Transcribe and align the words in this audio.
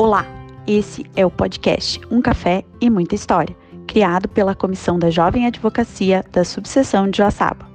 Olá, 0.00 0.24
esse 0.64 1.04
é 1.16 1.26
o 1.26 1.30
podcast 1.30 2.00
Um 2.08 2.22
Café 2.22 2.62
e 2.80 2.88
Muita 2.88 3.16
História, 3.16 3.56
criado 3.84 4.28
pela 4.28 4.54
Comissão 4.54 4.96
da 4.96 5.10
Jovem 5.10 5.44
Advocacia 5.44 6.24
da 6.30 6.44
Subseção 6.44 7.10
de 7.10 7.18
Joaçaba. 7.18 7.68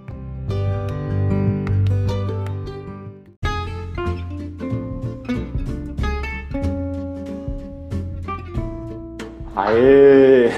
Aê! 9.54 10.52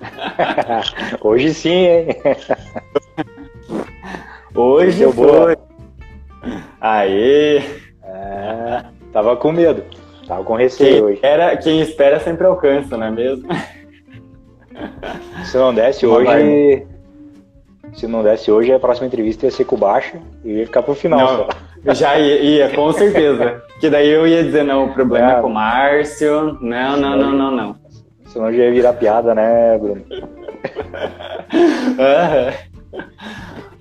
Hoje 1.20 1.52
sim, 1.52 1.88
hein? 1.88 2.06
Hoje 4.54 5.00
Deu 5.00 5.12
foi. 5.12 5.26
boa. 5.26 5.58
Aê! 6.80 7.58
É, 8.02 8.84
tava 9.12 9.36
com 9.36 9.52
medo. 9.52 9.84
Tava 10.26 10.44
com 10.44 10.54
receio 10.54 10.92
Quem, 10.94 11.02
hoje. 11.02 11.18
era, 11.22 11.56
quem 11.56 11.80
espera 11.80 12.20
sempre 12.20 12.46
alcança, 12.46 12.96
não 12.96 13.06
é 13.06 13.10
mesmo? 13.10 13.48
Se 15.44 15.56
não 15.56 15.74
desse 15.74 16.06
hoje. 16.06 16.86
Se 17.94 18.06
não 18.06 18.22
desse 18.22 18.50
hoje, 18.50 18.72
a 18.72 18.78
próxima 18.78 19.06
entrevista 19.06 19.44
ia 19.46 19.50
ser 19.50 19.64
com 19.64 19.76
o 19.76 19.78
baixo 19.78 20.16
e 20.44 20.52
ia 20.52 20.64
ficar 20.66 20.82
pro 20.82 20.94
final. 20.94 21.18
Não, 21.20 21.46
só. 21.46 21.94
já 21.94 22.18
ia, 22.18 22.40
ia, 22.40 22.68
com 22.70 22.90
certeza. 22.92 23.62
Que 23.80 23.90
daí 23.90 24.08
eu 24.08 24.26
ia 24.26 24.42
dizer, 24.44 24.62
não, 24.64 24.86
o 24.86 24.94
problema 24.94 25.32
é 25.32 25.38
É. 25.38 25.40
com 25.40 25.48
o 25.48 25.52
Márcio. 25.54 26.56
Não, 26.60 26.96
não, 26.96 27.16
não, 27.16 27.32
não, 27.32 27.50
não. 27.50 27.76
Senão 28.26 28.50
já 28.52 28.62
ia 28.64 28.70
virar 28.70 28.92
piada, 28.94 29.34
né, 29.34 29.76
Bruno? 29.78 30.02
Aham. 31.98 32.52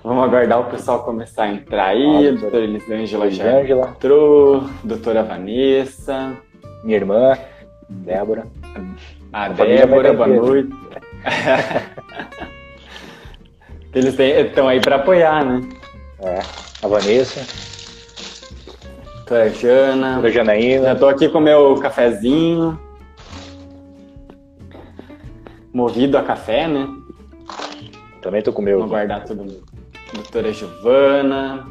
Vamos 0.04 0.24
aguardar 0.24 0.60
o 0.60 0.64
pessoal 0.66 1.04
começar 1.04 1.44
a 1.44 1.54
entrar 1.54 1.90
aí. 1.90 2.04
Ah, 2.04 2.12
doutora- 2.32 2.40
doutora 2.42 2.64
Elisângela 2.64 3.30
já 3.30 3.62
entrou. 3.62 4.64
Doutora 4.84 5.24
Vanessa. 5.24 6.34
minha 6.84 6.98
irmã, 6.98 7.38
Débora. 7.88 8.48
A 9.32 9.46
A 9.46 9.50
Débora, 9.50 10.14
boa 10.14 10.28
noite. 10.28 10.74
Eles 13.94 14.18
estão 14.18 14.68
aí 14.68 14.80
para 14.82 14.96
apoiar, 14.96 15.46
né? 15.46 15.62
É, 16.20 16.40
a 16.82 16.88
Vanessa, 16.88 17.42
Doutora 19.18 19.50
Jana. 19.50 20.20
a 20.20 20.30
Janaína. 20.32 20.86
Já 20.86 20.96
tô 20.96 21.08
aqui 21.08 21.30
com 21.30 21.40
meu 21.40 21.76
cafezinho. 21.76 22.80
Movido 25.74 26.18
a 26.18 26.24
café, 26.24 26.68
né? 26.68 26.88
Também 28.22 28.42
tô 28.42 28.52
com 28.52 28.62
o 28.62 28.66
meu. 28.66 28.78
Vamos 28.78 28.92
guardar 28.92 29.24
todo 29.26 29.38
mundo. 29.40 29.62
Doutora 30.14 30.52
Giovana. 30.52 31.68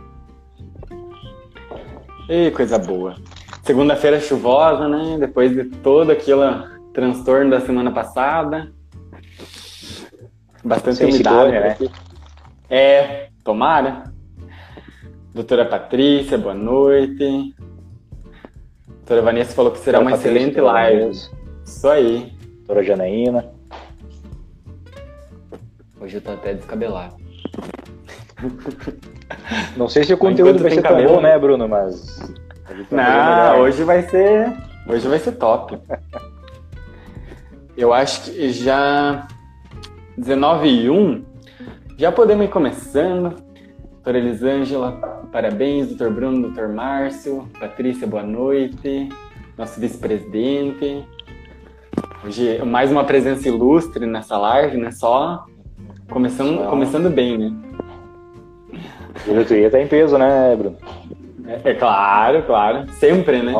Ih, 2.28 2.50
coisa 2.52 2.78
boa. 2.78 3.16
Segunda-feira 3.62 4.20
chuvosa, 4.20 4.88
né? 4.88 5.18
Depois 5.18 5.52
de 5.52 5.64
todo 5.64 6.10
aquele 6.10 6.40
transtorno 6.94 7.50
da 7.50 7.60
semana 7.60 7.92
passada. 7.92 8.72
Bastante 10.64 10.96
Sem 10.96 11.10
umidade 11.10 11.52
né? 11.52 11.76
É, 12.68 13.28
tomara. 13.44 14.12
Doutora 15.34 15.64
Patrícia, 15.64 16.38
boa 16.38 16.54
noite. 16.54 17.54
Doutora 18.86 19.22
Vanessa 19.22 19.54
falou 19.54 19.72
que 19.72 19.78
será 19.78 20.00
uma 20.00 20.10
Patrícia, 20.10 20.30
excelente 20.30 20.54
doutora 20.56 20.72
live. 20.72 21.00
Vanessa, 21.00 21.30
Isso 21.64 21.88
aí. 21.88 22.32
Doutora 22.56 22.82
Janaína. 22.82 23.52
Hoje 26.00 26.16
eu 26.16 26.20
tô 26.20 26.30
até 26.32 26.54
descabelado. 26.54 27.19
Não 29.76 29.88
sei 29.88 30.04
se 30.04 30.12
o 30.12 30.18
conteúdo 30.18 30.50
enquanto 30.50 30.62
vai 30.62 30.70
ser 30.72 30.82
cabelo, 30.82 31.16
bom, 31.16 31.20
né? 31.20 31.32
né, 31.32 31.38
Bruno? 31.38 31.68
Mas. 31.68 32.18
fazer 32.64 32.86
Não, 32.90 32.96
melhor. 32.96 33.58
hoje 33.60 33.84
vai 33.84 34.02
ser. 34.02 34.52
Hoje 34.86 35.08
vai 35.08 35.18
ser 35.18 35.32
top. 35.32 35.78
Eu 37.76 37.92
acho 37.94 38.22
que 38.22 38.50
já 38.52 39.26
19 40.18 40.68
e 40.68 40.90
1, 40.90 41.24
já 41.96 42.12
podemos 42.12 42.44
ir 42.44 42.48
começando. 42.48 43.36
Doutora 43.92 44.18
Elisângela, 44.18 44.92
parabéns. 45.30 45.88
Doutor 45.88 46.10
Bruno, 46.12 46.42
doutor 46.42 46.68
Márcio, 46.68 47.48
Patrícia, 47.58 48.06
boa 48.06 48.22
noite. 48.22 49.08
Nosso 49.56 49.78
vice-presidente. 49.80 51.04
Hoje, 52.24 52.62
mais 52.64 52.90
uma 52.90 53.04
presença 53.04 53.48
ilustre 53.48 54.04
nessa 54.06 54.36
live, 54.36 54.76
né? 54.76 54.90
Só 54.90 55.46
começando, 56.10 56.58
Só. 56.58 56.70
começando 56.70 57.08
bem, 57.10 57.38
né? 57.38 57.52
Diretoria 59.24 59.70
tá 59.70 59.80
em 59.80 59.86
peso, 59.86 60.16
né, 60.18 60.54
Bruno? 60.56 60.76
É, 61.46 61.70
é 61.70 61.74
claro, 61.74 62.42
claro. 62.44 62.90
Sempre, 62.92 63.42
né? 63.42 63.54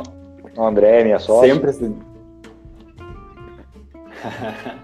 O 0.57 0.65
André, 0.65 1.05
minha 1.05 1.19
sócia. 1.19 1.53
Sempre 1.53 1.71
assim. 1.71 1.97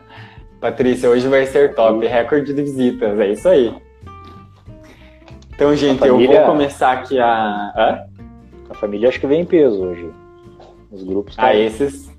Patrícia, 0.61 1.09
hoje 1.11 1.29
vai 1.29 1.45
ser 1.47 1.75
top, 1.75 2.07
recorde 2.07 2.53
de 2.55 2.63
visitas, 2.63 3.19
é 3.21 3.29
isso 3.31 3.49
aí. 3.49 3.75
Então, 5.55 5.75
gente, 5.75 6.03
eu 6.03 6.15
família- 6.15 6.41
vou 6.41 6.51
começar 6.53 6.93
aqui 6.93 7.19
a. 7.19 7.73
Hã? 7.77 8.01
A 8.71 8.75
família 8.75 9.09
acho 9.09 9.21
que 9.21 9.27
vem 9.27 9.43
em 9.43 9.45
peso 9.45 9.83
hoje. 9.83 10.11
Os 10.91 11.03
grupos 11.03 11.37
tá 11.37 11.47
Ah, 11.47 11.57
esses, 11.57 12.11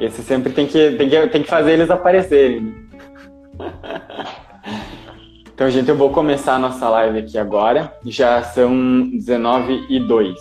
esses 0.00 0.24
sempre 0.24 0.52
tem 0.52 0.66
que, 0.66 0.92
tem, 0.92 1.08
que, 1.08 1.26
tem 1.28 1.42
que 1.42 1.48
fazer 1.48 1.72
eles 1.72 1.90
aparecerem. 1.90 2.87
Então, 5.58 5.68
gente, 5.68 5.88
eu 5.88 5.96
vou 5.96 6.10
começar 6.10 6.54
a 6.54 6.58
nossa 6.60 6.88
live 6.88 7.18
aqui 7.18 7.36
agora. 7.36 7.92
Já 8.06 8.40
são 8.44 9.10
19 9.10 9.86
e 9.88 9.98
2. 9.98 10.38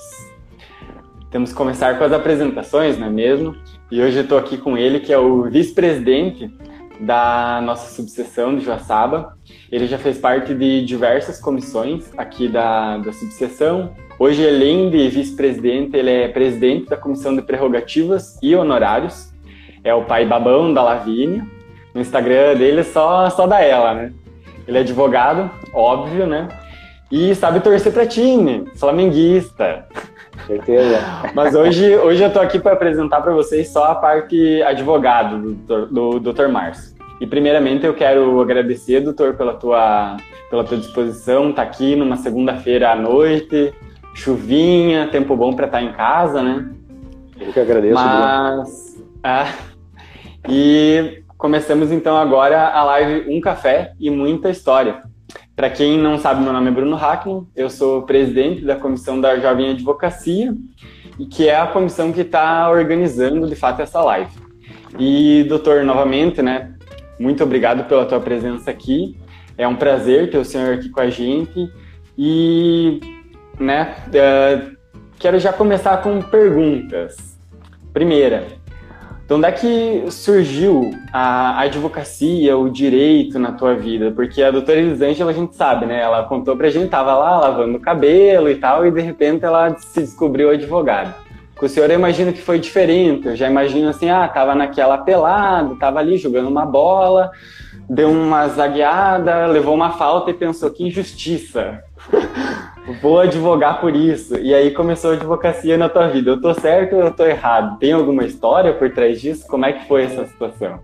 Temos 1.32 1.50
que 1.50 1.56
começar 1.56 1.98
com 1.98 2.04
as 2.04 2.12
apresentações, 2.12 3.00
não 3.00 3.08
é 3.08 3.10
mesmo? 3.10 3.56
E 3.90 4.00
hoje 4.00 4.18
eu 4.18 4.22
estou 4.22 4.38
aqui 4.38 4.60
com 4.60 4.78
ele, 4.78 5.00
que 5.00 5.12
é 5.12 5.18
o 5.18 5.50
vice-presidente 5.50 6.56
da 7.00 7.60
nossa 7.66 7.96
subseção 7.96 8.56
de 8.56 8.64
Joaçaba. 8.64 9.36
Ele 9.72 9.88
já 9.88 9.98
fez 9.98 10.20
parte 10.20 10.54
de 10.54 10.86
diversas 10.86 11.42
comissões 11.42 12.12
aqui 12.16 12.48
da, 12.48 13.00
da 13.00 13.12
subseção. 13.12 13.96
Hoje, 14.20 14.48
além 14.48 14.92
de 14.92 15.10
vice-presidente, 15.10 15.98
ele 15.98 16.12
é 16.12 16.28
presidente 16.28 16.92
da 16.92 16.96
comissão 16.96 17.36
de 17.36 17.42
prerrogativas 17.42 18.38
e 18.40 18.56
honorários. 18.56 19.34
É 19.84 19.96
o 19.96 20.06
pai 20.06 20.28
babão 20.28 20.72
da 20.72 20.84
Lavínia. 20.84 21.44
No 21.92 22.02
Instagram 22.02 22.56
dele 22.56 22.84
só, 22.84 23.28
só 23.32 23.48
dá 23.48 23.62
ela, 23.62 23.96
né? 23.96 24.14
Ele 24.68 24.78
é 24.78 24.82
advogado, 24.82 25.50
óbvio, 25.74 26.28
né? 26.28 26.48
E 27.12 27.34
sabe 27.36 27.62
torcer 27.62 27.94
para 27.94 28.06
time, 28.06 28.66
flamenguista. 28.76 29.86
certeza. 30.46 31.00
Mas 31.34 31.56
hoje, 31.56 31.96
hoje 31.96 32.22
eu 32.22 32.32
tô 32.32 32.40
aqui 32.40 32.60
para 32.60 32.74
apresentar 32.74 33.22
para 33.22 33.34
vocês 33.34 33.70
só 33.70 33.86
a 33.86 33.96
parte 33.96 34.62
advogado 34.64 35.54
do, 35.54 35.86
do 36.20 36.34
Dr. 36.34 36.48
Márcio. 36.48 36.96
E 37.20 37.26
primeiramente 37.26 37.86
eu 37.86 37.94
quero 37.94 38.40
agradecer, 38.42 39.00
doutor, 39.00 39.36
pela 39.36 39.54
tua, 39.54 40.18
pela 40.50 40.64
tua 40.64 40.78
disposição, 40.78 41.52
tá 41.52 41.64
aqui 41.64 41.96
numa 41.96 42.18
segunda-feira 42.18 42.92
à 42.92 42.96
noite, 42.96 43.74
chuvinha, 44.14 45.08
tempo 45.08 45.36
bom 45.36 45.54
para 45.54 45.66
estar 45.66 45.82
em 45.82 45.94
casa, 45.94 46.44
né? 46.44 46.70
Eu 47.40 47.54
que 47.54 47.60
agradeço. 47.60 47.96
Mas. 47.96 49.04
é. 49.24 49.46
e 50.50 51.24
começamos 51.38 51.92
então 51.92 52.18
agora 52.18 52.70
a 52.70 52.84
live 52.84 53.30
Um 53.30 53.40
Café 53.40 53.94
e 54.00 54.10
Muita 54.10 54.50
História. 54.50 55.04
Para 55.56 55.70
quem 55.70 55.98
não 55.98 56.18
sabe, 56.18 56.42
meu 56.42 56.52
nome 56.52 56.70
é 56.70 56.72
Bruno 56.72 56.96
Hackman, 56.96 57.48
eu 57.56 57.70
sou 57.70 58.04
presidente 58.04 58.66
da 58.66 58.76
comissão 58.76 59.22
da 59.22 59.38
Jovem 59.40 59.72
Advocacia, 59.72 60.56
e 61.20 61.26
que 61.26 61.48
é 61.48 61.56
a 61.56 61.68
comissão 61.68 62.12
que 62.12 62.22
está 62.22 62.70
organizando 62.70 63.48
de 63.48 63.56
fato 63.56 63.82
essa 63.82 64.02
live. 64.02 64.32
E, 65.00 65.46
doutor, 65.48 65.84
novamente, 65.84 66.42
né, 66.42 66.74
muito 67.20 67.44
obrigado 67.44 67.88
pela 67.88 68.06
tua 68.06 68.20
presença 68.20 68.70
aqui. 68.70 69.18
É 69.58 69.68
um 69.68 69.76
prazer 69.76 70.30
ter 70.30 70.38
o 70.38 70.46
senhor 70.46 70.76
aqui 70.76 70.90
com 70.90 71.02
a 71.02 71.10
gente. 71.10 71.72
E, 72.18 73.00
né, 73.60 73.96
eh, 74.14 74.62
quero 75.18 75.40
já 75.40 75.52
começar 75.52 75.98
com 75.98 76.22
perguntas. 76.22 77.38
Primeira, 77.92 78.57
de 79.28 79.34
onde 79.34 79.46
é 79.46 79.52
que 79.52 80.06
surgiu 80.10 80.98
a 81.12 81.60
advocacia, 81.60 82.58
o 82.58 82.70
direito 82.70 83.38
na 83.38 83.52
tua 83.52 83.76
vida? 83.76 84.10
Porque 84.10 84.42
a 84.42 84.50
doutora 84.50 84.80
Elisângela, 84.80 85.32
a 85.32 85.34
gente 85.34 85.54
sabe, 85.54 85.86
né? 85.86 86.00
Ela 86.00 86.24
contou 86.24 86.56
pra 86.56 86.70
gente, 86.70 86.90
tava 86.90 87.14
lá 87.14 87.38
lavando 87.38 87.76
o 87.76 87.82
cabelo 87.82 88.50
e 88.50 88.56
tal, 88.56 88.88
e 88.88 88.92
de 88.92 89.02
repente 89.02 89.44
ela 89.44 89.76
se 89.80 90.00
descobriu 90.00 90.50
advogada. 90.50 91.14
Com 91.58 91.66
o 91.66 91.70
senhor 91.70 91.90
eu 91.90 91.96
imagino 91.96 92.32
que 92.32 92.42
foi 92.42 92.58
diferente, 92.58 93.28
eu 93.28 93.36
já 93.36 93.50
imagino 93.50 93.90
assim, 93.90 94.10
ah, 94.10 94.30
tava 94.30 94.56
naquela 94.56 95.00
pelada, 95.00 95.76
tava 95.76 96.00
ali 96.00 96.18
jogando 96.18 96.48
uma 96.48 96.66
bola, 96.66 97.30
deu 97.90 98.10
uma 98.10 98.48
zagueada, 98.48 99.46
levou 99.48 99.76
uma 99.76 99.92
falta 99.92 100.32
e 100.32 100.34
pensou, 100.34 100.70
que 100.70 100.88
injustiça. 100.88 101.84
Vou 103.02 103.20
advogar 103.20 103.82
por 103.82 103.96
isso. 103.96 104.38
E 104.38 104.54
aí 104.54 104.72
começou 104.72 105.12
a 105.12 105.14
advocacia 105.14 105.78
na 105.78 105.90
tua 105.90 106.08
vida. 106.08 106.32
Eu 106.32 106.42
tô 106.42 106.54
certo 106.54 106.96
ou 106.96 107.02
eu 107.02 107.12
tô 107.12 107.26
errado? 107.26 107.78
Tem 107.80 107.92
alguma 107.92 108.24
história 108.24 108.74
por 108.74 108.90
trás 108.92 109.20
disso? 109.20 109.46
Como 109.48 109.66
é 109.66 109.74
que 109.74 109.88
foi 109.88 110.04
essa 110.04 110.26
situação? 110.26 110.80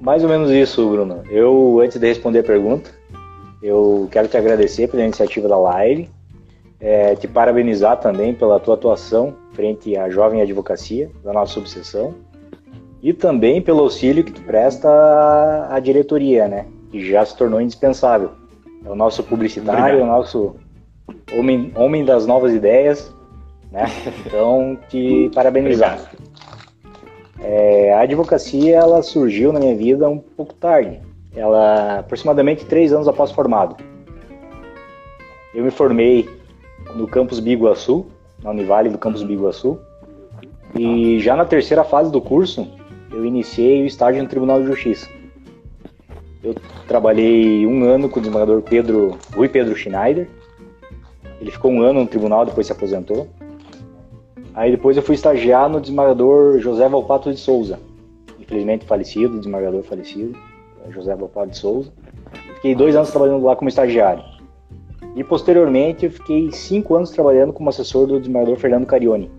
Mais 0.00 0.22
ou 0.22 0.28
menos 0.28 0.50
isso, 0.50 0.88
Bruno. 0.88 1.22
Eu, 1.30 1.80
antes 1.82 1.98
de 1.98 2.06
responder 2.06 2.40
a 2.40 2.44
pergunta, 2.44 2.90
eu 3.62 4.06
quero 4.10 4.28
te 4.28 4.36
agradecer 4.36 4.88
pela 4.88 5.02
iniciativa 5.02 5.48
da 5.48 5.56
live, 5.56 6.10
é, 6.78 7.14
te 7.14 7.26
parabenizar 7.26 7.96
também 7.98 8.34
pela 8.34 8.60
tua 8.60 8.74
atuação 8.74 9.34
frente 9.52 9.96
à 9.96 10.10
jovem 10.10 10.42
advocacia 10.42 11.10
da 11.24 11.32
nossa 11.32 11.54
subseção. 11.54 12.14
E 13.02 13.12
também 13.12 13.62
pelo 13.62 13.80
auxílio 13.80 14.24
que 14.24 14.32
tu 14.32 14.42
presta 14.42 14.88
à, 15.70 15.78
diretoria, 15.80 16.48
né? 16.48 16.66
Que 16.90 17.08
já 17.08 17.24
se 17.24 17.36
tornou 17.36 17.60
indispensável. 17.60 18.30
É 18.84 18.90
o 18.90 18.94
nosso 18.94 19.22
publicitário, 19.22 19.80
Obrigado. 19.80 20.00
é 20.00 20.02
o 20.02 20.06
nosso 20.06 20.56
homem, 21.32 21.72
homem 21.74 22.04
das 22.04 22.26
novas 22.26 22.52
ideias, 22.52 23.14
né? 23.70 23.86
Então, 24.26 24.78
te 24.88 25.30
parabenizar. 25.34 26.10
É, 27.40 27.92
a 27.92 28.00
advocacia, 28.00 28.76
ela 28.76 29.02
surgiu 29.02 29.52
na 29.52 29.60
minha 29.60 29.76
vida 29.76 30.08
um 30.08 30.18
pouco 30.18 30.54
tarde. 30.54 31.00
Ela, 31.34 32.00
aproximadamente 32.00 32.64
três 32.64 32.92
anos 32.92 33.06
após 33.06 33.30
formado. 33.30 33.76
Eu 35.54 35.64
me 35.64 35.70
formei 35.70 36.28
no 36.94 37.06
campus 37.06 37.40
Biguaçu, 37.40 38.06
na 38.42 38.50
Univale 38.50 38.88
do 38.88 38.98
campus 38.98 39.22
Biguaçu, 39.22 39.78
e 40.78 41.18
já 41.20 41.36
na 41.36 41.44
terceira 41.44 41.84
fase 41.84 42.10
do 42.10 42.20
curso, 42.20 42.68
eu 43.10 43.24
iniciei 43.24 43.82
o 43.82 43.86
estágio 43.86 44.22
no 44.22 44.28
Tribunal 44.28 44.60
de 44.60 44.66
Justiça. 44.66 45.08
Eu 46.42 46.54
trabalhei 46.86 47.66
um 47.66 47.84
ano 47.84 48.08
com 48.08 48.18
o 48.18 48.22
desembargador 48.22 48.62
Pedro, 48.62 49.18
Rui 49.34 49.48
Pedro 49.48 49.74
Schneider. 49.74 50.28
Ele 51.40 51.50
ficou 51.50 51.70
um 51.70 51.82
ano 51.82 52.00
no 52.00 52.06
tribunal, 52.06 52.44
depois 52.44 52.66
se 52.66 52.72
aposentou. 52.72 53.28
Aí 54.54 54.70
depois 54.70 54.96
eu 54.96 55.02
fui 55.02 55.14
estagiar 55.14 55.68
no 55.68 55.80
desembargador 55.80 56.58
José 56.60 56.88
Valpato 56.88 57.32
de 57.32 57.38
Souza. 57.38 57.78
Infelizmente 58.38 58.86
falecido, 58.86 59.38
desembargador 59.38 59.82
falecido, 59.82 60.38
José 60.90 61.14
Valpato 61.14 61.50
de 61.50 61.58
Souza. 61.58 61.92
Fiquei 62.54 62.74
dois 62.74 62.96
anos 62.96 63.10
trabalhando 63.10 63.44
lá 63.44 63.54
como 63.54 63.68
estagiário. 63.68 64.24
E 65.14 65.24
posteriormente 65.24 66.06
eu 66.06 66.10
fiquei 66.10 66.50
cinco 66.52 66.94
anos 66.94 67.10
trabalhando 67.10 67.52
como 67.52 67.68
assessor 67.68 68.06
do 68.06 68.18
desembargador 68.18 68.56
Fernando 68.58 68.86
Carioni 68.86 69.30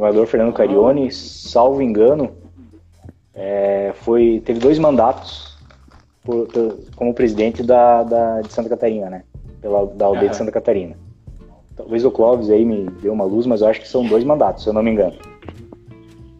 desembargador 0.00 0.26
Fernando 0.26 0.52
Carioni, 0.54 1.10
salvo 1.12 1.82
engano, 1.82 2.30
é, 3.34 3.92
foi, 3.96 4.42
teve 4.44 4.58
dois 4.58 4.78
mandatos 4.78 5.58
por, 6.22 6.48
como 6.96 7.14
presidente 7.14 7.62
da, 7.62 8.02
da, 8.02 8.40
de 8.40 8.52
Santa 8.52 8.70
Catarina, 8.70 9.10
né? 9.10 9.24
Pela, 9.60 9.86
da 9.86 10.06
aldeia 10.06 10.24
uhum. 10.24 10.30
de 10.30 10.36
Santa 10.36 10.52
Catarina. 10.52 10.96
Talvez 11.76 12.04
o 12.04 12.10
Clóvis 12.10 12.50
aí 12.50 12.64
me 12.64 12.90
deu 13.02 13.12
uma 13.12 13.24
luz, 13.24 13.46
mas 13.46 13.62
eu 13.62 13.68
acho 13.68 13.80
que 13.80 13.88
são 13.88 14.04
dois 14.04 14.24
mandatos, 14.24 14.62
se 14.62 14.68
eu 14.68 14.72
não 14.72 14.82
me 14.82 14.90
engano. 14.90 15.16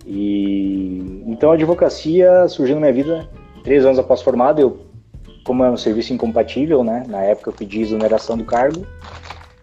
E 0.07 1.23
então 1.27 1.51
a 1.51 1.55
advocacia 1.55 2.49
surgiu 2.49 2.75
na 2.75 2.81
minha 2.81 2.93
vida 2.93 3.29
três 3.63 3.85
anos 3.85 3.99
após 3.99 4.21
formado. 4.21 4.61
Eu, 4.61 4.81
como 5.45 5.65
é 5.65 5.71
um 5.71 5.77
serviço 5.77 6.13
incompatível, 6.13 6.83
né? 6.85 7.05
Na 7.09 7.23
época 7.23 7.51
eu 7.51 7.55
pedi 7.55 7.81
exoneração 7.81 8.37
do 8.37 8.45
cargo, 8.45 8.81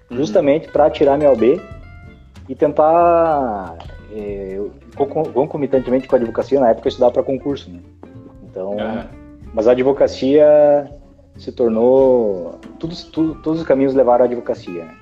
uhum. 0.09 0.17
justamente 0.17 0.67
para 0.69 0.89
tirar 0.89 1.17
minha 1.17 1.31
OB 1.31 1.61
e 2.49 2.55
tentar, 2.55 3.75
é, 4.15 4.59
concomitantemente 4.95 6.07
com 6.07 6.15
a 6.15 6.17
advocacia, 6.17 6.59
na 6.59 6.69
época 6.69 6.87
eu 6.87 6.89
estudava 6.89 7.11
para 7.11 7.23
concurso, 7.23 7.69
né? 7.69 7.79
Então, 8.49 8.71
uhum. 8.71 9.03
mas 9.53 9.67
a 9.67 9.71
advocacia 9.71 10.89
se 11.37 11.51
tornou, 11.51 12.59
tudo, 12.79 12.95
tudo, 13.11 13.35
todos 13.35 13.61
os 13.61 13.67
caminhos 13.67 13.93
levaram 13.93 14.23
à 14.23 14.27
advocacia, 14.27 14.85
né? 14.85 14.95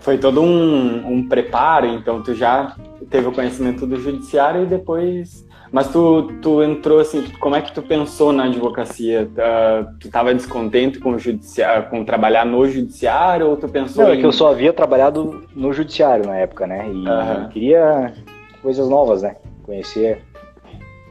Foi 0.00 0.18
todo 0.18 0.42
um, 0.42 1.06
um 1.06 1.28
preparo, 1.28 1.86
então 1.86 2.22
tu 2.22 2.34
já 2.34 2.74
teve 3.10 3.28
o 3.28 3.32
conhecimento 3.32 3.86
do 3.86 3.96
judiciário 4.00 4.62
e 4.62 4.66
depois 4.66 5.44
mas 5.74 5.88
tu, 5.88 6.30
tu 6.40 6.62
entrou 6.62 7.00
assim, 7.00 7.24
como 7.40 7.56
é 7.56 7.60
que 7.60 7.72
tu 7.72 7.82
pensou 7.82 8.32
na 8.32 8.44
advocacia? 8.44 9.28
Uh, 9.28 9.98
tu 9.98 10.06
estava 10.06 10.32
descontente 10.32 11.00
com 11.00 11.10
o 11.10 11.18
judiciário, 11.18 11.90
com 11.90 12.04
trabalhar 12.04 12.46
no 12.46 12.64
judiciário 12.68 13.48
ou 13.48 13.56
tu 13.56 13.68
pensou 13.68 14.04
Não, 14.04 14.14
em... 14.14 14.18
é 14.18 14.20
que 14.20 14.24
eu 14.24 14.30
só 14.30 14.52
havia 14.52 14.72
trabalhado 14.72 15.42
no 15.52 15.72
judiciário 15.72 16.24
na 16.24 16.36
época, 16.36 16.64
né? 16.64 16.88
E 16.88 17.08
uhum. 17.08 17.48
queria 17.48 18.14
coisas 18.62 18.88
novas, 18.88 19.22
né? 19.22 19.34
Conhecer 19.64 20.22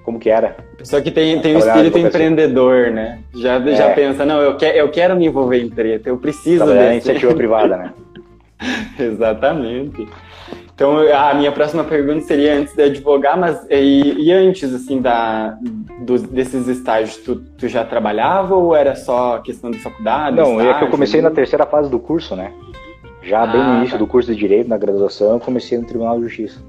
como 0.04 0.20
que 0.20 0.30
era. 0.30 0.56
Só 0.84 1.02
que 1.02 1.10
tem, 1.10 1.40
tem 1.40 1.56
o 1.56 1.60
espírito 1.60 1.98
empreendedor, 1.98 2.92
né? 2.92 3.20
Já, 3.34 3.56
é. 3.56 3.76
já 3.76 3.90
pensa, 3.92 4.26
não, 4.26 4.42
eu, 4.42 4.58
quer, 4.58 4.76
eu 4.76 4.90
quero 4.90 5.16
me 5.16 5.26
envolver 5.26 5.62
em 5.62 5.70
treta, 5.70 6.10
eu 6.10 6.18
preciso 6.18 6.66
desse. 6.66 6.92
iniciativa 6.92 7.34
privada, 7.34 7.78
né? 7.78 7.94
Exatamente. 9.00 10.08
Então, 10.76 10.98
a 10.98 11.34
minha 11.36 11.52
próxima 11.52 11.84
pergunta 11.84 12.22
seria 12.22 12.56
antes 12.56 12.74
de 12.74 12.82
advogar, 12.82 13.38
mas 13.38 13.64
e, 13.70 14.16
e 14.18 14.32
antes, 14.32 14.74
assim, 14.74 15.00
da, 15.00 15.56
do, 16.02 16.18
desses 16.18 16.68
estágios, 16.68 17.18
tu, 17.18 17.36
tu, 17.36 17.68
já 17.68 17.86
trabalhava 17.86 18.56
ou 18.56 18.76
era 18.76 18.96
só 18.96 19.38
questão 19.38 19.70
de 19.70 19.78
faculdade? 19.78 20.36
Não, 20.36 20.54
estágio, 20.54 20.72
é 20.72 20.78
que 20.80 20.84
eu 20.84 20.90
comecei 20.90 21.22
na 21.22 21.30
terceira 21.30 21.66
fase 21.68 21.92
do 21.92 22.00
curso, 22.00 22.36
né? 22.36 22.52
Já 23.22 23.44
ah, 23.44 23.48
bem 23.48 23.62
no 23.62 23.72
ah, 23.72 23.78
início 23.78 23.94
tá. 23.94 23.98
do 24.00 24.08
curso 24.08 24.34
de 24.34 24.38
Direito, 24.38 24.68
na 24.68 24.78
graduação, 24.78 25.34
eu 25.34 25.40
comecei 25.40 25.78
no 25.78 25.86
Tribunal 25.86 26.18
de 26.18 26.24
Justiça. 26.24 26.60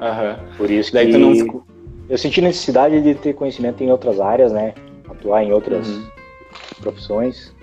Aham. 0.00 0.36
Por 0.56 0.70
isso 0.70 0.92
Daí 0.92 1.10
que 1.10 1.18
não... 1.18 1.64
eu 2.08 2.18
senti 2.18 2.40
necessidade 2.40 3.00
de 3.00 3.14
ter 3.14 3.34
conhecimento 3.34 3.82
em 3.82 3.90
outras 3.90 4.20
áreas, 4.20 4.52
né? 4.52 4.74
Atuar 5.08 5.42
em 5.42 5.52
outras 5.52 5.88
uhum. 5.88 6.06
profissões. 6.80 7.54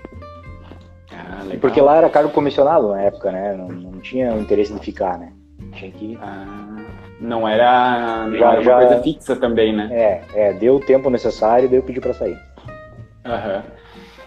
Ah, 1.12 1.44
Porque 1.60 1.80
lá 1.80 1.96
era 1.96 2.10
cargo 2.10 2.30
comissionado 2.30 2.88
na 2.88 3.02
época, 3.02 3.30
né? 3.30 3.54
Não, 3.56 3.68
não 3.68 4.00
tinha 4.00 4.34
o 4.34 4.40
interesse 4.40 4.72
de 4.72 4.80
ficar, 4.80 5.18
né? 5.18 5.32
Tinha 5.72 5.90
que. 5.90 6.18
Ah, 6.20 6.76
não 7.20 7.48
era, 7.48 8.26
não 8.26 8.38
já, 8.38 8.46
era 8.46 8.54
uma 8.56 8.62
já, 8.62 8.78
coisa 8.78 9.02
fixa 9.02 9.36
também, 9.36 9.74
né? 9.74 9.88
É, 9.90 10.22
é, 10.34 10.52
deu 10.52 10.76
o 10.76 10.80
tempo 10.80 11.08
necessário 11.08 11.66
e 11.66 11.68
daí 11.68 11.78
eu 11.78 11.82
pedi 11.82 12.00
para 12.00 12.14
sair. 12.14 12.38
Aham. 13.24 13.56
Uhum. 13.56 13.74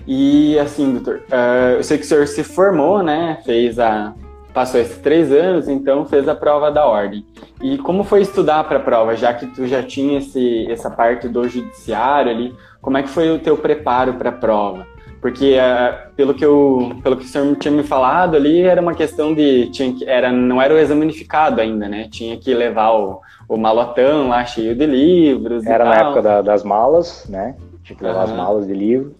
E 0.07 0.57
assim, 0.57 0.93
doutor, 0.93 1.23
uh, 1.29 1.75
eu 1.75 1.83
sei 1.83 1.97
que 1.97 2.05
o 2.05 2.07
senhor 2.07 2.25
se 2.27 2.41
formou, 2.41 3.03
né? 3.03 3.39
Fez 3.43 3.77
a. 3.77 4.15
Passou 4.57 4.81
esses 4.81 4.98
três 4.98 5.31
anos, 5.31 5.68
então 5.68 6.04
fez 6.04 6.27
a 6.27 6.33
prova 6.33 6.71
da 6.71 6.83
ordem. 6.83 7.24
E 7.62 7.77
como 7.77 8.04
foi 8.04 8.24
estudar 8.24 8.63
para 8.63 8.77
a 8.77 8.81
prova, 8.81 9.15
já 9.15 9.31
que 9.31 9.45
tu 9.45 9.68
já 9.68 9.83
tinha 9.83 10.18
esse, 10.18 10.65
essa 10.71 10.89
parte 10.89 11.30
do 11.30 11.48
judiciário 11.48 12.31
ali, 12.31 12.56
como 12.81 12.98
é 12.98 13.04
que 13.04 13.09
foi 13.09 13.30
o 13.30 13.38
teu 13.38 13.56
preparo 13.56 14.15
para 14.15 14.30
a 14.30 14.31
prova? 14.31 14.88
Porque 15.21 15.57
uh, 15.59 16.12
pelo 16.15 16.33
que 16.33 16.44
eu, 16.44 16.92
pelo 17.04 17.15
que 17.18 17.25
o 17.25 17.27
senhor 17.27 17.56
tinha 17.57 17.71
me 17.71 17.83
falado 17.83 18.36
ali, 18.36 18.62
era 18.62 18.81
uma 18.81 18.95
questão 18.95 19.31
de 19.31 19.68
tinha 19.69 19.94
que, 19.94 20.09
era 20.09 20.31
não 20.31 20.59
era 20.59 20.74
o 20.74 20.77
exame 20.80 21.01
unificado 21.01 21.62
ainda, 21.62 21.88
né? 21.88 22.07
Tinha 22.09 22.36
que 22.36 22.51
levar 22.51 22.94
o, 22.94 23.21
o 23.48 23.57
malotão 23.57 24.30
lá 24.30 24.44
cheio 24.44 24.74
de 24.74 24.88
livros. 24.88 25.68
Era 25.68 25.86
na 25.86 25.95
época 25.98 26.21
da, 26.24 26.42
das 26.42 26.63
malas, 26.63 27.27
né? 27.30 27.56
Tinha 27.83 27.95
que 27.95 28.04
levar 28.04 28.25
uhum. 28.25 28.31
as 28.31 28.31
malas 28.31 28.65
de 28.65 28.74
livro. 28.74 29.13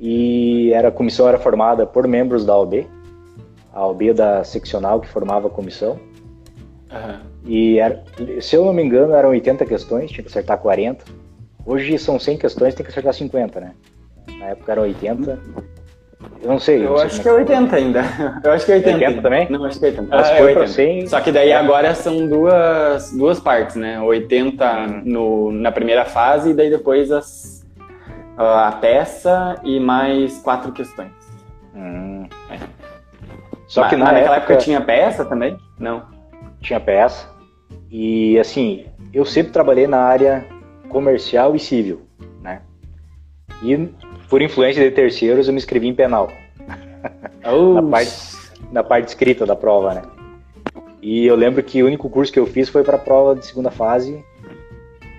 E 0.00 0.72
era 0.72 0.88
a 0.88 0.92
comissão 0.92 1.28
era 1.28 1.38
formada 1.38 1.86
por 1.86 2.08
membros 2.08 2.44
da 2.44 2.56
OB, 2.56 2.88
a 3.78 3.86
OB 3.86 4.12
da 4.12 4.42
seccional 4.42 5.00
que 5.00 5.06
formava 5.06 5.46
a 5.46 5.50
comissão. 5.50 6.00
Uhum. 6.90 7.20
E 7.46 7.78
era, 7.78 8.02
se 8.40 8.56
eu 8.56 8.64
não 8.64 8.72
me 8.72 8.82
engano, 8.82 9.14
eram 9.14 9.28
80 9.28 9.64
questões, 9.64 10.10
tinha 10.10 10.22
que 10.24 10.28
acertar 10.28 10.58
40. 10.58 11.04
Hoje 11.64 11.96
são 11.96 12.18
100 12.18 12.38
questões, 12.38 12.74
tem 12.74 12.84
que 12.84 12.90
acertar 12.90 13.14
50, 13.14 13.60
né? 13.60 13.72
Na 14.38 14.46
época 14.46 14.72
era 14.72 14.80
80. 14.80 15.38
Eu 16.42 16.48
não 16.48 16.58
sei. 16.58 16.84
Eu 16.84 16.90
não 16.90 16.96
sei 16.96 17.06
acho 17.06 17.22
que 17.22 17.28
é 17.28 17.32
80 17.32 17.76
ainda. 17.76 18.02
Eu 18.42 18.50
acho 18.50 18.66
que 18.66 18.72
é 18.72 18.76
80. 18.76 18.96
80 18.96 19.22
também? 19.22 19.48
Não, 19.48 19.64
acho 19.64 19.78
que 19.78 19.86
é 19.86 19.88
80. 19.90 20.16
Ah, 20.16 20.28
é 20.28 20.42
80. 20.42 20.66
100... 20.66 21.06
Só 21.06 21.20
que 21.20 21.30
daí 21.30 21.52
agora 21.52 21.94
são 21.94 22.26
duas, 22.26 23.12
duas 23.12 23.38
partes, 23.38 23.76
né? 23.76 24.00
80 24.00 25.02
no, 25.04 25.52
na 25.52 25.70
primeira 25.70 26.04
fase 26.04 26.50
e 26.50 26.54
daí 26.54 26.68
depois 26.68 27.12
as, 27.12 27.64
a 28.36 28.72
peça 28.72 29.54
e 29.62 29.78
mais 29.78 30.38
quatro 30.38 30.72
questões. 30.72 31.12
Hum. 31.76 32.26
É. 32.50 32.77
Só 33.68 33.82
Mas, 33.82 33.90
que 33.90 33.96
na 33.96 34.06
naquela 34.06 34.36
época... 34.36 34.54
época 34.54 34.56
tinha 34.56 34.80
peça 34.80 35.24
também? 35.26 35.56
Não. 35.78 36.02
Tinha 36.60 36.80
peça. 36.80 37.28
E 37.90 38.38
assim, 38.38 38.86
eu 39.12 39.24
sempre 39.24 39.52
trabalhei 39.52 39.86
na 39.86 39.98
área 39.98 40.44
comercial 40.88 41.54
e 41.54 41.58
civil, 41.58 42.02
né? 42.42 42.62
E 43.62 43.76
por 44.28 44.40
influência 44.40 44.82
de 44.82 44.90
terceiros, 44.90 45.46
eu 45.46 45.52
me 45.52 45.58
inscrevi 45.58 45.86
em 45.86 45.94
penal. 45.94 46.30
na, 47.74 47.82
parte, 47.82 48.12
na 48.72 48.82
parte 48.82 49.08
escrita 49.08 49.44
da 49.44 49.54
prova, 49.54 49.94
né? 49.94 50.02
E 51.02 51.26
eu 51.26 51.36
lembro 51.36 51.62
que 51.62 51.82
o 51.82 51.86
único 51.86 52.08
curso 52.08 52.32
que 52.32 52.40
eu 52.40 52.46
fiz 52.46 52.68
foi 52.68 52.82
para 52.82 52.96
a 52.96 53.00
prova 53.00 53.34
de 53.34 53.44
segunda 53.44 53.70
fase, 53.70 54.24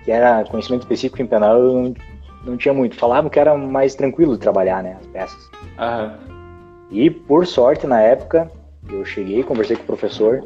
que 0.04 0.10
era 0.10 0.44
conhecimento 0.44 0.82
específico 0.82 1.22
em 1.22 1.26
penal, 1.26 1.56
eu 1.56 1.72
não, 1.72 1.94
não 2.44 2.56
tinha 2.56 2.74
muito. 2.74 2.96
Falavam 2.96 3.30
que 3.30 3.38
era 3.38 3.56
mais 3.56 3.94
tranquilo 3.94 4.34
de 4.34 4.40
trabalhar, 4.40 4.82
né, 4.82 4.96
as 5.00 5.06
peças. 5.06 5.50
Uhum. 5.78 6.39
E 6.90 7.08
por 7.08 7.46
sorte, 7.46 7.86
na 7.86 8.00
época, 8.00 8.50
eu 8.88 9.04
cheguei, 9.04 9.42
conversei 9.42 9.76
com 9.76 9.82
o 9.82 9.86
professor 9.86 10.44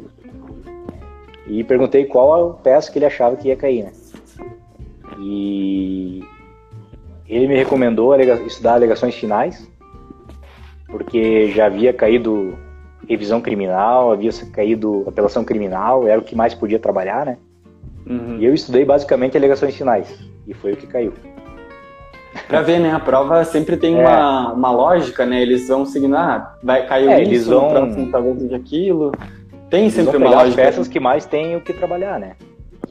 e 1.47 1.63
perguntei 1.63 2.05
qual 2.05 2.51
a 2.51 2.53
peça 2.53 2.91
que 2.91 2.99
ele 2.99 3.05
achava 3.05 3.35
que 3.35 3.47
ia 3.47 3.55
cair, 3.55 3.83
né? 3.83 3.91
E 5.19 6.23
ele 7.27 7.47
me 7.47 7.55
recomendou 7.55 8.15
estudar 8.45 8.73
alegações 8.73 9.15
finais, 9.15 9.67
porque 10.87 11.51
já 11.51 11.65
havia 11.65 11.91
caído 11.93 12.57
revisão 13.07 13.41
criminal, 13.41 14.11
havia 14.11 14.31
caído 14.51 15.03
apelação 15.07 15.43
criminal, 15.43 16.07
era 16.07 16.19
o 16.19 16.23
que 16.23 16.35
mais 16.35 16.53
podia 16.53 16.79
trabalhar, 16.79 17.25
né? 17.25 17.37
Uhum. 18.05 18.37
E 18.39 18.45
eu 18.45 18.53
estudei 18.53 18.85
basicamente 18.85 19.35
alegações 19.35 19.75
finais, 19.75 20.19
e 20.47 20.53
foi 20.53 20.73
o 20.73 20.77
que 20.77 20.85
caiu. 20.85 21.13
Pra 22.47 22.61
ver, 22.61 22.79
né? 22.79 22.91
A 22.91 22.99
prova 22.99 23.43
sempre 23.43 23.77
tem 23.77 23.97
é. 23.97 24.01
uma, 24.01 24.53
uma 24.53 24.71
lógica, 24.71 25.25
né? 25.25 25.41
Eles 25.41 25.67
vão 25.67 25.85
seguindo, 25.85 26.15
ah, 26.15 26.55
vai 26.61 26.85
cair 26.85 27.09
é, 27.09 27.21
isso, 27.21 27.31
eles 27.31 27.47
vão... 27.47 27.69
próximo 27.69 28.11
talvez 28.11 28.49
de 28.49 28.55
aquilo. 28.55 29.11
Tem 29.69 29.89
sempre 29.89 30.17
uma 30.17 30.29
lógica. 30.29 30.49
as 30.49 30.55
peças 30.55 30.87
que 30.87 30.99
mais 30.99 31.25
tem 31.25 31.55
o 31.55 31.61
que 31.61 31.73
trabalhar, 31.73 32.19
né? 32.19 32.33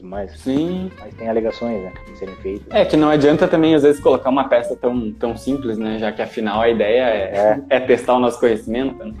mais. 0.05 0.39
Sim. 0.39 0.89
Mas 0.99 1.13
tem 1.15 1.27
alegações, 1.27 1.83
né? 1.83 1.91
Que 2.05 2.17
serem 2.17 2.35
feitas. 2.35 2.67
É, 2.69 2.85
que 2.85 2.95
não 2.95 3.09
adianta 3.09 3.47
também, 3.47 3.75
às 3.75 3.83
vezes, 3.83 3.99
colocar 3.99 4.29
uma 4.29 4.47
peça 4.47 4.75
tão, 4.75 5.11
tão 5.13 5.35
simples, 5.35 5.77
né? 5.77 5.97
Já 5.99 6.11
que 6.11 6.21
afinal 6.21 6.61
a 6.61 6.69
ideia 6.69 7.01
é, 7.01 7.21
é. 7.37 7.61
é 7.77 7.79
testar 7.79 8.13
o 8.13 8.19
nosso 8.19 8.39
conhecimento. 8.39 9.03
Né? 9.03 9.13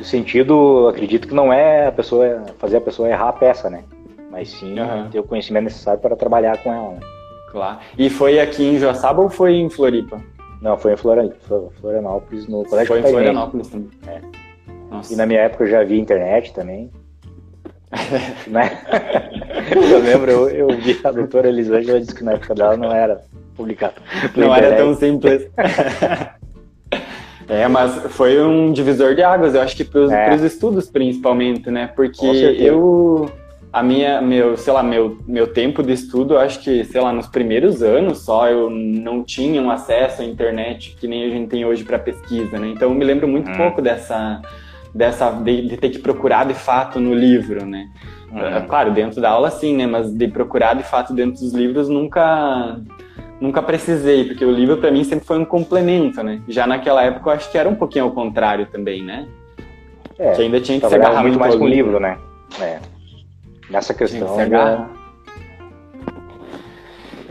O 0.00 0.04
sentido, 0.04 0.88
acredito 0.88 1.26
que 1.26 1.34
não 1.34 1.52
é 1.52 1.88
a 1.88 1.92
pessoa 1.92 2.44
fazer 2.58 2.76
a 2.76 2.80
pessoa 2.80 3.08
errar 3.08 3.30
a 3.30 3.32
peça, 3.32 3.68
né? 3.68 3.82
Mas 4.30 4.50
sim 4.50 4.78
uhum. 4.78 5.10
ter 5.10 5.18
o 5.18 5.24
conhecimento 5.24 5.64
necessário 5.64 6.00
para 6.00 6.14
trabalhar 6.14 6.56
com 6.58 6.72
ela. 6.72 6.90
Né? 6.90 7.00
Claro. 7.50 7.78
E 7.98 8.08
foi 8.08 8.40
aqui 8.40 8.64
em 8.64 8.78
Joaçaba 8.78 9.20
ou 9.20 9.28
foi 9.28 9.56
em 9.56 9.68
Floripa? 9.68 10.22
Não, 10.60 10.76
foi 10.76 10.92
em 10.92 10.96
Florianópolis, 10.96 12.46
no 12.46 12.64
Colégio 12.64 12.88
Foi 12.88 13.00
em 13.00 13.10
Florianópolis 13.10 13.68
também. 13.68 13.90
É. 14.06 14.20
E 15.10 15.16
na 15.16 15.26
minha 15.26 15.40
época 15.40 15.64
eu 15.64 15.68
já 15.68 15.82
vi 15.82 15.98
internet 15.98 16.52
também. 16.52 16.90
né? 18.46 18.70
eu 19.74 19.98
lembro, 19.98 20.30
eu, 20.30 20.48
eu 20.48 20.68
vi 20.78 20.98
a 21.02 21.10
doutora 21.10 21.48
Elisângela 21.48 22.00
disse 22.00 22.14
que 22.14 22.22
na 22.22 22.32
época 22.32 22.54
dela 22.54 22.76
não 22.76 22.92
era 22.92 23.20
publicado. 23.56 23.94
Não 24.36 24.54
era 24.54 24.76
tão 24.76 24.94
simples. 24.94 25.48
é, 27.48 27.66
mas 27.66 27.94
foi 28.12 28.40
um 28.42 28.72
divisor 28.72 29.14
de 29.14 29.22
águas, 29.22 29.54
eu 29.54 29.60
acho 29.60 29.76
que 29.76 29.84
para 29.84 30.00
os 30.00 30.12
é. 30.12 30.34
estudos 30.46 30.88
principalmente, 30.88 31.70
né? 31.70 31.88
Porque 31.88 32.26
eu 32.26 33.30
a 33.72 33.82
minha, 33.82 34.20
meu, 34.20 34.56
sei 34.56 34.72
lá, 34.72 34.82
meu, 34.82 35.18
meu 35.26 35.46
tempo 35.46 35.82
de 35.82 35.92
estudo, 35.92 36.36
acho 36.36 36.60
que, 36.60 36.84
sei 36.84 37.00
lá, 37.00 37.12
nos 37.12 37.28
primeiros 37.28 37.82
anos 37.82 38.18
só 38.18 38.48
eu 38.48 38.68
não 38.68 39.22
tinha 39.22 39.62
um 39.62 39.70
acesso 39.70 40.22
à 40.22 40.24
internet 40.24 40.96
que 40.98 41.06
nem 41.06 41.24
a 41.24 41.30
gente 41.30 41.48
tem 41.48 41.64
hoje 41.64 41.84
para 41.84 41.98
pesquisa, 41.98 42.58
né? 42.58 42.68
Então 42.68 42.88
eu 42.88 42.94
me 42.94 43.04
lembro 43.04 43.28
muito 43.28 43.48
hum. 43.50 43.56
pouco 43.56 43.80
dessa, 43.80 44.42
dessa 44.92 45.30
de, 45.30 45.68
de, 45.68 45.76
ter 45.76 45.90
que 45.90 46.00
procurar 46.00 46.46
de 46.46 46.54
fato 46.54 46.98
no 46.98 47.14
livro, 47.14 47.64
né? 47.64 47.88
Hum. 48.32 48.66
Claro, 48.68 48.92
dentro 48.92 49.20
da 49.20 49.30
aula 49.30 49.50
sim, 49.50 49.76
né? 49.76 49.86
Mas 49.86 50.12
de 50.12 50.26
procurar 50.26 50.74
de 50.74 50.82
fato 50.82 51.14
dentro 51.14 51.40
dos 51.40 51.52
livros 51.52 51.88
nunca 51.88 52.76
nunca 53.40 53.62
precisei, 53.62 54.24
porque 54.24 54.44
o 54.44 54.50
livro 54.50 54.76
para 54.76 54.90
mim 54.90 55.02
sempre 55.02 55.24
foi 55.24 55.38
um 55.38 55.44
complemento, 55.44 56.22
né? 56.22 56.42
Já 56.48 56.66
naquela 56.66 57.04
época 57.04 57.30
eu 57.30 57.34
acho 57.34 57.50
que 57.50 57.56
era 57.56 57.68
um 57.68 57.74
pouquinho 57.76 58.06
ao 58.06 58.10
contrário 58.10 58.66
também, 58.66 59.02
né? 59.02 59.28
É, 60.18 60.32
que 60.32 60.42
ainda 60.42 60.60
tinha 60.60 60.78
que 60.80 60.88
se 60.88 60.94
agarrar 60.94 61.22
muito 61.22 61.38
mais 61.38 61.54
com 61.54 61.64
o 61.64 61.68
livro, 61.68 62.00
né? 62.00 62.18
É. 62.60 62.99
Nessa 63.70 63.94
questão. 63.94 64.36
Da... 64.48 64.88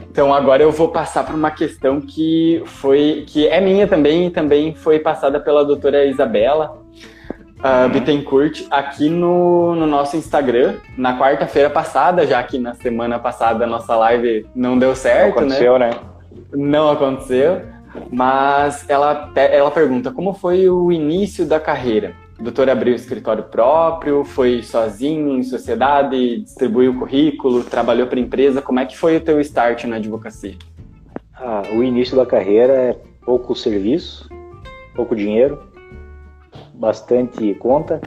Então 0.10 0.34
agora 0.34 0.64
eu 0.64 0.72
vou 0.72 0.90
passar 0.90 1.24
para 1.24 1.36
uma 1.36 1.52
questão 1.52 2.02
que 2.02 2.62
foi 2.66 3.26
que 3.28 3.48
é 3.48 3.62
minha 3.62 3.88
também 3.88 4.28
e 4.28 4.30
também 4.30 4.74
foi 4.74 5.00
passada 5.00 5.40
pela 5.40 5.64
doutora 5.64 6.06
Isabela 6.06 6.78
uh, 7.60 7.84
uhum. 7.84 7.90
Bittencourt 7.90 8.66
aqui 8.72 9.10
no, 9.10 9.76
no 9.76 9.86
nosso 9.86 10.18
Instagram 10.18 10.76
na 10.98 11.18
quarta-feira 11.18 11.70
passada, 11.70 12.26
já 12.26 12.42
que 12.44 12.58
na 12.58 12.74
semana 12.74 13.20
passada 13.20 13.66
a 13.66 13.68
nossa 13.68 13.96
live 13.96 14.46
não 14.56 14.78
deu 14.78 14.96
certo, 14.96 15.36
não 15.36 15.38
aconteceu, 15.38 15.80
né? 15.80 15.90
né? 15.90 16.00
Não 16.52 16.92
aconteceu, 16.92 17.62
mas 18.12 18.90
ela, 18.90 19.32
ela 19.36 19.72
pergunta 19.72 20.12
como 20.12 20.34
foi 20.34 20.70
o 20.70 20.92
início 20.92 21.46
da 21.46 21.60
carreira. 21.60 22.14
O 22.40 22.44
doutor 22.44 22.70
abriu 22.70 22.96
escritório 22.96 23.44
próprio, 23.44 24.24
foi 24.24 24.64
sozinho 24.64 25.38
em 25.38 25.44
sociedade, 25.44 26.40
distribuiu 26.40 26.98
currículo, 26.98 27.66
trabalhou 27.66 28.08
para 28.08 28.18
empresa. 28.18 28.62
Como 28.62 28.80
é 28.80 28.86
que 28.86 28.98
foi 28.98 29.18
o 29.18 29.22
teu 29.22 29.42
start 29.42 29.84
na 29.84 29.98
advocacia? 29.98 30.56
Ah, 31.36 31.64
o 31.74 31.84
início 31.84 32.16
da 32.16 32.26
carreira 32.26 32.74
é 32.74 32.98
pouco 33.26 33.54
serviço, 33.54 34.30
pouco 34.96 35.18
dinheiro, 35.18 35.62
bastante 36.74 37.54
conta. 37.56 38.00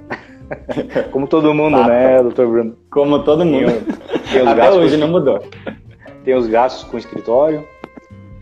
Como 1.12 1.27
todo 1.27 1.53
mundo, 1.53 1.77
Papa. 1.77 1.89
né, 1.89 2.23
doutor 2.23 2.49
Bruno? 2.49 2.77
Como 2.91 3.23
todo 3.23 3.45
mundo. 3.45 3.71
Tem, 4.33 4.41
tem 4.41 4.49
Até 4.49 4.73
hoje 4.73 4.97
não 4.97 5.09
mudou. 5.09 5.45
Tem 6.25 6.35
os 6.35 6.47
gastos 6.47 6.85
com 6.85 6.97
o 6.97 6.99
escritório. 6.99 7.69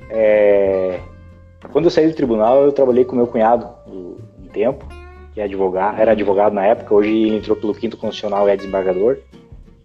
É... 0.09 1.01
Quando 1.73 1.87
eu 1.87 1.91
saí 1.91 2.07
do 2.07 2.15
tribunal, 2.15 2.63
eu 2.63 2.71
trabalhei 2.71 3.05
com 3.05 3.17
meu 3.17 3.27
cunhado 3.27 3.69
um 3.89 4.17
tempo 4.53 5.00
que 5.33 5.41
é 5.41 5.45
advogado, 5.45 6.01
era 6.01 6.13
advogado 6.13 6.53
na 6.53 6.67
época, 6.67 6.95
hoje 6.95 7.11
ele 7.11 7.37
entrou 7.37 7.57
pelo 7.57 7.75
quinto 7.75 7.97
constitucional 7.97 8.49
e 8.49 8.53
é 8.53 8.57
desembargador. 8.57 9.19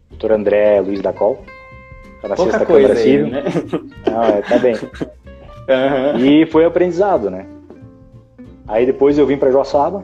Doutor 0.09 0.31
André 0.31 0.81
Luiz 0.81 1.01
da 1.01 1.13
Col. 1.13 1.43
Tá 2.21 2.29
na 2.29 2.35
Pouca 2.35 2.51
sexta 2.51 2.65
coisa 2.65 2.87
Câmara 2.87 3.03
Civil. 3.03 3.27
Né? 3.27 3.43
Não, 4.07 4.23
é, 4.23 4.41
tá 4.41 4.57
bem. 4.59 4.75
Uhum. 5.67 6.19
E 6.23 6.45
foi 6.45 6.63
aprendizado, 6.63 7.27
né? 7.31 7.47
Aí 8.67 8.85
depois 8.85 9.17
eu 9.17 9.25
vim 9.25 9.35
para 9.35 9.51
Joaçaba. 9.51 10.03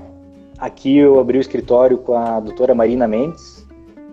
Aqui 0.58 0.98
eu 0.98 1.20
abri 1.20 1.38
o 1.38 1.42
escritório 1.42 2.00
com 2.00 2.16
a 2.16 2.40
doutora 2.40 2.74
Marina 2.74 3.08
Mendes. 3.08 3.68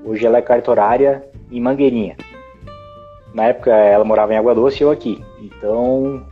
Hoje 0.04 0.26
ela 0.26 0.36
é 0.36 0.42
cartorária 0.42 1.24
em 1.50 1.58
Mangueirinha. 1.58 2.18
Na 3.32 3.44
época 3.44 3.70
ela 3.70 4.04
morava 4.04 4.34
em 4.34 4.36
Água 4.36 4.54
Doce 4.54 4.82
e 4.82 4.84
eu 4.84 4.90
aqui. 4.90 5.24
Então, 5.40 6.22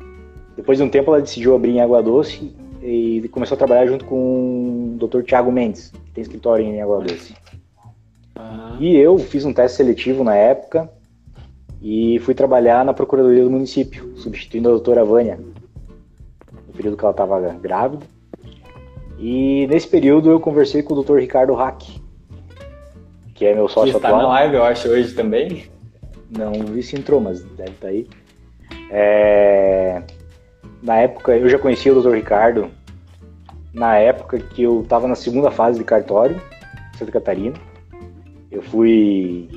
depois 0.54 0.76
de 0.78 0.84
um 0.84 0.88
tempo 0.88 1.10
ela 1.10 1.22
decidiu 1.22 1.54
abrir 1.54 1.72
em 1.72 1.80
Água 1.80 2.02
Doce 2.02 2.54
e 2.82 3.28
começou 3.28 3.54
a 3.54 3.58
trabalhar 3.58 3.86
junto 3.86 4.04
com 4.04 4.96
o 5.00 5.06
Dr. 5.06 5.22
Tiago 5.22 5.50
Mendes, 5.50 5.90
que 5.90 6.12
tem 6.12 6.22
escritório 6.22 6.64
em 6.64 6.80
Água 6.80 7.00
Doce. 7.00 7.34
Ah. 8.34 8.76
E 8.78 8.96
eu 8.96 9.18
fiz 9.18 9.44
um 9.44 9.52
teste 9.52 9.78
seletivo 9.78 10.22
na 10.22 10.34
época 10.34 10.90
e 11.80 12.18
fui 12.20 12.34
trabalhar 12.34 12.84
na 12.84 12.94
Procuradoria 12.94 13.44
do 13.44 13.50
município, 13.50 14.16
substituindo 14.16 14.68
a 14.68 14.72
doutora 14.72 15.04
Vânia, 15.04 15.38
no 16.66 16.72
período 16.74 16.96
que 16.96 17.04
ela 17.04 17.12
estava 17.12 17.40
grávida. 17.54 18.04
E 19.18 19.66
nesse 19.68 19.88
período 19.88 20.30
eu 20.30 20.38
conversei 20.38 20.82
com 20.82 20.94
o 20.94 21.02
Dr. 21.02 21.16
Ricardo 21.16 21.54
Hack, 21.54 21.82
que 23.34 23.44
é 23.44 23.54
meu 23.54 23.68
sócio 23.68 23.90
que 23.90 23.96
está 23.96 24.08
atual. 24.08 24.22
na 24.22 24.28
live, 24.28 24.56
eu 24.56 24.64
acho, 24.64 24.88
hoje 24.88 25.14
também. 25.14 25.64
Não 26.30 26.52
vi 26.52 26.82
se 26.82 26.96
entrou, 26.96 27.20
mas 27.20 27.42
deve 27.42 27.70
estar 27.70 27.86
tá 27.86 27.88
aí. 27.88 28.06
É... 28.90 30.02
Na 30.82 30.96
época, 30.96 31.36
eu 31.36 31.48
já 31.48 31.58
conhecia 31.58 31.92
o 31.92 32.00
Dr. 32.00 32.14
Ricardo 32.14 32.70
na 33.72 33.96
época 33.96 34.38
que 34.38 34.62
eu 34.62 34.80
estava 34.82 35.06
na 35.06 35.14
segunda 35.14 35.50
fase 35.50 35.78
de 35.78 35.84
cartório, 35.84 36.40
Santa 36.98 37.12
Catarina. 37.12 37.54
Eu 38.50 38.62
fui 38.62 39.48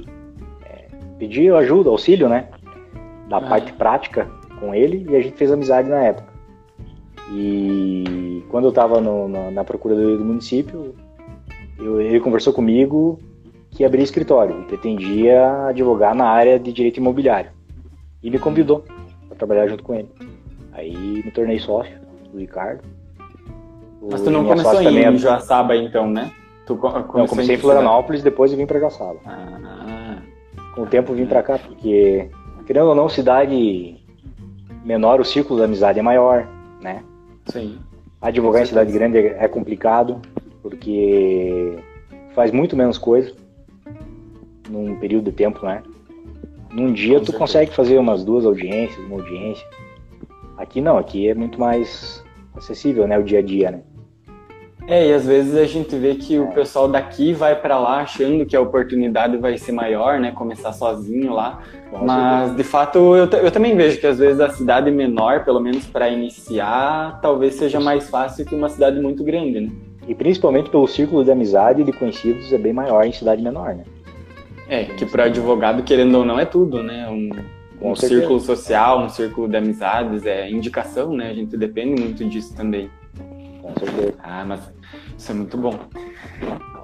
é, 0.66 0.88
pedir 1.18 1.54
ajuda, 1.54 1.90
auxílio, 1.90 2.28
né? 2.28 2.48
Da 3.30 3.38
ah. 3.38 3.42
parte 3.42 3.72
prática 3.74 4.28
com 4.60 4.74
ele 4.76 5.08
e 5.10 5.16
a 5.16 5.22
gente 5.22 5.38
fez 5.38 5.52
amizade 5.52 5.90
na 5.90 6.04
época. 6.04 6.28
E 7.32 8.44
quando 8.50 8.66
eu 8.66 8.70
estava 8.70 9.00
na 9.00 9.64
Procuradoria 9.64 10.18
do 10.18 10.26
município, 10.26 10.96
eu, 11.78 12.02
ele 12.02 12.20
conversou 12.20 12.52
comigo 12.52 13.20
que 13.72 13.86
abria 13.86 14.04
escritório 14.04 14.62
e 14.62 14.66
pretendia 14.66 15.68
advogar 15.68 16.16
na 16.16 16.26
área 16.26 16.60
de 16.60 16.74
direito 16.74 16.98
imobiliário. 16.98 17.52
E 18.22 18.30
me 18.30 18.40
convidou 18.40 18.84
para 19.28 19.38
trabalhar 19.38 19.68
junto 19.68 19.84
com 19.84 19.94
ele. 19.94 20.10
Aí 20.80 21.22
me 21.24 21.32
tornei 21.32 21.60
sócio 21.60 21.94
do 22.32 22.40
Ricardo 22.40 22.82
mas 24.02 24.22
tu 24.22 24.32
não 24.32 24.46
começou 24.46 24.82
em 24.82 25.04
é... 25.04 25.16
Joaçaba, 25.18 25.76
então, 25.76 26.10
né? 26.10 26.32
Tu 26.66 26.76
não, 26.76 27.28
comecei 27.28 27.56
em 27.56 27.60
Florianópolis, 27.60 28.24
depois 28.24 28.52
eu 28.52 28.58
vim 28.58 28.66
para 28.66 28.80
Joaçaba. 28.80 29.20
Ah. 29.26 30.18
Com 30.74 30.84
o 30.84 30.86
tempo 30.86 31.14
vim 31.14 31.26
para 31.26 31.44
cá, 31.44 31.58
porque, 31.58 32.30
querendo 32.66 32.88
ou 32.88 32.96
não, 32.96 33.10
cidade 33.10 33.98
menor, 34.86 35.20
o 35.20 35.26
círculo 35.26 35.60
da 35.60 35.66
amizade 35.66 36.00
é 36.00 36.02
maior, 36.02 36.48
né? 36.80 37.04
Sim. 37.48 37.80
Advogar 38.22 38.62
em 38.62 38.68
cidade 38.68 38.92
grande 38.92 39.18
é, 39.18 39.44
é 39.44 39.48
complicado, 39.48 40.22
porque 40.62 41.78
faz 42.34 42.52
muito 42.52 42.78
menos 42.78 42.98
coisa 42.98 43.34
num 44.70 44.96
período 44.98 45.26
de 45.26 45.32
tempo, 45.32 45.66
né? 45.66 45.82
Num 46.72 46.94
dia 46.94 47.16
Com 47.16 47.22
tu 47.22 47.32
certeza. 47.32 47.38
consegue 47.40 47.72
fazer 47.72 47.98
umas 47.98 48.24
duas 48.24 48.46
audiências, 48.46 49.04
uma 49.06 49.16
audiência. 49.16 49.66
Aqui 50.60 50.82
não, 50.82 50.98
aqui 50.98 51.30
é 51.30 51.34
muito 51.34 51.58
mais 51.58 52.22
acessível, 52.54 53.08
né? 53.08 53.18
O 53.18 53.24
dia 53.24 53.40
a 53.40 53.42
dia, 53.42 53.72
né? 53.72 53.80
É, 54.86 55.08
e 55.08 55.14
às 55.14 55.26
vezes 55.26 55.56
a 55.56 55.64
gente 55.66 55.96
vê 55.96 56.16
que 56.16 56.36
é. 56.36 56.40
o 56.40 56.48
pessoal 56.48 56.88
daqui 56.88 57.32
vai 57.32 57.56
para 57.56 57.80
lá 57.80 58.02
achando 58.02 58.46
que 58.46 58.58
a 58.58 58.62
oportunidade 58.62 59.38
vai 59.38 59.58
ser 59.58 59.72
maior, 59.72 60.20
né? 60.20 60.34
Começar 60.34 60.74
sozinho 60.74 61.32
lá. 61.32 61.62
Com 61.90 62.06
Mas, 62.06 62.54
de 62.58 62.64
fato, 62.64 62.98
eu, 63.16 63.26
eu 63.26 63.52
também 63.52 63.74
vejo 63.74 64.02
que 64.02 64.08
às 64.08 64.20
vezes 64.20 64.42
a 64.42 64.50
cidade 64.50 64.92
menor, 64.92 65.46
pelo 65.46 65.62
menos 65.62 65.86
para 65.86 66.10
iniciar, 66.10 67.22
talvez 67.22 67.54
seja 67.54 67.80
mais 67.80 68.10
fácil 68.10 68.46
que 68.46 68.54
uma 68.54 68.68
cidade 68.68 69.00
muito 69.00 69.24
grande, 69.24 69.62
né? 69.62 69.72
E 70.10 70.14
principalmente 70.14 70.70
pelo 70.70 70.88
círculo 70.88 71.24
de 71.24 71.32
amizade 71.32 71.82
e 71.82 71.86
de 71.86 71.94
conhecidos 71.94 72.52
é 72.52 72.58
bem 72.58 72.74
maior 72.74 73.06
em 73.06 73.14
cidade 73.14 73.42
menor, 73.42 73.76
né? 73.76 73.86
É, 74.68 74.84
que 74.84 75.06
para 75.06 75.24
advogado, 75.24 75.84
querendo 75.84 76.16
ou 76.16 76.26
não, 76.26 76.38
é 76.38 76.46
tudo, 76.46 76.84
né? 76.84 77.08
Um, 77.08 77.30
um 77.82 77.96
círculo 77.96 78.40
social, 78.40 79.04
um 79.04 79.10
círculo 79.10 79.48
de 79.48 79.58
amizades, 79.58 80.26
é 80.26 80.50
indicação, 80.50 81.14
né? 81.14 81.30
A 81.30 81.34
gente 81.34 81.56
depende 81.58 82.02
muito 82.02 82.26
disso 82.26 82.54
também. 82.56 82.90
Com 83.62 83.74
certeza. 83.80 84.14
Ah, 84.22 84.44
mas 84.46 84.62
isso 85.18 85.32
é 85.32 85.36
muito 85.36 85.58
bom. 85.58 85.80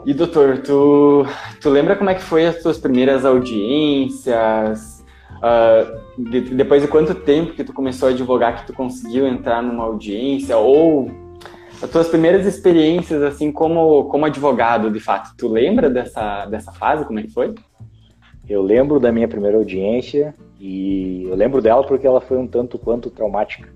E 0.05 0.13
doutor, 0.13 0.59
tu, 0.59 1.25
tu 1.59 1.69
lembra 1.69 1.95
como 1.95 2.09
é 2.09 2.15
que 2.15 2.21
foi 2.21 2.45
as 2.45 2.61
tuas 2.61 2.77
primeiras 2.77 3.25
audiências? 3.25 5.03
Uh, 5.35 6.29
de, 6.29 6.41
depois 6.41 6.81
de 6.81 6.87
quanto 6.87 7.13
tempo 7.13 7.53
que 7.53 7.63
tu 7.63 7.73
começou 7.73 8.07
a 8.07 8.11
advogar 8.11 8.61
que 8.61 8.67
tu 8.67 8.73
conseguiu 8.73 9.27
entrar 9.27 9.61
numa 9.61 9.83
audiência? 9.83 10.57
Ou 10.57 11.11
as 11.81 11.89
tuas 11.89 12.07
primeiras 12.07 12.45
experiências 12.45 13.21
assim 13.21 13.51
como, 13.51 14.05
como 14.05 14.25
advogado, 14.25 14.89
de 14.89 14.99
fato? 14.99 15.35
Tu 15.37 15.47
lembra 15.47 15.89
dessa, 15.89 16.45
dessa 16.45 16.71
fase? 16.71 17.05
Como 17.05 17.19
é 17.19 17.23
que 17.23 17.31
foi? 17.31 17.53
eu 18.47 18.61
lembro 18.61 18.99
da 18.99 19.11
minha 19.11 19.27
primeira 19.27 19.57
audiência 19.57 20.35
e 20.59 21.25
eu 21.25 21.35
lembro 21.35 21.62
dela 21.62 21.85
porque 21.85 22.07
ela 22.07 22.21
foi 22.21 22.38
um 22.38 22.47
tanto 22.47 22.77
quanto 22.77 23.09
traumática. 23.09 23.67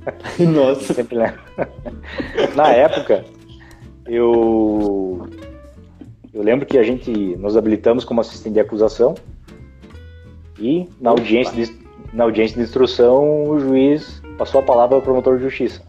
Nossa. 0.38 0.94
sempre 0.94 1.16
lembro. 1.16 1.40
Na 2.54 2.68
época, 2.68 3.24
eu 4.06 5.28
eu 6.32 6.42
lembro 6.42 6.64
que 6.64 6.78
a 6.78 6.82
gente 6.82 7.10
nos 7.36 7.56
habilitamos 7.56 8.04
como 8.04 8.20
assistente 8.20 8.54
de 8.54 8.60
acusação 8.60 9.14
e 10.58 10.88
na 11.00 11.10
audiência 11.10 11.52
de, 11.52 11.78
na 12.12 12.24
audiência 12.24 12.56
de 12.56 12.62
instrução 12.62 13.48
o 13.48 13.58
juiz 13.58 14.22
passou 14.38 14.60
a 14.60 14.64
palavra 14.64 14.96
ao 14.96 15.02
promotor 15.02 15.36
de 15.36 15.42
justiça 15.42 15.82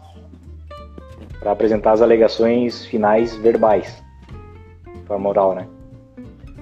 para 1.40 1.52
apresentar 1.52 1.92
as 1.92 2.02
alegações 2.02 2.84
finais 2.86 3.34
verbais, 3.36 4.02
forma 5.06 5.28
oral, 5.28 5.54
né? 5.56 5.66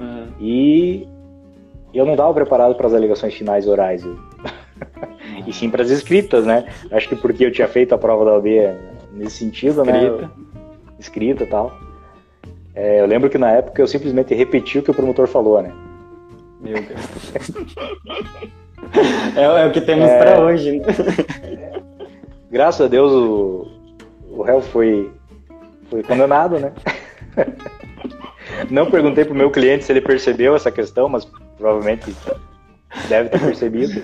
Uhum. 0.01 0.27
E 0.41 1.07
eu 1.93 2.05
não 2.05 2.13
estava 2.13 2.33
preparado 2.35 2.75
para 2.75 2.87
as 2.87 2.95
alegações 2.95 3.35
finais 3.35 3.67
orais, 3.67 4.05
e 5.47 5.53
sim 5.53 5.71
para 5.71 5.83
as 5.83 5.91
escritas, 5.91 6.45
né? 6.47 6.67
Acho 6.91 7.09
que 7.09 7.17
porque 7.17 7.45
eu 7.45 7.53
tinha 7.53 7.69
feito 7.69 7.95
a 7.95 7.99
prova 7.99 8.25
da 8.25 8.33
OAB 8.35 8.47
nesse 9.13 9.39
sentido, 9.39 9.83
Escrita. 9.83 10.17
né? 10.23 10.31
Escrita 10.99 11.45
e 11.45 11.47
tal. 11.47 11.73
É, 12.75 13.01
eu 13.01 13.07
lembro 13.07 13.29
que 13.29 13.39
na 13.39 13.51
época 13.51 13.83
eu 13.83 13.87
simplesmente 13.87 14.35
repeti 14.35 14.79
o 14.79 14.83
que 14.83 14.91
o 14.91 14.95
promotor 14.95 15.27
falou, 15.27 15.61
né? 15.61 15.73
Meu 16.61 16.75
Deus. 16.75 17.33
é, 19.37 19.43
é 19.43 19.67
o 19.67 19.73
que 19.73 19.81
temos 19.81 20.09
É. 20.09 20.19
pra 20.19 20.41
hoje, 20.41 20.79
né? 20.79 20.87
Graças 22.51 22.87
a 22.87 22.89
Deus 22.89 23.13
o, 23.13 23.67
o 24.31 24.43
réu 24.43 24.61
foi, 24.61 25.11
foi 25.89 26.03
condenado, 26.03 26.59
né? 26.59 26.73
Não 28.69 28.91
perguntei 28.91 29.25
pro 29.25 29.35
meu 29.35 29.51
cliente 29.51 29.85
se 29.85 29.93
ele 29.93 30.01
percebeu 30.01 30.55
essa 30.55 30.71
questão, 30.71 31.09
mas 31.09 31.25
provavelmente 31.57 32.15
deve 33.09 33.29
ter 33.29 33.41
percebido. 33.41 34.03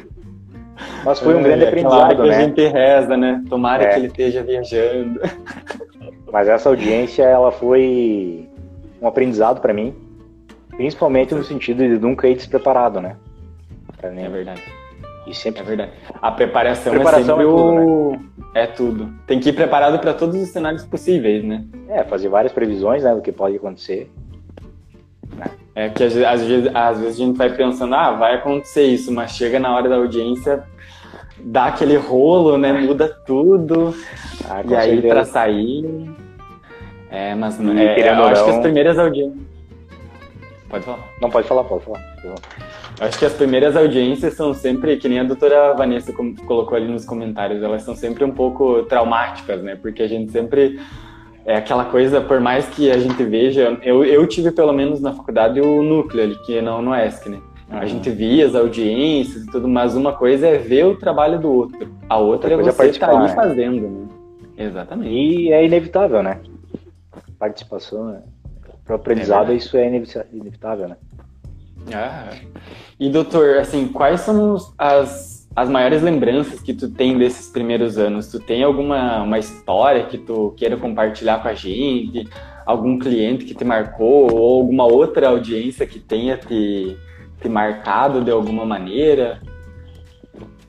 Mas 1.05 1.19
foi 1.21 1.35
um 1.35 1.43
grande 1.43 1.65
É, 1.65 1.69
aquela 1.69 1.89
hora 1.89 2.05
aprendizado, 2.05 2.23
que 2.23 2.31
a 2.31 2.39
né? 2.39 2.45
gente 2.45 2.67
reza, 2.69 3.17
né? 3.17 3.43
Tomara 3.49 3.85
É. 3.85 3.89
que 3.89 3.97
ele 3.97 4.07
esteja 4.09 4.43
viajando. 4.43 5.21
Mas 6.33 6.49
essa 6.49 6.69
audiência, 6.69 7.23
ela 7.23 7.51
foi 7.51 8.47
um 9.01 9.07
aprendizado 9.07 9.61
para 9.61 9.73
mim, 9.73 9.95
principalmente 10.71 11.35
no 11.35 11.43
sentido 11.45 11.83
de 11.83 11.99
nunca 11.99 12.29
ir 12.29 12.35
despreparado, 12.35 13.01
né? 13.01 13.17
Mim. 14.13 14.23
É 14.23 14.29
verdade. 14.29 14.63
E 15.27 15.35
sempre 15.35 15.63
É 15.63 15.65
verdade. 15.65 15.91
A 16.23 16.31
preparação, 16.31 16.93
Preparação 16.93 17.41
é 17.41 17.45
sempre 17.45 17.45
é 17.45 17.47
tudo, 17.47 17.89
o... 17.89 18.19
É 18.55 18.67
tudo. 18.67 19.09
Tem 19.27 19.41
que 19.41 19.49
ir 19.49 19.53
preparado 19.53 19.99
para 19.99 20.15
todos 20.15 20.37
os 20.41 20.49
cenários 20.51 20.85
possíveis, 20.85 21.43
né? 21.43 21.65
é, 21.89 22.05
fazer 22.05 22.29
várias 22.29 22.53
previsões 22.53 23.03
né, 23.03 23.15
do 23.15 23.21
que 23.21 23.33
pode 23.33 23.57
acontecer. 23.57 24.11
É 25.75 25.91
que 25.91 26.03
às 26.05 26.15
vezes, 26.15 26.71
às 26.75 26.99
vezes, 26.99 27.21
a 27.21 27.25
gente 27.25 27.37
vai 27.37 27.51
pensando, 27.55 27.95
ah, 27.95 28.13
vai 28.13 28.37
acontecer 28.37 28.85
isso, 28.85 29.13
mas 29.13 29.33
chega 29.33 29.59
na 29.59 29.75
hora 29.77 29.89
da 29.89 29.97
audiência, 29.97 30.65
dá 31.39 31.67
aquele 31.67 31.97
rolo, 31.97 32.57
né? 32.57 32.73
Muda 32.73 33.09
tudo. 33.27 33.95
Ah, 34.49 34.63
e 34.67 34.75
aí, 34.75 35.03
pra 35.03 35.25
sair. 35.25 36.11
É, 37.11 37.35
mas 37.35 37.59
E, 37.61 37.79
é, 37.79 37.95
querendo 37.95 38.21
eu 38.21 38.27
acho 38.27 38.43
que 38.45 38.51
não- 38.51 38.57
as 38.57 38.63
primeiras 38.63 38.99
audiências. 38.99 39.39
Pode 40.69 40.85
falar. 40.85 40.99
Não, 41.21 41.31
pode 41.31 41.47
falar, 41.47 41.65
pode 41.65 41.85
falar. 41.85 42.01
Eu 42.25 43.07
acho 43.07 43.19
que 43.19 43.25
as 43.27 43.35
primeiras 43.35 43.77
audiências 43.77 44.35
são 44.35 44.53
sempre, 44.55 44.97
que 44.97 45.09
nem 45.09 45.21
a 45.21 45.25
doutora 45.25 45.75
Vanessa 45.75 46.13
colocou 46.13 46.77
ali 46.77 46.89
nos 46.89 47.05
comentários, 47.05 47.63
elas 47.63 47.83
são 47.83 47.95
sempre 47.95 48.25
um 48.25 48.33
pouco 48.33 48.83
traumáticas, 48.85 49.63
né? 49.63 49.77
Porque 49.77 50.03
a 50.03 50.09
gente 50.09 50.33
sempre. 50.33 50.81
É 51.47 51.57
aquela 51.57 51.85
coisa, 51.85 52.21
por 52.21 52.41
mais 52.41 52.67
que 52.67 52.91
a 52.91 52.99
gente 52.99 53.23
veja. 53.23 53.79
Eu, 53.83 54.05
eu 54.05 54.27
tive, 54.27 54.51
pelo 54.51 54.73
menos 54.73 55.01
na 55.01 55.13
faculdade, 55.13 55.61
o 55.61 55.83
núcleo 55.83 56.23
ali, 56.25 56.35
que 56.45 56.61
não 56.61 56.83
no 56.83 56.93
ESC, 56.95 57.29
né? 57.29 57.41
A 57.71 57.81
Uhum. 57.81 57.87
gente 57.87 58.11
via 58.11 58.47
as 58.47 58.55
audiências 58.55 59.43
e 59.45 59.47
tudo, 59.51 59.67
mas 59.67 59.95
uma 59.97 60.13
coisa 60.13 60.47
é 60.47 60.57
ver 60.59 60.85
o 60.87 60.97
trabalho 60.97 61.39
do 61.41 61.51
outro, 61.51 61.89
a 62.09 62.17
outra, 62.17 62.49
Outra 62.49 62.51
é 62.51 62.55
é 62.55 62.57
você 62.57 62.87
estar 62.91 63.07
participar, 63.09 63.17
ali 63.17 63.29
né? 63.29 63.35
fazendo, 63.35 63.89
né? 63.89 64.07
Exatamente. 64.57 65.13
E 65.13 65.53
é 65.53 65.65
inevitável, 65.65 66.23
né? 66.23 66.39
Participação, 67.39 68.05
né? 68.07 68.23
Pro 68.85 68.95
aprendizado, 68.95 69.47
verdade. 69.49 69.59
isso 69.59 69.77
é 69.77 69.87
inevi- 69.89 70.27
inevitável, 70.33 70.89
né? 70.89 70.97
Ah. 71.93 72.31
E 73.01 73.09
doutor, 73.11 73.59
assim, 73.59 73.89
quais 73.89 74.21
são 74.21 74.57
as, 74.79 75.36
as 75.57 75.71
maiores 75.71 76.03
lembranças 76.03 76.61
que 76.61 76.75
tu 76.75 76.91
tem 76.91 77.17
desses 77.17 77.49
primeiros 77.49 77.97
anos? 77.97 78.31
Tu 78.31 78.39
tem 78.39 78.63
alguma 78.63 79.23
uma 79.23 79.39
história 79.39 80.05
que 80.05 80.19
tu 80.19 80.53
queira 80.55 80.77
compartilhar 80.77 81.41
com 81.41 81.49
a 81.49 81.55
gente? 81.55 82.29
Algum 82.67 82.99
cliente 82.99 83.47
que 83.47 83.55
te 83.55 83.65
marcou 83.65 84.31
ou 84.35 84.61
alguma 84.61 84.85
outra 84.85 85.29
audiência 85.31 85.87
que 85.87 85.99
tenha 85.99 86.37
te, 86.37 86.95
te 87.41 87.49
marcado 87.49 88.23
de 88.23 88.31
alguma 88.31 88.67
maneira? 88.67 89.41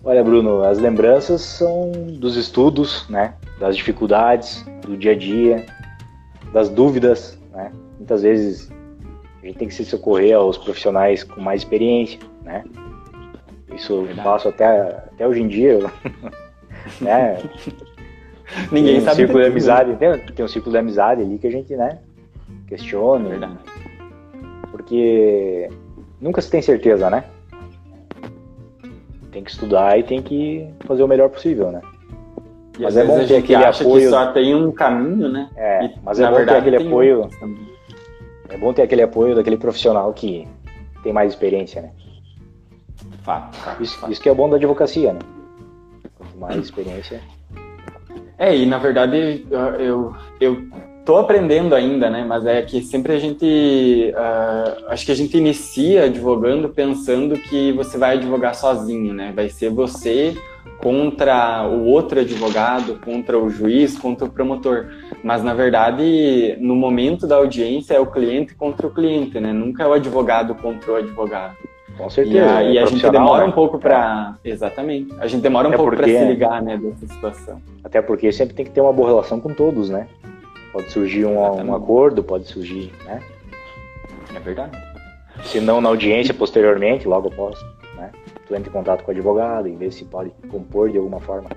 Olha, 0.01 0.23
Bruno, 0.23 0.63
as 0.63 0.79
lembranças 0.79 1.41
são 1.41 1.91
dos 2.17 2.37
estudos, 2.37 3.05
né? 3.09 3.33
Das 3.59 3.75
dificuldades 3.75 4.65
do 4.83 4.95
dia 4.95 5.11
a 5.11 5.15
dia, 5.15 5.65
das 6.53 6.69
dúvidas, 6.69 7.37
né? 7.51 7.73
Muitas 7.97 8.21
vezes 8.21 8.71
a 9.43 9.45
gente 9.45 9.57
tem 9.57 9.67
que 9.67 9.73
se 9.73 9.83
socorrer 9.83 10.37
aos 10.37 10.57
profissionais 10.57 11.25
com 11.25 11.41
mais 11.41 11.61
experiência, 11.61 12.19
né? 12.45 12.63
Isso 13.73 13.93
eu 13.93 14.03
Verdade. 14.05 14.27
faço 14.27 14.49
até, 14.49 14.65
até 15.13 15.27
hoje 15.27 15.41
em 15.41 15.47
dia, 15.47 15.73
eu- 15.73 15.91
né? 17.01 17.37
Ninguém 18.71 18.93
tem 18.93 19.01
um 19.01 19.05
sabe. 19.05 19.15
círculo 19.17 19.39
de 19.41 19.47
amizade, 19.49 19.95
tem, 19.97 20.17
tem 20.19 20.45
um 20.45 20.47
círculo 20.47 20.71
de 20.73 20.77
amizade 20.79 21.21
ali 21.21 21.37
que 21.37 21.47
a 21.47 21.51
gente, 21.51 21.75
né? 21.75 21.99
Questiona, 22.67 23.23
né? 23.25 23.29
Verdade. 23.31 23.57
porque 24.71 25.69
nunca 26.21 26.41
se 26.41 26.49
tem 26.49 26.61
certeza, 26.61 27.09
né? 27.09 27.23
Tem 29.31 29.43
que 29.43 29.51
estudar 29.51 29.97
e 29.99 30.03
tem 30.03 30.21
que 30.21 30.67
fazer 30.85 31.03
o 31.03 31.07
melhor 31.07 31.29
possível, 31.29 31.71
né? 31.71 31.81
E 32.79 32.83
Mas 32.83 32.95
é 32.95 33.03
bom 33.03 33.25
ter 33.25 33.37
aquele 33.37 33.65
apoio- 33.65 34.01
que 34.03 34.09
só 34.09 34.31
tem 34.31 34.55
um 34.55 34.71
caminho, 34.71 35.27
né? 35.29 35.49
É, 35.55 35.85
E, 35.85 35.93
mas 36.03 36.19
é 36.19 36.23
bom 36.25 36.31
ter 36.31 36.37
verdade, 36.37 36.59
aquele 36.59 36.77
tem 36.77 36.87
apoio, 36.87 37.29
também. 37.39 37.67
é 38.49 38.57
bom 38.57 38.73
ter 38.73 38.81
aquele 38.83 39.01
apoio 39.01 39.35
daquele 39.35 39.57
profissional 39.57 40.13
que 40.13 40.47
tem 41.03 41.11
mais 41.11 41.31
experiência, 41.33 41.81
né? 41.81 41.91
Fato, 43.27 43.83
Isso, 43.83 43.99
fato. 43.99 44.09
isso 44.09 44.21
que 44.21 44.29
é 44.29 44.33
bom 44.33 44.49
da 44.49 44.55
advocacia, 44.55 45.11
né? 45.11 45.19
Quanto 46.17 46.37
mais 46.37 46.55
experiência. 46.63 47.19
É, 48.37 48.55
e 48.55 48.65
na 48.65 48.77
verdade 48.77 49.45
eu, 49.51 50.15
eu, 50.39 50.63
tô 51.03 51.17
aprendendo 51.17 51.75
ainda, 51.75 52.09
né? 52.09 52.23
Mas 52.25 52.45
é 52.45 52.61
que 52.61 52.81
sempre 52.81 53.11
a 53.11 53.19
gente. 53.19 54.13
ah, 54.15 54.77
acho 54.87 55.05
que 55.05 55.11
a 55.11 55.15
gente 55.15 55.37
inicia 55.37 56.05
advogando 56.05 56.69
pensando 56.69 57.37
que 57.37 57.73
você 57.73 57.97
vai 57.97 58.15
advogar 58.15 58.55
sozinho, 58.55 59.13
né? 59.13 59.33
Vai 59.35 59.49
ser 59.49 59.71
você 59.71 60.33
contra 60.81 61.67
o 61.67 61.83
outro 61.83 62.21
advogado, 62.21 62.97
contra 63.03 63.37
o 63.37 63.49
juiz, 63.49 63.99
contra 63.99 64.25
o 64.25 64.31
promotor. 64.31 64.85
Mas 65.21 65.43
na 65.43 65.53
verdade, 65.53 66.55
no 66.61 66.77
momento 66.77 67.27
da 67.27 67.35
audiência, 67.35 67.95
é 67.95 67.99
o 67.99 68.07
cliente 68.07 68.55
contra 68.55 68.87
o 68.87 68.93
cliente, 68.93 69.37
né? 69.37 69.51
Nunca 69.51 69.83
é 69.83 69.87
o 69.87 69.91
advogado 69.91 70.55
contra 70.55 70.93
o 70.93 70.95
advogado. 70.95 71.57
Com 71.97 72.07
E 72.07 72.11
certeza. 72.11 72.55
a, 72.55 72.63
é 72.63 72.71
e 72.71 72.77
a 72.77 72.81
gente 72.81 72.99
profissional, 73.01 73.11
demora 73.23 73.43
né? 73.43 73.49
um 73.49 73.51
pouco 73.53 73.79
para. 73.79 74.35
Exatamente. 74.43 75.13
A 75.19 75.27
gente 75.27 75.41
demora 75.41 75.67
um 75.67 75.73
É 75.73 75.77
pouco 75.77 75.95
para 75.95 76.05
se 76.07 76.25
ligar, 76.25 76.61
né, 76.61 76.77
dessa 76.77 77.07
situação. 77.07 77.61
Até 77.83 78.01
porque 78.01 78.31
sempre 78.31 78.53
tem 78.55 78.65
que 78.65 78.71
ter 78.71 78.81
uma 78.81 78.93
boa 78.93 79.07
relação 79.09 79.39
com 79.39 79.53
todos, 79.53 79.89
né? 79.89 80.07
Pode 80.71 80.91
surgir 80.91 81.25
um, 81.25 81.39
um 81.39 81.73
acordo, 81.73 82.23
pode 82.23 82.45
surgir, 82.45 82.93
né? 83.05 83.19
É 84.35 84.39
verdade. 84.39 84.77
Se 85.43 85.59
não 85.59 85.81
na 85.81 85.89
audiência, 85.89 86.33
posteriormente, 86.33 87.07
logo 87.07 87.29
após, 87.29 87.57
né? 87.95 88.11
Tu 88.47 88.55
entra 88.55 88.69
em 88.69 88.73
contato 88.73 89.03
com 89.03 89.11
o 89.11 89.13
advogado 89.13 89.67
e 89.67 89.75
vê 89.75 89.89
se 89.91 90.05
pode 90.05 90.31
compor 90.49 90.89
de 90.89 90.97
alguma 90.97 91.19
forma. 91.19 91.49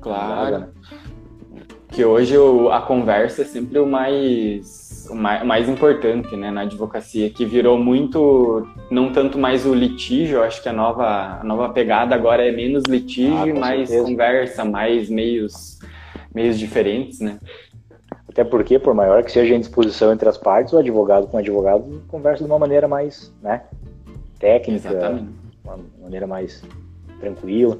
Claro. 0.00 0.58
né? 0.58 0.68
Que 1.88 2.04
hoje 2.04 2.36
o- 2.38 2.70
a 2.70 2.80
conversa 2.80 3.42
é 3.42 3.44
sempre 3.44 3.78
o 3.78 3.86
mais, 3.86 4.81
o 5.10 5.14
mais, 5.14 5.42
o 5.42 5.46
mais 5.46 5.68
importante, 5.68 6.36
né, 6.36 6.50
na 6.50 6.62
advocacia, 6.62 7.28
que 7.30 7.44
virou 7.44 7.78
muito, 7.78 8.66
não 8.90 9.12
tanto 9.12 9.38
mais 9.38 9.64
o 9.66 9.74
litígio, 9.74 10.42
acho 10.42 10.62
que 10.62 10.68
a 10.68 10.72
nova, 10.72 11.40
a 11.40 11.44
nova 11.44 11.68
pegada 11.70 12.14
agora 12.14 12.46
é 12.46 12.52
menos 12.52 12.84
litígio 12.84 13.56
Ah, 13.56 13.60
mais 13.60 13.88
certeza. 13.88 14.08
conversa, 14.08 14.64
mais 14.64 15.08
meios, 15.08 15.78
meios 16.34 16.58
diferentes, 16.58 17.20
né? 17.20 17.38
Até 18.28 18.44
porque, 18.44 18.78
por 18.78 18.94
maior 18.94 19.22
que 19.22 19.30
seja 19.30 19.52
a 19.54 19.56
indisposição 19.56 20.12
entre 20.12 20.28
as 20.28 20.38
partes, 20.38 20.72
o 20.72 20.78
advogado 20.78 21.26
com 21.26 21.36
o 21.36 21.40
advogado 21.40 22.02
conversa 22.08 22.42
de 22.44 22.50
uma 22.50 22.58
maneira 22.58 22.88
mais, 22.88 23.32
né? 23.42 23.62
Técnica, 24.38 24.88
Exatamente. 24.88 25.28
uma 25.64 25.78
maneira 26.02 26.26
mais 26.26 26.62
tranquila. 27.20 27.78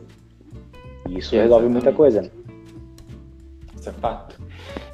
E 1.08 1.18
isso 1.18 1.34
resolve 1.34 1.68
muita 1.68 1.88
Exatamente. 1.90 1.96
coisa. 1.96 2.22
né? 2.22 2.30
Isso 3.78 3.88
é 3.88 3.92
fato. 3.92 4.38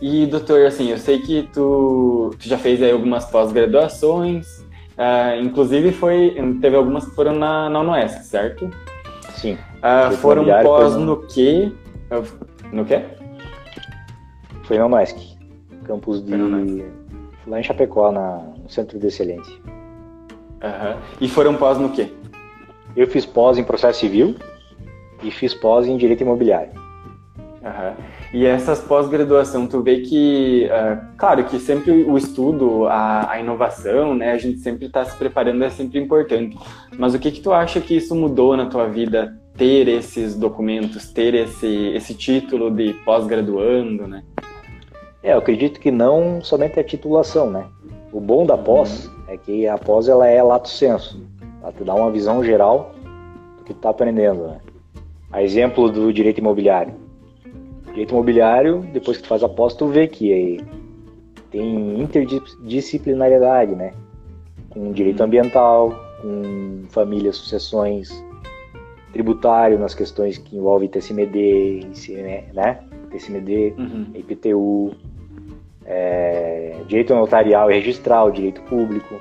E, 0.00 0.26
doutor, 0.26 0.64
assim, 0.66 0.90
eu 0.90 0.98
sei 0.98 1.18
que 1.20 1.48
tu, 1.52 2.31
tu 2.38 2.48
já 2.48 2.57
fez 2.59 2.83
aí 2.83 2.90
algumas 2.92 3.24
pós-graduações, 3.26 4.64
ah, 4.96 5.37
inclusive 5.37 5.90
foi, 5.92 6.37
teve 6.61 6.76
algumas 6.76 7.04
que 7.04 7.14
foram 7.14 7.35
na, 7.35 7.68
na 7.68 7.81
UNESC, 7.81 8.22
certo? 8.24 8.70
Sim. 9.35 9.59
Foi 10.09 10.16
foram 10.18 10.44
pós 10.64 10.94
no- 10.96 11.16
quê? 11.26 11.72
Ah, 12.11 12.22
No 12.72 12.85
quê? 12.85 13.02
Foi 14.64 14.78
na 14.78 14.87
UNESC, 14.87 15.37
campus 15.85 16.22
de. 16.22 16.33
Lá 17.46 17.59
em 17.61 17.62
Chapecó, 17.62 18.12
na, 18.12 18.42
no 18.62 18.68
Centro 18.68 18.98
de 18.98 19.07
Excelência. 19.07 19.54
Uhum. 20.62 21.00
E 21.20 21.28
foram 21.28 21.54
pós 21.54 21.78
no 21.78 21.88
quê? 21.90 22.12
Eu 22.96 23.07
fiz 23.07 23.24
pós 23.24 23.57
em 23.59 23.64
processo 23.64 24.00
civil 24.00 24.35
e 25.22 25.31
fiz 25.31 25.54
pós 25.54 25.87
em 25.87 25.96
direito 25.96 26.22
imobiliário. 26.22 26.72
Uhum. 27.62 27.94
E 28.33 28.47
essas 28.47 28.81
pós-graduação, 28.81 29.66
tu 29.66 29.83
vê 29.83 30.01
que, 30.01 30.68
uh, 30.71 31.05
claro, 31.16 31.44
que 31.44 31.59
sempre 31.59 32.05
o 32.05 32.16
estudo, 32.16 32.87
a, 32.87 33.33
a 33.33 33.40
inovação, 33.40 34.14
né, 34.14 34.33
a 34.33 34.38
gente 34.38 34.61
sempre 34.61 34.87
está 34.87 35.05
se 35.05 35.16
preparando, 35.16 35.62
é 35.64 35.71
sempre 35.71 35.99
importante. 35.99 36.57
Mas 36.97 37.14
o 37.14 37.18
que 37.18 37.31
que 37.31 37.40
tu 37.40 37.53
acha 37.53 37.81
que 37.81 37.97
isso 37.97 38.14
mudou 38.14 38.57
na 38.57 38.66
tua 38.66 38.87
vida, 38.87 39.37
ter 39.57 39.88
esses 39.88 40.37
documentos, 40.37 41.11
ter 41.11 41.35
esse, 41.35 41.88
esse 41.88 42.14
título 42.14 42.71
de 42.71 42.92
pós-graduando, 43.05 44.07
né? 44.07 44.23
É, 45.21 45.33
eu 45.33 45.38
acredito 45.38 45.81
que 45.81 45.90
não 45.90 46.40
somente 46.40 46.79
a 46.79 46.85
titulação, 46.85 47.51
né? 47.51 47.66
O 48.12 48.21
bom 48.21 48.47
da 48.47 48.57
pós 48.57 49.07
uhum. 49.07 49.12
é 49.27 49.37
que 49.37 49.66
a 49.66 49.77
pós 49.77 50.09
ela 50.09 50.29
é 50.29 50.40
lato 50.42 50.68
senso, 50.68 51.21
ela 51.61 51.73
te 51.73 51.83
dá 51.83 51.92
uma 51.92 52.11
visão 52.11 52.42
geral 52.44 52.94
do 53.59 53.64
que 53.64 53.75
tu 53.75 53.81
tá 53.81 53.90
aprendendo, 53.90 54.47
né? 54.47 54.61
A 55.33 55.42
exemplo 55.42 55.90
do 55.90 56.12
direito 56.12 56.38
imobiliário 56.38 57.08
Direito 57.90 58.12
imobiliário, 58.12 58.81
depois 58.92 59.16
que 59.16 59.22
tu 59.22 59.29
faz 59.29 59.42
a 59.42 59.48
pós, 59.48 59.74
tu 59.74 59.88
vê 59.88 60.07
que 60.07 60.64
tem 61.51 62.01
interdisciplinariedade, 62.01 63.74
né? 63.74 63.92
Com 64.70 64.92
direito 64.92 65.22
ambiental, 65.22 65.94
com 66.22 66.85
família, 66.88 67.33
sucessões, 67.33 68.24
tributário 69.12 69.79
nas 69.79 69.94
questões 69.94 70.38
que 70.38 70.57
envolvem 70.57 70.88
TCMD, 70.88 71.87
né? 72.55 72.85
TCMD, 73.11 73.74
uhum. 73.79 74.07
IPTU, 74.14 74.92
é, 75.85 76.77
direito 76.87 77.14
notarial 77.14 77.70
e 77.70 77.74
registral, 77.74 78.31
direito 78.31 78.61
público, 78.62 79.14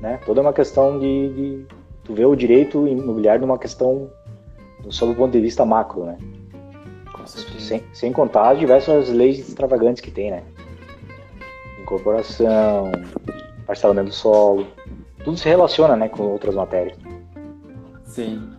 né? 0.00 0.18
Toda 0.24 0.40
uma 0.40 0.52
questão 0.52 0.98
de, 0.98 1.28
de 1.28 1.66
tu 2.04 2.14
vê 2.14 2.24
o 2.24 2.34
direito 2.34 2.88
imobiliário 2.88 3.42
numa 3.42 3.58
questão 3.58 4.10
sob 4.88 5.12
o 5.12 5.14
ponto 5.14 5.32
de 5.32 5.40
vista 5.40 5.64
macro, 5.66 6.04
né? 6.04 6.16
Sem, 7.58 7.82
sem 7.92 8.12
contar 8.12 8.50
as 8.50 8.58
diversas 8.58 9.08
leis 9.08 9.38
extravagantes 9.38 10.00
que 10.00 10.10
tem, 10.10 10.30
né? 10.30 10.42
Incorporação, 11.80 12.90
parcelamento 13.66 14.08
do 14.08 14.14
solo, 14.14 14.66
tudo 15.24 15.36
se 15.36 15.48
relaciona, 15.48 15.96
né, 15.96 16.08
com 16.08 16.22
outras 16.22 16.54
matérias. 16.54 16.96
Sim. 18.04 18.50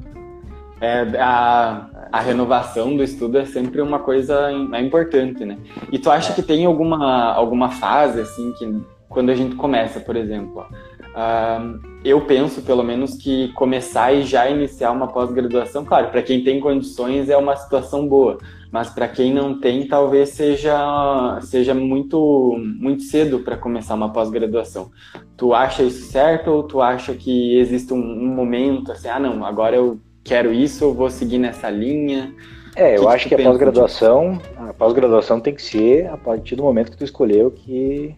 É, 0.82 1.02
a, 1.20 1.90
a 2.12 2.20
renovação 2.22 2.96
do 2.96 3.04
estudo 3.04 3.38
é 3.38 3.46
sempre 3.46 3.82
uma 3.82 4.00
coisa 4.00 4.50
é 4.74 4.82
importante, 4.82 5.44
né? 5.44 5.58
E 5.92 6.00
tu 6.00 6.10
acha 6.10 6.32
é. 6.32 6.36
que 6.36 6.42
tem 6.42 6.66
alguma, 6.66 7.34
alguma 7.34 7.70
fase, 7.70 8.22
assim, 8.22 8.54
que 8.54 8.82
quando 9.10 9.30
a 9.30 9.36
gente 9.36 9.56
começa, 9.56 10.00
por 10.00 10.16
exemplo, 10.16 10.62
uh, 10.62 11.80
eu 12.06 12.22
penso, 12.22 12.62
pelo 12.62 12.84
menos, 12.84 13.16
que 13.16 13.52
começar 13.54 14.14
e 14.14 14.22
já 14.22 14.50
iniciar 14.50 14.92
uma 14.92 15.08
pós-graduação, 15.08 15.84
claro, 15.84 16.10
para 16.10 16.22
quem 16.22 16.44
tem 16.44 16.60
condições 16.60 17.30
é 17.30 17.36
uma 17.36 17.56
situação 17.56 18.08
boa, 18.08 18.38
mas 18.72 18.90
para 18.90 19.08
quem 19.08 19.34
não 19.34 19.60
tem, 19.60 19.88
talvez 19.88 20.30
seja, 20.30 21.40
seja 21.42 21.74
muito, 21.74 22.56
muito 22.80 23.04
cedo 23.04 23.40
para 23.40 23.58
começar 23.58 23.96
uma 23.96 24.14
pós-graduação. 24.14 24.92
Tu 25.36 25.54
acha 25.54 25.82
isso 25.82 26.12
certo 26.12 26.52
ou 26.52 26.64
tu 26.64 26.82
acha 26.82 27.14
que 27.14 27.58
existe 27.58 27.94
um, 27.94 27.98
um, 27.98 28.28
momento 28.28 28.92
assim, 28.92 29.08
ah, 29.08 29.20
não, 29.20 29.44
agora 29.44 29.76
eu 29.76 30.00
quero 30.24 30.54
isso, 30.54 30.84
eu 30.84 30.94
vou 30.94 31.10
seguir 31.10 31.40
nessa 31.40 31.70
linha? 31.70 32.34
É, 32.76 32.96
eu 32.96 33.02
que 33.02 33.08
acho 33.08 33.30
que, 33.30 33.36
que 33.36 33.42
a 33.42 33.46
pós-graduação, 33.46 34.40
a 34.58 34.74
pós-graduação 34.74 35.40
tem 35.40 35.56
que 35.56 35.62
ser 35.62 36.08
a 36.08 36.18
partir 36.18 36.56
do 36.56 36.64
momento 36.64 36.92
que 36.92 36.98
tu 36.98 37.04
escolheu 37.04 37.50
que 37.50 38.16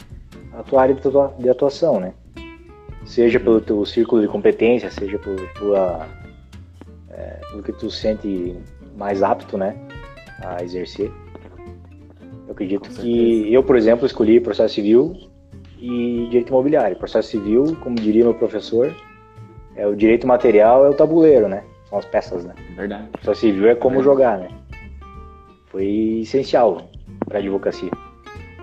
a 0.53 0.63
tua 0.63 0.81
área 0.81 0.97
de 1.39 1.49
atuação, 1.49 1.99
né? 1.99 2.13
Seja 3.05 3.39
pelo 3.39 3.61
teu 3.61 3.85
círculo 3.85 4.21
de 4.21 4.27
competência, 4.27 4.91
seja 4.91 5.17
pelo, 5.17 5.37
tua, 5.53 6.05
é, 7.09 7.39
pelo 7.49 7.63
que 7.63 7.71
tu 7.71 7.89
sente 7.89 8.55
mais 8.97 9.23
apto, 9.23 9.57
né? 9.57 9.75
A 10.43 10.63
exercer. 10.63 11.11
Eu 12.47 12.53
acredito 12.53 12.89
que 12.89 13.53
eu, 13.53 13.63
por 13.63 13.75
exemplo, 13.75 14.05
escolhi 14.05 14.39
processo 14.39 14.75
civil 14.75 15.15
e 15.79 16.27
direito 16.29 16.49
imobiliário. 16.49 16.97
Processo 16.97 17.29
civil, 17.29 17.77
como 17.81 17.95
diria 17.95 18.23
meu 18.23 18.33
professor, 18.33 18.93
é 19.75 19.87
o 19.87 19.95
direito 19.95 20.27
material 20.27 20.85
é 20.85 20.89
o 20.89 20.93
tabuleiro, 20.93 21.47
né? 21.47 21.63
São 21.89 21.97
as 21.97 22.05
peças, 22.05 22.45
né? 22.45 22.53
Verdade. 22.75 23.07
Processo 23.11 23.41
civil 23.41 23.69
é 23.69 23.75
como 23.75 24.03
jogar, 24.03 24.37
né? 24.37 24.49
Foi 25.67 26.19
essencial 26.21 26.89
para 27.25 27.37
a 27.37 27.41
advocacia. 27.41 27.91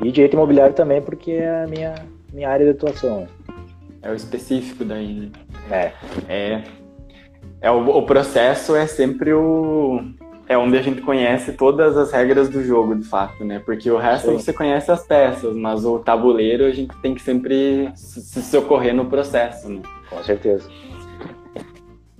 E 0.02 0.12
direito 0.12 0.34
imobiliário 0.34 0.74
também, 0.74 1.02
porque 1.02 1.32
é 1.32 1.64
a 1.64 1.66
minha, 1.66 1.94
minha 2.32 2.48
área 2.48 2.66
de 2.66 2.72
atuação. 2.72 3.22
Né? 3.22 3.28
É 4.02 4.10
o 4.10 4.14
específico 4.14 4.84
daí, 4.84 5.14
né? 5.14 5.30
É. 5.70 5.92
É. 6.28 6.62
é 7.62 7.70
o, 7.70 7.88
o 7.88 8.06
processo 8.06 8.76
é 8.76 8.86
sempre 8.86 9.32
o, 9.32 10.00
é 10.48 10.56
onde 10.56 10.78
a 10.78 10.82
gente 10.82 11.02
conhece 11.02 11.52
todas 11.52 11.96
as 11.96 12.10
regras 12.10 12.48
do 12.48 12.64
jogo, 12.64 12.94
de 12.96 13.04
fato, 13.04 13.44
né? 13.44 13.60
Porque 13.64 13.90
o 13.90 13.98
resto 13.98 14.30
Sim. 14.30 14.38
você 14.38 14.52
conhece 14.52 14.90
as 14.90 15.06
peças, 15.06 15.54
mas 15.54 15.84
o 15.84 15.98
tabuleiro 15.98 16.64
a 16.64 16.70
gente 16.70 16.96
tem 17.02 17.14
que 17.14 17.20
sempre 17.20 17.90
se 17.94 18.42
socorrer 18.42 18.94
no 18.94 19.04
processo, 19.04 19.68
né? 19.68 19.82
Com 20.08 20.22
certeza. 20.22 20.68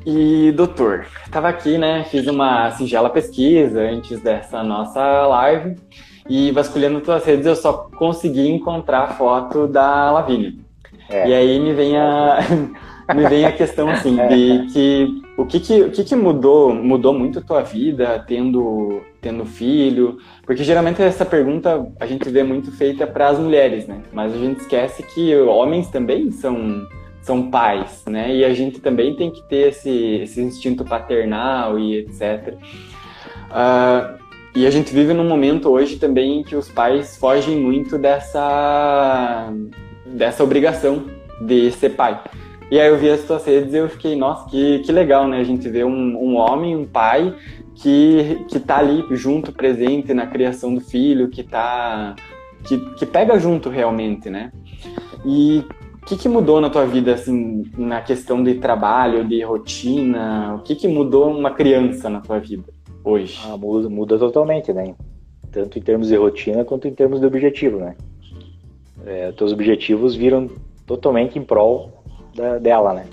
E, 0.05 0.53
doutor, 0.53 1.07
estava 1.25 1.49
aqui, 1.49 1.79
né? 1.79 2.05
Fiz 2.05 2.27
uma 2.27 2.71
singela 2.73 3.09
pesquisa 3.09 3.81
antes 3.81 4.21
dessa 4.21 4.63
nossa 4.63 5.27
live 5.27 5.77
e 6.29 6.51
vasculhando 6.51 7.01
tuas 7.01 7.25
redes 7.25 7.47
eu 7.47 7.57
só 7.57 7.89
consegui 7.97 8.49
encontrar 8.49 9.05
a 9.05 9.09
foto 9.09 9.67
da 9.67 10.11
Lavínia. 10.11 10.53
É. 11.09 11.29
E 11.29 11.35
aí 11.35 11.59
me 11.59 11.73
vem 11.73 11.97
a 11.97 12.39
me 13.15 13.27
vem 13.27 13.47
a 13.47 13.53
questão 13.53 13.89
assim 13.89 14.17
de 14.29 14.67
que 14.73 15.28
o 15.39 15.47
que 15.47 15.61
que, 15.61 15.83
o 15.83 15.91
que 15.93 16.03
que 16.03 16.17
mudou 16.17 16.75
mudou 16.75 17.15
muito 17.15 17.39
a 17.39 17.43
tua 17.43 17.63
vida 17.63 18.25
tendo 18.27 19.01
tendo 19.21 19.47
filho? 19.47 20.19
Porque 20.45 20.65
geralmente 20.65 21.01
essa 21.01 21.25
pergunta 21.25 21.87
a 22.01 22.07
gente 22.07 22.29
vê 22.29 22.43
muito 22.43 22.73
feita 22.73 23.07
para 23.07 23.29
as 23.29 23.39
mulheres 23.39 23.87
né? 23.87 24.03
Mas 24.13 24.35
a 24.35 24.37
gente 24.37 24.63
esquece 24.63 25.01
que 25.05 25.37
homens 25.37 25.89
também 25.91 26.33
são 26.33 26.85
são 27.23 27.51
pais 27.53 28.05
né? 28.07 28.35
E 28.35 28.45
a 28.45 28.53
gente 28.53 28.81
também 28.81 29.15
tem 29.15 29.31
que 29.31 29.41
ter 29.49 29.69
esse 29.69 30.17
esse 30.23 30.41
instinto 30.41 30.85
paternal 30.85 31.79
e 31.79 31.99
etc 31.99 32.55
uh, 32.55 32.59
ah, 33.51 34.15
e 34.57 34.67
a 34.67 34.71
gente 34.71 34.93
vive 34.93 35.13
num 35.13 35.29
momento 35.29 35.69
hoje 35.69 35.99
também 35.99 36.41
em 36.41 36.43
que 36.43 36.57
os 36.57 36.69
pais 36.69 37.17
fogem 37.17 37.57
muito 37.57 37.97
dessa 37.97 39.53
dessa 40.05 40.43
obrigação 40.43 41.05
de 41.41 41.71
ser 41.71 41.91
pai 41.91 42.21
e 42.71 42.79
aí 42.79 42.89
eu 42.89 42.99
vi 42.99 43.09
as 43.09 43.23
tuas 43.25 43.45
redes 43.45 43.73
e 43.73 43.79
eu 43.79 43.89
fiquei, 43.89 44.15
nossa, 44.15 44.49
que, 44.49 44.81
que 44.81 44.93
legal, 44.93 45.27
né? 45.27 45.41
A 45.41 45.45
gente 45.45 45.69
vê 45.69 45.85
um, 45.85 45.91
um 45.91 46.37
homem, 46.37 46.77
um 46.77 46.85
pai 46.85 47.35
que, 47.75 48.45
que 48.49 48.61
tá 48.61 48.79
ali 48.79 49.05
junto, 49.13 49.53
presente 49.53 50.13
na 50.13 50.27
criação 50.27 50.75
do 50.75 50.81
filho, 50.81 51.29
que 51.29 51.43
tá. 51.43 52.15
que, 52.65 52.79
que 52.95 53.07
pega 53.07 53.39
junto 53.39 53.71
realmente, 53.71 54.29
né? 54.29 54.53
E 55.25 55.65
o 56.03 56.07
que, 56.07 56.17
que 56.17 56.29
mudou 56.29 56.61
na 56.61 56.69
tua 56.69 56.85
vida, 56.85 57.15
assim, 57.15 57.65
na 57.77 58.03
questão 58.03 58.43
de 58.43 58.57
trabalho, 58.57 59.25
de 59.25 59.43
rotina? 59.43 60.57
O 60.57 60.63
que, 60.63 60.75
que 60.75 60.89
mudou 60.89 61.31
uma 61.31 61.53
criança 61.53 62.11
na 62.11 62.21
tua 62.21 62.39
vida 62.39 62.65
hoje? 63.03 63.41
Ah, 63.45 63.57
muda, 63.57 63.89
muda 63.89 64.19
totalmente, 64.19 64.73
né? 64.73 64.95
Tanto 65.51 65.79
em 65.79 65.83
termos 65.83 66.09
de 66.09 66.17
rotina 66.17 66.65
quanto 66.65 66.87
em 66.87 66.95
termos 66.95 67.21
de 67.21 67.27
objetivo, 67.27 67.79
né? 67.79 67.97
É, 69.07 69.33
teus 69.33 69.53
objetivos 69.53 70.15
viram 70.15 70.51
totalmente 70.87 71.39
em 71.39 71.43
prol 71.43 71.98
da, 72.39 72.59
dela, 72.59 72.95
né? 72.95 73.05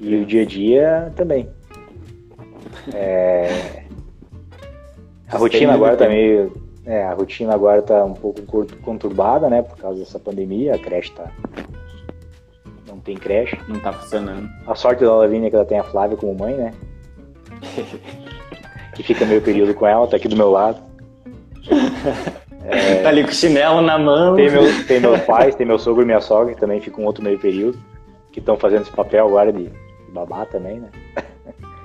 E 0.00 0.16
o 0.16 0.26
dia 0.26 0.42
a 0.42 0.44
dia 0.44 1.12
também. 1.14 1.48
É... 2.92 3.84
A 5.28 5.38
rotina 5.38 5.74
agora 5.74 5.96
tá 5.96 6.08
meio. 6.08 6.52
É, 6.84 7.04
a 7.04 7.14
rotina 7.14 7.54
agora 7.54 7.82
tá 7.82 8.04
um 8.04 8.14
pouco 8.14 8.42
conturbada, 8.82 9.48
né? 9.48 9.62
Por 9.62 9.76
causa 9.76 10.00
dessa 10.00 10.18
pandemia, 10.18 10.74
a 10.74 10.78
creche 10.78 11.12
tá. 11.12 11.30
Não 12.88 12.98
tem 12.98 13.16
creche. 13.16 13.56
Não 13.68 13.78
tá 13.78 13.92
funcionando. 13.92 14.48
A 14.66 14.74
sorte 14.74 15.04
da 15.04 15.14
Lavínia 15.14 15.46
é 15.46 15.50
que 15.50 15.56
ela 15.56 15.64
tem 15.64 15.78
a 15.78 15.84
Flávia 15.84 16.16
como 16.16 16.34
mãe, 16.34 16.54
né? 16.54 16.74
que 18.96 19.02
fica 19.02 19.24
meio 19.24 19.40
período 19.40 19.72
com 19.74 19.86
ela, 19.86 20.06
tá 20.08 20.16
aqui 20.16 20.26
do 20.26 20.36
meu 20.36 20.50
lado. 20.50 20.80
É... 22.64 23.02
Tá 23.02 23.08
ali 23.10 23.22
com 23.22 23.30
o 23.30 23.34
chinelo 23.34 23.80
na 23.82 23.98
mão. 23.98 24.34
Tem, 24.34 24.50
meu, 24.50 24.86
tem 24.86 25.00
meus 25.00 25.20
pais, 25.20 25.54
tem 25.54 25.66
meu 25.66 25.78
sogro 25.78 26.02
e 26.02 26.06
minha 26.06 26.20
sogra, 26.20 26.54
que 26.54 26.60
também 26.60 26.80
ficam 26.80 27.04
um 27.04 27.06
outro 27.06 27.22
meio 27.22 27.38
período 27.38 27.78
que 28.32 28.40
estão 28.40 28.56
fazendo 28.56 28.82
esse 28.82 28.92
papel 28.92 29.26
agora 29.26 29.52
de, 29.52 29.70
babá 30.10 30.44
também, 30.44 30.80
né? 30.80 30.90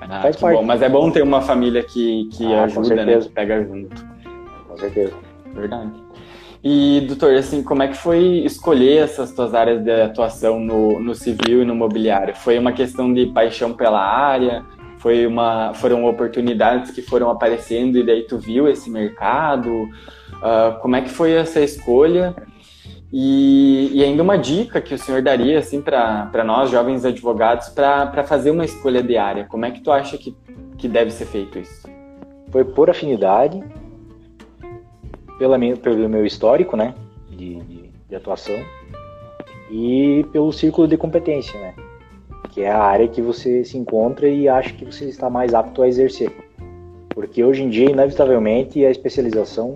Ah, 0.08 0.22
Faz 0.22 0.36
parte. 0.36 0.56
Bom, 0.56 0.62
mas 0.62 0.82
é 0.82 0.88
bom 0.88 1.10
ter 1.10 1.22
uma 1.22 1.40
família 1.40 1.82
que, 1.82 2.28
que 2.32 2.52
ah, 2.54 2.64
ajuda, 2.64 3.04
né? 3.04 3.18
Que 3.18 3.28
pega 3.28 3.64
junto. 3.64 4.06
Com 4.68 4.76
certeza. 4.76 5.14
Verdade. 5.52 5.90
E, 6.62 7.04
doutor, 7.06 7.34
assim, 7.34 7.62
como 7.62 7.82
é 7.82 7.88
que 7.88 7.96
foi 7.96 8.42
escolher 8.44 9.04
essas 9.04 9.32
tuas 9.32 9.54
áreas 9.54 9.82
de 9.82 9.90
atuação 9.90 10.58
no, 10.60 11.00
no 11.00 11.14
civil 11.14 11.62
e 11.62 11.64
no 11.64 11.74
mobiliário? 11.74 12.34
Foi 12.34 12.58
uma 12.58 12.72
questão 12.72 13.12
de 13.12 13.26
paixão 13.26 13.72
pela 13.72 14.00
área? 14.00 14.64
Foi 14.98 15.26
uma, 15.26 15.72
foram 15.74 16.04
oportunidades 16.04 16.90
que 16.90 17.02
foram 17.02 17.30
aparecendo 17.30 17.98
e 17.98 18.04
daí 18.04 18.22
tu 18.22 18.38
viu 18.38 18.68
esse 18.68 18.90
mercado? 18.90 19.70
Uh, 19.72 20.78
como 20.80 20.96
é 20.96 21.02
que 21.02 21.10
foi 21.10 21.32
essa 21.32 21.60
escolha? 21.60 22.34
E, 23.12 23.90
e, 23.94 24.04
ainda 24.04 24.22
uma 24.22 24.36
dica 24.36 24.80
que 24.80 24.92
o 24.92 24.98
senhor 24.98 25.22
daria 25.22 25.60
assim 25.60 25.80
para 25.80 26.44
nós 26.44 26.70
jovens 26.70 27.04
advogados 27.04 27.68
para 27.68 28.24
fazer 28.24 28.50
uma 28.50 28.64
escolha 28.64 29.02
de 29.02 29.16
área. 29.16 29.44
Como 29.44 29.64
é 29.64 29.70
que 29.70 29.80
tu 29.80 29.92
acha 29.92 30.18
que, 30.18 30.36
que 30.76 30.88
deve 30.88 31.10
ser 31.12 31.26
feito 31.26 31.58
isso? 31.58 31.88
Foi 32.50 32.64
por 32.64 32.90
afinidade, 32.90 33.62
pela 35.38 35.56
minha, 35.56 35.76
pelo 35.76 36.08
meu 36.08 36.26
histórico, 36.26 36.76
né, 36.76 36.94
de, 37.30 37.60
de, 37.60 37.90
de 38.08 38.16
atuação 38.16 38.56
e 39.70 40.24
pelo 40.32 40.52
círculo 40.52 40.88
de 40.88 40.96
competência, 40.96 41.58
né, 41.60 41.74
que 42.50 42.62
é 42.62 42.70
a 42.70 42.78
área 42.78 43.08
que 43.08 43.20
você 43.20 43.64
se 43.64 43.78
encontra 43.78 44.28
e 44.28 44.48
acha 44.48 44.72
que 44.72 44.84
você 44.84 45.04
está 45.04 45.30
mais 45.30 45.54
apto 45.54 45.82
a 45.82 45.88
exercer. 45.88 46.32
Porque 47.10 47.42
hoje 47.42 47.62
em 47.62 47.68
dia, 47.68 47.90
inevitavelmente, 47.90 48.84
a 48.84 48.90
especialização 48.90 49.74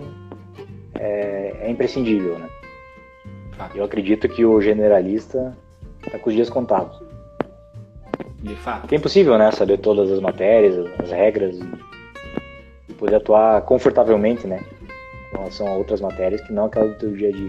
é, 0.95 1.55
é 1.61 1.71
imprescindível, 1.71 2.37
né? 2.37 2.47
Eu 3.75 3.83
acredito 3.83 4.27
que 4.27 4.45
o 4.45 4.61
generalista 4.61 5.55
está 6.05 6.17
com 6.17 6.29
os 6.29 6.35
dias 6.35 6.49
contados. 6.49 7.01
De 8.41 8.55
fato. 8.55 8.87
Que 8.87 8.95
é 8.95 8.97
impossível, 8.97 9.37
né? 9.37 9.51
Saber 9.51 9.77
todas 9.77 10.11
as 10.11 10.19
matérias, 10.19 10.75
as 10.99 11.11
regras 11.11 11.59
e, 12.89 12.93
poder 12.93 13.15
atuar 13.15 13.61
confortavelmente, 13.61 14.47
né? 14.47 14.59
Com 15.31 15.39
relação 15.39 15.67
a 15.67 15.71
outras 15.71 16.01
matérias 16.01 16.41
que 16.41 16.53
não 16.53 16.65
aquela 16.65 16.87
do 16.87 16.95
teu 16.95 17.11
dia 17.11 17.29
a 17.29 17.31
dia. 17.31 17.47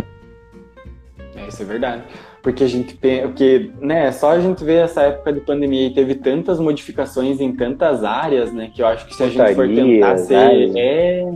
É, 1.37 1.49
isso 1.49 1.63
é 1.63 1.65
verdade. 1.65 2.03
Porque 2.43 2.65
a 2.65 2.67
gente 2.67 2.95
porque, 2.95 3.71
né, 3.81 4.11
só 4.13 4.33
a 4.33 4.41
gente 4.41 4.63
vê 4.65 4.77
essa 4.77 5.03
época 5.03 5.33
de 5.33 5.41
pandemia 5.41 5.87
e 5.87 5.95
teve 5.95 6.17
tantas 6.17 6.59
modificações 6.59 7.41
em 7.41 7.55
tantas 7.55 8.05
áreas, 8.05 8.53
né, 8.53 8.71
que 8.75 8.83
eu 8.83 8.87
acho 8.87 9.07
que 9.07 9.15
se 9.15 9.23
a 9.23 9.29
gente 9.29 9.55
for 9.55 9.69
tentar 9.69 10.19
ser, 10.19 10.77
é, 10.77 11.33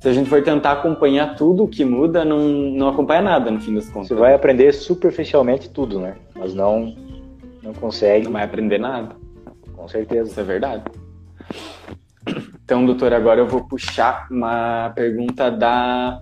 se 0.00 0.08
a 0.08 0.12
gente 0.12 0.30
for 0.30 0.42
tentar 0.42 0.72
acompanhar 0.72 1.34
tudo 1.34 1.64
o 1.64 1.68
que 1.68 1.84
muda, 1.84 2.24
não, 2.24 2.38
não 2.38 2.88
acompanha 2.88 3.20
nada 3.20 3.50
no 3.50 3.60
fim 3.60 3.74
das 3.74 3.88
contas. 3.88 4.08
Você 4.08 4.14
vai 4.14 4.32
aprender 4.32 4.72
superficialmente 4.72 5.68
tudo, 5.68 5.98
né? 5.98 6.16
Mas 6.36 6.54
não, 6.54 6.94
não 7.62 7.72
consegue. 7.72 8.26
Não 8.26 8.32
vai 8.32 8.44
aprender 8.44 8.78
nada. 8.78 9.16
Com 9.74 9.88
certeza. 9.88 10.30
Isso 10.30 10.40
é 10.40 10.44
verdade. 10.44 10.84
Então, 12.64 12.86
doutor, 12.86 13.12
agora 13.12 13.40
eu 13.40 13.46
vou 13.46 13.64
puxar 13.64 14.28
uma 14.30 14.90
pergunta 14.90 15.50
da 15.50 16.20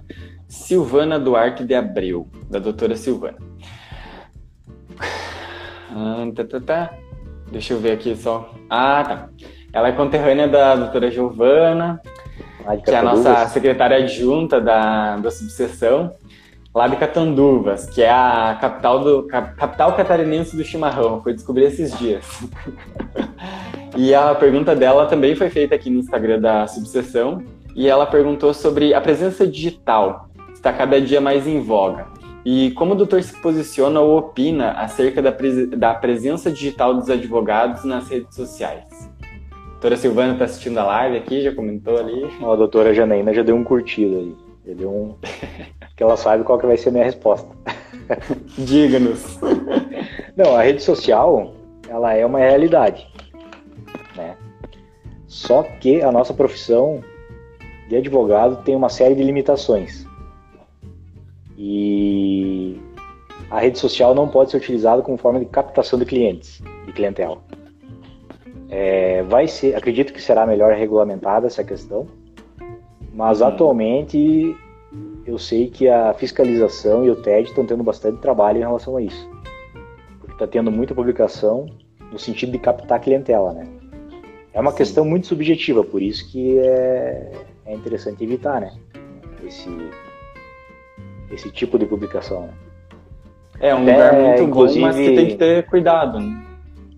Silvana 0.49 1.19
Duarte 1.19 1.65
de 1.65 1.75
Abreu, 1.75 2.29
da 2.49 2.59
doutora 2.59 2.97
Silvana. 2.97 3.39
Ah, 5.91 6.27
tá, 6.35 6.45
tá, 6.45 6.61
tá. 6.61 6.95
Deixa 7.51 7.75
eu 7.75 7.81
ver 7.81 7.93
aqui 7.93 8.15
só. 8.17 8.55
Ah, 8.71 9.05
tá. 9.05 9.29
Ela 9.73 9.89
é 9.89 9.93
conterrânea 9.93 10.49
da 10.49 10.75
doutora 10.75 11.11
Giovana, 11.11 12.01
que 12.85 12.91
é 12.91 12.99
a 12.99 13.03
nossa 13.03 13.47
secretária 13.49 13.99
adjunta 13.99 14.61
da, 14.61 15.17
da 15.17 15.31
subseção, 15.31 16.13
lá 16.75 16.89
de 16.89 16.97
Catanduvas, 16.97 17.87
que 17.87 18.03
é 18.03 18.11
a 18.11 18.57
capital, 18.61 18.99
do, 18.99 19.23
capital 19.25 19.95
catarinense 19.95 20.57
do 20.57 20.65
chimarrão. 20.65 21.23
Foi 21.23 21.33
descobrir 21.33 21.65
esses 21.65 21.97
dias. 21.99 22.25
e 23.97 24.15
a 24.15 24.35
pergunta 24.35 24.75
dela 24.77 25.07
também 25.07 25.35
foi 25.35 25.49
feita 25.49 25.75
aqui 25.75 25.89
no 25.89 26.01
Instagram 26.01 26.41
da 26.41 26.67
subseção, 26.67 27.43
e 27.75 27.89
ela 27.89 28.07
perguntou 28.07 28.53
sobre 28.55 28.95
a 28.95 29.01
presença 29.01 29.47
digital, 29.47 30.29
está 30.55 30.73
cada 30.73 31.01
dia 31.01 31.21
mais 31.21 31.47
em 31.47 31.61
voga. 31.61 32.07
E 32.45 32.71
como 32.73 32.93
o 32.93 32.97
doutor 32.97 33.23
se 33.23 33.35
posiciona 33.41 34.01
ou 34.01 34.17
opina 34.17 34.71
acerca 34.73 35.21
da, 35.21 35.33
pres 35.33 35.69
da 35.71 35.93
presença 35.95 36.51
digital 36.51 36.95
dos 36.95 37.11
advogados 37.11 37.85
nas 37.85 38.09
redes 38.09 38.37
sociais? 38.37 38.85
Doutora 39.77 39.97
Silvana 39.97 40.33
está 40.33 40.47
assistindo 40.47 40.79
a 40.79 40.85
live 40.85 41.19
aqui, 41.19 41.43
já 41.43 41.55
comentou 41.55 41.99
ali. 41.99 42.27
Ó, 42.41 42.53
a 42.53 42.57
doutora 42.57 42.95
Janaína 42.95 43.35
já 43.35 43.43
deu 43.43 43.55
um 43.55 43.63
curtido 43.63 44.17
aí. 44.17 44.37
Já 44.67 44.75
deu 44.75 44.91
um. 44.91 45.15
que 45.95 46.03
ela 46.03 46.17
sabe 46.17 46.45
qual 46.45 46.59
que 46.59 46.67
vai 46.67 46.77
ser 46.77 46.89
a 46.89 46.93
minha 46.93 47.05
resposta. 47.05 47.49
Diga-nos. 48.57 49.39
Não, 50.35 50.57
a 50.57 50.63
rede 50.63 50.83
social, 50.83 51.55
ela 51.89 52.15
é 52.15 52.25
uma 52.25 52.39
realidade. 52.39 53.07
Né? 54.17 54.35
Só 55.27 55.63
que 55.63 56.03
a 56.03 56.11
nossa 56.11 56.33
profissão 56.33 57.03
de 57.89 57.97
advogado 57.97 58.63
tem 58.65 58.75
uma 58.75 58.89
série 58.89 59.15
de 59.15 59.23
limitações. 59.23 60.07
E 61.59 62.81
a 63.51 63.61
rede 63.61 63.79
social 63.79 64.15
não 64.15 64.27
pode 64.27 64.51
ser 64.51 64.57
utilizada 64.57 65.03
como 65.03 65.19
forma 65.19 65.39
de 65.39 65.47
captação 65.47 65.99
de 65.99 66.07
clientes, 66.07 66.63
de 66.87 66.93
clientela. 66.93 67.39
É, 68.69 69.23
vai 69.23 69.47
ser, 69.47 69.77
acredito 69.77 70.13
que 70.13 70.21
será 70.21 70.47
melhor 70.47 70.75
regulamentada 70.75 71.47
essa 71.47 71.63
questão, 71.63 72.07
mas 73.13 73.41
hum. 73.41 73.47
atualmente 73.47 74.57
eu 75.25 75.39
sei 75.39 75.69
que 75.69 75.89
a 75.89 76.13
fiscalização 76.15 77.05
e 77.05 77.11
o 77.11 77.17
TED 77.17 77.49
estão 77.49 77.67
tendo 77.67 77.83
bastante 77.83 78.21
trabalho 78.21 78.59
em 78.59 78.61
relação 78.61 78.97
a 78.97 79.03
isso, 79.03 79.29
porque 80.19 80.33
está 80.33 80.47
tendo 80.47 80.71
muita 80.71 80.95
publicação 80.95 81.67
no 82.13 82.19
sentido 82.19 82.53
de 82.53 82.59
captar 82.59 83.01
clientela, 83.01 83.53
né? 83.53 83.67
É 84.53 84.61
uma 84.61 84.71
Sim. 84.71 84.77
questão 84.79 85.05
muito 85.05 85.27
subjetiva, 85.27 85.85
por 85.85 86.01
isso 86.01 86.31
que 86.31 86.59
é, 86.59 87.33
é 87.67 87.75
interessante 87.75 88.25
evitar, 88.25 88.61
né? 88.61 88.73
Esse, 89.45 89.69
esse 91.31 91.51
tipo 91.51 91.79
de 91.79 91.87
publicação. 91.87 92.43
Né? 92.43 92.53
É 93.61 93.75
um 93.75 93.83
Até, 93.83 93.93
lugar 93.93 94.13
muito 94.15 94.47
bom, 94.55 94.81
mas 94.81 94.97
que 94.97 95.15
tem 95.15 95.29
que 95.29 95.37
ter 95.37 95.67
cuidado. 95.67 96.21
Né? 96.21 96.43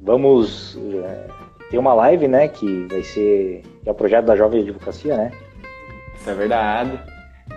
Vamos 0.02 0.78
é, 1.04 1.26
tem 1.70 1.78
uma 1.78 1.94
live, 1.94 2.28
né, 2.28 2.48
que 2.48 2.86
vai 2.90 3.02
ser. 3.02 3.62
que 3.82 3.88
é 3.88 3.92
o 3.92 3.94
projeto 3.94 4.26
da 4.26 4.36
Jovem 4.36 4.62
Advocacia, 4.62 5.16
né? 5.16 5.32
Isso 6.14 6.30
é 6.30 6.34
verdade. 6.34 6.98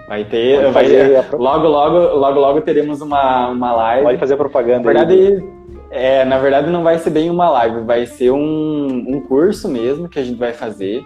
Vai 0.08 0.26
ter. 0.26 0.72
Vai, 0.72 0.86
ter 0.86 1.34
logo, 1.34 1.68
logo, 1.68 1.98
logo, 2.16 2.40
logo 2.40 2.62
teremos 2.62 3.02
uma, 3.02 3.50
uma 3.50 3.74
live. 3.74 4.04
Pode 4.04 4.18
fazer 4.18 4.38
propaganda. 4.38 4.94
Na 4.94 5.04
verdade, 5.06 5.14
aí. 5.14 5.44
é, 5.90 6.26
na 6.26 6.38
verdade, 6.38 6.70
não 6.70 6.84
vai 6.84 6.98
ser 6.98 7.10
bem 7.10 7.30
uma 7.30 7.50
live, 7.50 7.82
vai 7.82 8.06
ser 8.06 8.32
um, 8.32 9.06
um 9.08 9.22
curso 9.22 9.70
mesmo 9.70 10.10
que 10.10 10.20
a 10.20 10.24
gente 10.24 10.38
vai 10.38 10.54
fazer 10.54 11.04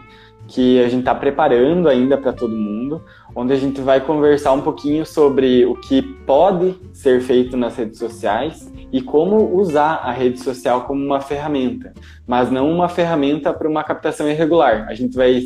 que 0.47 0.79
a 0.79 0.87
gente 0.87 0.99
está 0.99 1.15
preparando 1.15 1.89
ainda 1.89 2.17
para 2.17 2.31
todo 2.31 2.55
mundo, 2.55 3.01
onde 3.35 3.53
a 3.53 3.55
gente 3.55 3.81
vai 3.81 3.99
conversar 3.99 4.51
um 4.53 4.61
pouquinho 4.61 5.05
sobre 5.05 5.65
o 5.65 5.75
que 5.75 6.01
pode 6.01 6.75
ser 6.93 7.19
feito 7.21 7.57
nas 7.57 7.75
redes 7.75 7.97
sociais 7.97 8.71
e 8.91 9.01
como 9.01 9.55
usar 9.55 9.95
a 10.03 10.11
rede 10.11 10.39
social 10.39 10.81
como 10.81 11.03
uma 11.03 11.21
ferramenta, 11.21 11.93
mas 12.25 12.51
não 12.51 12.71
uma 12.71 12.87
ferramenta 12.87 13.53
para 13.53 13.67
uma 13.67 13.83
captação 13.83 14.29
irregular. 14.29 14.87
A 14.87 14.93
gente 14.93 15.15
vai 15.15 15.41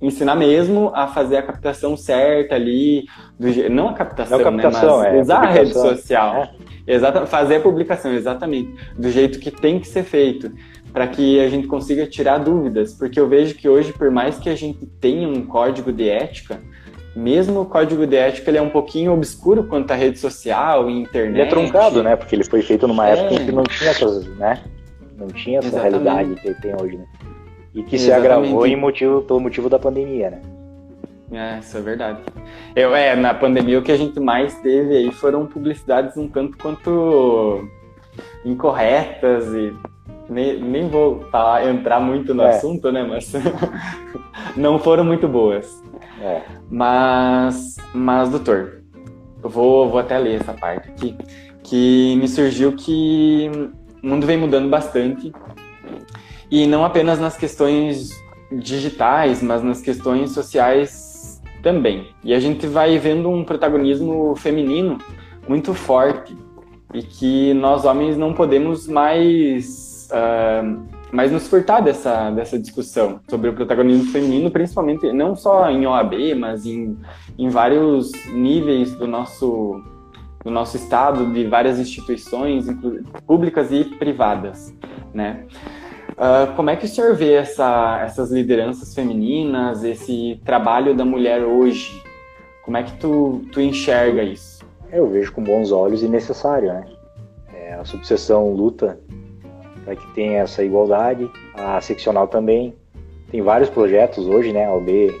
ensinar 0.00 0.36
mesmo 0.36 0.92
a 0.94 1.08
fazer 1.08 1.38
a 1.38 1.42
captação 1.42 1.96
certa 1.96 2.54
ali, 2.54 3.04
do, 3.38 3.48
não 3.70 3.88
a 3.88 3.92
captação, 3.94 4.38
não 4.38 4.48
a 4.48 4.52
captação 4.52 5.00
né, 5.00 5.08
mas 5.08 5.18
é, 5.18 5.20
usar 5.20 5.38
a, 5.38 5.48
a 5.48 5.50
rede 5.50 5.72
social. 5.72 6.36
É. 6.36 6.68
Exatamente, 6.86 7.30
fazer 7.30 7.56
a 7.56 7.60
publicação, 7.60 8.14
exatamente, 8.14 8.74
do 8.96 9.10
jeito 9.10 9.38
que 9.38 9.50
tem 9.50 9.78
que 9.78 9.86
ser 9.86 10.04
feito 10.04 10.50
para 10.90 11.06
que 11.06 11.38
a 11.38 11.48
gente 11.48 11.66
consiga 11.66 12.06
tirar 12.06 12.38
dúvidas, 12.38 12.94
porque 12.94 13.20
eu 13.20 13.28
vejo 13.28 13.54
que 13.54 13.68
hoje, 13.68 13.92
por 13.92 14.10
mais 14.10 14.38
que 14.38 14.48
a 14.48 14.54
gente 14.54 14.86
tenha 14.98 15.28
um 15.28 15.44
código 15.44 15.92
de 15.92 16.08
ética, 16.08 16.58
mesmo 17.18 17.62
o 17.62 17.66
código 17.66 18.06
de 18.06 18.16
ética 18.16 18.50
ele 18.50 18.58
é 18.58 18.62
um 18.62 18.70
pouquinho 18.70 19.12
obscuro 19.12 19.64
quanto 19.64 19.90
à 19.90 19.94
rede 19.96 20.18
social 20.18 20.88
e 20.88 21.00
internet. 21.00 21.34
Ele 21.34 21.42
é 21.42 21.46
truncado, 21.46 22.02
né? 22.02 22.14
Porque 22.14 22.34
ele 22.36 22.44
foi 22.44 22.62
feito 22.62 22.86
numa 22.86 23.08
é. 23.08 23.12
época 23.12 23.34
em 23.34 23.46
que 23.46 23.52
não 23.52 23.64
tinha 23.64 23.90
essas, 23.90 24.26
né? 24.36 24.62
Não 25.16 25.26
tinha 25.26 25.58
essa 25.58 25.68
Exatamente. 25.68 26.04
realidade 26.04 26.40
que 26.40 26.48
ele 26.48 26.54
tem 26.56 26.74
hoje, 26.80 26.96
né? 26.96 27.06
E 27.74 27.82
que 27.82 27.96
Exatamente. 27.96 28.02
se 28.04 28.12
agravou 28.12 28.66
em 28.66 28.76
motivo, 28.76 29.22
pelo 29.22 29.40
motivo 29.40 29.68
da 29.68 29.78
pandemia, 29.78 30.30
né? 30.30 30.42
É, 31.32 31.58
isso 31.58 31.76
é 31.76 31.80
verdade. 31.80 32.20
Eu, 32.74 32.94
é, 32.94 33.16
na 33.16 33.34
pandemia 33.34 33.78
o 33.78 33.82
que 33.82 33.92
a 33.92 33.96
gente 33.96 34.18
mais 34.20 34.54
teve 34.60 34.96
aí 34.96 35.10
foram 35.10 35.44
publicidades 35.46 36.16
um 36.16 36.28
tanto 36.28 36.56
quanto 36.56 37.68
incorretas 38.44 39.52
e 39.52 39.74
nem, 40.30 40.60
nem 40.60 40.88
vou 40.88 41.20
falar, 41.30 41.68
entrar 41.68 42.00
muito 42.00 42.32
no 42.32 42.44
é. 42.44 42.50
assunto, 42.50 42.92
né? 42.92 43.02
Mas 43.02 43.32
não 44.56 44.78
foram 44.78 45.04
muito 45.04 45.26
boas. 45.26 45.82
É. 46.20 46.42
Mas, 46.70 47.76
mas, 47.94 48.30
doutor, 48.30 48.82
eu 49.42 49.48
vou, 49.48 49.88
vou 49.88 49.98
até 49.98 50.18
ler 50.18 50.40
essa 50.40 50.52
parte 50.52 50.90
aqui, 50.90 51.16
que 51.62 52.16
me 52.16 52.28
surgiu 52.28 52.72
que 52.72 53.50
o 54.02 54.06
mundo 54.06 54.26
vem 54.26 54.36
mudando 54.36 54.68
bastante 54.68 55.32
e 56.50 56.66
não 56.66 56.84
apenas 56.84 57.18
nas 57.18 57.36
questões 57.36 58.10
digitais, 58.50 59.42
mas 59.42 59.62
nas 59.62 59.80
questões 59.80 60.32
sociais 60.32 61.42
também. 61.62 62.08
E 62.24 62.32
a 62.32 62.40
gente 62.40 62.66
vai 62.66 62.98
vendo 62.98 63.28
um 63.28 63.44
protagonismo 63.44 64.34
feminino 64.36 64.98
muito 65.46 65.74
forte 65.74 66.36
e 66.94 67.02
que 67.02 67.52
nós 67.54 67.84
homens 67.84 68.16
não 68.16 68.32
podemos 68.32 68.88
mais 68.88 70.08
uh, 70.10 70.97
mas 71.12 71.32
nos 71.32 71.48
furtar 71.48 71.80
dessa, 71.80 72.30
dessa 72.30 72.58
discussão 72.58 73.20
sobre 73.28 73.50
o 73.50 73.54
protagonismo 73.54 74.10
feminino, 74.12 74.50
principalmente 74.50 75.10
não 75.12 75.34
só 75.34 75.70
em 75.70 75.86
OAB, 75.86 76.34
mas 76.36 76.66
em, 76.66 76.96
em 77.38 77.48
vários 77.48 78.12
níveis 78.26 78.94
do 78.94 79.06
nosso, 79.06 79.82
do 80.44 80.50
nosso 80.50 80.76
estado, 80.76 81.32
de 81.32 81.46
várias 81.46 81.78
instituições 81.78 82.66
públicas 83.26 83.72
e 83.72 83.84
privadas, 83.84 84.74
né? 85.14 85.46
Uh, 86.12 86.52
como 86.56 86.68
é 86.68 86.74
que 86.74 86.84
o 86.84 86.88
senhor 86.88 87.14
vê 87.14 87.34
essa, 87.34 88.00
essas 88.02 88.32
lideranças 88.32 88.92
femininas, 88.92 89.84
esse 89.84 90.40
trabalho 90.44 90.92
da 90.94 91.04
mulher 91.04 91.44
hoje? 91.44 92.02
Como 92.64 92.76
é 92.76 92.82
que 92.82 92.92
tu, 92.98 93.42
tu 93.52 93.60
enxerga 93.60 94.22
isso? 94.24 94.66
Eu 94.90 95.08
vejo 95.08 95.32
com 95.32 95.42
bons 95.42 95.70
olhos 95.70 96.02
e 96.02 96.08
necessário, 96.08 96.72
né? 96.72 96.84
É, 97.54 97.74
a 97.74 97.84
subseção 97.84 98.52
luta 98.52 98.98
para 99.88 99.96
que 99.96 100.06
tenha 100.08 100.40
essa 100.40 100.62
igualdade, 100.62 101.30
a 101.54 101.80
seccional 101.80 102.28
também. 102.28 102.74
Tem 103.30 103.40
vários 103.40 103.70
projetos 103.70 104.26
hoje, 104.26 104.52
né? 104.52 104.68
OB, 104.68 105.18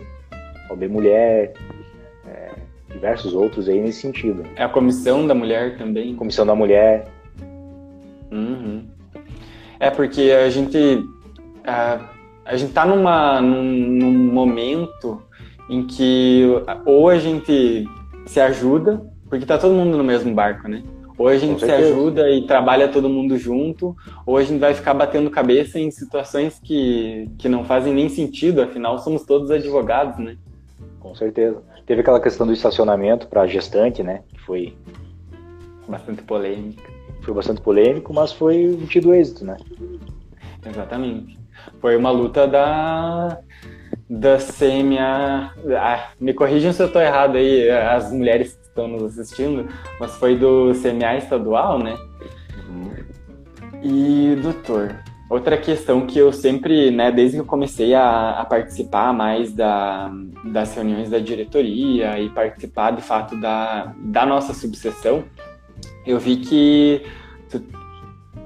OB 0.70 0.88
Mulher, 0.88 1.54
é, 2.26 2.50
diversos 2.92 3.32
outros 3.32 3.66
aí 3.66 3.80
nesse 3.80 4.02
sentido. 4.02 4.44
É 4.56 4.64
a 4.64 4.68
comissão 4.68 5.26
da 5.26 5.34
mulher 5.34 5.78
também? 5.78 6.14
Comissão 6.14 6.44
da 6.44 6.54
mulher. 6.54 7.08
Uhum. 8.30 8.84
É 9.80 9.88
porque 9.88 10.32
a 10.32 10.50
gente 10.50 11.02
a, 11.64 12.00
a 12.44 12.54
gente 12.54 12.74
tá 12.74 12.84
numa, 12.84 13.40
num, 13.40 13.62
num 13.62 14.32
momento 14.34 15.22
em 15.70 15.86
que 15.86 16.44
ou 16.84 17.08
a 17.08 17.18
gente 17.18 17.88
se 18.26 18.38
ajuda, 18.38 19.00
porque 19.30 19.46
tá 19.46 19.56
todo 19.56 19.74
mundo 19.74 19.96
no 19.96 20.04
mesmo 20.04 20.34
barco, 20.34 20.68
né? 20.68 20.82
Ou 21.18 21.26
a 21.26 21.36
gente 21.36 21.64
se 21.64 21.70
ajuda 21.70 22.30
e 22.30 22.46
trabalha 22.46 22.86
todo 22.86 23.08
mundo 23.08 23.36
junto, 23.36 23.96
ou 24.24 24.36
a 24.36 24.42
gente 24.44 24.60
vai 24.60 24.72
ficar 24.72 24.94
batendo 24.94 25.28
cabeça 25.30 25.78
em 25.78 25.90
situações 25.90 26.60
que, 26.62 27.28
que 27.36 27.48
não 27.48 27.64
fazem 27.64 27.92
nem 27.92 28.08
sentido, 28.08 28.62
afinal 28.62 28.98
somos 29.00 29.24
todos 29.24 29.50
advogados, 29.50 30.16
né? 30.18 30.36
Com 31.00 31.14
certeza. 31.16 31.60
Teve 31.84 32.02
aquela 32.02 32.20
questão 32.20 32.46
do 32.46 32.52
estacionamento 32.52 33.26
para 33.26 33.46
gestante, 33.46 34.02
né? 34.02 34.22
Que 34.28 34.40
foi 34.42 34.76
bastante 35.88 36.22
polêmica. 36.22 36.88
Foi 37.22 37.34
bastante 37.34 37.60
polêmico, 37.60 38.14
mas 38.14 38.32
foi 38.32 38.78
tido 38.88 39.12
êxito, 39.12 39.44
né? 39.44 39.56
Exatamente. 40.64 41.36
Foi 41.80 41.96
uma 41.96 42.10
luta 42.10 42.46
da 42.46 43.40
da 44.08 44.38
CMA. 44.38 45.54
Ah, 45.76 46.10
me 46.18 46.32
corrijam 46.32 46.72
se 46.72 46.82
eu 46.82 46.86
estou 46.86 47.02
errado 47.02 47.36
aí, 47.36 47.68
as 47.70 48.12
mulheres 48.12 48.58
estão 48.78 48.88
nos 48.88 49.18
assistindo, 49.18 49.68
mas 49.98 50.14
foi 50.16 50.36
do 50.36 50.72
CMA 50.74 51.16
estadual, 51.16 51.78
né? 51.78 51.98
Uhum. 52.68 52.92
E, 53.82 54.36
doutor, 54.36 54.94
outra 55.28 55.56
questão 55.56 56.06
que 56.06 56.18
eu 56.18 56.32
sempre, 56.32 56.90
né, 56.90 57.10
desde 57.10 57.36
que 57.36 57.40
eu 57.42 57.46
comecei 57.46 57.94
a, 57.94 58.30
a 58.30 58.44
participar 58.44 59.12
mais 59.12 59.52
da, 59.52 60.10
das 60.44 60.74
reuniões 60.74 61.10
da 61.10 61.18
diretoria 61.18 62.18
e 62.18 62.30
participar 62.30 62.92
de 62.92 63.02
fato 63.02 63.36
da, 63.36 63.92
da 63.98 64.24
nossa 64.24 64.54
subseção, 64.54 65.24
eu 66.06 66.18
vi 66.18 66.36
que 66.36 67.02
tu, 67.50 67.62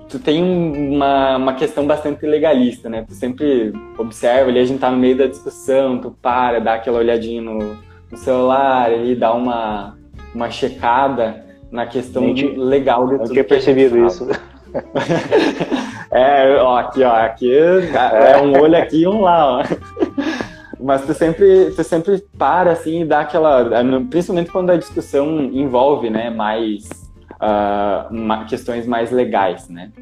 tu 0.09 0.19
tem 0.19 0.43
uma, 0.43 1.37
uma 1.37 1.55
questão 1.55 1.87
bastante 1.87 2.27
legalista, 2.27 2.89
né? 2.89 3.05
Tu 3.07 3.15
sempre 3.15 3.73
observa 3.97 4.51
ali, 4.51 4.59
a 4.59 4.65
gente 4.65 4.81
tá 4.81 4.91
no 4.91 4.99
meio 4.99 5.17
da 5.17 5.27
discussão, 5.27 5.99
tu 5.99 6.11
para, 6.11 6.59
dá 6.59 6.75
aquela 6.75 6.99
olhadinha 6.99 7.41
no, 7.41 7.79
no 8.11 8.19
celular 8.19 8.93
e 8.93 9.15
dá 9.15 9.33
uma, 9.33 9.97
uma 10.35 10.51
checada 10.51 11.45
na 11.71 11.87
questão 11.87 12.25
gente, 12.25 12.57
legal 12.57 13.07
de 13.07 13.13
tudo. 13.13 13.25
Eu 13.25 13.33
tinha 13.33 13.45
percebido 13.45 14.07
isso. 14.07 14.29
é, 16.11 16.57
ó, 16.57 16.79
aqui, 16.79 17.03
ó, 17.03 17.13
aqui 17.13 17.55
é 17.55 18.41
um 18.43 18.59
olho 18.61 18.77
aqui 18.77 19.03
e 19.03 19.07
um 19.07 19.21
lá, 19.21 19.59
ó. 19.59 19.63
Mas 20.81 21.07
tu 21.07 21.15
sempre, 21.15 21.71
tu 21.77 21.85
sempre 21.85 22.19
para 22.37 22.73
assim 22.73 23.03
e 23.03 23.05
dá 23.05 23.21
aquela. 23.21 23.71
Principalmente 24.11 24.51
quando 24.51 24.71
a 24.71 24.77
discussão 24.77 25.41
envolve 25.45 26.11
né, 26.11 26.29
mais 26.29 26.89
uh, 27.35 28.47
questões 28.49 28.85
mais 28.85 29.13
legais, 29.13 29.69
né? 29.69 29.93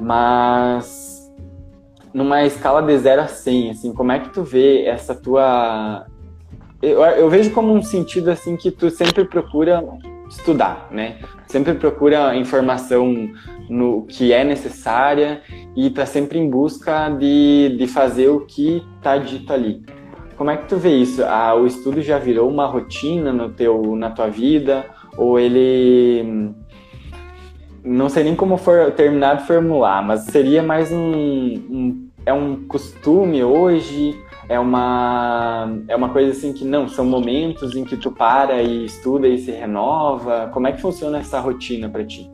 Mas 0.00 1.14
numa 2.14 2.44
escala 2.44 2.80
de 2.80 2.96
0 2.96 3.22
a 3.22 3.26
100, 3.26 3.70
assim, 3.70 3.92
como 3.92 4.12
é 4.12 4.20
que 4.20 4.28
tu 4.28 4.44
vê 4.44 4.84
essa 4.84 5.16
tua... 5.16 6.06
Eu, 6.82 7.02
eu 7.02 7.30
vejo 7.30 7.50
como 7.50 7.72
um 7.72 7.82
sentido, 7.82 8.30
assim, 8.30 8.56
que 8.56 8.70
tu 8.70 8.90
sempre 8.90 9.24
procura 9.24 9.82
estudar, 10.28 10.88
né? 10.90 11.16
Sempre 11.46 11.74
procura 11.74 12.36
informação 12.36 13.30
no 13.68 14.02
que 14.02 14.32
é 14.32 14.44
necessária 14.44 15.40
e 15.76 15.88
tá 15.90 16.04
sempre 16.04 16.38
em 16.38 16.48
busca 16.48 17.08
de, 17.08 17.76
de 17.78 17.86
fazer 17.86 18.28
o 18.28 18.40
que 18.40 18.82
tá 19.02 19.16
dito 19.16 19.52
ali. 19.52 19.82
Como 20.36 20.50
é 20.50 20.56
que 20.56 20.68
tu 20.68 20.76
vê 20.76 20.94
isso? 20.96 21.24
Ah, 21.24 21.54
o 21.54 21.66
estudo 21.66 22.02
já 22.02 22.18
virou 22.18 22.50
uma 22.50 22.66
rotina 22.66 23.32
no 23.32 23.50
teu, 23.50 23.94
na 23.96 24.10
tua 24.10 24.28
vida? 24.28 24.84
Ou 25.16 25.38
ele 25.38 26.52
não 27.84 28.08
sei 28.08 28.24
nem 28.24 28.34
como 28.34 28.56
for 28.56 28.90
terminar 28.92 29.36
de 29.36 29.46
formular, 29.46 30.02
mas 30.02 30.22
seria 30.24 30.62
mais 30.62 30.90
um, 30.90 31.12
um, 31.12 32.08
é 32.24 32.32
um 32.32 32.64
costume 32.66 33.44
hoje, 33.44 34.18
é 34.48 34.58
uma 34.58 35.78
é 35.88 35.96
uma 35.96 36.10
coisa 36.10 36.32
assim 36.32 36.52
que 36.52 36.64
não 36.64 36.88
são 36.88 37.04
momentos 37.04 37.74
em 37.74 37.84
que 37.84 37.96
tu 37.96 38.10
para 38.10 38.62
e 38.62 38.84
estuda 38.84 39.26
e 39.26 39.38
se 39.38 39.50
renova. 39.50 40.50
Como 40.52 40.66
é 40.66 40.72
que 40.72 40.80
funciona 40.80 41.18
essa 41.18 41.40
rotina 41.40 41.88
para 41.88 42.04
ti? 42.04 42.30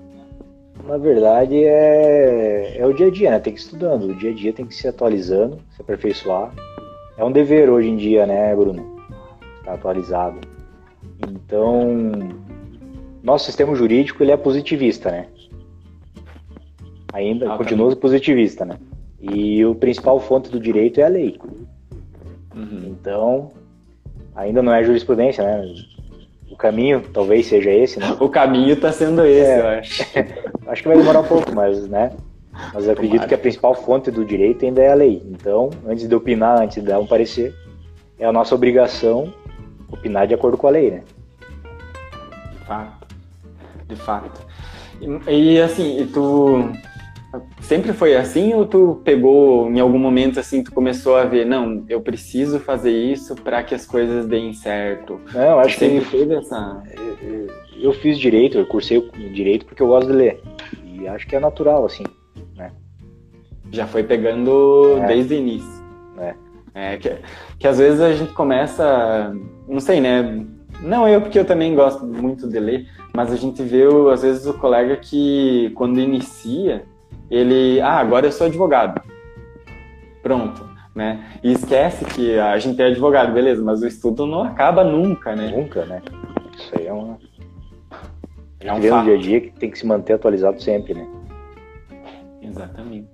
Na 0.86 0.98
verdade 0.98 1.62
é 1.62 2.76
é 2.78 2.86
o 2.86 2.92
dia 2.92 3.06
a 3.06 3.10
dia, 3.10 3.30
né? 3.30 3.38
Tem 3.38 3.52
que 3.52 3.60
ir 3.60 3.62
estudando, 3.62 4.04
o 4.04 4.14
dia 4.14 4.30
a 4.30 4.34
dia 4.34 4.52
tem 4.52 4.66
que 4.66 4.74
se 4.74 4.88
atualizando, 4.88 5.58
se 5.70 5.80
aperfeiçoar. 5.82 6.52
É 7.16 7.24
um 7.24 7.30
dever 7.30 7.68
hoje 7.68 7.88
em 7.88 7.96
dia, 7.96 8.26
né, 8.26 8.54
Bruno? 8.56 8.98
Estar 9.58 9.74
atualizado. 9.74 10.40
Então, 11.28 12.12
nosso 13.22 13.44
sistema 13.44 13.74
jurídico 13.74 14.22
ele 14.22 14.32
é 14.32 14.36
positivista, 14.36 15.10
né? 15.10 15.26
Ainda 17.12 17.52
ah, 17.52 17.56
continua 17.56 17.90
tá. 17.90 17.96
positivista, 17.96 18.64
né? 18.64 18.78
E 19.20 19.64
o 19.64 19.74
principal 19.74 20.18
fonte 20.18 20.50
do 20.50 20.58
direito 20.58 21.00
é 21.00 21.04
a 21.04 21.08
lei. 21.08 21.38
Uhum. 22.54 22.82
Então, 22.86 23.52
ainda 24.34 24.62
não 24.62 24.72
é 24.72 24.82
jurisprudência, 24.82 25.44
né? 25.44 25.74
O 26.50 26.56
caminho 26.56 27.02
talvez 27.12 27.46
seja 27.46 27.70
esse, 27.70 27.98
né? 27.98 28.16
O 28.20 28.28
caminho 28.28 28.74
está 28.74 28.92
sendo 28.92 29.24
esse, 29.24 29.50
é, 29.50 29.60
eu 29.60 29.68
acho. 29.78 30.02
acho 30.66 30.82
que 30.82 30.88
vai 30.88 30.96
demorar 30.96 31.20
um 31.20 31.28
pouco, 31.28 31.54
mas, 31.54 31.86
né? 31.88 32.12
Mas 32.74 32.84
eu 32.84 32.92
acredito 32.92 33.12
Tomara. 33.12 33.28
que 33.28 33.34
a 33.34 33.38
principal 33.38 33.74
fonte 33.74 34.10
do 34.10 34.24
direito 34.24 34.64
ainda 34.64 34.82
é 34.82 34.90
a 34.90 34.94
lei. 34.94 35.22
Então, 35.30 35.70
antes 35.86 36.08
de 36.08 36.14
opinar, 36.14 36.60
antes 36.60 36.82
de 36.82 36.88
dar 36.88 36.98
um 36.98 37.06
parecer, 37.06 37.54
é 38.18 38.26
a 38.26 38.32
nossa 38.32 38.54
obrigação 38.54 39.32
opinar 39.90 40.26
de 40.26 40.34
acordo 40.34 40.56
com 40.56 40.66
a 40.66 40.70
lei, 40.70 40.90
né? 40.90 41.02
De 42.52 42.58
fato. 42.66 43.06
De 43.86 43.96
fato. 43.96 44.46
E, 45.00 45.54
e 45.54 45.60
assim, 45.60 46.08
tu 46.12 46.70
Sempre 47.60 47.92
foi 47.92 48.16
assim 48.16 48.54
ou 48.54 48.66
tu 48.66 49.00
pegou 49.04 49.70
em 49.70 49.78
algum 49.78 49.98
momento 49.98 50.40
assim, 50.40 50.64
tu 50.64 50.72
começou 50.72 51.16
a 51.16 51.24
ver, 51.24 51.46
não, 51.46 51.84
eu 51.88 52.00
preciso 52.00 52.58
fazer 52.58 52.90
isso 52.90 53.36
para 53.36 53.62
que 53.62 53.74
as 53.74 53.86
coisas 53.86 54.26
deem 54.26 54.52
certo? 54.52 55.20
Não, 55.32 55.60
acho 55.60 55.78
sempre 55.78 56.04
que 56.04 56.10
teve 56.10 56.34
essa. 56.34 56.82
Eu 57.80 57.92
fiz 57.92 58.18
direito, 58.18 58.58
eu 58.58 58.66
cursei 58.66 59.08
direito 59.32 59.64
porque 59.64 59.80
eu 59.80 59.86
gosto 59.86 60.08
de 60.08 60.12
ler 60.12 60.42
e 60.84 61.06
acho 61.06 61.26
que 61.26 61.36
é 61.36 61.40
natural 61.40 61.84
assim, 61.84 62.04
né? 62.56 62.72
Já 63.70 63.86
foi 63.86 64.02
pegando 64.02 64.98
é. 65.02 65.06
desde 65.06 65.34
o 65.34 65.38
início. 65.38 65.84
É. 66.18 66.34
é 66.74 66.96
que, 66.96 67.16
que 67.60 67.68
às 67.68 67.78
vezes 67.78 68.00
a 68.00 68.12
gente 68.12 68.32
começa, 68.32 69.32
não 69.68 69.78
sei, 69.78 70.00
né? 70.00 70.44
Não 70.82 71.06
eu 71.06 71.20
porque 71.20 71.38
eu 71.38 71.44
também 71.44 71.74
gosto 71.76 72.04
muito 72.04 72.48
de 72.48 72.58
ler, 72.58 72.88
mas 73.14 73.32
a 73.32 73.36
gente 73.36 73.62
vê 73.62 73.84
às 74.12 74.22
vezes 74.22 74.46
o 74.46 74.54
colega 74.54 74.96
que 74.96 75.70
quando 75.76 76.00
inicia 76.00 76.89
ele, 77.30 77.80
ah, 77.80 77.98
agora 77.98 78.26
eu 78.26 78.32
sou 78.32 78.46
advogado. 78.46 79.00
Pronto, 80.22 80.68
né? 80.94 81.38
E 81.42 81.52
esquece 81.52 82.04
que 82.04 82.38
a 82.38 82.58
gente 82.58 82.80
é 82.82 82.86
advogado, 82.86 83.32
beleza, 83.32 83.62
mas 83.62 83.80
o 83.82 83.86
estudo 83.86 84.26
não 84.26 84.42
acaba 84.42 84.82
nunca, 84.82 85.36
né? 85.36 85.50
Nunca, 85.54 85.84
né? 85.86 86.02
Isso 86.56 86.72
aí 86.76 86.86
é 86.86 86.92
uma. 86.92 87.18
É 88.60 88.72
um 88.72 88.80
dia 88.80 88.94
a 88.94 89.16
dia 89.16 89.40
que 89.40 89.50
tem 89.52 89.70
que 89.70 89.78
se 89.78 89.86
manter 89.86 90.14
atualizado 90.14 90.60
sempre, 90.60 90.92
né? 90.92 91.06
Exatamente. 92.42 93.08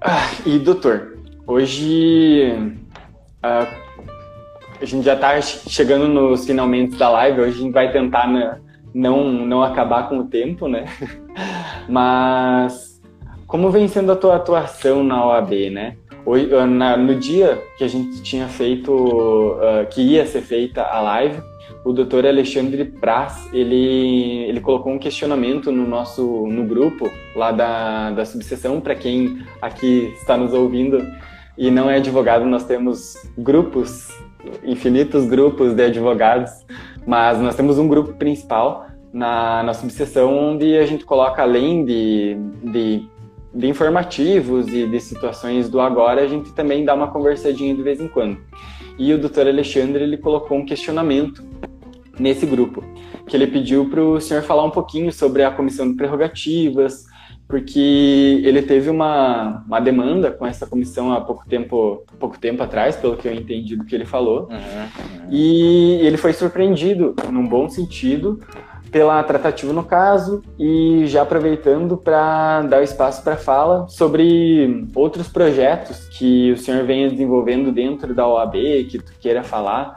Ah, 0.00 0.30
e 0.46 0.58
doutor, 0.58 1.18
hoje 1.46 2.74
ah, 3.42 3.66
a 4.80 4.84
gente 4.84 5.04
já 5.04 5.14
está 5.14 5.40
chegando 5.42 6.08
nos 6.08 6.46
finalmente 6.46 6.96
da 6.96 7.10
live, 7.10 7.42
hoje 7.42 7.58
a 7.58 7.62
gente 7.62 7.72
vai 7.72 7.92
tentar 7.92 8.26
né, 8.26 8.58
não, 8.94 9.30
não 9.30 9.62
acabar 9.62 10.08
com 10.08 10.18
o 10.18 10.24
tempo, 10.24 10.66
né? 10.66 10.86
Mas 11.90 13.00
como 13.46 13.70
vem 13.70 13.88
sendo 13.88 14.12
a 14.12 14.16
tua 14.16 14.36
atuação 14.36 15.02
na 15.02 15.26
OAB, 15.26 15.70
né? 15.70 15.96
Ah, 16.80 16.96
no 16.96 17.14
dia 17.16 17.60
que 17.76 17.82
a 17.82 17.88
gente 17.88 18.22
tinha 18.22 18.46
feito, 18.46 18.92
uh, 18.92 19.86
que 19.90 20.00
ia 20.00 20.24
ser 20.24 20.42
feita 20.42 20.82
a 20.82 21.00
live, 21.00 21.42
o 21.84 21.92
doutor 21.92 22.26
Alexandre 22.26 22.84
Praz, 22.84 23.48
ele, 23.52 24.44
ele 24.44 24.60
colocou 24.60 24.92
um 24.92 24.98
questionamento 24.98 25.72
no 25.72 25.86
nosso 25.86 26.46
no 26.46 26.64
grupo 26.64 27.10
lá 27.34 27.50
da, 27.50 28.10
da 28.10 28.24
subseção, 28.24 28.80
para 28.80 28.94
quem 28.94 29.42
aqui 29.60 30.12
está 30.16 30.36
nos 30.36 30.52
ouvindo 30.52 31.04
e 31.56 31.70
não 31.70 31.90
é 31.90 31.96
advogado, 31.96 32.44
nós 32.44 32.64
temos 32.64 33.14
grupos, 33.36 34.08
infinitos 34.62 35.26
grupos 35.26 35.74
de 35.74 35.82
advogados, 35.82 36.50
mas 37.06 37.40
nós 37.40 37.56
temos 37.56 37.78
um 37.78 37.88
grupo 37.88 38.12
principal 38.12 38.86
na, 39.12 39.62
na 39.62 39.74
subseção 39.74 40.52
onde 40.52 40.76
a 40.76 40.86
gente 40.86 41.04
coloca, 41.04 41.42
além 41.42 41.84
de, 41.84 42.36
de, 42.62 43.08
de 43.52 43.66
informativos 43.66 44.68
e 44.68 44.86
de 44.86 45.00
situações 45.00 45.68
do 45.68 45.80
agora, 45.80 46.22
a 46.22 46.28
gente 46.28 46.52
também 46.52 46.84
dá 46.84 46.94
uma 46.94 47.08
conversadinha 47.08 47.74
de 47.74 47.82
vez 47.82 48.00
em 48.00 48.08
quando. 48.08 48.38
E 48.98 49.12
o 49.12 49.18
doutor 49.18 49.46
Alexandre 49.46 50.02
ele 50.02 50.16
colocou 50.16 50.58
um 50.58 50.64
questionamento 50.64 51.42
nesse 52.18 52.44
grupo, 52.44 52.84
que 53.26 53.36
ele 53.36 53.46
pediu 53.46 53.88
para 53.88 54.02
o 54.02 54.20
senhor 54.20 54.42
falar 54.42 54.64
um 54.64 54.70
pouquinho 54.70 55.12
sobre 55.12 55.42
a 55.42 55.50
comissão 55.50 55.88
de 55.88 55.96
prerrogativas, 55.96 57.06
porque 57.48 58.40
ele 58.44 58.62
teve 58.62 58.88
uma, 58.88 59.64
uma 59.66 59.80
demanda 59.80 60.30
com 60.30 60.46
essa 60.46 60.66
comissão 60.66 61.12
há 61.12 61.20
pouco 61.20 61.48
tempo, 61.48 62.04
pouco 62.18 62.38
tempo 62.38 62.62
atrás, 62.62 62.94
pelo 62.94 63.16
que 63.16 63.26
eu 63.26 63.34
entendi 63.34 63.74
do 63.74 63.84
que 63.84 63.94
ele 63.94 64.04
falou, 64.04 64.42
uhum, 64.42 64.56
uhum. 64.56 65.28
e 65.30 65.94
ele 66.02 66.16
foi 66.16 66.32
surpreendido, 66.32 67.14
num 67.32 67.48
bom 67.48 67.68
sentido, 67.68 68.38
pela 68.90 69.22
tratativa 69.22 69.72
no 69.72 69.84
caso 69.84 70.42
e 70.58 71.04
já 71.06 71.22
aproveitando 71.22 71.96
para 71.96 72.62
dar 72.62 72.80
o 72.80 72.82
espaço 72.82 73.22
para 73.22 73.36
fala 73.36 73.88
sobre 73.88 74.86
outros 74.94 75.28
projetos 75.28 76.08
que 76.08 76.52
o 76.52 76.56
senhor 76.56 76.84
venha 76.84 77.08
desenvolvendo 77.08 77.70
dentro 77.70 78.14
da 78.14 78.26
OAB, 78.26 78.54
que 78.90 78.98
tu 78.98 79.12
queira 79.20 79.42
falar, 79.42 79.96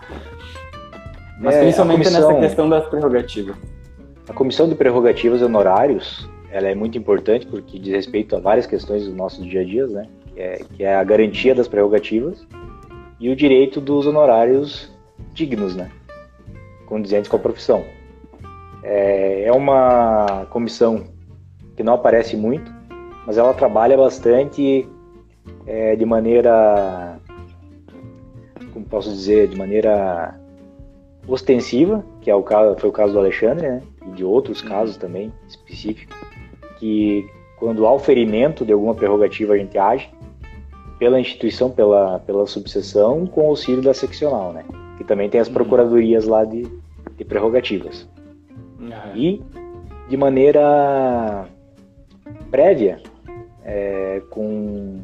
mas 1.39 1.55
é, 1.55 1.61
principalmente 1.61 2.03
comissão, 2.03 2.29
nessa 2.29 2.41
questão 2.41 2.69
das 2.69 2.87
prerrogativas. 2.87 3.55
A 4.29 4.33
comissão 4.33 4.69
de 4.69 4.75
prerrogativas 4.75 5.41
e 5.41 5.43
honorários, 5.43 6.29
ela 6.49 6.67
é 6.67 6.75
muito 6.75 6.97
importante 6.97 7.45
porque 7.47 7.79
diz 7.79 7.93
respeito 7.93 8.35
a 8.35 8.39
várias 8.39 8.65
questões 8.65 9.05
do 9.05 9.13
nosso 9.13 9.43
dia 9.43 9.61
a 9.61 9.65
dia, 9.65 9.87
né? 9.87 10.07
Que 10.33 10.41
é, 10.41 10.61
que 10.75 10.83
é 10.83 10.95
a 10.95 11.03
garantia 11.03 11.53
das 11.53 11.67
prerrogativas 11.67 12.47
e 13.19 13.29
o 13.29 13.35
direito 13.35 13.81
dos 13.81 14.05
honorários 14.05 14.91
dignos, 15.33 15.75
né? 15.75 15.89
Condizentes 16.85 17.29
com 17.29 17.35
a 17.35 17.39
profissão. 17.39 17.83
É, 18.83 19.43
é 19.45 19.51
uma 19.51 20.45
comissão 20.49 21.05
que 21.75 21.83
não 21.83 21.93
aparece 21.93 22.35
muito, 22.35 22.71
mas 23.25 23.37
ela 23.37 23.53
trabalha 23.53 23.97
bastante 23.97 24.87
é, 25.65 25.95
de 25.95 26.05
maneira, 26.05 27.17
como 28.73 28.85
posso 28.85 29.09
dizer, 29.09 29.47
de 29.47 29.57
maneira 29.57 30.37
ostensiva, 31.27 32.03
que 32.21 32.29
é 32.29 32.35
o 32.35 32.43
caso, 32.43 32.77
foi 32.79 32.89
o 32.89 32.93
caso 32.93 33.13
do 33.13 33.19
Alexandre, 33.19 33.67
né? 33.67 33.81
E 34.07 34.11
de 34.11 34.25
outros 34.25 34.61
uhum. 34.61 34.69
casos 34.69 34.97
também 34.97 35.31
específicos, 35.47 36.15
que 36.77 37.25
quando 37.57 37.85
há 37.85 37.93
o 37.93 37.99
ferimento 37.99 38.65
de 38.65 38.73
alguma 38.73 38.93
prerrogativa 38.93 39.53
a 39.53 39.57
gente 39.57 39.77
age 39.77 40.09
pela 40.99 41.19
instituição, 41.19 41.69
pela, 41.69 42.19
pela 42.19 42.45
subseção, 42.45 43.25
com 43.25 43.47
auxílio 43.47 43.81
da 43.81 43.93
seccional, 43.93 44.51
né? 44.51 44.65
Que 44.97 45.03
também 45.03 45.29
tem 45.29 45.39
as 45.39 45.47
uhum. 45.47 45.53
procuradorias 45.53 46.25
lá 46.25 46.43
de, 46.43 46.67
de 47.17 47.23
prerrogativas. 47.23 48.07
Uhum. 48.79 49.15
E 49.15 49.41
de 50.09 50.17
maneira 50.17 51.45
prévia, 52.51 53.01
é, 53.63 54.21
com, 54.29 55.01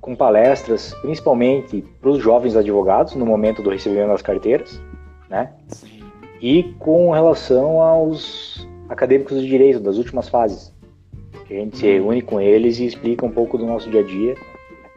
com 0.00 0.16
palestras, 0.16 0.94
principalmente 1.02 1.84
para 2.00 2.10
os 2.10 2.18
jovens 2.18 2.56
advogados 2.56 3.14
no 3.14 3.26
momento 3.26 3.62
do 3.62 3.70
recebimento 3.70 4.08
das 4.08 4.22
carteiras, 4.22 4.80
né? 5.28 5.52
Sim. 5.68 6.02
E 6.40 6.74
com 6.78 7.10
relação 7.10 7.80
aos 7.80 8.66
acadêmicos 8.88 9.40
de 9.40 9.46
direito 9.46 9.80
das 9.80 9.96
últimas 9.96 10.28
fases, 10.28 10.74
que 11.46 11.54
a 11.54 11.60
gente 11.60 11.76
se 11.76 11.86
reúne 11.86 12.22
com 12.22 12.40
eles 12.40 12.78
e 12.78 12.86
explica 12.86 13.24
um 13.24 13.30
pouco 13.30 13.56
do 13.56 13.66
nosso 13.66 13.88
dia 13.88 14.00
a 14.00 14.04
dia 14.04 14.34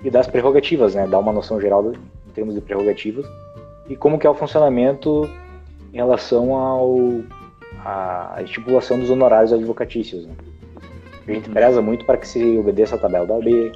e 0.04 0.10
das 0.10 0.28
prerrogativas, 0.28 0.96
né? 0.96 1.08
Dá 1.08 1.20
uma 1.20 1.32
noção 1.32 1.60
geral 1.60 1.92
em 1.92 2.32
termos 2.34 2.56
de 2.56 2.62
prerrogativas 2.62 3.26
e 3.88 3.96
como 3.96 4.18
que 4.18 4.26
é 4.26 4.30
o 4.30 4.36
funcionamento 4.36 5.30
em 5.94 5.98
relação 5.98 6.56
ao 6.56 6.98
a 7.84 8.42
estipulação 8.44 9.00
dos 9.00 9.10
honorários 9.10 9.54
advocatícios. 9.54 10.26
Né? 10.26 10.34
A 11.28 11.32
gente 11.32 11.50
preza 11.50 11.82
muito 11.82 12.06
para 12.06 12.18
que 12.18 12.28
se 12.28 12.58
obedeça 12.58 12.96
a 12.96 13.00
tabela 13.00 13.26
da 13.26 13.36
OAB, 13.36 13.72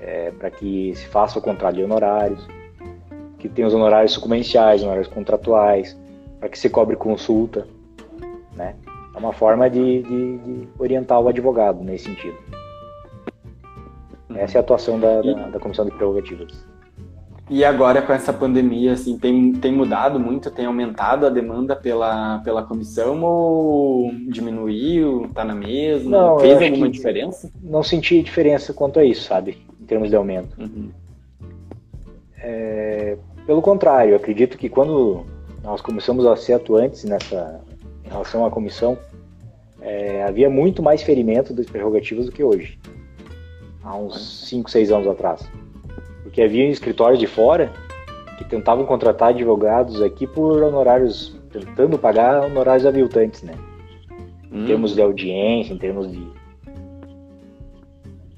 é, 0.00 0.30
para 0.32 0.50
que 0.50 0.94
se 0.94 1.06
faça 1.06 1.38
o 1.38 1.42
contrato 1.42 1.76
de 1.76 1.84
honorários, 1.84 2.46
que 3.38 3.48
tenha 3.48 3.68
os 3.68 3.74
honorários 3.74 4.12
sucumbenciais, 4.12 4.82
honorários 4.82 5.08
contratuais, 5.08 5.98
para 6.38 6.48
que 6.48 6.58
se 6.58 6.70
cobre 6.70 6.96
consulta, 6.96 7.66
né? 8.54 8.74
É 9.14 9.18
uma 9.18 9.32
forma 9.32 9.68
de, 9.68 10.02
de, 10.02 10.38
de 10.38 10.68
orientar 10.78 11.20
o 11.20 11.28
advogado 11.28 11.82
nesse 11.82 12.04
sentido. 12.04 12.36
Essa 14.34 14.56
é 14.56 14.58
a 14.58 14.62
atuação 14.62 14.98
da, 14.98 15.20
da, 15.20 15.48
da 15.48 15.60
Comissão 15.60 15.84
de 15.84 15.90
Prerrogativas. 15.90 16.69
E 17.50 17.64
agora 17.64 18.00
com 18.00 18.12
essa 18.12 18.32
pandemia, 18.32 18.92
assim, 18.92 19.18
tem, 19.18 19.52
tem 19.52 19.72
mudado 19.72 20.20
muito, 20.20 20.52
tem 20.52 20.66
aumentado 20.66 21.26
a 21.26 21.30
demanda 21.30 21.74
pela, 21.74 22.38
pela 22.44 22.62
comissão 22.62 23.20
ou 23.24 24.12
diminuiu, 24.28 25.28
tá 25.34 25.44
na 25.44 25.52
mesma? 25.52 26.10
Não, 26.10 26.38
Fez 26.38 26.62
alguma 26.62 26.88
diferença? 26.88 27.50
Não 27.60 27.82
senti 27.82 28.22
diferença 28.22 28.72
quanto 28.72 29.00
a 29.00 29.04
isso, 29.04 29.22
sabe, 29.24 29.58
em 29.80 29.84
termos 29.84 30.10
de 30.10 30.14
aumento. 30.14 30.56
Uhum. 30.60 30.90
É, 32.38 33.18
pelo 33.44 33.60
contrário, 33.60 34.14
acredito 34.14 34.56
que 34.56 34.68
quando 34.68 35.26
nós 35.64 35.80
começamos 35.80 36.24
a 36.26 36.36
ser 36.36 36.52
atuantes 36.52 37.02
nessa 37.02 37.60
em 38.04 38.08
relação 38.08 38.46
à 38.46 38.50
comissão, 38.50 38.96
é, 39.80 40.22
havia 40.22 40.48
muito 40.48 40.84
mais 40.84 41.02
ferimento 41.02 41.52
das 41.52 41.66
prerrogativas 41.66 42.26
do 42.26 42.32
que 42.32 42.44
hoje, 42.44 42.78
há 43.82 43.96
uns 43.96 44.46
5, 44.48 44.70
6 44.70 44.92
anos 44.92 45.08
atrás 45.08 45.50
porque 46.30 46.42
havia 46.42 46.68
escritórios 46.68 47.18
de 47.18 47.26
fora 47.26 47.72
que 48.38 48.44
tentavam 48.44 48.86
contratar 48.86 49.30
advogados 49.30 50.00
aqui 50.00 50.28
por 50.28 50.62
honorários, 50.62 51.36
tentando 51.52 51.98
pagar 51.98 52.44
honorários 52.44 52.86
aviltantes, 52.86 53.42
né? 53.42 53.54
Em 54.50 54.62
hum. 54.62 54.66
termos 54.66 54.94
de 54.94 55.02
audiência, 55.02 55.74
em 55.74 55.78
termos 55.78 56.10
de. 56.10 56.24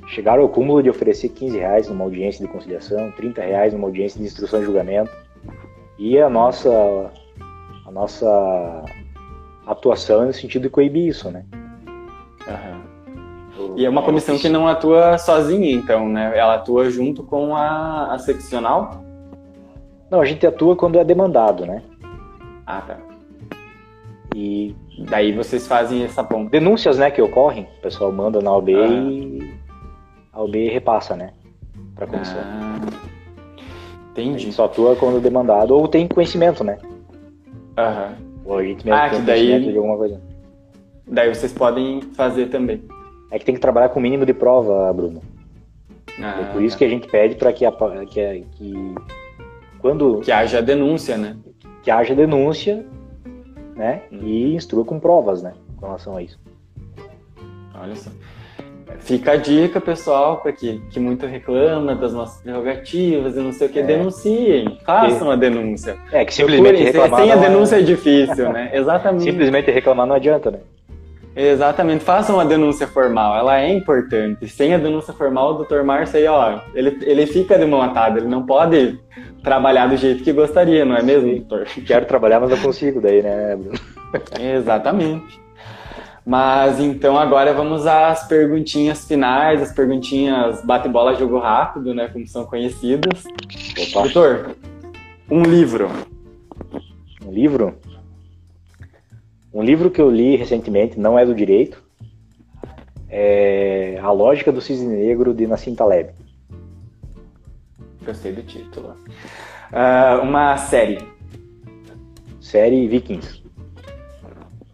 Chegaram 0.06 0.42
ao 0.42 0.48
cúmulo 0.48 0.82
de 0.82 0.88
oferecer 0.88 1.28
15 1.28 1.58
reais 1.58 1.88
numa 1.88 2.04
audiência 2.04 2.44
de 2.44 2.50
conciliação, 2.50 3.12
30 3.12 3.42
reais 3.42 3.72
numa 3.74 3.86
audiência 3.86 4.18
de 4.18 4.26
instrução 4.26 4.62
e 4.62 4.64
julgamento. 4.64 5.10
E 5.98 6.18
a 6.18 6.28
nossa, 6.28 7.12
a 7.86 7.90
nossa 7.90 8.84
atuação 9.66 10.22
é 10.22 10.26
no 10.26 10.32
sentido 10.32 10.62
de 10.62 10.70
coibir 10.70 11.08
isso, 11.08 11.30
né? 11.30 11.44
Uhum. 12.48 12.91
E 13.76 13.84
é 13.84 13.88
uma 13.88 14.02
comissão 14.02 14.38
que 14.38 14.48
não 14.48 14.66
atua 14.66 15.18
sozinha, 15.18 15.70
então, 15.70 16.08
né? 16.08 16.32
Ela 16.36 16.54
atua 16.54 16.90
junto 16.90 17.22
com 17.22 17.56
a, 17.56 18.12
a 18.12 18.18
seccional? 18.18 19.02
Não, 20.10 20.20
a 20.20 20.24
gente 20.24 20.46
atua 20.46 20.76
quando 20.76 20.98
é 20.98 21.04
demandado, 21.04 21.64
né? 21.64 21.82
Ah, 22.66 22.80
tá. 22.80 22.98
E 24.34 24.74
daí 25.08 25.32
vocês 25.32 25.66
fazem 25.66 26.04
essa 26.04 26.22
ponta. 26.22 26.50
Denúncias, 26.50 26.98
né, 26.98 27.10
que 27.10 27.20
ocorrem, 27.20 27.66
o 27.78 27.82
pessoal 27.82 28.12
manda 28.12 28.40
na 28.40 28.52
OB 28.52 28.74
ah. 28.74 28.86
e 28.86 29.54
a 30.32 30.42
OB 30.42 30.68
repassa, 30.68 31.16
né, 31.16 31.32
para 31.94 32.04
a 32.04 32.08
comissão. 32.08 32.40
Ah. 32.40 33.12
Entendi. 34.12 34.36
A 34.36 34.38
gente 34.38 34.52
só 34.52 34.66
atua 34.66 34.94
quando 34.96 35.20
demandado 35.20 35.72
ou 35.72 35.88
tem 35.88 36.06
conhecimento, 36.06 36.62
né? 36.62 36.78
Aham. 37.78 38.14
Ou 38.44 38.58
a 38.58 38.62
gente 38.62 38.84
mesmo 38.84 39.00
ah, 39.00 39.08
tem 39.08 39.24
daí... 39.24 39.60
de 39.72 39.76
alguma 39.76 39.96
coisa. 39.96 40.20
Daí 41.06 41.34
vocês 41.34 41.52
podem 41.52 42.00
fazer 42.14 42.46
também. 42.46 42.82
É 43.32 43.38
que 43.38 43.46
tem 43.46 43.54
que 43.54 43.60
trabalhar 43.60 43.88
com 43.88 43.98
o 43.98 44.02
mínimo 44.02 44.26
de 44.26 44.34
prova, 44.34 44.92
Bruno. 44.92 45.22
Ah, 46.20 46.42
é 46.42 46.52
por 46.52 46.62
isso 46.62 46.76
que 46.76 46.84
a 46.84 46.88
gente 46.88 47.08
pede 47.08 47.34
para 47.34 47.50
que, 47.50 47.64
que, 48.10 48.44
que 48.52 48.94
quando 49.80 50.20
que 50.20 50.30
haja 50.30 50.60
denúncia, 50.60 51.16
né? 51.16 51.36
Que 51.82 51.90
haja 51.90 52.14
denúncia, 52.14 52.84
né? 53.74 54.02
Hum. 54.12 54.18
E 54.22 54.54
instrua 54.54 54.84
com 54.84 55.00
provas, 55.00 55.42
né? 55.42 55.54
Com 55.78 55.86
relação 55.86 56.14
a 56.14 56.22
isso. 56.22 56.38
Olha 57.74 57.96
só. 57.96 58.10
Fica 58.98 59.32
a 59.32 59.36
dica, 59.36 59.80
pessoal, 59.80 60.36
para 60.36 60.52
que, 60.52 60.82
que 60.90 61.00
muito 61.00 61.24
reclama 61.24 61.94
das 61.94 62.12
nossas 62.12 62.42
prerrogativas 62.42 63.34
e 63.34 63.40
não 63.40 63.50
sei 63.50 63.66
o 63.66 63.70
que, 63.70 63.78
é. 63.78 63.82
denunciem, 63.82 64.78
façam 64.84 65.30
a 65.30 65.36
denúncia. 65.36 65.96
É, 66.12 66.22
que 66.26 66.34
simplesmente 66.34 66.82
reclamar. 66.82 67.20
Sem 67.20 67.32
a 67.32 67.36
denúncia 67.36 67.76
é 67.76 67.82
difícil, 67.82 68.52
né? 68.52 68.70
Exatamente. 68.76 69.24
Simplesmente 69.24 69.70
reclamar 69.70 70.06
não 70.06 70.16
adianta, 70.16 70.50
né? 70.50 70.58
Exatamente, 71.34 72.04
façam 72.04 72.36
uma 72.36 72.44
denúncia 72.44 72.86
formal, 72.86 73.36
ela 73.36 73.58
é 73.58 73.72
importante. 73.72 74.46
Sem 74.48 74.74
a 74.74 74.78
denúncia 74.78 75.14
formal, 75.14 75.52
o 75.52 75.54
doutor 75.54 75.82
Márcio 75.82 76.18
aí, 76.18 76.26
ó, 76.26 76.60
ele, 76.74 76.98
ele 77.02 77.26
fica 77.26 77.58
de 77.58 77.64
mão 77.64 77.80
atada, 77.80 78.18
ele 78.18 78.28
não 78.28 78.44
pode 78.44 79.00
trabalhar 79.42 79.86
do 79.86 79.96
jeito 79.96 80.22
que 80.22 80.32
gostaria, 80.32 80.84
não 80.84 80.96
é 80.96 81.02
mesmo, 81.02 81.28
Sim. 81.30 81.36
doutor? 81.40 81.66
Quero 81.86 82.04
trabalhar, 82.04 82.40
mas 82.40 82.50
não 82.50 82.58
consigo 82.58 83.00
daí, 83.00 83.22
né, 83.22 83.56
Bruno? 83.56 83.78
Exatamente. 84.38 85.40
Mas 86.24 86.78
então 86.78 87.18
agora 87.18 87.52
vamos 87.52 87.84
às 87.86 88.28
perguntinhas 88.28 89.06
finais, 89.08 89.60
as 89.60 89.72
perguntinhas 89.72 90.64
bate-bola 90.64 91.14
jogo 91.14 91.38
rápido, 91.38 91.92
né, 91.94 92.08
como 92.12 92.26
são 92.28 92.44
conhecidas. 92.44 93.24
Opa. 93.88 94.02
Doutor, 94.02 94.56
um 95.30 95.42
livro. 95.42 95.90
Um 97.26 97.32
livro? 97.32 97.74
Um 99.52 99.62
livro 99.62 99.90
que 99.90 100.00
eu 100.00 100.10
li 100.10 100.36
recentemente, 100.36 100.98
não 100.98 101.18
é 101.18 101.26
do 101.26 101.34
direito, 101.34 101.82
é 103.08 103.98
A 104.02 104.10
Lógica 104.10 104.50
do 104.50 104.62
Cisne 104.62 104.96
Negro, 104.96 105.34
de 105.34 105.46
Nassim 105.46 105.74
Taleb. 105.74 106.10
Gostei 108.04 108.32
do 108.32 108.42
título. 108.42 108.96
Uh, 109.70 110.22
uma 110.22 110.56
série. 110.56 110.98
Série 112.40 112.88
Vikings. 112.88 113.42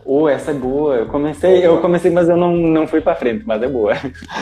Oh, 0.05 0.29
essa 0.29 0.53
é 0.53 0.55
boa. 0.55 0.95
Eu 0.95 1.07
comecei, 1.07 1.67
eu 1.67 1.81
comecei, 1.81 2.11
mas 2.11 2.29
eu 2.29 2.37
não, 2.37 2.57
não 2.57 2.87
fui 2.87 3.01
para 3.01 3.17
frente, 3.17 3.45
mas 3.45 3.61
é 3.63 3.69
boa. 3.69 3.95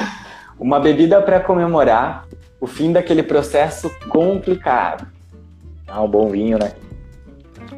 Uma 0.60 0.80
bebida 0.80 1.20
para 1.20 1.40
comemorar 1.40 2.26
o 2.60 2.66
fim 2.66 2.92
daquele 2.92 3.22
processo 3.22 3.90
complicado. 4.08 5.06
Ah, 5.86 6.02
um 6.02 6.08
bom 6.08 6.28
vinho, 6.28 6.58
né? 6.58 6.72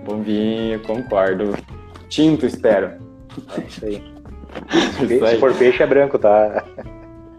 Bom 0.05 0.23
vinho, 0.23 0.79
concordo. 0.81 1.57
Tinto, 2.09 2.47
espero. 2.47 2.93
É 3.57 3.61
isso 3.61 3.85
aí. 3.85 4.19
Isso 5.09 5.25
aí. 5.25 5.35
Se 5.35 5.39
for 5.39 5.55
peixe, 5.55 5.83
é 5.83 5.87
branco, 5.87 6.19
tá? 6.19 6.65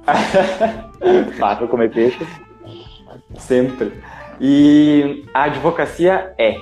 Vou 1.60 1.68
comer 1.68 1.92
peixe. 1.92 2.26
Sempre. 3.38 3.92
E 4.40 5.26
a 5.34 5.44
advocacia 5.44 6.34
é? 6.38 6.56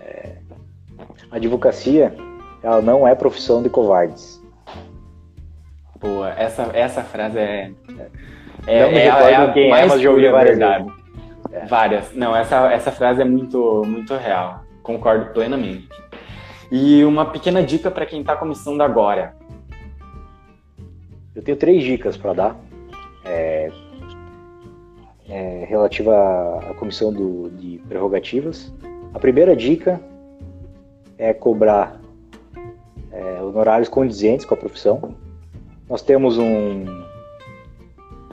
é? 0.00 0.36
A 1.30 1.36
advocacia, 1.36 2.14
ela 2.62 2.82
não 2.82 3.06
é 3.06 3.14
profissão 3.14 3.62
de 3.62 3.70
covardes. 3.70 4.42
Boa, 6.00 6.30
essa, 6.30 6.70
essa 6.74 7.02
frase 7.02 7.38
é. 7.38 7.72
É, 8.66 8.82
não 8.82 8.90
me 8.90 8.98
é, 8.98 9.06
é 9.06 9.36
a 9.36 9.52
quem 9.52 9.70
mais 9.70 9.84
é, 9.84 9.88
mas 9.88 10.00
já 10.02 10.10
ouvi 10.10 10.28
várias 10.28 10.58
verdade. 10.58 10.92
É. 11.52 11.64
Várias. 11.66 12.12
Não, 12.14 12.36
essa, 12.36 12.70
essa 12.72 12.92
frase 12.92 13.22
é 13.22 13.24
muito, 13.24 13.82
muito 13.86 14.14
real. 14.14 14.65
Concordo 14.86 15.32
plenamente. 15.32 15.88
E 16.70 17.04
uma 17.04 17.26
pequena 17.26 17.60
dica 17.60 17.90
para 17.90 18.06
quem 18.06 18.20
está 18.20 18.36
começando 18.36 18.80
agora. 18.82 19.34
Eu 21.34 21.42
tenho 21.42 21.56
três 21.56 21.82
dicas 21.82 22.16
para 22.16 22.32
dar. 22.32 22.56
É, 23.24 23.72
é, 25.28 25.66
relativa 25.68 26.14
à, 26.70 26.74
comissão 26.74 27.12
do, 27.12 27.50
de 27.50 27.78
prerrogativas. 27.88 28.72
A 29.12 29.18
primeira 29.18 29.56
dica 29.56 30.00
é 31.18 31.34
cobrar 31.34 32.00
é, 33.10 33.42
honorários 33.42 33.88
condizentes 33.88 34.46
com 34.46 34.54
a 34.54 34.56
profissão. 34.56 35.16
Nós 35.88 36.00
temos 36.00 36.38
um 36.38 36.84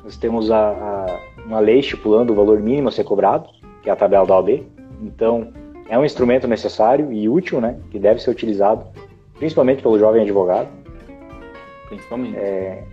nós 0.04 0.18
temos 0.18 0.52
a, 0.52 0.70
a, 0.70 1.20
uma 1.48 1.60
lei 1.60 1.80
estipulando 1.80 2.32
o 2.32 2.36
valor 2.36 2.60
mínimo 2.60 2.90
a 2.90 2.92
ser 2.92 3.06
cobrado, 3.06 3.50
que 3.82 3.90
é 3.90 3.94
a 3.94 3.96
tabela 3.96 4.28
da 4.28 4.36
OAB. 4.36 4.64
Então, 5.02 5.52
é 5.94 5.98
um 5.98 6.04
instrumento 6.04 6.48
necessário 6.48 7.14
e 7.14 7.30
útil, 7.30 7.62
né, 7.62 7.80
que 7.92 8.00
deve 8.00 8.20
ser 8.20 8.32
utilizado, 8.32 8.84
principalmente 9.38 9.84
pelo 9.84 10.00
jovem 10.00 10.24
advogado. 10.24 10.68
Principalmente. 11.88 12.36
É, 12.36 12.84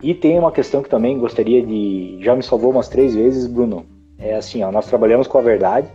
e 0.00 0.14
tem 0.14 0.38
uma 0.38 0.52
questão 0.52 0.84
que 0.84 0.88
também 0.88 1.18
gostaria 1.18 1.66
de. 1.66 2.16
Já 2.22 2.36
me 2.36 2.44
salvou 2.44 2.70
umas 2.70 2.88
três 2.88 3.12
vezes, 3.12 3.48
Bruno. 3.48 3.84
É 4.20 4.36
assim, 4.36 4.62
ó, 4.62 4.70
nós 4.70 4.86
trabalhamos 4.86 5.26
com 5.26 5.36
a 5.36 5.40
verdade 5.40 5.88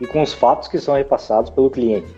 e 0.00 0.06
com 0.06 0.22
os 0.22 0.32
fatos 0.32 0.68
que 0.68 0.78
são 0.78 0.94
repassados 0.94 1.50
pelo 1.50 1.68
cliente. 1.68 2.14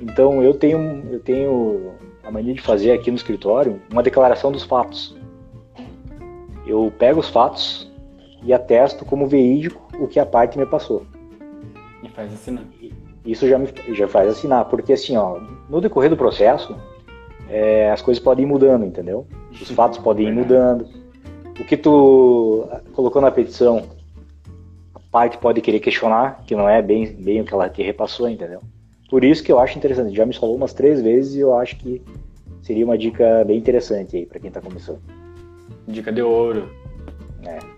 Então 0.00 0.42
eu 0.42 0.54
tenho, 0.54 1.02
eu 1.10 1.20
tenho 1.20 1.92
a 2.24 2.30
mania 2.30 2.54
de 2.54 2.62
fazer 2.62 2.92
aqui 2.92 3.10
no 3.10 3.16
escritório 3.18 3.78
uma 3.92 4.02
declaração 4.02 4.50
dos 4.50 4.62
fatos. 4.62 5.14
Eu 6.66 6.90
pego 6.98 7.20
os 7.20 7.28
fatos 7.28 7.85
e 8.46 8.52
atesto 8.52 9.04
como 9.04 9.26
verídico 9.26 9.88
o 9.98 10.06
que 10.06 10.20
a 10.20 10.24
parte 10.24 10.56
me 10.56 10.64
passou. 10.64 11.04
E 12.02 12.08
faz 12.08 12.32
assinar. 12.32 12.64
Isso 13.24 13.48
já 13.48 13.58
me 13.58 13.68
já 13.92 14.06
faz 14.06 14.30
assinar, 14.30 14.66
porque 14.66 14.92
assim, 14.92 15.16
ó, 15.16 15.40
no 15.68 15.80
decorrer 15.80 16.08
do 16.08 16.16
processo, 16.16 16.76
é, 17.50 17.90
as 17.90 18.00
coisas 18.00 18.22
podem 18.22 18.44
ir 18.44 18.48
mudando, 18.48 18.84
entendeu? 18.84 19.26
Os 19.50 19.68
fatos 19.70 19.98
podem 19.98 20.28
ir 20.28 20.32
mudando. 20.32 20.86
O 21.58 21.64
que 21.64 21.76
tu 21.76 22.68
colocou 22.92 23.20
na 23.20 23.32
petição, 23.32 23.82
a 24.94 25.00
parte 25.10 25.38
pode 25.38 25.60
querer 25.60 25.80
questionar, 25.80 26.44
que 26.46 26.54
não 26.54 26.68
é 26.68 26.80
bem, 26.80 27.06
bem 27.06 27.40
o 27.40 27.44
que 27.44 27.52
ela 27.52 27.68
te 27.68 27.82
repassou, 27.82 28.28
entendeu? 28.28 28.60
Por 29.10 29.24
isso 29.24 29.42
que 29.42 29.50
eu 29.50 29.58
acho 29.58 29.76
interessante. 29.76 30.14
Já 30.14 30.24
me 30.24 30.36
falou 30.36 30.54
umas 30.54 30.72
três 30.72 31.00
vezes 31.00 31.34
e 31.34 31.40
eu 31.40 31.56
acho 31.56 31.76
que 31.76 32.00
seria 32.62 32.84
uma 32.84 32.98
dica 32.98 33.44
bem 33.44 33.58
interessante 33.58 34.16
aí 34.16 34.26
para 34.26 34.38
quem 34.38 34.48
está 34.48 34.60
começando. 34.60 35.00
Dica 35.88 36.12
de 36.12 36.22
ouro. 36.22 36.68
É. 37.44 37.75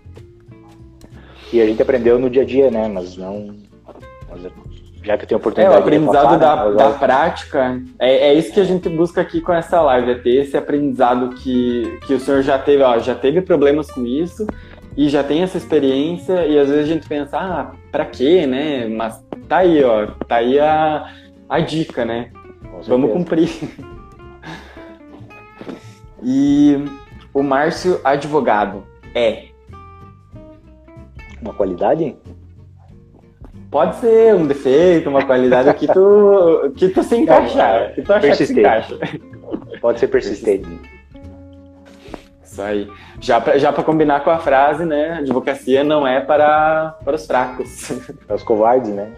E 1.51 1.61
a 1.61 1.65
gente 1.65 1.81
aprendeu 1.81 2.19
no 2.19 2.29
dia 2.29 2.43
a 2.43 2.45
dia, 2.45 2.69
né? 2.69 2.87
Mas 2.87 3.17
não. 3.17 3.55
Mas 4.29 4.43
já 5.03 5.17
que 5.17 5.23
eu 5.23 5.27
tenho 5.27 5.39
oportunidade 5.39 5.75
é, 5.75 5.79
o 5.79 5.81
aprendizado 5.81 6.33
de 6.33 6.39
da, 6.39 6.69
né? 6.69 6.75
da 6.75 6.91
prática, 6.91 7.81
é, 7.97 8.29
é 8.29 8.33
isso 8.33 8.53
que 8.53 8.59
a 8.59 8.65
gente 8.65 8.89
busca 8.89 9.21
aqui 9.21 9.41
com 9.41 9.53
essa 9.53 9.81
live, 9.81 10.11
é 10.11 10.15
ter 10.15 10.41
esse 10.41 10.57
aprendizado 10.57 11.29
que, 11.35 11.99
que 12.05 12.13
o 12.13 12.19
senhor 12.19 12.41
já 12.41 12.59
teve, 12.59 12.83
ó, 12.83 12.99
já 12.99 13.15
teve 13.15 13.41
problemas 13.41 13.89
com 13.89 14.05
isso 14.05 14.45
e 14.97 15.07
já 15.07 15.23
tem 15.23 15.41
essa 15.41 15.57
experiência 15.57 16.45
e 16.45 16.59
às 16.59 16.69
vezes 16.69 16.89
a 16.89 16.93
gente 16.93 17.07
pensa, 17.07 17.37
ah, 17.37 17.71
pra 17.91 18.05
quê, 18.05 18.45
né? 18.45 18.87
Mas 18.87 19.23
tá 19.47 19.57
aí, 19.57 19.83
ó, 19.83 20.07
tá 20.27 20.37
aí 20.37 20.59
a, 20.59 21.09
a 21.47 21.59
dica, 21.59 22.03
né? 22.03 22.31
Vamos 22.85 23.11
cumprir. 23.11 23.49
e 26.21 26.77
o 27.33 27.41
Márcio 27.41 28.01
advogado 28.03 28.83
é 29.15 29.48
uma 31.41 31.53
qualidade? 31.53 32.15
Pode 33.71 33.97
ser 33.97 34.33
um 34.33 34.47
defeito, 34.47 35.09
uma 35.09 35.23
qualidade 35.23 35.71
que 35.75 35.87
tu, 35.87 36.73
que 36.75 36.89
tu 36.89 37.03
se 37.03 37.17
encaixar, 37.17 37.93
que 37.93 38.01
tu 38.01 38.11
achar 38.11 38.35
que 38.35 38.45
se 38.45 38.59
encaixa. 38.59 38.97
Pode 39.79 39.99
ser 39.99 40.07
persistente. 40.07 40.67
Isso 42.43 42.61
aí. 42.61 42.89
Já 43.21 43.39
para 43.39 43.57
já 43.57 43.71
combinar 43.71 44.23
com 44.23 44.31
a 44.31 44.39
frase, 44.39 44.85
né? 44.85 45.19
Advocacia 45.19 45.83
não 45.83 46.07
é 46.07 46.19
para, 46.19 46.97
para 47.05 47.15
os 47.15 47.27
fracos. 47.27 47.91
Para 48.25 48.35
os 48.35 48.43
covardes, 48.43 48.89
né? 48.89 49.11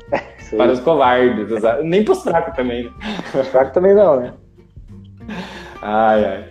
Para 0.57 0.71
os 0.71 0.79
covardes, 0.81 1.49
exato. 1.49 1.83
Nem 1.83 2.03
para 2.03 2.11
os 2.11 2.23
fracos 2.23 2.53
também. 2.55 2.83
Né? 2.83 2.91
Os 3.41 3.47
fracos 3.47 3.73
também 3.73 3.93
não, 3.93 4.19
né? 4.19 4.33
Ai, 5.81 6.25
ai. 6.25 6.45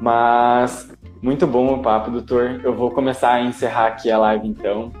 Mas 0.00 0.90
muito 1.22 1.46
bom 1.46 1.74
o 1.74 1.82
papo, 1.82 2.10
doutor. 2.10 2.60
Eu 2.64 2.74
vou 2.74 2.90
começar 2.90 3.34
a 3.34 3.42
encerrar 3.42 3.88
aqui 3.88 4.10
a 4.10 4.18
live 4.18 4.48
então. 4.48 4.92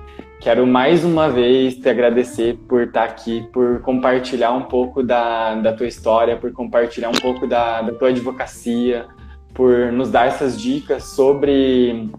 Quero 0.44 0.66
mais 0.66 1.02
uma 1.06 1.30
vez 1.30 1.74
te 1.74 1.88
agradecer 1.88 2.58
por 2.68 2.82
estar 2.82 3.04
aqui, 3.04 3.48
por 3.50 3.80
compartilhar 3.80 4.52
um 4.52 4.64
pouco 4.64 5.02
da, 5.02 5.54
da 5.54 5.72
tua 5.72 5.86
história, 5.86 6.36
por 6.36 6.52
compartilhar 6.52 7.08
um 7.08 7.18
pouco 7.18 7.46
da, 7.46 7.80
da 7.80 7.94
tua 7.94 8.10
advocacia, 8.10 9.06
por 9.54 9.90
nos 9.90 10.10
dar 10.10 10.26
essas 10.26 10.60
dicas 10.60 11.04
sobre, 11.04 12.10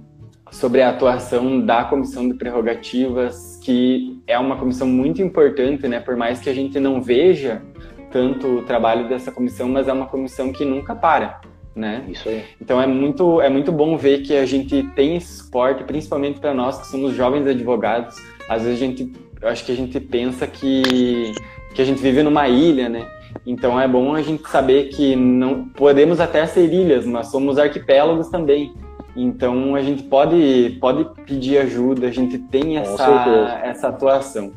sobre 0.50 0.82
a 0.82 0.90
atuação 0.90 1.64
da 1.64 1.84
Comissão 1.84 2.28
de 2.28 2.34
Prerrogativas, 2.34 3.60
que 3.64 4.20
é 4.26 4.40
uma 4.40 4.58
comissão 4.58 4.88
muito 4.88 5.22
importante, 5.22 5.88
né? 5.88 6.00
Por 6.00 6.16
mais 6.16 6.40
que 6.40 6.50
a 6.50 6.54
gente 6.56 6.80
não 6.80 7.00
veja 7.04 7.62
tanto 8.10 8.48
o 8.48 8.64
trabalho 8.64 9.08
dessa 9.08 9.32
comissão, 9.32 9.70
mas 9.70 9.88
é 9.88 9.94
uma 9.94 10.08
comissão 10.08 10.52
que 10.52 10.66
nunca 10.66 10.96
para 10.96 11.42
né? 11.76 12.06
Isso 12.08 12.30
aí. 12.30 12.44
Então 12.60 12.82
é 12.82 12.88
muito, 12.88 13.42
é 13.42 13.50
muito 13.50 13.72
bom 13.72 13.98
ver 13.98 14.22
que 14.22 14.36
a 14.36 14.46
gente 14.46 14.84
tem 14.96 15.18
esse 15.18 15.40
suporte, 15.40 15.84
principalmente 15.84 16.40
para 16.40 16.54
nós 16.54 16.80
que 16.80 16.88
somos 16.88 17.14
jovens 17.14 17.46
advogados. 17.46 18.16
Às 18.48 18.64
vezes 18.64 18.82
a 18.82 18.86
gente, 18.86 19.12
acho 19.44 19.66
que 19.66 19.72
a 19.72 19.76
gente 19.76 20.00
pensa 20.00 20.48
que, 20.48 21.34
que 21.74 21.82
a 21.82 21.86
gente 21.86 22.02
vive 22.02 22.24
numa 22.24 22.48
ilha, 22.48 22.88
né? 22.88 23.06
Então 23.46 23.80
é 23.80 23.88
bom 23.88 24.16
a 24.16 24.22
gente 24.22 24.48
saber 24.48 24.86
que 24.86 25.16
não 25.16 25.66
podemos 25.66 26.22
até 26.22 26.46
ser 26.46 26.72
ilhas, 26.72 27.06
mas 27.06 27.28
somos 27.28 27.58
arquipélagos 27.58 28.30
também. 28.30 28.74
Então 29.16 29.76
a 29.76 29.82
gente 29.82 30.04
pode, 30.04 30.78
pode 30.80 31.06
pedir 31.26 31.58
ajuda, 31.58 32.08
a 32.08 32.12
gente 32.12 32.38
tem 32.38 32.78
essa, 32.78 33.62
essa 33.64 33.88
atuação. 33.90 34.54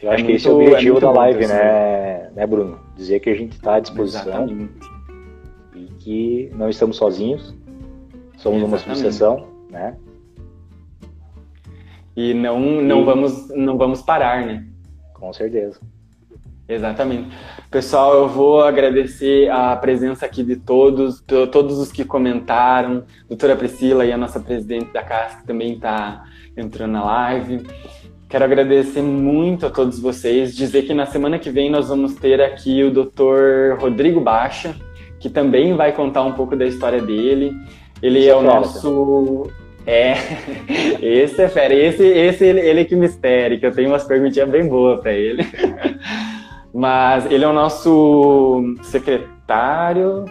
Eu 0.00 0.10
acho 0.10 0.22
é 0.22 0.26
que 0.26 0.32
muito, 0.32 0.36
esse 0.36 0.46
é 0.46 0.50
o 0.50 0.60
objetivo 0.60 0.98
é 0.98 1.00
da 1.00 1.10
live, 1.10 1.46
né, 1.46 2.30
né, 2.36 2.46
Bruno? 2.46 2.78
Dizer 2.96 3.20
que 3.20 3.30
a 3.30 3.34
gente 3.34 3.52
está 3.52 3.76
à 3.76 3.80
disposição. 3.80 4.44
Exatamente 4.44 4.97
que 6.08 6.50
não 6.54 6.70
estamos 6.70 6.96
sozinhos, 6.96 7.54
somos 8.38 8.62
Exatamente. 8.62 8.86
uma 8.86 8.94
sucessão, 8.94 9.46
né? 9.68 9.94
E 12.16 12.32
não, 12.32 12.58
não, 12.58 13.02
e... 13.02 13.04
Vamos, 13.04 13.48
não 13.50 13.76
vamos 13.76 14.00
parar, 14.00 14.46
né? 14.46 14.64
Com 15.12 15.30
certeza. 15.34 15.78
Exatamente. 16.66 17.28
Pessoal, 17.70 18.14
eu 18.14 18.26
vou 18.26 18.62
agradecer 18.62 19.50
a 19.50 19.76
presença 19.76 20.24
aqui 20.24 20.42
de 20.42 20.56
todos, 20.56 21.22
todos 21.52 21.78
os 21.78 21.92
que 21.92 22.06
comentaram, 22.06 23.04
doutora 23.28 23.54
Priscila 23.54 24.06
e 24.06 24.10
a 24.12 24.16
nossa 24.16 24.40
presidente 24.40 24.90
da 24.90 25.02
casa 25.02 25.36
que 25.36 25.46
também 25.46 25.74
está 25.74 26.24
entrando 26.56 26.92
na 26.92 27.04
live. 27.04 27.66
Quero 28.30 28.44
agradecer 28.44 29.02
muito 29.02 29.66
a 29.66 29.70
todos 29.70 30.00
vocês, 30.00 30.56
dizer 30.56 30.84
que 30.84 30.94
na 30.94 31.04
semana 31.04 31.38
que 31.38 31.50
vem 31.50 31.70
nós 31.70 31.88
vamos 31.88 32.14
ter 32.14 32.40
aqui 32.40 32.82
o 32.82 32.90
doutor 32.90 33.76
Rodrigo 33.78 34.20
Baixa, 34.22 34.74
que 35.20 35.28
também 35.28 35.74
vai 35.74 35.92
contar 35.92 36.22
um 36.22 36.32
pouco 36.32 36.56
da 36.56 36.66
história 36.66 37.00
dele. 37.00 37.52
Ele 38.02 38.26
é, 38.26 38.28
é 38.28 38.36
o 38.36 38.42
nosso. 38.42 39.50
É, 39.86 40.14
esse 41.00 41.42
é 41.42 41.48
fera. 41.48 41.74
Esse, 41.74 42.04
esse 42.04 42.44
ele, 42.44 42.60
ele 42.60 42.84
que 42.84 42.94
mistério, 42.94 43.58
que 43.58 43.66
eu 43.66 43.72
tenho 43.72 43.88
umas 43.88 44.04
perguntinhas 44.04 44.48
bem 44.48 44.68
boas 44.68 45.00
para 45.00 45.12
ele. 45.12 45.44
Mas 46.72 47.26
ele 47.30 47.44
é 47.44 47.48
o 47.48 47.52
nosso 47.52 48.76
secretário. 48.82 50.26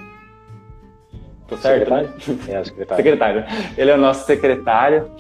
Tô 1.48 1.58
certo, 1.58 1.80
secretário? 1.80 2.08
Né? 2.08 2.60
É, 2.60 2.64
secretário. 2.64 3.04
secretário. 3.04 3.46
Ele 3.78 3.92
é 3.92 3.96
o 3.96 3.98
nosso 3.98 4.26
secretário. 4.26 5.12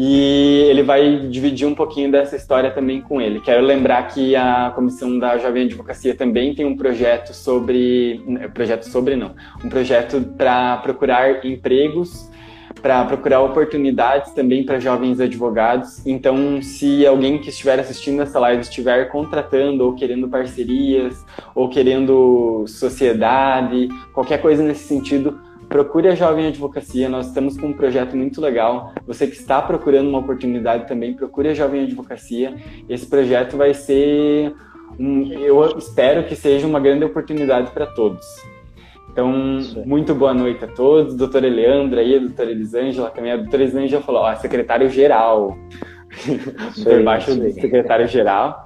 E 0.00 0.68
ele 0.70 0.84
vai 0.84 1.26
dividir 1.28 1.66
um 1.66 1.74
pouquinho 1.74 2.08
dessa 2.08 2.36
história 2.36 2.70
também 2.70 3.00
com 3.00 3.20
ele. 3.20 3.40
Quero 3.40 3.66
lembrar 3.66 4.06
que 4.06 4.36
a 4.36 4.70
Comissão 4.72 5.18
da 5.18 5.36
Jovem 5.38 5.64
Advocacia 5.64 6.14
também 6.14 6.54
tem 6.54 6.64
um 6.64 6.76
projeto 6.76 7.34
sobre. 7.34 8.22
Projeto 8.54 8.84
sobre 8.84 9.16
não. 9.16 9.34
Um 9.64 9.68
projeto 9.68 10.20
para 10.36 10.76
procurar 10.76 11.44
empregos 11.44 12.30
para 12.80 13.04
procurar 13.04 13.40
oportunidades 13.40 14.32
também 14.32 14.64
para 14.64 14.78
jovens 14.78 15.18
advogados. 15.18 16.06
Então, 16.06 16.62
se 16.62 17.04
alguém 17.04 17.38
que 17.38 17.48
estiver 17.48 17.80
assistindo 17.80 18.22
essa 18.22 18.38
live 18.38 18.62
estiver 18.62 19.08
contratando 19.08 19.84
ou 19.84 19.94
querendo 19.94 20.28
parcerias 20.28 21.24
ou 21.56 21.68
querendo 21.68 22.64
sociedade, 22.68 23.88
qualquer 24.12 24.40
coisa 24.40 24.62
nesse 24.62 24.84
sentido, 24.84 25.40
procure 25.68 26.08
a 26.08 26.14
Jovem 26.14 26.46
Advocacia. 26.46 27.08
Nós 27.08 27.28
estamos 27.28 27.56
com 27.56 27.68
um 27.68 27.72
projeto 27.72 28.16
muito 28.16 28.40
legal. 28.40 28.92
Você 29.06 29.26
que 29.26 29.36
está 29.36 29.60
procurando 29.60 30.08
uma 30.08 30.18
oportunidade 30.18 30.86
também, 30.88 31.14
procure 31.14 31.48
a 31.48 31.54
Jovem 31.54 31.84
Advocacia. 31.84 32.54
Esse 32.88 33.06
projeto 33.06 33.56
vai 33.56 33.74
ser, 33.74 34.54
um, 34.98 35.30
eu 35.32 35.78
espero 35.78 36.24
que 36.24 36.34
seja 36.34 36.66
uma 36.66 36.80
grande 36.80 37.04
oportunidade 37.04 37.70
para 37.70 37.86
todos. 37.86 38.24
Então, 39.10 39.32
muito 39.84 40.14
boa 40.14 40.32
noite 40.32 40.64
a 40.64 40.68
todos. 40.68 41.14
Doutora 41.14 41.46
Eleandra 41.46 42.00
aí, 42.00 42.16
a 42.16 42.20
doutora 42.20 42.50
Elisângela 42.50 43.10
também. 43.10 43.32
A 43.32 43.36
doutora 43.36 43.62
Elisângela 43.62 44.02
falou, 44.02 44.22
ó, 44.22 44.34
secretário-geral. 44.36 45.58
Por 46.84 47.02
baixo 47.02 47.34
do 47.34 47.50
secretário-geral. 47.52 48.64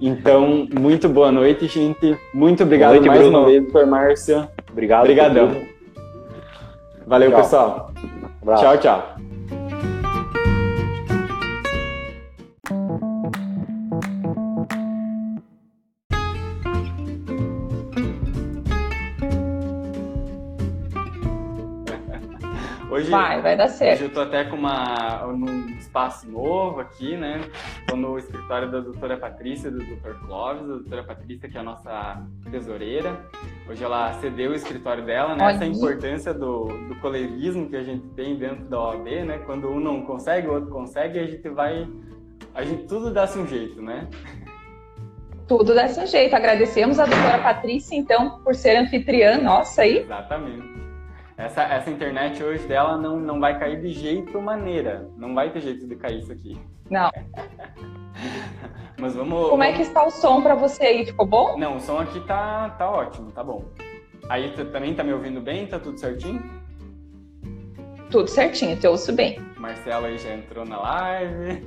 Então, 0.00 0.66
muito 0.76 1.08
boa 1.08 1.30
noite, 1.30 1.68
gente. 1.68 2.18
Muito 2.34 2.64
obrigado 2.64 2.94
noite, 2.94 3.06
mais 3.06 3.20
Bruno. 3.20 3.38
uma 3.38 3.46
vez, 3.46 3.62
doutor 3.62 3.86
Márcio. 3.86 4.48
Obrigado. 4.72 5.02
Obrigadão. 5.02 5.71
Valeu, 7.06 7.30
tchau. 7.30 7.40
pessoal. 7.40 7.90
Tchau, 8.56 8.76
tchau. 8.78 9.02
Vai, 23.12 23.42
vai 23.42 23.56
dar 23.56 23.68
certo. 23.68 23.94
Hoje 23.94 24.04
eu 24.04 24.12
tô 24.12 24.20
até 24.20 24.44
com 24.44 24.56
uma, 24.56 25.26
num 25.26 25.68
espaço 25.78 26.28
novo 26.30 26.80
aqui, 26.80 27.16
né? 27.16 27.40
Tô 27.86 27.96
no 27.96 28.18
escritório 28.18 28.70
da 28.70 28.80
doutora 28.80 29.16
Patrícia, 29.16 29.70
do 29.70 29.78
doutor 29.78 30.18
Clóvis, 30.26 30.62
a 30.62 30.66
doutora 30.66 31.04
Patrícia, 31.04 31.48
que 31.48 31.56
é 31.56 31.60
a 31.60 31.62
nossa 31.62 32.22
tesoureira. 32.50 33.20
Hoje 33.68 33.84
ela 33.84 34.12
cedeu 34.14 34.50
o 34.50 34.54
escritório 34.54 35.04
dela, 35.04 35.36
né? 35.36 35.52
Essa 35.52 35.66
importância 35.66 36.34
do, 36.34 36.66
do 36.88 36.96
coleguismo 37.00 37.68
que 37.68 37.76
a 37.76 37.82
gente 37.82 38.06
tem 38.08 38.36
dentro 38.36 38.64
da 38.64 38.80
OAB, 38.80 39.06
né? 39.24 39.38
Quando 39.46 39.68
um 39.68 39.78
não 39.78 40.02
consegue, 40.02 40.48
o 40.48 40.54
outro 40.54 40.70
consegue, 40.70 41.18
a 41.18 41.26
gente 41.26 41.48
vai... 41.48 41.88
A 42.54 42.62
gente 42.64 42.84
tudo 42.84 43.12
dá-se 43.12 43.38
um 43.38 43.46
jeito, 43.46 43.80
né? 43.80 44.08
Tudo 45.46 45.74
dá-se 45.74 46.00
um 46.00 46.06
jeito. 46.06 46.34
Agradecemos 46.34 46.98
a 46.98 47.06
doutora 47.06 47.38
Patrícia, 47.38 47.94
então, 47.94 48.40
por 48.42 48.54
ser 48.54 48.76
anfitriã 48.76 49.38
nossa 49.38 49.82
aí. 49.82 49.98
Exatamente. 49.98 50.81
Essa, 51.42 51.62
essa 51.64 51.90
internet 51.90 52.40
hoje 52.40 52.64
dela 52.68 52.96
não, 52.96 53.18
não 53.18 53.40
vai 53.40 53.58
cair 53.58 53.80
de 53.80 53.88
jeito 53.88 54.40
maneira. 54.40 55.08
Não 55.16 55.34
vai 55.34 55.50
ter 55.50 55.60
jeito 55.60 55.88
de 55.88 55.96
cair 55.96 56.20
isso 56.20 56.30
aqui. 56.30 56.56
Não. 56.88 57.10
Mas 58.96 59.16
vamos. 59.16 59.50
Como 59.50 59.64
é 59.64 59.72
que 59.72 59.82
está 59.82 60.06
o 60.06 60.10
som 60.10 60.40
para 60.40 60.54
você 60.54 60.84
aí? 60.84 61.04
Ficou 61.04 61.26
bom? 61.26 61.58
Não, 61.58 61.78
o 61.78 61.80
som 61.80 61.98
aqui 61.98 62.20
tá, 62.20 62.70
tá 62.78 62.88
ótimo, 62.88 63.32
tá 63.32 63.42
bom. 63.42 63.64
Aí 64.28 64.52
tu 64.52 64.66
também 64.66 64.94
tá 64.94 65.02
me 65.02 65.12
ouvindo 65.12 65.40
bem? 65.40 65.66
Tá 65.66 65.80
tudo 65.80 65.98
certinho? 65.98 66.40
Tudo 68.08 68.28
certinho, 68.28 68.76
te 68.76 68.86
ouço 68.86 69.12
bem. 69.12 69.40
Marcelo 69.58 70.06
aí 70.06 70.18
já 70.18 70.34
entrou 70.34 70.64
na 70.64 70.78
live. 70.78 71.66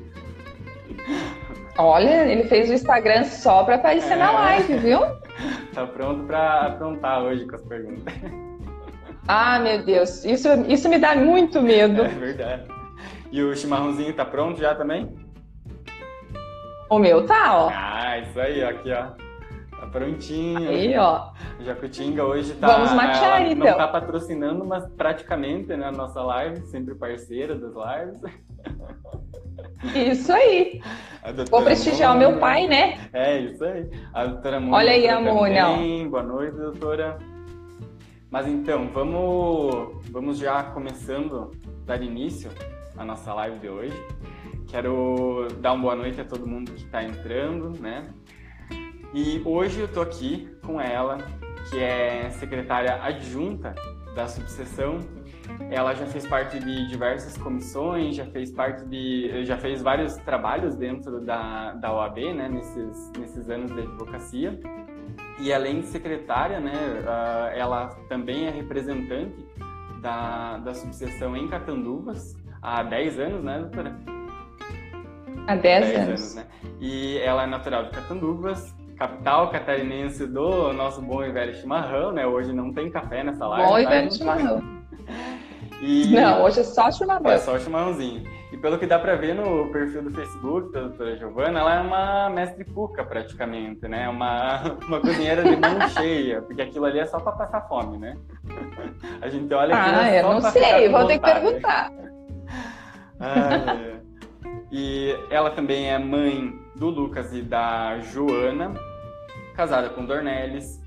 Olha, 1.77 2.31
ele 2.31 2.45
fez 2.45 2.69
o 2.69 2.73
Instagram 2.73 3.25
só 3.25 3.65
para 3.65 3.75
aparecer 3.75 4.13
é. 4.13 4.15
na 4.15 4.31
live, 4.31 4.77
viu? 4.77 5.01
tá 5.75 5.85
pronto 5.85 6.23
para 6.25 6.67
aprontar 6.67 7.23
hoje 7.23 7.45
com 7.45 7.55
as 7.55 7.63
perguntas. 7.63 8.13
Ah, 9.27 9.59
meu 9.59 9.83
Deus, 9.83 10.23
isso, 10.23 10.47
isso 10.67 10.87
me 10.87 10.99
dá 10.99 11.15
muito 11.15 11.61
medo. 11.61 12.03
É 12.03 12.07
verdade. 12.07 12.63
E 13.31 13.41
o 13.41 13.55
chimarrãozinho 13.55 14.13
tá 14.13 14.23
pronto 14.23 14.59
já 14.59 14.75
também? 14.75 15.15
O 16.89 16.99
meu 16.99 17.25
tá, 17.25 17.65
ó. 17.65 17.69
Ah, 17.73 18.19
isso 18.19 18.39
aí, 18.39 18.63
ó, 18.63 18.69
aqui, 18.69 18.91
ó. 18.91 19.07
Tá 19.79 19.87
prontinho. 19.87 20.69
Aí, 20.69 20.95
ó. 20.97 21.31
Jacutinga 21.59 22.23
hoje 22.23 22.53
tá. 22.53 22.67
Vamos 22.67 22.93
matear, 22.93 23.41
ela 23.41 23.51
então. 23.51 23.67
Não 23.67 23.77
tá 23.77 23.87
patrocinando, 23.87 24.63
mas 24.63 24.87
praticamente, 24.91 25.75
né, 25.75 25.85
a 25.85 25.91
nossa 25.91 26.21
live, 26.21 26.61
sempre 26.67 26.93
parceira 26.95 27.55
das 27.55 27.73
lives. 27.73 28.21
Isso 29.95 30.31
aí. 30.31 30.79
Vou 31.49 31.63
prestigiar 31.63 32.13
Mônica. 32.13 32.29
o 32.29 32.31
meu 32.31 32.39
pai, 32.39 32.67
né? 32.67 32.99
É, 33.11 33.39
isso 33.39 33.63
aí. 33.63 33.89
A 34.13 34.25
doutora 34.25 34.59
Mônica. 34.59 34.77
Olha 34.77 34.91
aí, 34.91 35.09
amor, 35.09 35.49
Boa 36.09 36.23
noite, 36.23 36.55
doutora. 36.55 37.17
Mas 38.29 38.47
então, 38.47 38.89
vamos, 38.89 40.05
vamos 40.11 40.37
já 40.37 40.63
começando, 40.63 41.51
dar 41.85 42.01
início 42.01 42.51
à 42.97 43.05
nossa 43.05 43.33
live 43.33 43.59
de 43.59 43.69
hoje. 43.69 44.03
Quero 44.67 45.47
dar 45.59 45.73
uma 45.73 45.81
boa 45.83 45.95
noite 45.95 46.19
a 46.19 46.25
todo 46.25 46.45
mundo 46.45 46.71
que 46.71 46.83
está 46.83 47.03
entrando, 47.03 47.79
né? 47.79 48.07
E 49.13 49.41
hoje 49.45 49.79
eu 49.79 49.87
tô 49.87 50.01
aqui 50.01 50.49
com 50.65 50.81
ela, 50.81 51.17
que 51.69 51.79
é 51.79 52.29
secretária 52.31 53.01
adjunta 53.01 53.73
da 54.15 54.27
subseção. 54.27 54.99
Ela 55.69 55.93
já 55.93 56.05
fez 56.07 56.27
parte 56.27 56.59
de 56.59 56.87
diversas 56.87 57.37
comissões, 57.37 58.15
já 58.15 58.25
fez 58.25 58.51
parte 58.51 58.83
de, 58.85 59.45
já 59.45 59.57
fez 59.57 59.81
vários 59.81 60.15
trabalhos 60.17 60.75
dentro 60.75 61.21
da, 61.21 61.73
da 61.73 61.93
OAB, 61.93 62.17
né, 62.33 62.49
nesses, 62.49 63.11
nesses 63.17 63.49
anos 63.49 63.71
de 63.71 63.81
advocacia. 63.81 64.59
E 65.39 65.51
além 65.51 65.81
de 65.81 65.87
secretária, 65.87 66.59
né, 66.59 66.73
ela 67.55 67.87
também 68.07 68.45
é 68.45 68.49
representante 68.49 69.45
da, 70.01 70.57
da 70.59 70.73
subseção 70.73 71.35
em 71.35 71.47
Catanduvas 71.47 72.35
há 72.61 72.83
10 72.83 73.19
anos, 73.19 73.43
né, 73.43 73.59
doutora? 73.59 73.95
Há 75.47 75.55
10, 75.55 75.85
anos. 75.85 76.07
anos 76.07 76.35
né? 76.35 76.45
E 76.79 77.17
ela 77.19 77.43
é 77.43 77.47
natural 77.47 77.85
de 77.85 77.91
Catanduvas, 77.91 78.73
capital 78.97 79.51
catarinense 79.51 80.25
do 80.25 80.73
nosso 80.73 81.01
bom 81.01 81.23
e 81.23 81.31
velho 81.31 81.53
chimarrão, 81.55 82.11
né? 82.11 82.25
Hoje 82.25 82.53
não 82.53 82.73
tem 82.73 82.89
café 82.89 83.23
nessa 83.23 83.45
live. 83.47 83.67
Bom 83.67 83.79
e 83.79 83.85
velho 83.85 84.11
chimarrão. 84.11 84.63
E... 85.81 86.13
Não, 86.13 86.43
hoje 86.43 86.61
é 86.61 86.63
só 86.63 86.91
chimarrão. 86.91 87.29
É 87.29 87.37
só 87.37 87.59
chimarrãozinho. 87.59 88.23
E 88.55 88.57
pelo 88.57 88.79
que 88.79 88.87
dá 88.87 88.97
para 88.97 89.17
ver 89.17 89.35
no 89.35 89.67
perfil 89.67 90.01
do 90.01 90.11
Facebook 90.11 90.71
da 90.71 90.83
doutora 90.83 91.17
Giovana, 91.17 91.59
ela 91.59 91.75
é 91.75 91.81
uma 91.81 92.29
mestre 92.29 92.63
cuca 92.63 93.03
praticamente, 93.03 93.85
né? 93.85 94.07
Uma, 94.07 94.77
uma 94.87 95.01
cozinheira 95.01 95.43
de 95.43 95.57
mão 95.57 95.81
cheia, 95.91 96.41
porque 96.41 96.61
aquilo 96.61 96.85
ali 96.85 96.99
é 96.99 97.05
só 97.05 97.19
para 97.19 97.33
passar 97.33 97.67
fome, 97.67 97.97
né? 97.97 98.17
A 99.21 99.27
gente 99.27 99.53
olha 99.53 99.75
aquilo 99.75 99.97
Ah, 99.97 100.07
é 100.07 100.21
eu 100.21 100.29
não 100.29 100.41
sei, 100.41 100.87
vou 100.87 101.05
ter 101.05 101.19
que 101.19 101.25
perguntar. 101.25 101.91
Ah, 103.19 103.75
é. 103.77 103.99
E 104.71 105.13
ela 105.29 105.51
também 105.51 105.91
é 105.91 105.99
mãe 105.99 106.57
do 106.77 106.87
Lucas 106.87 107.33
e 107.33 107.41
da 107.41 107.99
Joana, 107.99 108.73
casada 109.53 109.89
com 109.89 110.05
Dornelles. 110.05 110.81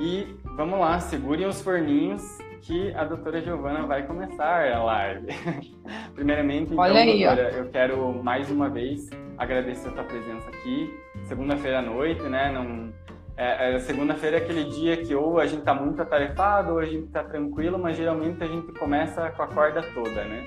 E 0.00 0.34
vamos 0.56 0.80
lá, 0.80 0.98
segurem 1.00 1.46
os 1.46 1.60
forninhos 1.60 2.38
que 2.62 2.92
a 2.94 3.04
doutora 3.04 3.40
Giovana 3.40 3.86
vai 3.86 4.06
começar 4.06 4.72
a 4.72 4.82
live. 4.82 5.26
Primeiramente, 6.14 6.72
então, 6.72 6.78
Olha 6.78 7.00
aí, 7.00 7.24
doutora, 7.24 7.50
ó. 7.52 7.56
eu 7.56 7.70
quero 7.70 8.22
mais 8.22 8.50
uma 8.50 8.68
vez 8.68 9.08
agradecer 9.36 9.88
a 9.88 9.92
sua 9.92 10.04
presença 10.04 10.48
aqui. 10.48 10.92
Segunda-feira 11.24 11.78
à 11.78 11.82
noite, 11.82 12.22
né? 12.22 12.52
Não, 12.52 12.92
é, 13.36 13.74
é, 13.74 13.78
segunda-feira 13.78 14.38
é 14.38 14.40
aquele 14.40 14.64
dia 14.64 14.96
que 14.96 15.14
ou 15.14 15.38
a 15.38 15.46
gente 15.46 15.62
tá 15.62 15.72
muito 15.72 16.02
atarefado 16.02 16.72
ou 16.72 16.78
a 16.78 16.84
gente 16.84 17.06
tá 17.08 17.22
tranquilo, 17.22 17.78
mas 17.78 17.96
geralmente 17.96 18.42
a 18.42 18.46
gente 18.46 18.72
começa 18.72 19.30
com 19.30 19.42
a 19.42 19.46
corda 19.46 19.82
toda, 19.94 20.24
né? 20.24 20.44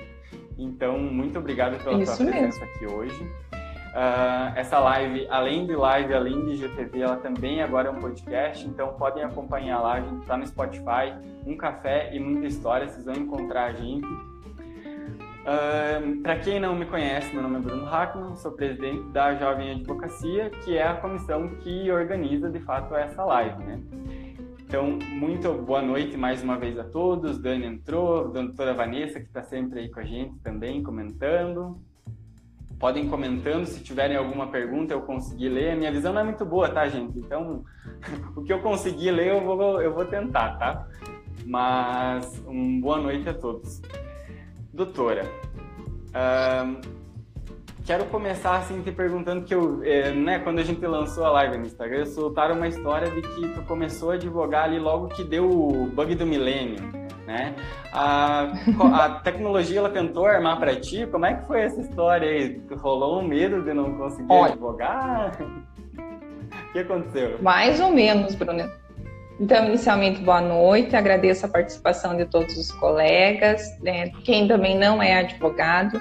Então, 0.57 0.99
muito 0.99 1.39
obrigado 1.39 1.81
pela 1.83 2.01
Isso 2.01 2.23
mesmo. 2.23 2.37
presença 2.37 2.63
aqui 2.65 2.85
hoje. 2.85 3.31
Uh, 3.91 4.55
essa 4.55 4.79
live, 4.79 5.27
além 5.29 5.67
de 5.67 5.75
live, 5.75 6.13
além 6.13 6.45
de 6.45 6.55
GTV, 6.55 7.01
ela 7.01 7.17
também 7.17 7.61
agora 7.61 7.89
é 7.89 7.91
um 7.91 7.99
podcast, 7.99 8.65
então 8.65 8.93
podem 8.93 9.21
acompanhar 9.21 9.81
lá, 9.81 9.95
a 9.95 9.99
gente 9.99 10.21
está 10.21 10.37
no 10.37 10.47
Spotify, 10.47 11.13
um 11.45 11.57
café 11.57 12.09
e 12.15 12.19
muita 12.19 12.47
história, 12.47 12.87
vocês 12.87 13.03
vão 13.03 13.15
encontrar 13.15 13.65
a 13.65 13.73
gente. 13.73 14.07
Uh, 15.41 16.21
Para 16.23 16.37
quem 16.37 16.57
não 16.57 16.73
me 16.73 16.85
conhece, 16.85 17.33
meu 17.33 17.43
nome 17.43 17.57
é 17.57 17.59
Bruno 17.59 17.83
Hackman, 17.83 18.37
sou 18.37 18.53
presidente 18.53 19.03
da 19.09 19.35
Jovem 19.35 19.71
Advocacia, 19.71 20.49
que 20.63 20.77
é 20.77 20.87
a 20.87 20.93
comissão 20.93 21.49
que 21.57 21.91
organiza 21.91 22.49
de 22.49 22.61
fato 22.61 22.95
essa 22.95 23.25
live, 23.25 23.61
né? 23.61 23.81
Então, 24.61 24.99
muito 25.09 25.51
boa 25.51 25.81
noite 25.81 26.15
mais 26.15 26.41
uma 26.41 26.57
vez 26.57 26.79
a 26.79 26.85
todos. 26.85 27.37
Dani 27.37 27.65
entrou, 27.65 28.21
a 28.21 28.27
doutora 28.29 28.73
Vanessa, 28.73 29.19
que 29.19 29.25
está 29.25 29.43
sempre 29.43 29.81
aí 29.81 29.89
com 29.89 29.99
a 29.99 30.05
gente 30.05 30.39
também, 30.39 30.81
comentando 30.81 31.77
podem 32.81 33.07
comentando, 33.07 33.67
se 33.67 33.83
tiverem 33.83 34.17
alguma 34.17 34.47
pergunta 34.47 34.91
eu 34.91 35.01
consegui 35.01 35.47
ler. 35.47 35.73
A 35.73 35.75
minha 35.75 35.91
visão 35.91 36.11
não 36.11 36.21
é 36.21 36.23
muito 36.23 36.43
boa, 36.43 36.67
tá, 36.67 36.87
gente? 36.89 37.17
Então, 37.19 37.63
o 38.35 38.41
que 38.41 38.51
eu 38.51 38.59
consegui 38.59 39.11
ler 39.11 39.27
eu 39.27 39.41
vou, 39.41 39.79
eu 39.79 39.93
vou 39.93 40.03
tentar, 40.03 40.57
tá? 40.57 40.87
Mas, 41.45 42.43
um 42.47 42.81
boa 42.81 42.97
noite 42.97 43.29
a 43.29 43.33
todos. 43.35 43.81
Doutora, 44.73 45.23
quero 47.85 48.05
começar 48.05 48.57
assim 48.57 48.81
te 48.81 48.91
perguntando 48.91 49.45
que 49.45 49.53
eu, 49.53 49.83
é, 49.83 50.11
né, 50.11 50.39
quando 50.39 50.59
a 50.59 50.63
gente 50.63 50.85
lançou 50.85 51.23
a 51.25 51.31
live 51.31 51.57
no 51.57 51.65
Instagram, 51.67 52.05
soltaram 52.05 52.55
uma 52.55 52.67
história 52.67 53.11
de 53.11 53.21
que 53.21 53.47
tu 53.49 53.61
começou 53.63 54.11
a 54.11 54.13
advogar 54.15 54.63
ali 54.63 54.79
logo 54.79 55.09
que 55.09 55.23
deu 55.23 55.47
o 55.49 55.87
bug 55.87 56.15
do 56.15 56.25
milênio 56.25 57.00
né? 57.31 57.55
A, 57.93 58.51
a 58.93 59.09
tecnologia 59.23 59.79
ela 59.79 59.89
tentou 59.89 60.25
armar 60.25 60.59
para 60.59 60.75
ti? 60.75 61.07
Como 61.07 61.25
é 61.25 61.35
que 61.35 61.47
foi 61.47 61.61
essa 61.61 61.79
história 61.79 62.29
aí? 62.29 62.61
Rolou 62.75 63.19
um 63.19 63.27
medo 63.27 63.63
de 63.63 63.73
não 63.73 63.95
conseguir 63.95 64.27
Olha, 64.29 64.51
advogar? 64.51 65.37
O 65.41 66.73
que 66.73 66.79
aconteceu? 66.79 67.41
Mais 67.41 67.79
ou 67.79 67.91
menos, 67.91 68.35
Bruno. 68.35 68.69
Então, 69.39 69.65
inicialmente, 69.65 70.21
boa 70.21 70.41
noite. 70.41 70.95
Agradeço 70.95 71.45
a 71.45 71.49
participação 71.49 72.15
de 72.15 72.25
todos 72.25 72.55
os 72.57 72.71
colegas, 72.73 73.63
né? 73.81 74.09
quem 74.23 74.47
também 74.47 74.77
não 74.77 75.01
é 75.01 75.17
advogado. 75.17 75.99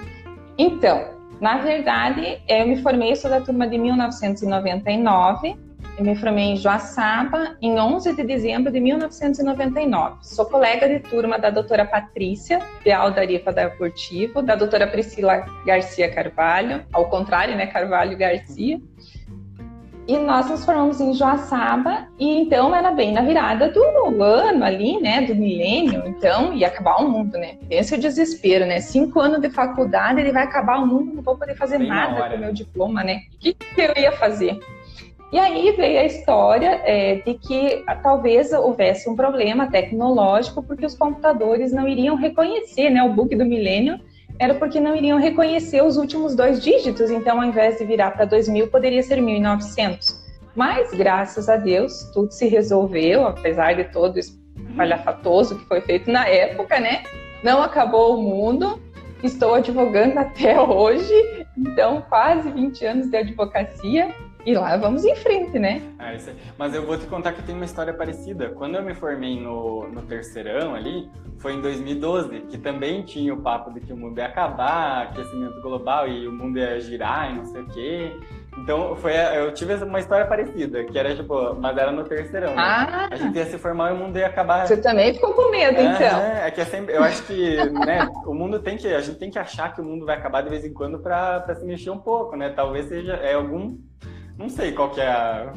Então, 0.59 1.15
na 1.41 1.59
verdade, 1.59 2.39
eu 2.47 2.67
me 2.67 2.83
formei, 2.83 3.17
sou 3.17 3.31
da 3.31 3.41
turma 3.41 3.67
de 3.67 3.79
1999 3.79 5.70
eu 6.01 6.05
me 6.05 6.17
formei 6.17 6.45
em 6.45 6.57
Joaçaba 6.57 7.57
em 7.61 7.79
11 7.79 8.17
de 8.17 8.25
dezembro 8.25 8.73
de 8.73 8.81
1999. 8.81 10.17
Sou 10.23 10.47
colega 10.47 10.89
de 10.89 10.99
turma 10.99 11.39
da 11.39 11.51
doutora 11.51 11.85
Patrícia 11.85 12.59
de 12.83 12.91
Aldarifa 12.91 13.53
da 13.53 13.69
Portivo, 13.69 14.41
da 14.41 14.55
doutora 14.55 14.87
Priscila 14.87 15.45
Garcia 15.67 16.11
Carvalho, 16.11 16.87
ao 16.91 17.11
contrário, 17.11 17.55
né, 17.55 17.67
Carvalho 17.67 18.17
Garcia. 18.17 18.81
E 20.09 20.17
nós 20.17 20.49
nos 20.49 20.65
formamos 20.65 21.01
em 21.01 21.13
Joaçaba, 21.13 22.09
e 22.19 22.41
então 22.41 22.75
era 22.75 22.91
bem 22.91 23.13
na 23.13 23.21
virada 23.21 23.69
do 23.69 23.85
ano 24.23 24.65
ali, 24.65 24.99
né, 25.01 25.21
do 25.21 25.37
milênio, 25.37 26.03
então 26.07 26.55
ia 26.55 26.67
acabar 26.67 26.97
o 26.97 27.09
mundo, 27.09 27.37
né? 27.37 27.59
Pensa 27.69 27.95
o 27.95 27.99
desespero, 27.99 28.67
né? 28.67 28.81
Cinco 28.81 29.21
anos 29.21 29.41
de 29.41 29.51
faculdade, 29.51 30.19
ele 30.19 30.33
vai 30.33 30.45
acabar 30.45 30.83
o 30.83 30.87
mundo, 30.87 31.15
não 31.15 31.23
vou 31.23 31.37
poder 31.37 31.55
fazer 31.55 31.79
bem 31.79 31.89
nada 31.89 32.29
com 32.29 32.37
o 32.37 32.39
meu 32.39 32.53
diploma, 32.53 33.05
né? 33.05 33.21
O 33.35 33.39
que, 33.39 33.53
que 33.53 33.81
eu 33.81 33.93
ia 33.97 34.13
fazer? 34.13 34.59
E 35.33 35.39
aí 35.39 35.71
veio 35.73 36.01
a 36.01 36.05
história 36.05 36.81
é, 36.85 37.17
de 37.17 37.35
que 37.35 37.85
ah, 37.87 37.95
talvez 37.95 38.53
houvesse 38.53 39.09
um 39.09 39.15
problema 39.15 39.71
tecnológico 39.71 40.61
porque 40.61 40.85
os 40.85 40.97
computadores 40.97 41.73
não 41.73 41.87
iriam 41.87 42.17
reconhecer, 42.17 42.91
né? 42.91 43.01
O 43.05 43.13
bug 43.13 43.37
do 43.37 43.45
milênio 43.45 44.01
era 44.41 44.55
porque 44.55 44.81
não 44.81 44.97
iriam 44.97 45.19
reconhecer 45.19 45.83
os 45.85 45.97
últimos 45.97 46.35
dois 46.35 46.61
dígitos, 46.61 47.11
então 47.11 47.41
ao 47.41 47.47
invés 47.47 47.79
de 47.79 47.85
virar 47.85 48.11
para 48.11 48.25
2000, 48.25 48.69
poderia 48.69 49.03
ser 49.03 49.21
1900. 49.21 50.19
Mas, 50.57 50.93
graças 50.93 51.49
a 51.49 51.57
Deus, 51.57 52.11
tudo 52.13 52.33
se 52.33 52.49
resolveu, 52.49 53.27
apesar 53.27 53.75
de 53.75 53.85
todo 53.85 54.19
o 54.19 54.75
falhafatoso 54.75 55.59
que 55.59 55.65
foi 55.67 55.81
feito 55.81 56.11
na 56.11 56.27
época, 56.27 56.81
né? 56.81 57.05
Não 57.45 57.63
acabou 57.63 58.19
o 58.19 58.23
mundo, 58.23 58.81
estou 59.23 59.55
advogando 59.55 60.19
até 60.19 60.61
hoje, 60.61 61.15
então 61.57 62.03
quase 62.09 62.51
20 62.51 62.85
anos 62.85 63.11
de 63.11 63.17
advocacia 63.17 64.13
e 64.45 64.55
lá 64.55 64.77
vamos 64.77 65.05
em 65.05 65.15
frente, 65.17 65.59
né? 65.59 65.83
Ah, 65.99 66.13
é. 66.13 66.19
Mas 66.59 66.75
eu 66.75 66.85
vou 66.85 66.97
te 66.97 67.07
contar 67.07 67.33
que 67.33 67.43
tem 67.43 67.55
uma 67.55 67.65
história 67.65 67.93
parecida. 67.93 68.51
Quando 68.51 68.77
eu 68.77 68.83
me 68.83 68.95
formei 68.95 69.41
no, 69.41 69.89
no 69.89 70.03
terceirão 70.03 70.75
ali, 70.75 71.11
foi 71.39 71.55
em 71.55 71.61
2012, 71.61 72.41
que 72.43 72.59
também 72.59 73.03
tinha 73.03 73.33
o 73.33 73.41
papo 73.41 73.73
de 73.73 73.81
que 73.81 73.93
o 73.93 73.97
mundo 73.97 74.19
ia 74.19 74.27
acabar, 74.27 75.05
aquecimento 75.05 75.61
global 75.61 76.07
e 76.07 76.27
o 76.27 76.33
mundo 76.33 76.59
ia 76.59 76.81
girar 76.81 77.33
e 77.33 77.37
não 77.37 77.45
sei 77.47 77.63
o 77.63 77.67
quê. 77.69 78.13
Então, 78.59 78.97
foi, 78.97 79.13
eu 79.37 79.55
tive 79.55 79.75
uma 79.77 80.01
história 80.01 80.27
parecida, 80.27 80.85
que 80.85 80.99
era 80.99 81.15
tipo, 81.15 81.55
mas 81.55 81.77
era 81.77 81.93
no 81.93 82.05
terceirão. 82.05 82.51
Né? 82.51 82.57
Ah. 82.59 83.09
A 83.11 83.17
gente 83.17 83.37
ia 83.37 83.47
se 83.47 83.57
formar 83.57 83.91
e 83.91 83.95
o 83.95 83.97
mundo 83.97 84.19
ia 84.19 84.27
acabar. 84.27 84.67
Você 84.67 84.77
também 84.77 85.15
ficou 85.15 85.33
com 85.33 85.51
medo, 85.51 85.79
é, 85.79 85.85
então. 85.85 86.21
É, 86.21 86.49
é 86.49 86.51
que 86.51 86.61
é 86.61 86.65
sempre, 86.65 86.95
eu 86.95 87.03
acho 87.03 87.23
que, 87.23 87.57
né, 87.71 88.07
o 88.27 88.35
mundo 88.35 88.59
tem 88.59 88.77
que, 88.77 88.89
a 88.89 89.01
gente 89.01 89.19
tem 89.19 89.31
que 89.31 89.39
achar 89.39 89.73
que 89.73 89.81
o 89.81 89.85
mundo 89.85 90.05
vai 90.05 90.17
acabar 90.17 90.43
de 90.43 90.51
vez 90.51 90.65
em 90.65 90.75
quando 90.75 90.99
para 90.99 91.55
se 91.55 91.65
mexer 91.65 91.91
um 91.91 91.99
pouco, 91.99 92.37
né? 92.37 92.51
Talvez 92.51 92.87
seja 92.87 93.15
é 93.15 93.35
algum 93.35 93.79
não 94.41 94.49
sei 94.49 94.73
qual 94.73 94.91
que 94.91 95.01
é 95.01 95.07
a. 95.09 95.53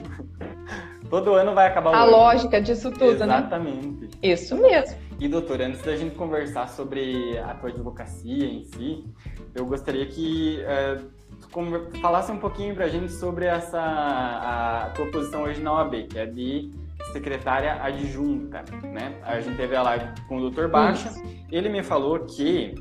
Todo 1.10 1.34
ano 1.34 1.54
vai 1.54 1.68
acabar 1.68 1.92
o 1.92 1.94
A 1.94 2.04
ano. 2.04 2.12
lógica 2.12 2.60
disso 2.62 2.92
tudo, 2.92 3.06
Exatamente. 3.12 3.30
né? 3.30 3.40
Exatamente. 3.40 4.10
Isso 4.22 4.58
mesmo. 4.58 4.98
E, 5.20 5.28
doutor, 5.28 5.62
antes 5.62 5.82
da 5.84 5.96
gente 5.96 6.16
conversar 6.16 6.68
sobre 6.68 7.38
a 7.38 7.54
tua 7.54 7.70
advocacia 7.70 8.46
em 8.46 8.64
si, 8.64 9.06
eu 9.54 9.66
gostaria 9.66 10.06
que 10.08 10.60
uh, 10.64 11.06
tu 11.40 12.00
falasse 12.02 12.32
um 12.32 12.40
pouquinho 12.40 12.74
pra 12.74 12.88
gente 12.88 13.12
sobre 13.12 13.46
essa 13.46 13.80
a 13.80 14.92
tua 14.96 15.06
posição 15.12 15.44
hoje 15.44 15.62
na 15.62 15.74
OAB, 15.74 16.08
que 16.10 16.18
é 16.18 16.26
de 16.26 16.72
secretária 17.12 17.82
adjunta, 17.82 18.64
né? 18.84 19.16
A 19.22 19.40
gente 19.40 19.56
teve 19.56 19.76
a 19.76 19.84
live 19.84 20.06
com 20.28 20.38
o 20.38 20.42
doutor 20.42 20.68
Baixa, 20.68 21.10
Isso. 21.10 21.24
ele 21.52 21.70
me 21.70 21.84
falou 21.84 22.20
que 22.22 22.74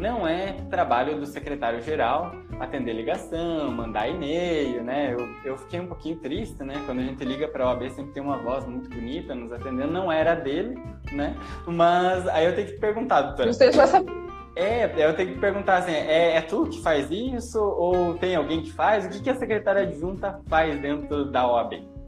não 0.00 0.26
é 0.26 0.52
trabalho 0.70 1.20
do 1.20 1.26
secretário-geral 1.26 2.32
atender 2.58 2.92
ligação, 2.92 3.70
mandar 3.70 4.08
e-mail, 4.08 4.82
né? 4.82 5.14
Eu, 5.14 5.28
eu 5.44 5.56
fiquei 5.58 5.80
um 5.80 5.86
pouquinho 5.86 6.16
triste, 6.16 6.62
né? 6.62 6.74
Quando 6.84 7.00
a 7.00 7.02
gente 7.02 7.24
liga 7.24 7.46
para 7.48 7.64
a 7.64 7.68
OAB, 7.68 7.90
sempre 7.90 8.12
tem 8.12 8.22
uma 8.22 8.38
voz 8.38 8.66
muito 8.66 8.88
bonita 8.88 9.34
nos 9.34 9.52
atendendo, 9.52 9.92
não 9.92 10.10
era 10.10 10.34
dele, 10.34 10.74
né? 11.12 11.36
Mas 11.66 12.26
aí 12.28 12.46
eu 12.46 12.54
tenho 12.54 12.68
que 12.68 12.78
perguntar, 12.78 13.22
doutora. 13.22 13.52
Você 13.52 13.72
já 13.72 13.86
sabe. 13.86 14.10
É, 14.56 14.90
eu 14.96 15.14
tenho 15.14 15.34
que 15.34 15.38
perguntar 15.38 15.78
assim, 15.78 15.92
é, 15.92 16.36
é 16.36 16.40
tu 16.40 16.66
que 16.66 16.82
faz 16.82 17.10
isso 17.10 17.58
ou 17.60 18.14
tem 18.14 18.34
alguém 18.34 18.62
que 18.62 18.72
faz? 18.72 19.06
O 19.06 19.08
que, 19.08 19.20
que 19.20 19.30
a 19.30 19.34
secretária 19.34 19.82
adjunta 19.82 20.40
faz 20.48 20.78
dentro 20.80 21.30
da 21.30 21.46
OAB? 21.46 21.99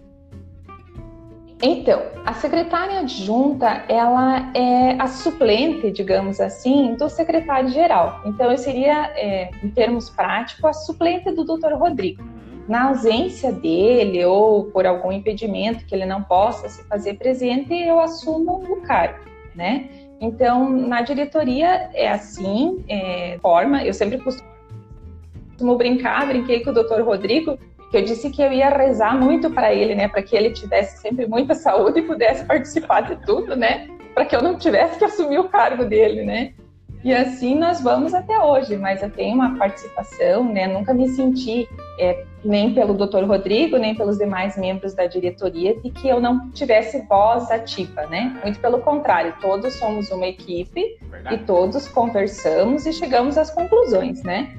Então, 1.64 2.02
a 2.26 2.34
secretária 2.34 2.98
adjunta, 2.98 3.84
ela 3.88 4.50
é 4.52 5.00
a 5.00 5.06
suplente, 5.06 5.92
digamos 5.92 6.40
assim, 6.40 6.96
do 6.96 7.08
secretário-geral. 7.08 8.20
Então, 8.26 8.50
eu 8.50 8.58
seria, 8.58 9.12
é, 9.14 9.48
em 9.62 9.70
termos 9.70 10.10
práticos, 10.10 10.64
a 10.64 10.72
suplente 10.72 11.30
do 11.30 11.44
doutor 11.44 11.72
Rodrigo. 11.74 12.24
Na 12.66 12.88
ausência 12.88 13.52
dele 13.52 14.24
ou 14.24 14.64
por 14.64 14.86
algum 14.86 15.12
impedimento 15.12 15.86
que 15.86 15.94
ele 15.94 16.04
não 16.04 16.22
possa 16.24 16.68
se 16.68 16.82
fazer 16.84 17.14
presente, 17.14 17.72
eu 17.72 18.00
assumo 18.00 18.64
o 18.68 18.80
cargo, 18.80 19.20
né? 19.54 19.88
Então, 20.20 20.68
na 20.68 21.02
diretoria 21.02 21.90
é 21.94 22.08
assim, 22.08 22.84
é, 22.88 23.38
forma, 23.40 23.84
eu 23.84 23.92
sempre 23.92 24.18
costumo 24.18 25.76
brincar, 25.76 26.26
brinquei 26.26 26.60
com 26.64 26.70
o 26.70 26.74
doutor 26.74 27.02
Rodrigo, 27.02 27.56
que 27.93 27.99
eu 27.99 28.03
disse 28.03 28.30
que 28.30 28.40
eu 28.40 28.51
ia 28.51 28.70
rezar 28.70 29.14
muito 29.14 29.51
para 29.51 29.72
ele, 29.72 29.95
né, 29.95 30.09
para 30.09 30.22
que 30.22 30.34
ele 30.34 30.51
tivesse 30.51 30.99
sempre 31.03 31.26
muita 31.26 31.55
saúde 31.55 32.01
e 32.01 32.03
pudesse 32.03 32.43
participar 32.47 33.03
de 33.03 33.16
tudo, 33.26 33.55
né, 33.55 33.86
para 34.14 34.24
que 34.24 34.34
eu 34.34 34.43
não 34.43 34.57
tivesse 34.57 34.99
que 34.99 35.05
assumir 35.05 35.38
o 35.38 35.51
cargo 35.51 35.84
dele, 35.84 36.24
né. 36.24 36.55
E 37.05 37.12
assim 37.12 37.55
nós 37.55 37.82
vamos 37.82 38.14
até 38.14 38.38
hoje, 38.38 38.76
mas 38.78 39.03
eu 39.03 39.11
tenho 39.11 39.34
uma 39.34 39.59
participação, 39.59 40.43
né, 40.43 40.66
nunca 40.66 40.95
me 40.95 41.07
senti 41.09 41.68
é, 41.99 42.24
nem 42.43 42.72
pelo 42.72 42.95
Dr. 42.95 43.24
Rodrigo, 43.24 43.76
nem 43.76 43.95
pelos 43.95 44.16
demais 44.16 44.57
membros 44.57 44.95
da 44.95 45.07
diretoria 45.07 45.78
de 45.78 45.90
que 45.90 46.09
eu 46.09 46.18
não 46.18 46.51
tivesse 46.51 47.01
voz 47.07 47.51
ativa, 47.51 48.07
né? 48.07 48.40
Muito 48.43 48.59
pelo 48.59 48.80
contrário, 48.80 49.34
todos 49.40 49.74
somos 49.74 50.11
uma 50.11 50.26
equipe 50.26 50.99
Verdade. 51.03 51.36
e 51.36 51.38
todos 51.40 51.86
conversamos 51.88 52.86
e 52.86 52.93
chegamos 52.93 53.36
às 53.36 53.51
conclusões, 53.51 54.22
né? 54.22 54.57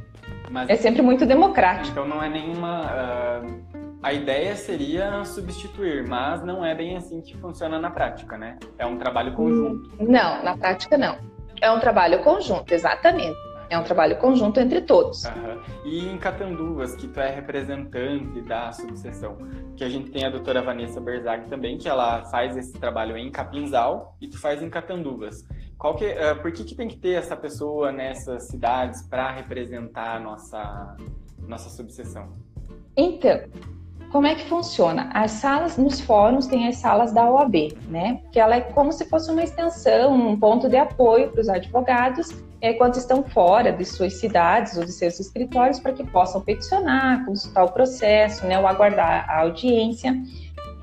Mas, 0.54 0.70
é 0.70 0.76
sempre 0.76 1.01
muito 1.01 1.26
democrático. 1.26 1.89
Então 1.89 2.08
não 2.08 2.22
é 2.22 2.30
nenhuma. 2.30 2.82
Uh, 2.84 3.84
a 4.04 4.14
ideia 4.14 4.56
seria 4.56 5.26
substituir, 5.26 6.08
mas 6.08 6.43
não 6.43 6.64
é 6.64 6.76
bem 6.76 6.95
assim 6.95 7.22
que 7.22 7.36
funciona 7.38 7.80
na 7.80 7.89
prática, 7.89 8.38
né? 8.38 8.60
É 8.78 8.86
um 8.86 8.95
trabalho 8.95 9.34
conjunto. 9.34 9.91
Não, 9.99 10.43
na 10.43 10.56
prática 10.56 10.95
não. 10.95 11.18
É 11.60 11.72
um 11.72 11.80
trabalho 11.80 12.22
conjunto, 12.24 12.72
exatamente. 12.72 13.36
É 13.68 13.80
um 13.80 13.84
trabalho 13.84 14.18
conjunto 14.18 14.60
entre 14.60 14.82
todos. 14.82 15.24
Uhum. 15.26 15.60
E 15.86 16.08
em 16.08 16.18
Catanduvas, 16.20 16.95
que 16.95 17.08
tu 17.08 17.20
é 17.20 17.34
representante 17.34 18.41
da 18.41 18.72
subseção, 18.72 19.36
que 19.76 19.84
a 19.84 19.89
gente 19.89 20.12
tem 20.12 20.24
a 20.24 20.30
doutora 20.30 20.62
Vanessa 20.62 21.01
Berzag 21.01 21.49
também, 21.49 21.80
que 21.80 21.89
ela 21.89 22.26
faz 22.26 22.56
esse 22.56 22.74
trabalho 22.74 23.18
em 23.18 23.32
Capinzal 23.32 24.16
e 24.22 24.28
tu 24.28 24.39
faz 24.39 24.62
em 24.62 24.70
Catanduvas. 24.70 25.43
Qual 25.84 25.96
que, 25.96 26.06
uh, 26.06 26.42
por 26.42 26.50
que, 26.54 26.64
que 26.64 26.76
tem 26.76 26.88
que 26.88 26.96
ter 26.96 27.16
essa 27.16 27.36
pessoa 27.36 27.92
nessas 27.92 28.48
cidades 28.48 29.02
para 29.02 29.30
representar 29.32 30.16
a 30.16 30.20
nossa, 30.22 30.96
nossa 31.46 31.70
subseção? 31.70 32.30
Então, 32.96 33.42
como 34.10 34.26
é 34.26 34.34
que 34.34 34.48
funciona? 34.48 35.10
As 35.14 35.32
salas 35.32 35.78
nos 35.78 36.00
fóruns 36.00 36.48
têm 36.48 36.70
as 36.70 36.78
salas 36.78 37.12
da 37.12 37.30
OAB, 37.30 37.76
né? 37.90 38.22
Que 38.32 38.40
ela 38.40 38.56
é 38.56 38.62
como 38.62 38.94
se 38.94 39.04
fosse 39.10 39.30
uma 39.30 39.44
extensão, 39.44 40.14
um 40.14 40.40
ponto 40.40 40.70
de 40.70 40.78
apoio 40.78 41.30
para 41.32 41.42
os 41.42 41.50
advogados 41.50 42.30
é, 42.62 42.72
quando 42.72 42.96
estão 42.96 43.22
fora 43.22 43.74
de 43.74 43.84
suas 43.84 44.14
cidades 44.14 44.78
ou 44.78 44.86
de 44.86 44.92
seus 44.94 45.20
escritórios 45.20 45.82
para 45.82 45.92
que 45.92 46.10
possam 46.12 46.40
peticionar, 46.40 47.26
consultar 47.26 47.66
o 47.66 47.74
processo, 47.74 48.48
né? 48.48 48.58
Ou 48.58 48.66
aguardar 48.66 49.30
a 49.30 49.42
audiência. 49.42 50.16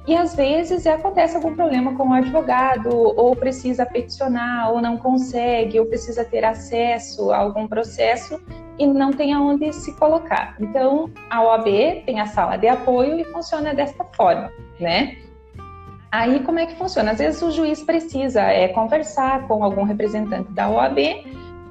E 0.06 0.16
às 0.16 0.34
vezes 0.34 0.86
acontece 0.86 1.36
algum 1.36 1.54
problema 1.54 1.94
com 1.94 2.08
o 2.08 2.12
advogado, 2.12 2.90
ou 2.90 3.36
precisa 3.36 3.84
peticionar, 3.84 4.72
ou 4.72 4.80
não 4.80 4.96
consegue, 4.96 5.78
ou 5.78 5.86
precisa 5.86 6.24
ter 6.24 6.44
acesso 6.44 7.30
a 7.30 7.38
algum 7.38 7.68
processo 7.68 8.40
e 8.78 8.86
não 8.86 9.12
tem 9.12 9.32
aonde 9.32 9.72
se 9.72 9.94
colocar. 9.96 10.56
Então, 10.58 11.10
a 11.28 11.42
OAB 11.42 12.02
tem 12.06 12.18
a 12.18 12.26
sala 12.26 12.56
de 12.56 12.66
apoio 12.66 13.20
e 13.20 13.24
funciona 13.24 13.74
desta 13.74 14.04
forma, 14.04 14.50
né? 14.80 15.18
Aí, 16.10 16.40
como 16.40 16.58
é 16.58 16.66
que 16.66 16.74
funciona? 16.74 17.12
Às 17.12 17.18
vezes 17.18 17.40
o 17.42 17.50
juiz 17.50 17.82
precisa 17.82 18.40
é, 18.40 18.68
conversar 18.68 19.46
com 19.46 19.62
algum 19.62 19.84
representante 19.84 20.50
da 20.52 20.68
OAB 20.68 20.98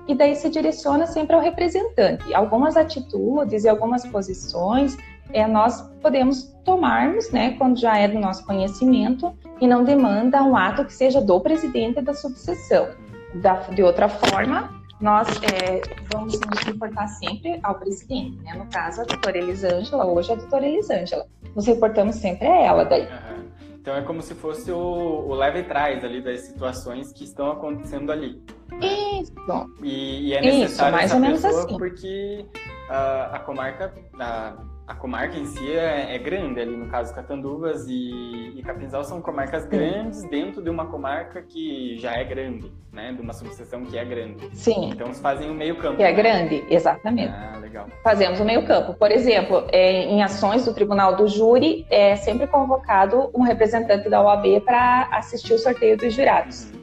e 0.07 0.15
daí 0.15 0.35
se 0.35 0.49
direciona 0.49 1.05
sempre 1.05 1.35
ao 1.35 1.41
representante. 1.41 2.33
Algumas 2.33 2.77
atitudes 2.77 3.63
e 3.63 3.69
algumas 3.69 4.05
posições 4.05 4.97
é, 5.33 5.47
nós 5.47 5.81
podemos 6.01 6.43
tomarmos, 6.63 7.31
né, 7.31 7.55
quando 7.57 7.79
já 7.79 7.97
é 7.97 8.07
do 8.07 8.19
nosso 8.19 8.45
conhecimento 8.45 9.33
e 9.59 9.67
não 9.67 9.83
demanda 9.83 10.43
um 10.43 10.55
ato 10.55 10.85
que 10.85 10.93
seja 10.93 11.21
do 11.21 11.39
presidente 11.39 12.01
da 12.01 12.13
subseção. 12.13 12.89
da, 13.35 13.55
de 13.69 13.83
outra 13.83 14.09
forma, 14.09 14.69
nós 14.99 15.27
é, 15.43 15.81
vamos 16.11 16.39
nos 16.39 16.59
reportar 16.59 17.07
sempre 17.07 17.59
ao 17.63 17.75
presidente, 17.75 18.37
né? 18.43 18.53
No 18.53 18.65
caso, 18.65 19.01
a 19.01 19.05
doutora 19.05 19.37
Elisângela, 19.37 20.05
hoje 20.05 20.31
a 20.31 20.35
doutora 20.35 20.67
Elisângela. 20.67 21.25
Nos 21.55 21.65
reportamos 21.65 22.15
sempre 22.15 22.47
a 22.47 22.61
ela 22.61 22.83
daí. 22.83 23.03
Uhum. 23.03 23.49
Então 23.79 23.95
é 23.95 24.01
como 24.01 24.21
se 24.21 24.35
fosse 24.35 24.71
o, 24.71 24.77
o 24.77 25.33
leve 25.33 25.63
trás 25.63 26.03
ali 26.03 26.21
das 26.21 26.41
situações 26.41 27.13
que 27.13 27.23
estão 27.23 27.49
acontecendo 27.51 28.11
ali. 28.11 28.43
Isso. 28.81 29.33
E, 29.81 30.27
e 30.27 30.33
é 30.33 30.41
necessário 30.41 30.65
Isso, 30.65 30.91
mais 30.91 31.13
ou 31.13 31.19
menos 31.19 31.45
assim. 31.45 31.77
porque 31.77 32.45
a, 32.89 33.37
a 33.37 33.39
comarca, 33.39 33.93
a, 34.19 34.53
a 34.89 34.95
comarca 34.95 35.37
em 35.37 35.45
si 35.45 35.71
é, 35.71 36.15
é, 36.15 36.17
grande, 36.17 36.59
ali 36.59 36.75
no 36.75 36.87
caso 36.87 37.13
Catanduvas 37.13 37.85
e, 37.87 38.53
e 38.55 38.63
Capinzal 38.63 39.03
são 39.03 39.21
comarcas 39.21 39.67
grandes 39.67 40.23
dentro 40.23 40.63
de 40.63 40.69
uma 40.69 40.87
comarca 40.87 41.43
que 41.43 41.95
já 41.99 42.13
é 42.13 42.23
grande, 42.23 42.71
né? 42.91 43.13
De 43.13 43.21
uma 43.21 43.31
subseção 43.31 43.85
que 43.85 43.95
é 43.95 44.03
grande. 44.03 44.49
Sim. 44.57 44.89
Então 44.89 45.05
eles 45.05 45.19
fazem 45.19 45.47
o 45.51 45.53
meio 45.53 45.75
campo. 45.75 45.97
Que 45.97 46.03
é 46.03 46.11
grande, 46.11 46.65
exatamente. 46.71 47.31
Ah, 47.31 47.59
legal. 47.61 47.87
Fazemos 48.03 48.39
o 48.39 48.45
meio 48.45 48.65
campo. 48.65 48.95
Por 48.95 49.11
exemplo, 49.11 49.67
é, 49.71 50.05
em 50.05 50.23
ações 50.23 50.65
do 50.65 50.73
Tribunal 50.73 51.15
do 51.15 51.27
Júri, 51.27 51.85
é 51.91 52.15
sempre 52.15 52.47
convocado 52.47 53.29
um 53.35 53.43
representante 53.43 54.09
da 54.09 54.23
OAB 54.23 54.59
para 54.65 55.07
assistir 55.11 55.53
o 55.53 55.59
sorteio 55.59 55.97
dos 55.97 56.11
jurados. 56.15 56.63
Uhum. 56.63 56.78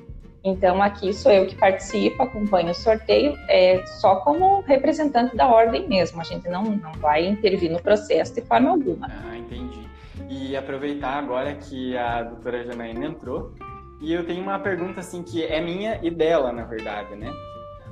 Então, 0.46 0.80
aqui 0.80 1.12
sou 1.12 1.32
eu 1.32 1.44
que 1.44 1.56
participo, 1.56 2.22
acompanho 2.22 2.70
o 2.70 2.74
sorteio, 2.74 3.36
é, 3.48 3.84
só 3.84 4.14
como 4.20 4.60
representante 4.60 5.34
da 5.36 5.48
ordem 5.48 5.88
mesmo. 5.88 6.20
A 6.20 6.24
gente 6.24 6.48
não, 6.48 6.62
não 6.62 6.92
vai 6.92 7.26
intervir 7.26 7.68
no 7.68 7.82
processo 7.82 8.32
de 8.32 8.42
forma 8.42 8.70
alguma. 8.70 9.08
Ah, 9.10 9.36
entendi. 9.36 9.80
E 10.30 10.56
aproveitar 10.56 11.18
agora 11.18 11.52
que 11.54 11.96
a 11.96 12.22
doutora 12.22 12.64
Janaína 12.64 13.06
entrou, 13.06 13.52
e 14.00 14.12
eu 14.12 14.24
tenho 14.24 14.40
uma 14.40 14.56
pergunta 14.60 15.00
assim 15.00 15.20
que 15.20 15.44
é 15.44 15.60
minha 15.60 15.98
e 16.00 16.12
dela, 16.12 16.52
na 16.52 16.62
verdade, 16.62 17.16
né? 17.16 17.28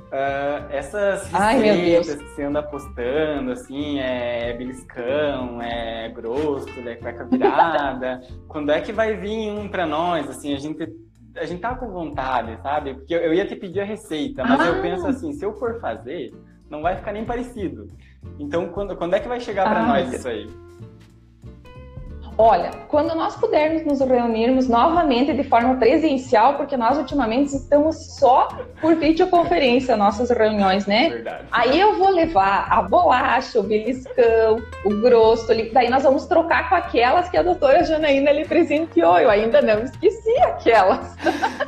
Uh, 0.05 0.71
essas 0.71 1.29
receitas 1.29 2.15
que 2.15 2.29
você 2.29 2.43
anda 2.43 2.63
postando, 2.63 3.51
assim, 3.51 3.99
é 3.99 4.53
beliscão, 4.53 5.61
é 5.61 6.07
grosso, 6.07 6.69
é 6.87 6.95
cueca 6.95 7.25
virada, 7.25 8.21
quando 8.47 8.71
é 8.71 8.79
que 8.79 8.93
vai 8.93 9.17
vir 9.17 9.51
um 9.51 9.67
pra 9.67 9.85
nós, 9.85 10.29
assim, 10.29 10.53
a 10.53 10.59
gente, 10.59 10.87
a 11.35 11.45
gente 11.45 11.59
tá 11.61 11.75
com 11.75 11.89
vontade, 11.89 12.57
sabe? 12.61 12.93
Porque 12.95 13.13
eu, 13.13 13.19
eu 13.19 13.33
ia 13.33 13.45
te 13.45 13.55
pedir 13.55 13.81
a 13.81 13.85
receita, 13.85 14.43
mas 14.43 14.59
Ah. 14.61 14.67
eu 14.67 14.81
penso 14.81 15.05
assim, 15.07 15.33
se 15.33 15.43
eu 15.45 15.53
for 15.53 15.79
fazer, 15.79 16.33
não 16.69 16.81
vai 16.81 16.95
ficar 16.95 17.11
nem 17.11 17.25
parecido. 17.25 17.87
Então, 18.39 18.69
quando, 18.69 18.95
quando 18.95 19.13
é 19.15 19.19
que 19.19 19.27
vai 19.27 19.39
chegar 19.39 19.69
pra 19.69 19.81
Ah, 19.83 19.87
nós 19.87 20.13
isso 20.13 20.27
aí? 20.27 20.49
Olha, 22.37 22.71
quando 22.89 23.15
nós 23.15 23.35
pudermos 23.37 23.85
nos 23.85 23.99
reunirmos 24.01 24.67
novamente 24.67 25.33
de 25.33 25.43
forma 25.43 25.75
presencial, 25.75 26.55
porque 26.55 26.75
nós 26.75 26.97
ultimamente 26.97 27.55
estamos 27.55 28.17
só 28.17 28.49
por 28.81 28.95
videoconferência, 28.95 29.95
nossas 29.95 30.29
reuniões, 30.29 30.85
né? 30.85 31.09
Verdade. 31.09 31.45
Aí 31.51 31.79
eu 31.79 31.97
vou 31.97 32.09
levar 32.09 32.67
a 32.69 32.81
bolacha, 32.81 33.59
o 33.59 33.63
beliscão, 33.63 34.61
o 34.83 35.01
grosso, 35.01 35.47
daí 35.71 35.89
nós 35.89 36.03
vamos 36.03 36.25
trocar 36.25 36.67
com 36.67 36.75
aquelas 36.75 37.29
que 37.29 37.37
a 37.37 37.43
doutora 37.43 37.83
Janaína 37.85 38.31
lhe 38.31 38.45
presenteou. 38.45 39.17
Eu 39.17 39.29
ainda 39.29 39.61
não 39.61 39.81
esqueci 39.83 40.37
aquelas. 40.39 41.15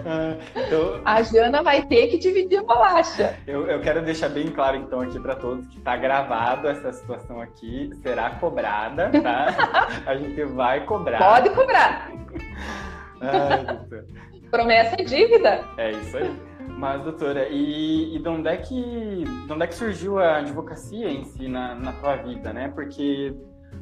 Ah, 0.06 0.36
então, 0.56 1.02
A 1.06 1.22
Jana 1.22 1.64
vai 1.64 1.82
ter 1.84 2.08
que 2.08 2.18
dividir 2.18 2.60
a 2.60 2.64
bolacha. 2.64 3.36
Eu, 3.46 3.68
eu 3.68 3.80
quero 3.82 4.02
deixar 4.02 4.30
bem 4.30 4.48
claro, 4.48 4.78
então, 4.78 5.02
aqui 5.02 5.20
para 5.20 5.36
todos 5.36 5.66
que 5.68 5.80
tá 5.80 5.96
gravado 5.96 6.68
essa 6.68 6.92
situação 6.92 7.42
aqui, 7.42 7.90
será 8.02 8.32
cobrada, 8.32 9.10
tá? 9.22 9.48
A 10.06 10.16
gente 10.16 10.44
vai 10.58 10.84
cobrar. 10.86 11.20
Pode 11.20 11.50
cobrar. 11.52 12.12
Ai, 13.22 13.64
doutora. 13.64 14.06
Promessa 14.52 14.96
é 15.00 15.04
dívida. 15.04 15.64
É 15.78 15.92
isso 15.92 16.18
aí. 16.18 16.36
Mas, 16.78 17.02
doutora, 17.04 17.48
e, 17.50 18.16
e 18.16 18.20
de, 18.20 18.28
onde 18.28 18.50
é 18.50 18.58
que, 18.58 19.24
de 19.24 19.54
onde 19.54 19.64
é 19.64 19.68
que 19.68 19.76
surgiu 19.76 20.20
a 20.20 20.38
advocacia 20.38 21.10
em 21.10 21.24
si 21.24 21.48
na, 21.48 21.74
na 21.76 21.94
tua 21.94 22.18
vida, 22.18 22.52
né? 22.54 22.72
Porque 22.74 23.36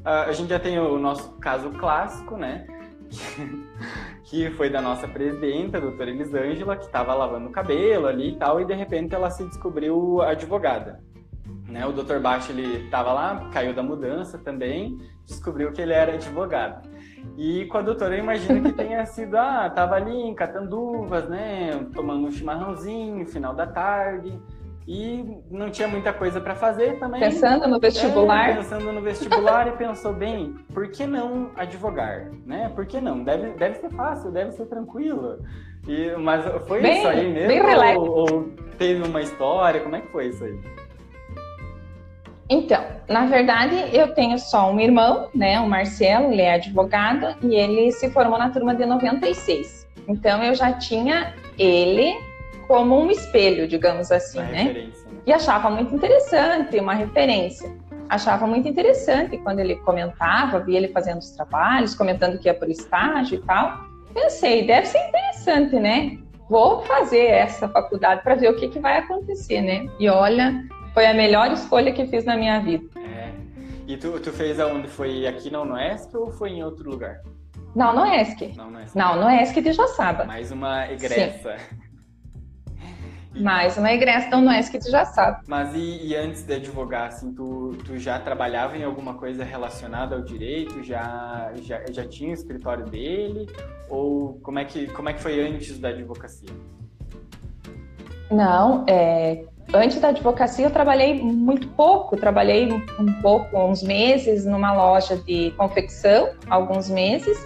ah, 0.04 0.24
a 0.24 0.32
gente 0.32 0.50
já 0.50 0.60
tem 0.60 0.80
o 0.80 0.98
nosso 0.98 1.34
caso 1.40 1.72
clássico, 1.72 2.38
né? 2.38 2.66
que 4.24 4.50
foi 4.52 4.70
da 4.70 4.82
nossa 4.82 5.08
presidenta, 5.08 5.78
a 5.78 5.82
doutora 5.82 6.10
Elisângela, 6.10 6.78
que 6.78 6.86
estava 6.86 7.14
lavando 7.14 7.50
o 7.50 7.52
cabelo 7.52 8.08
ali 8.08 8.30
e 8.30 8.36
tal, 8.38 8.62
e 8.62 8.66
de 8.66 8.74
repente 8.74 9.14
ela 9.14 9.30
se 9.30 9.44
descobriu 9.46 10.22
advogada. 10.22 11.00
Né? 11.68 11.86
O 11.86 11.92
doutor 11.92 12.20
Baixo, 12.20 12.52
ele 12.52 12.86
estava 12.86 13.12
lá, 13.12 13.50
caiu 13.52 13.74
da 13.74 13.82
mudança 13.82 14.38
também, 14.38 14.98
descobriu 15.26 15.72
que 15.72 15.82
ele 15.82 15.94
era 15.94 16.14
advogado. 16.14 16.88
E 17.38 17.66
com 17.66 17.80
a 17.80 17.82
doutora, 17.82 18.16
eu 18.16 18.20
imagino 18.20 18.62
que 18.62 18.72
tenha 18.74 19.04
sido, 19.08 19.36
ah, 19.36 19.70
tava 19.74 19.96
ali 19.96 20.12
em 20.16 20.34
Catanduvas, 20.36 21.28
né, 21.28 21.72
tomando 21.94 22.28
um 22.28 22.32
chimarrãozinho, 22.32 23.26
final 23.26 23.54
da 23.56 23.66
tarde, 23.66 24.40
e 24.88 25.26
não 25.50 25.72
tinha 25.72 25.88
muita 25.88 26.14
coisa 26.14 26.40
para 26.40 26.54
fazer 26.54 27.00
também. 27.00 27.20
Pensando 27.20 27.68
no 27.68 27.78
É, 27.78 27.80
vestibular. 27.80 28.56
pensando 28.56 28.92
no 28.92 29.02
vestibular 29.02 29.68
e 29.68 29.72
pensou 29.72 30.14
bem, 30.14 30.54
por 30.72 30.88
que 30.90 31.08
não 31.08 31.50
advogar, 31.56 32.30
né? 32.46 32.72
Por 32.76 32.86
que 32.86 33.02
não? 33.02 33.24
Deve, 33.24 33.50
deve 33.54 33.76
ser 33.80 33.90
fácil, 33.90 34.30
deve 34.32 34.52
ser 34.52 34.68
tranquilo. 34.68 35.40
E, 35.88 36.12
mas 36.18 36.46
foi 36.68 36.82
Bem- 36.82 37.00
isso 37.00 37.08
aí 37.08 37.34
mesmo? 37.34 37.48
bem 37.48 37.62
relax. 37.64 37.98
ou, 37.98 38.10
ou 38.32 38.44
teve 38.78 39.02
uma 39.08 39.22
história? 39.22 39.82
Como 39.82 39.96
é 39.96 40.02
que 40.02 40.12
foi 40.12 40.28
isso 40.28 40.44
aí? 40.44 40.60
Então, 42.50 42.84
na 43.10 43.26
verdade, 43.26 43.76
eu 43.92 44.14
tenho 44.14 44.38
só 44.38 44.72
um 44.72 44.80
irmão, 44.80 45.30
né, 45.34 45.60
o 45.60 45.68
Marcelo, 45.68 46.32
ele 46.32 46.42
é 46.42 46.54
advogado 46.54 47.36
e 47.42 47.56
ele 47.56 47.92
se 47.92 48.10
formou 48.12 48.38
na 48.38 48.50
turma 48.50 48.76
de 48.76 48.86
96. 48.86 49.88
Então, 50.08 50.44
eu 50.44 50.54
já 50.54 50.74
tinha 50.74 51.34
ele 51.58 52.16
como 52.68 53.00
um 53.00 53.10
espelho, 53.10 53.68
digamos 53.68 54.12
assim, 54.12 54.40
Uma 54.40 54.52
né? 54.52 54.64
referência, 54.64 55.12
né? 55.12 55.18
E 55.26 55.34
achava 55.34 55.70
muito 55.70 55.96
interessante, 55.96 56.80
uma 56.80 56.94
referência. 56.94 57.76
Achava 58.08 58.46
muito 58.46 58.68
interessante 58.68 59.38
quando 59.40 59.60
ele 59.60 59.76
comentava, 59.78 60.60
via 60.60 60.78
ele 60.78 60.90
fazendo 60.90 61.20
os 61.20 61.32
trabalhos, 61.32 61.96
comentando 61.96 62.38
que 62.38 62.48
ia 62.48 62.54
por 62.54 62.70
estágio 62.70 63.40
e 63.40 63.42
tal. 63.42 63.80
Pensei, 64.14 64.66
deve 64.66 64.86
ser 64.88 65.00
interessante, 65.08 65.76
né? 65.80 66.18
Vou 66.48 66.82
fazer 66.84 67.26
essa 67.26 67.68
faculdade 67.68 68.22
para 68.22 68.36
ver 68.36 68.52
o 68.52 68.56
que, 68.56 68.68
que 68.68 68.80
vai 68.80 69.00
acontecer, 69.00 69.62
né? 69.62 69.88
E 70.00 70.08
olha, 70.08 70.64
foi 70.96 71.06
a 71.06 71.14
melhor 71.14 71.52
escolha 71.52 71.92
que 71.92 72.08
fiz 72.08 72.24
na 72.24 72.38
minha 72.38 72.60
vida. 72.62 72.88
É. 72.98 73.34
E 73.86 73.98
tu, 73.98 74.18
tu 74.18 74.32
fez 74.32 74.62
aonde? 74.62 74.88
Foi 74.88 75.28
aqui 75.28 75.52
na 75.52 75.62
UNESC 75.62 76.16
ou 76.16 76.32
foi 76.32 76.52
em 76.52 76.64
outro 76.64 76.90
lugar? 76.90 77.22
Não, 77.76 77.94
no 77.94 78.06
ESC. 78.06 78.54
Não, 78.56 78.72
não 78.72 78.80
é 78.80 78.86
Não, 78.96 79.22
no 79.22 79.30
ESC 79.30 79.62
de. 79.62 79.72
Mais 80.26 80.52
uma 80.52 80.90
egressa. 80.90 81.58
Mais 83.36 83.78
uma 83.78 83.92
egressa 83.92 84.38
no 84.38 84.50
ESC 84.50 84.78
de 84.78 84.90
Joçaba. 84.90 85.42
Mas 85.46 85.76
e, 85.76 86.08
e 86.08 86.16
antes 86.16 86.44
de 86.44 86.54
advogar, 86.54 87.08
assim, 87.08 87.34
tu, 87.34 87.76
tu 87.86 87.98
já 87.98 88.18
trabalhava 88.18 88.78
em 88.78 88.84
alguma 88.86 89.16
coisa 89.16 89.44
relacionada 89.44 90.16
ao 90.16 90.22
direito? 90.22 90.82
Já, 90.82 91.52
já, 91.62 91.84
já 91.92 92.08
tinha 92.08 92.30
o 92.30 92.34
escritório 92.34 92.86
dele? 92.86 93.46
Ou 93.90 94.40
como 94.40 94.60
é, 94.60 94.64
que, 94.64 94.88
como 94.88 95.10
é 95.10 95.14
que 95.14 95.22
foi 95.22 95.46
antes 95.46 95.78
da 95.78 95.90
advocacia? 95.90 96.48
Não, 98.32 98.86
é, 98.88 99.46
antes 99.74 100.00
da 100.00 100.10
advocacia 100.10 100.66
eu 100.66 100.72
trabalhei 100.72 101.22
muito 101.22 101.68
pouco, 101.70 102.16
trabalhei 102.18 102.72
um 103.00 103.22
pouco, 103.22 103.58
uns 103.58 103.82
meses 103.84 104.46
numa 104.46 104.74
loja 104.74 105.18
de 105.18 105.52
confecção, 105.58 106.30
alguns 106.50 106.90
meses, 106.90 107.38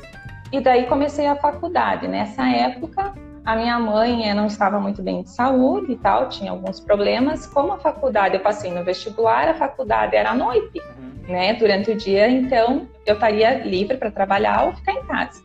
e 0.52 0.60
daí 0.60 0.86
comecei 0.88 1.28
a 1.28 1.36
faculdade. 1.36 2.08
Nessa 2.08 2.48
época, 2.50 3.14
a 3.46 3.56
minha 3.56 3.80
mãe 3.80 4.30
eh, 4.30 4.34
não 4.34 4.48
estava 4.48 4.80
muito 4.80 5.02
bem 5.02 5.22
de 5.24 5.30
saúde 5.30 5.94
e 5.94 5.96
tal, 5.96 6.28
tinha 6.30 6.52
alguns 6.52 6.80
problemas. 6.80 7.46
Como 7.48 7.72
a 7.74 7.78
faculdade, 7.78 8.36
eu 8.36 8.42
passei 8.42 8.72
no 8.72 8.84
vestibular, 8.84 9.48
a 9.48 9.54
faculdade 9.54 10.16
era 10.16 10.32
à 10.32 10.36
noite, 10.36 10.80
Uhum. 10.98 11.34
né, 11.34 11.54
durante 11.54 11.92
o 11.92 11.96
dia, 11.96 12.30
então 12.30 12.88
eu 13.06 13.14
estaria 13.14 13.64
livre 13.64 13.98
para 13.98 14.12
trabalhar 14.12 14.66
ou 14.66 14.74
ficar 14.74 14.94
em 14.94 15.04
casa. 15.06 15.42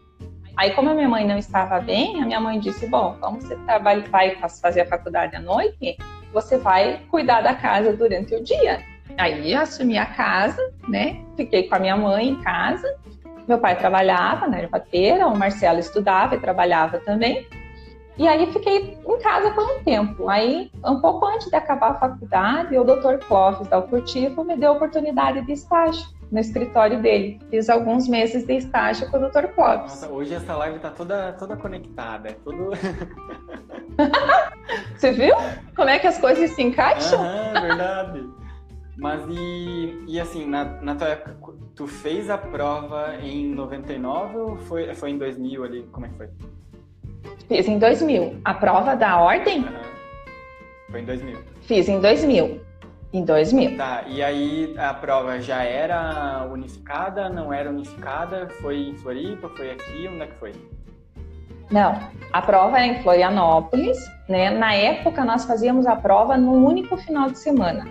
Aí, 0.57 0.71
como 0.71 0.89
a 0.89 0.95
minha 0.95 1.09
mãe 1.09 1.27
não 1.27 1.37
estava 1.37 1.81
bem, 1.81 2.23
a 2.23 2.27
minha 2.27 2.41
mãe 2.41 2.61
disse: 2.61 2.87
Bom, 2.87 3.17
como 3.21 3.41
você 3.41 3.57
trabalha, 3.67 4.05
vai 4.09 4.37
fazer 4.63 4.83
a 4.83 4.87
faculdade 4.87 5.35
à 5.35 5.41
noite, 5.41 5.97
você 6.35 6.59
vai 6.59 7.01
cuidar 7.09 7.41
da 7.41 7.55
casa 7.55 7.93
durante 7.93 8.35
o 8.35 8.43
dia. 8.43 8.83
Aí, 9.17 9.55
assumi 9.55 9.97
a 9.97 10.05
casa, 10.05 10.61
né? 10.89 11.21
Fiquei 11.37 11.69
com 11.69 11.77
a 11.77 11.79
minha 11.79 11.97
mãe 11.97 12.31
em 12.31 12.43
casa. 12.43 12.87
Meu 13.47 13.59
pai 13.59 13.79
trabalhava 13.79 14.49
na 14.49 14.61
ervateira, 14.61 15.29
o 15.29 15.37
Marcelo 15.37 15.79
estudava 15.79 16.35
e 16.35 16.41
trabalhava 16.41 16.99
também. 16.99 17.47
E 18.19 18.27
aí, 18.27 18.51
fiquei 18.53 18.99
em 19.07 19.19
casa 19.21 19.51
por 19.53 19.65
um 19.65 19.83
tempo. 19.85 20.29
Aí, 20.29 20.71
um 20.85 21.01
pouco 21.01 21.27
antes 21.27 21.49
de 21.49 21.57
acabar 21.57 21.93
a 21.93 21.95
faculdade, 21.95 22.77
o 22.77 22.85
Dr. 22.85 23.25
Clóvis 23.27 23.69
da 23.69 23.77
Alcurtivo 23.77 24.45
me 24.45 24.57
deu 24.57 24.71
a 24.71 24.75
oportunidade 24.75 25.43
de 25.43 25.53
estágio 25.53 26.05
no 26.31 26.41
escritório 26.41 27.01
dele. 27.01 27.41
Fiz 27.51 27.69
alguns 27.69 28.09
meses 28.09 28.45
de 28.45 28.57
estágio 28.57 29.09
com 29.11 29.19
o 29.19 29.29
Dr. 29.29 29.47
Clóvis. 29.55 30.01
Nossa, 30.01 30.09
hoje 30.09 30.35
essa 30.35 30.57
live 30.57 30.79
tá 30.81 30.91
toda, 30.91 31.33
toda 31.35 31.57
conectada. 31.57 32.31
É 32.31 32.33
tudo. 32.33 32.71
Você 34.97 35.13
viu 35.13 35.35
como 35.77 35.89
é 35.89 35.99
que 35.99 36.07
as 36.07 36.19
coisas 36.19 36.51
se 36.51 36.63
encaixam? 36.63 37.21
Aham, 37.21 37.61
verdade. 37.61 38.29
Mas 38.97 39.21
e, 39.29 40.05
e 40.07 40.21
assim, 40.21 40.47
na, 40.47 40.65
na 40.81 40.95
tua 40.95 41.09
época, 41.09 41.55
tu 41.75 41.87
fez 41.87 42.31
a 42.31 42.39
prova 42.39 43.17
em 43.21 43.53
99 43.55 44.37
ou 44.39 44.57
foi, 44.57 44.95
foi 44.95 45.11
em 45.11 45.19
2000 45.19 45.65
ali? 45.65 45.83
Como 45.91 46.07
é 46.07 46.09
que 46.09 46.17
foi? 46.17 46.29
Fiz 47.49 47.69
em 47.69 47.79
2000. 47.79 48.41
A 48.45 48.55
prova 48.55 48.95
da 48.95 49.19
ordem 49.21 49.61
Aham. 49.61 49.95
Foi 50.91 51.01
em 51.01 51.05
2000. 51.05 51.39
Fiz 51.63 51.89
em 51.89 52.01
2000. 52.01 52.61
Em 53.13 53.25
2000. 53.25 53.77
Tá, 53.77 54.05
e 54.07 54.23
aí 54.23 54.75
a 54.77 54.95
prova 54.95 55.41
já 55.41 55.63
era 55.63 56.47
unificada, 56.53 57.29
não 57.29 57.53
era 57.53 57.71
unificada? 57.71 58.49
Foi 58.61 58.77
em 58.77 58.97
Floripa, 58.97 59.49
foi 59.51 59.73
aqui, 59.73 60.09
onde 60.09 60.23
é 60.23 60.27
que 60.27 60.35
foi? 60.35 60.53
Não, 61.71 61.99
a 62.33 62.43
prova 62.43 62.79
era 62.79 62.87
em 62.87 63.03
Florianópolis, 63.03 63.99
né? 64.29 64.51
Na 64.51 64.75
época 64.75 65.25
nós 65.25 65.45
fazíamos 65.45 65.87
a 65.87 65.97
prova 65.97 66.37
num 66.37 66.65
único 66.65 66.97
final 66.97 67.31
de 67.31 67.39
semana. 67.39 67.87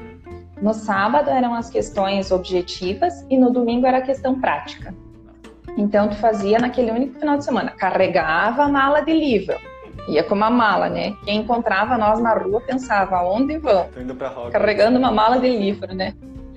No 0.62 0.74
sábado 0.74 1.30
eram 1.30 1.54
as 1.54 1.70
questões 1.70 2.32
objetivas 2.32 3.26
e 3.30 3.38
no 3.38 3.52
domingo 3.52 3.86
era 3.86 3.98
a 3.98 4.02
questão 4.02 4.40
prática. 4.40 4.94
Então 5.78 6.08
tu 6.08 6.16
fazia 6.16 6.60
naquele 6.60 6.92
único 6.92 7.20
final 7.20 7.38
de 7.38 7.44
semana, 7.44 7.72
carregava 7.72 8.64
a 8.64 8.68
mala 8.68 9.02
de 9.02 9.12
livro, 9.12 9.58
ia 10.08 10.24
com 10.24 10.36
uma 10.36 10.50
mala, 10.50 10.88
né? 10.88 11.16
Quem 11.26 11.40
encontrava 11.40 11.98
nós 11.98 12.20
na 12.20 12.34
rua 12.34 12.62
pensava, 12.62 13.18
aonde 13.18 13.58
vão? 13.58 13.90
Carregando 14.52 15.00
uma 15.00 15.12
mala 15.12 15.40
de 15.40 15.50
livro, 15.50 15.94
né? 15.94 16.14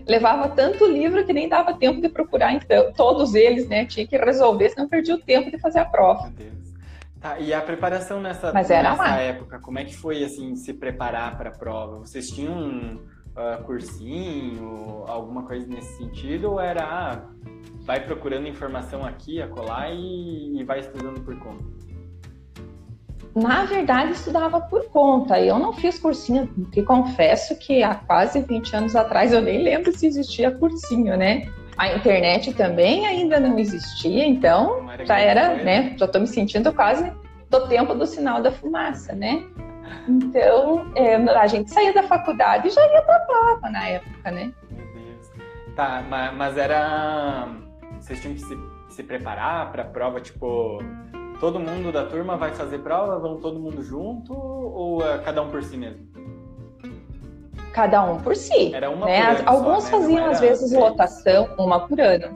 Levava 0.07 0.49
tanto 0.49 0.87
livro 0.87 1.25
que 1.25 1.33
nem 1.33 1.49
dava 1.49 1.75
tempo 1.75 2.01
de 2.01 2.09
procurar 2.09 2.53
então, 2.53 2.93
todos 2.93 3.35
eles, 3.35 3.69
né? 3.69 3.85
Tinha 3.87 4.07
que 4.07 4.17
resolver, 4.17 4.69
senão 4.69 4.89
perdia 4.89 5.14
o 5.14 5.19
tempo 5.19 5.51
de 5.51 5.59
fazer 5.59 5.81
a 5.81 5.85
prova. 5.85 6.25
Meu 6.25 6.33
Deus. 6.33 6.56
Tá, 7.27 7.41
e 7.41 7.53
a 7.53 7.61
preparação 7.61 8.20
nessa, 8.20 8.53
nessa 8.53 9.16
época, 9.16 9.59
como 9.59 9.81
é 9.81 9.85
que 9.85 9.97
foi, 9.97 10.22
assim, 10.22 10.55
se 10.55 10.72
preparar 10.72 11.37
para 11.37 11.49
a 11.51 11.53
prova? 11.53 11.99
Vocês 11.99 12.31
tinham 12.31 12.57
um 12.57 13.01
ah, 13.35 13.61
cursinho, 13.64 15.05
alguma 15.09 15.43
coisa 15.43 15.66
nesse 15.66 15.97
sentido, 15.97 16.53
ou 16.53 16.61
era, 16.61 16.85
ah, 16.85 17.22
vai 17.81 18.05
procurando 18.05 18.47
informação 18.47 19.05
aqui, 19.05 19.43
acolá 19.43 19.91
e, 19.91 20.61
e 20.61 20.62
vai 20.62 20.79
estudando 20.79 21.20
por 21.24 21.37
conta? 21.41 21.64
Na 23.35 23.64
verdade, 23.64 24.12
estudava 24.12 24.61
por 24.61 24.89
conta. 24.91 25.41
Eu 25.41 25.59
não 25.59 25.72
fiz 25.72 25.99
cursinho, 25.99 26.47
porque 26.47 26.85
confesso 26.85 27.59
que 27.59 27.83
há 27.83 27.97
quase 27.97 28.41
20 28.41 28.77
anos 28.77 28.95
atrás 28.95 29.33
eu 29.33 29.43
nem 29.43 29.64
lembro 29.64 29.91
se 29.93 30.07
existia 30.07 30.53
cursinho, 30.53 31.16
né? 31.16 31.49
A 31.77 31.95
internet 31.95 32.55
também 32.55 33.07
ainda 33.07 33.39
não 33.39 33.59
existia, 33.59 34.27
então 34.27 34.83
Não 34.83 34.93
era 34.93 35.05
já 35.05 35.18
era, 35.18 35.47
coisa. 35.49 35.62
né? 35.64 35.95
Já 35.99 36.07
estou 36.07 36.20
me 36.20 36.27
sentindo 36.27 36.72
quase 36.72 37.12
do 37.51 37.68
tempo 37.68 37.95
do 37.95 38.07
sinal 38.07 38.41
da 38.43 38.51
fumaça, 38.51 39.14
né? 39.14 39.45
Então, 40.09 40.91
é, 40.97 41.14
a 41.16 41.47
gente 41.47 41.70
saía 41.70 41.93
da 41.93 42.03
faculdade 42.05 42.68
e 42.68 42.70
já 42.70 42.81
ia 42.93 43.03
para 43.03 43.16
a 43.16 43.20
prova 43.20 43.70
na 43.70 43.89
época, 43.89 44.31
né? 44.31 44.53
Meu 44.70 44.87
Deus. 44.95 45.31
Tá, 45.77 46.03
ma- 46.09 46.33
mas, 46.33 46.57
era. 46.57 47.49
Vocês 48.01 48.20
tinham 48.20 48.35
que 48.35 48.41
se, 48.41 48.57
se 48.91 49.03
preparar 49.03 49.70
para 49.72 49.83
a 49.83 49.87
prova, 49.87 50.20
tipo, 50.20 50.79
todo 51.41 51.59
mundo 51.61 51.93
da 51.93 52.05
turma 52.05 52.37
vai 52.37 52.53
fazer 52.53 52.79
prova, 52.79 53.18
vão 53.18 53.37
todo 53.41 53.59
mundo 53.61 53.83
junto, 53.83 54.33
ou 54.35 55.07
é 55.07 55.18
cada 55.18 55.43
um 55.43 55.51
por 55.51 55.62
si 55.62 55.77
mesmo? 55.77 56.07
Cada 57.77 58.03
um 58.03 58.18
por 58.22 58.35
si. 58.35 58.74
Era 58.74 58.89
uma 58.89 59.05
né? 59.05 59.20
por 59.20 59.29
ano 59.29 59.39
só, 59.39 59.51
Alguns 59.51 59.85
né? 59.85 59.91
faziam, 59.91 60.24
Não 60.24 60.31
às 60.31 60.39
era 60.39 60.49
vezes, 60.49 60.72
lotação, 60.72 61.49
uma 61.59 61.87
por 61.87 62.01
ano. 62.01 62.35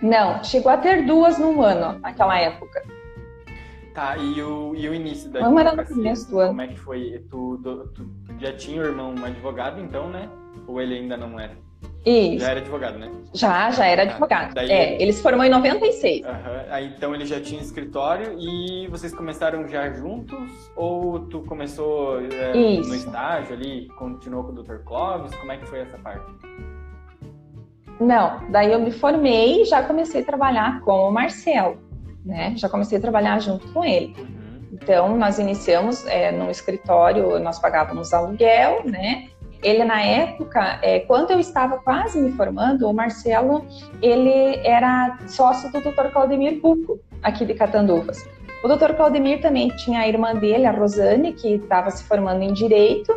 Não, 0.00 0.42
chegou 0.42 0.72
a 0.72 0.78
ter 0.78 1.04
duas 1.04 1.38
num 1.38 1.60
ano, 1.60 1.98
naquela 1.98 2.40
época. 2.40 2.82
Tá, 3.92 4.16
e 4.16 4.42
o, 4.42 4.74
e 4.74 4.88
o 4.88 4.94
início 4.94 5.28
da 5.28 5.40
Vamos 5.40 5.60
era 5.60 5.76
no 5.76 5.84
começo 5.84 6.30
do 6.30 6.38
ano. 6.38 6.48
Como 6.48 6.62
é 6.62 6.68
que 6.68 6.78
foi? 6.78 7.22
Tu, 7.28 7.60
tu, 7.62 7.88
tu 7.88 8.10
já 8.40 8.56
tinha 8.56 8.80
o 8.80 8.86
irmão 8.86 9.14
advogado, 9.22 9.78
então, 9.78 10.08
né? 10.08 10.26
Ou 10.66 10.80
ele 10.80 10.94
ainda 10.94 11.18
não 11.18 11.38
era? 11.38 11.54
Isso. 12.04 12.40
Já 12.44 12.50
era 12.50 12.60
advogado, 12.60 12.98
né? 12.98 13.10
Já, 13.32 13.70
já 13.70 13.86
era 13.86 14.04
Tá. 14.04 14.10
advogado. 14.12 14.54
Daí- 14.54 14.70
É, 14.70 15.00
ele 15.00 15.12
se 15.12 15.22
formou 15.22 15.44
em 15.44 15.48
96. 15.50 16.24
Aham. 16.26 16.64
Aí, 16.70 16.86
então 16.96 17.14
ele 17.14 17.24
já 17.24 17.40
tinha 17.40 17.60
escritório 17.62 18.36
e 18.38 18.88
vocês 18.88 19.14
começaram 19.14 19.68
já 19.68 19.88
juntos? 19.90 20.50
Ou 20.74 21.20
tu 21.28 21.42
começou 21.42 22.18
é, 22.20 22.52
no 22.54 22.94
estágio 22.94 23.54
ali, 23.54 23.86
continuou 23.98 24.42
com 24.44 24.52
o 24.52 24.62
Dr. 24.62 24.78
Clóvis? 24.84 25.32
Como 25.36 25.52
é 25.52 25.56
que 25.58 25.66
foi 25.66 25.80
essa 25.80 25.96
parte? 25.98 26.26
Não, 28.00 28.40
daí 28.50 28.72
eu 28.72 28.80
me 28.80 28.90
formei 28.90 29.62
e 29.62 29.64
já 29.64 29.82
comecei 29.82 30.22
a 30.22 30.24
trabalhar 30.24 30.80
com 30.80 31.08
o 31.08 31.12
Marcelo, 31.12 31.78
né? 32.24 32.52
Já 32.56 32.68
comecei 32.68 32.98
a 32.98 33.00
trabalhar 33.00 33.38
junto 33.40 33.68
com 33.72 33.84
ele. 33.84 34.14
Uhum. 34.18 34.62
Então, 34.72 35.16
nós 35.16 35.38
iniciamos 35.38 36.04
é, 36.06 36.32
no 36.32 36.50
escritório, 36.50 37.38
nós 37.38 37.60
pagávamos 37.60 38.12
aluguel, 38.12 38.82
né? 38.84 39.28
Ele, 39.62 39.84
na 39.84 40.02
época, 40.02 40.80
é, 40.82 41.00
quando 41.00 41.30
eu 41.30 41.38
estava 41.38 41.78
quase 41.78 42.20
me 42.20 42.32
formando, 42.32 42.88
o 42.88 42.92
Marcelo, 42.92 43.64
ele 44.02 44.56
era 44.64 45.18
sócio 45.28 45.70
do 45.70 45.80
Dr. 45.80 46.10
Claudemir 46.12 46.60
Buco, 46.60 46.98
aqui 47.22 47.44
de 47.44 47.54
Catanduvas. 47.54 48.28
O 48.64 48.68
Dr. 48.68 48.94
Claudemir 48.94 49.40
também 49.40 49.68
tinha 49.68 50.00
a 50.00 50.08
irmã 50.08 50.34
dele, 50.34 50.66
a 50.66 50.72
Rosane, 50.72 51.32
que 51.32 51.54
estava 51.54 51.90
se 51.90 52.02
formando 52.04 52.42
em 52.42 52.52
Direito, 52.52 53.16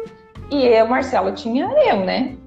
e 0.52 0.82
o 0.82 0.88
Marcelo 0.88 1.32
tinha 1.32 1.66
eu, 1.66 2.06
né? 2.06 2.38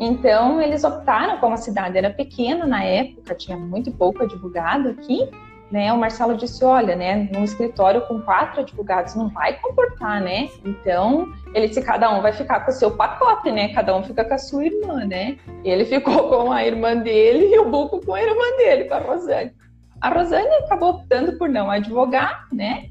Então, 0.00 0.60
eles 0.60 0.84
optaram, 0.84 1.38
como 1.38 1.54
a 1.54 1.56
cidade 1.56 1.98
era 1.98 2.10
pequena 2.10 2.64
na 2.64 2.84
época, 2.84 3.34
tinha 3.34 3.56
muito 3.56 3.90
pouco 3.90 4.22
advogado 4.22 4.90
aqui, 4.90 5.28
né? 5.70 5.92
O 5.92 5.98
Marcelo 5.98 6.36
disse, 6.36 6.64
olha, 6.64 6.96
né, 6.96 7.28
num 7.32 7.44
escritório 7.44 8.06
com 8.06 8.20
quatro 8.22 8.60
advogados 8.60 9.14
não 9.14 9.28
vai 9.28 9.58
comportar, 9.60 10.20
né? 10.20 10.48
Então, 10.64 11.26
ele 11.54 11.68
disse, 11.68 11.82
cada 11.82 12.10
um 12.10 12.22
vai 12.22 12.32
ficar 12.32 12.60
com 12.60 12.70
o 12.70 12.74
seu 12.74 12.90
pacote, 12.90 13.50
né? 13.52 13.72
Cada 13.74 13.94
um 13.96 14.02
fica 14.02 14.24
com 14.24 14.34
a 14.34 14.38
sua 14.38 14.64
irmã, 14.64 15.04
né? 15.04 15.36
Ele 15.64 15.84
ficou 15.84 16.28
com 16.28 16.50
a 16.50 16.64
irmã 16.64 16.96
dele 16.96 17.54
e 17.54 17.58
o 17.58 17.68
Buco 17.68 18.04
com 18.04 18.14
a 18.14 18.22
irmã 18.22 18.56
dele, 18.56 18.84
com 18.84 18.94
a 18.94 18.98
Rosane. 18.98 19.52
A 20.00 20.10
Rosane 20.10 20.48
acabou 20.64 20.90
optando 20.90 21.36
por 21.36 21.48
não 21.48 21.70
advogar, 21.70 22.46
né? 22.52 22.88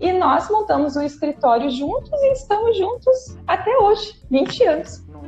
E 0.00 0.12
nós 0.12 0.50
montamos 0.50 0.96
um 0.96 1.02
escritório 1.02 1.70
juntos 1.70 2.12
e 2.12 2.32
estamos 2.32 2.76
juntos 2.76 3.38
até 3.46 3.76
hoje, 3.78 4.20
20 4.30 4.64
anos. 4.64 5.06
Nossa. 5.08 5.26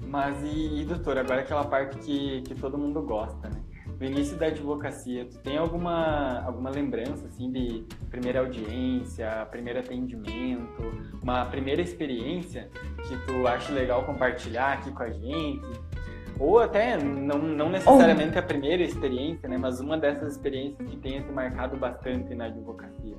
Mas 0.00 0.42
e, 0.42 0.80
e 0.80 0.84
doutor, 0.84 1.16
agora 1.18 1.40
aquela 1.40 1.64
parte 1.64 1.98
que, 1.98 2.42
que 2.42 2.54
todo 2.54 2.76
mundo 2.76 3.00
gosta, 3.02 3.48
né? 3.48 3.60
No 3.98 4.06
início 4.06 4.36
da 4.36 4.46
advocacia, 4.46 5.24
tu 5.24 5.38
tem 5.38 5.56
alguma, 5.56 6.40
alguma 6.44 6.70
lembrança, 6.70 7.26
assim, 7.26 7.50
de 7.50 7.84
primeira 8.08 8.40
audiência, 8.40 9.46
primeiro 9.50 9.80
atendimento, 9.80 10.82
uma 11.20 11.44
primeira 11.46 11.82
experiência 11.82 12.70
que 13.08 13.26
tu 13.26 13.46
acha 13.48 13.72
legal 13.72 14.04
compartilhar 14.04 14.74
aqui 14.74 14.92
com 14.92 15.02
a 15.02 15.10
gente? 15.10 15.80
Ou 16.38 16.60
até, 16.60 16.96
não, 16.96 17.38
não 17.38 17.68
necessariamente 17.68 18.38
a 18.38 18.42
primeira 18.42 18.84
experiência, 18.84 19.48
né? 19.48 19.58
Mas 19.58 19.80
uma 19.80 19.98
dessas 19.98 20.34
experiências 20.34 20.88
que 20.88 20.96
tenha 20.96 21.20
te 21.20 21.32
marcado 21.32 21.76
bastante 21.76 22.32
na 22.36 22.44
advocacia. 22.44 23.16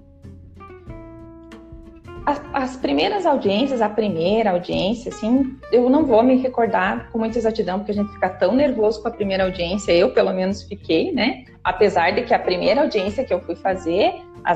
As, 2.29 2.39
as 2.53 2.77
primeiras 2.77 3.25
audiências, 3.25 3.81
a 3.81 3.89
primeira 3.89 4.51
audiência, 4.51 5.09
assim, 5.09 5.57
eu 5.71 5.89
não 5.89 6.05
vou 6.05 6.21
me 6.21 6.35
recordar 6.35 7.09
com 7.11 7.17
muita 7.17 7.39
exatidão, 7.39 7.79
porque 7.79 7.91
a 7.91 7.95
gente 7.95 8.11
fica 8.11 8.29
tão 8.29 8.53
nervoso 8.53 9.01
com 9.01 9.07
a 9.07 9.11
primeira 9.11 9.45
audiência, 9.45 9.91
eu 9.93 10.13
pelo 10.13 10.31
menos 10.31 10.61
fiquei, 10.61 11.11
né? 11.11 11.43
Apesar 11.63 12.11
de 12.11 12.21
que 12.21 12.31
a 12.31 12.37
primeira 12.37 12.81
audiência 12.81 13.23
que 13.23 13.33
eu 13.33 13.41
fui 13.41 13.55
fazer, 13.55 14.13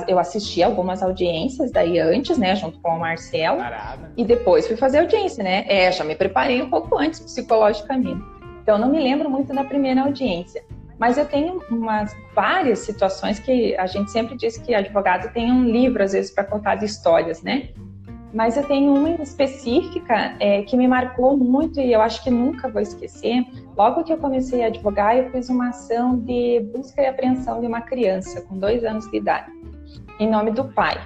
eu 0.07 0.19
assisti 0.19 0.61
algumas 0.61 1.01
audiências 1.01 1.71
daí 1.71 1.97
antes, 1.97 2.38
né, 2.38 2.55
junto 2.55 2.80
com 2.80 2.89
o 2.91 2.99
Marcelo, 2.99 3.57
Parada. 3.57 4.11
e 4.15 4.24
depois 4.24 4.67
fui 4.67 4.78
fazer 4.78 4.99
audiência, 4.99 5.43
né? 5.43 5.65
É, 5.67 5.91
já 5.91 6.03
me 6.03 6.13
preparei 6.13 6.61
um 6.61 6.69
pouco 6.69 6.95
antes 6.95 7.21
psicologicamente. 7.21 8.21
Então 8.61 8.78
não 8.78 8.89
me 8.89 8.99
lembro 8.99 9.32
muito 9.32 9.51
da 9.51 9.63
primeira 9.63 10.03
audiência. 10.03 10.63
Mas 11.00 11.18
eu 11.18 11.26
tenho 11.26 11.62
umas 11.70 12.16
várias 12.34 12.80
situações 12.80 13.39
que 13.39 13.76
a 13.76 13.88
gente 13.88 14.12
sempre 14.12 14.38
diz 14.38 14.58
que 14.58 14.74
advogado 14.74 15.32
tem 15.34 15.52
um 15.52 15.64
livro 15.64 16.04
às 16.04 16.14
vezes 16.14 16.32
para 16.32 16.44
contar 16.44 16.76
de 16.76 16.86
histórias, 16.86 17.41
né? 17.41 17.70
Mas 18.34 18.58
eu 18.58 18.64
tenho 18.64 18.94
uma 18.96 19.10
específica 19.22 20.36
é, 20.39 20.64
que 20.64 20.76
me 20.76 20.88
marcou 20.88 21.38
muito 21.38 21.80
e 21.80 21.94
eu 21.94 22.02
acho 22.02 22.24
que 22.24 22.32
nunca 22.32 22.68
vou 22.68 22.82
esquecer. 22.82 23.46
Logo 23.78 24.04
que 24.04 24.12
eu 24.12 24.18
comecei 24.18 24.64
a 24.64 24.68
advogar, 24.68 25.16
eu 25.16 25.30
fiz 25.30 25.50
uma 25.50 25.70
ação 25.70 26.18
de 26.18 26.60
busca 26.74 27.02
e 27.02 27.06
apreensão 27.06 27.62
de 27.62 27.68
uma 27.68 27.82
criança 27.82 28.41
com 28.41 28.58
dois 28.58 28.84
anos 28.84 29.10
de 29.12 29.18
idade, 29.18 29.52
em 30.20 30.28
nome 30.28 30.50
do 30.50 30.66
pai. 30.66 31.00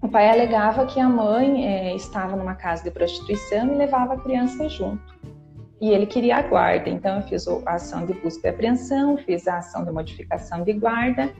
O 0.00 0.08
pai 0.08 0.30
alegava 0.30 0.86
que 0.86 0.98
a 0.98 1.08
mãe 1.08 1.66
eh, 1.66 1.96
estava 1.96 2.36
numa 2.36 2.54
casa 2.54 2.84
de 2.84 2.90
prostituição 2.90 3.66
e 3.74 3.76
levava 3.76 4.14
a 4.14 4.16
criança 4.16 4.68
junto. 4.68 5.14
E 5.80 5.90
ele 5.90 6.06
queria 6.06 6.38
a 6.38 6.42
guarda, 6.42 6.88
então 6.88 7.16
eu 7.16 7.22
fiz 7.22 7.46
a 7.46 7.74
ação 7.74 8.06
de 8.06 8.14
busca 8.14 8.48
e 8.48 8.50
apreensão, 8.50 9.16
fiz 9.18 9.46
a 9.46 9.58
ação 9.58 9.84
de 9.84 9.90
modificação 9.90 10.62
de 10.62 10.72
guarda. 10.72 11.30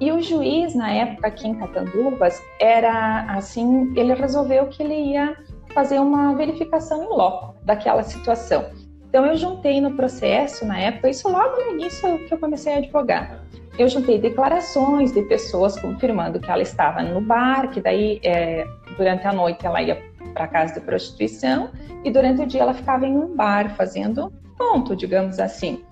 E 0.00 0.12
o 0.12 0.20
juiz, 0.20 0.74
na 0.74 0.90
época 0.92 1.26
aqui 1.26 1.48
em 1.48 1.54
Catanduvas, 1.54 2.40
era 2.60 3.24
assim: 3.34 3.92
ele 3.96 4.14
resolveu 4.14 4.68
que 4.68 4.82
ele 4.82 4.94
ia 4.94 5.36
fazer 5.74 5.98
uma 5.98 6.34
verificação 6.34 7.02
em 7.02 7.08
loco 7.08 7.56
daquela 7.64 8.02
situação. 8.04 8.66
Então 9.08 9.26
eu 9.26 9.36
juntei 9.36 9.80
no 9.80 9.94
processo, 9.94 10.64
na 10.64 10.78
época, 10.78 11.10
isso 11.10 11.28
logo 11.28 11.56
no 11.56 11.72
início 11.72 12.18
que 12.26 12.32
eu 12.32 12.38
comecei 12.38 12.74
a 12.74 12.76
advogar 12.78 13.42
eu 13.78 13.88
juntei 13.88 14.18
declarações 14.18 15.12
de 15.12 15.22
pessoas 15.22 15.78
confirmando 15.80 16.38
que 16.38 16.50
ela 16.50 16.62
estava 16.62 17.02
no 17.02 17.20
bar, 17.20 17.70
que 17.70 17.80
daí 17.80 18.20
é, 18.22 18.66
durante 18.96 19.26
a 19.26 19.32
noite 19.32 19.64
ela 19.64 19.80
ia 19.80 19.96
para 20.32 20.48
casa 20.48 20.74
de 20.74 20.80
prostituição 20.80 21.70
e 22.04 22.10
durante 22.10 22.42
o 22.42 22.46
dia 22.46 22.62
ela 22.62 22.74
ficava 22.74 23.06
em 23.06 23.16
um 23.16 23.34
bar 23.34 23.74
fazendo 23.76 24.32
ponto, 24.58 24.96
digamos 24.96 25.38
assim. 25.38 25.84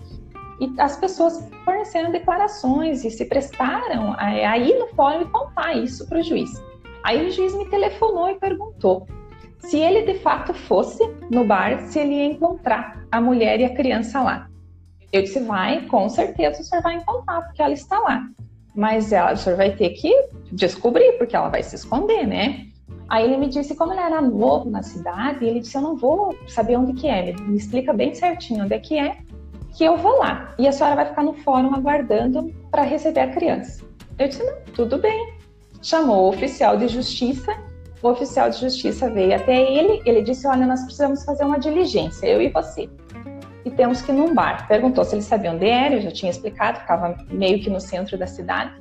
E 0.61 0.73
as 0.79 0.97
pessoas 0.97 1.49
forneceram 1.65 2.11
declarações 2.11 3.05
e 3.05 3.11
se 3.11 3.25
prestaram 3.25 4.13
a, 4.13 4.27
a 4.27 4.59
ir 4.59 4.79
no 4.79 4.89
fórum 4.89 5.23
e 5.23 5.25
contar 5.27 5.75
isso 5.75 6.07
para 6.07 6.19
o 6.19 6.23
juiz. 6.23 6.51
Aí 7.03 7.27
o 7.27 7.31
juiz 7.31 7.55
me 7.55 7.65
telefonou 7.71 8.29
e 8.29 8.35
perguntou 8.35 9.07
se 9.61 9.79
ele 9.79 10.03
de 10.03 10.19
fato 10.21 10.53
fosse 10.53 11.03
no 11.31 11.45
bar, 11.45 11.81
se 11.87 11.99
ele 11.99 12.15
ia 12.15 12.25
encontrar 12.25 13.05
a 13.11 13.21
mulher 13.21 13.61
e 13.61 13.65
a 13.65 13.75
criança 13.75 14.23
lá. 14.23 14.49
Eu 15.13 15.23
disse, 15.23 15.41
vai, 15.41 15.87
com 15.87 16.09
certeza 16.09 16.61
o 16.61 16.65
senhor 16.65 16.83
vai 16.83 16.95
encontrar, 16.95 17.43
porque 17.43 17.61
ela 17.61 17.73
está 17.73 17.99
lá. 17.99 18.27
Mas 18.75 19.13
ela, 19.13 19.33
o 19.33 19.37
senhor 19.37 19.57
vai 19.57 19.75
ter 19.75 19.91
que 19.91 20.15
descobrir, 20.53 21.13
porque 21.19 21.35
ela 21.35 21.49
vai 21.49 21.63
se 21.63 21.75
esconder, 21.75 22.27
né? 22.27 22.67
Aí 23.11 23.25
ele 23.25 23.37
me 23.39 23.49
disse, 23.49 23.75
como 23.75 23.93
ele 23.93 24.01
era 24.01 24.23
novo 24.23 24.71
na 24.71 24.85
cidade, 24.85 25.45
ele 25.45 25.59
disse, 25.59 25.77
eu 25.77 25.83
não 25.83 25.97
vou 25.97 26.33
saber 26.47 26.77
onde 26.77 26.93
que 26.93 27.09
é, 27.09 27.29
ele 27.29 27.43
me 27.43 27.57
explica 27.57 27.93
bem 27.93 28.15
certinho 28.15 28.65
onde 28.65 28.73
é 28.73 28.79
que 28.79 28.97
é, 28.97 29.19
que 29.77 29.85
eu 29.85 29.97
vou 29.97 30.19
lá. 30.19 30.55
E 30.57 30.69
a 30.69 30.73
senhora 30.73 30.95
vai 30.95 31.07
ficar 31.07 31.25
no 31.25 31.35
fórum 31.35 31.75
aguardando 31.75 32.55
para 32.71 32.83
receber 32.83 33.21
a 33.21 33.29
criança. 33.29 33.85
Eu 34.17 34.29
disse, 34.29 34.45
não, 34.45 34.55
tudo 34.75 34.99
bem. 34.99 35.35
Chamou 35.83 36.27
o 36.27 36.29
oficial 36.29 36.77
de 36.77 36.87
justiça, 36.87 37.53
o 38.01 38.09
oficial 38.09 38.49
de 38.49 38.61
justiça 38.61 39.11
veio 39.11 39.35
até 39.35 39.61
ele, 39.61 40.01
ele 40.07 40.23
disse, 40.23 40.47
olha, 40.47 40.65
nós 40.65 40.83
precisamos 40.83 41.25
fazer 41.25 41.45
uma 41.45 41.59
diligência, 41.59 42.27
eu 42.27 42.41
e 42.41 42.49
você. 42.49 42.89
E 43.65 43.71
temos 43.71 44.01
que 44.03 44.13
ir 44.13 44.15
num 44.15 44.33
bar. 44.33 44.69
Perguntou 44.69 45.05
se 45.05 45.17
ele 45.17 45.23
sabia 45.23 45.51
onde 45.51 45.67
era, 45.67 45.97
eu 45.97 46.01
já 46.01 46.13
tinha 46.13 46.31
explicado, 46.31 46.79
ficava 46.79 47.17
meio 47.29 47.61
que 47.61 47.69
no 47.69 47.81
centro 47.81 48.17
da 48.17 48.27
cidade. 48.27 48.73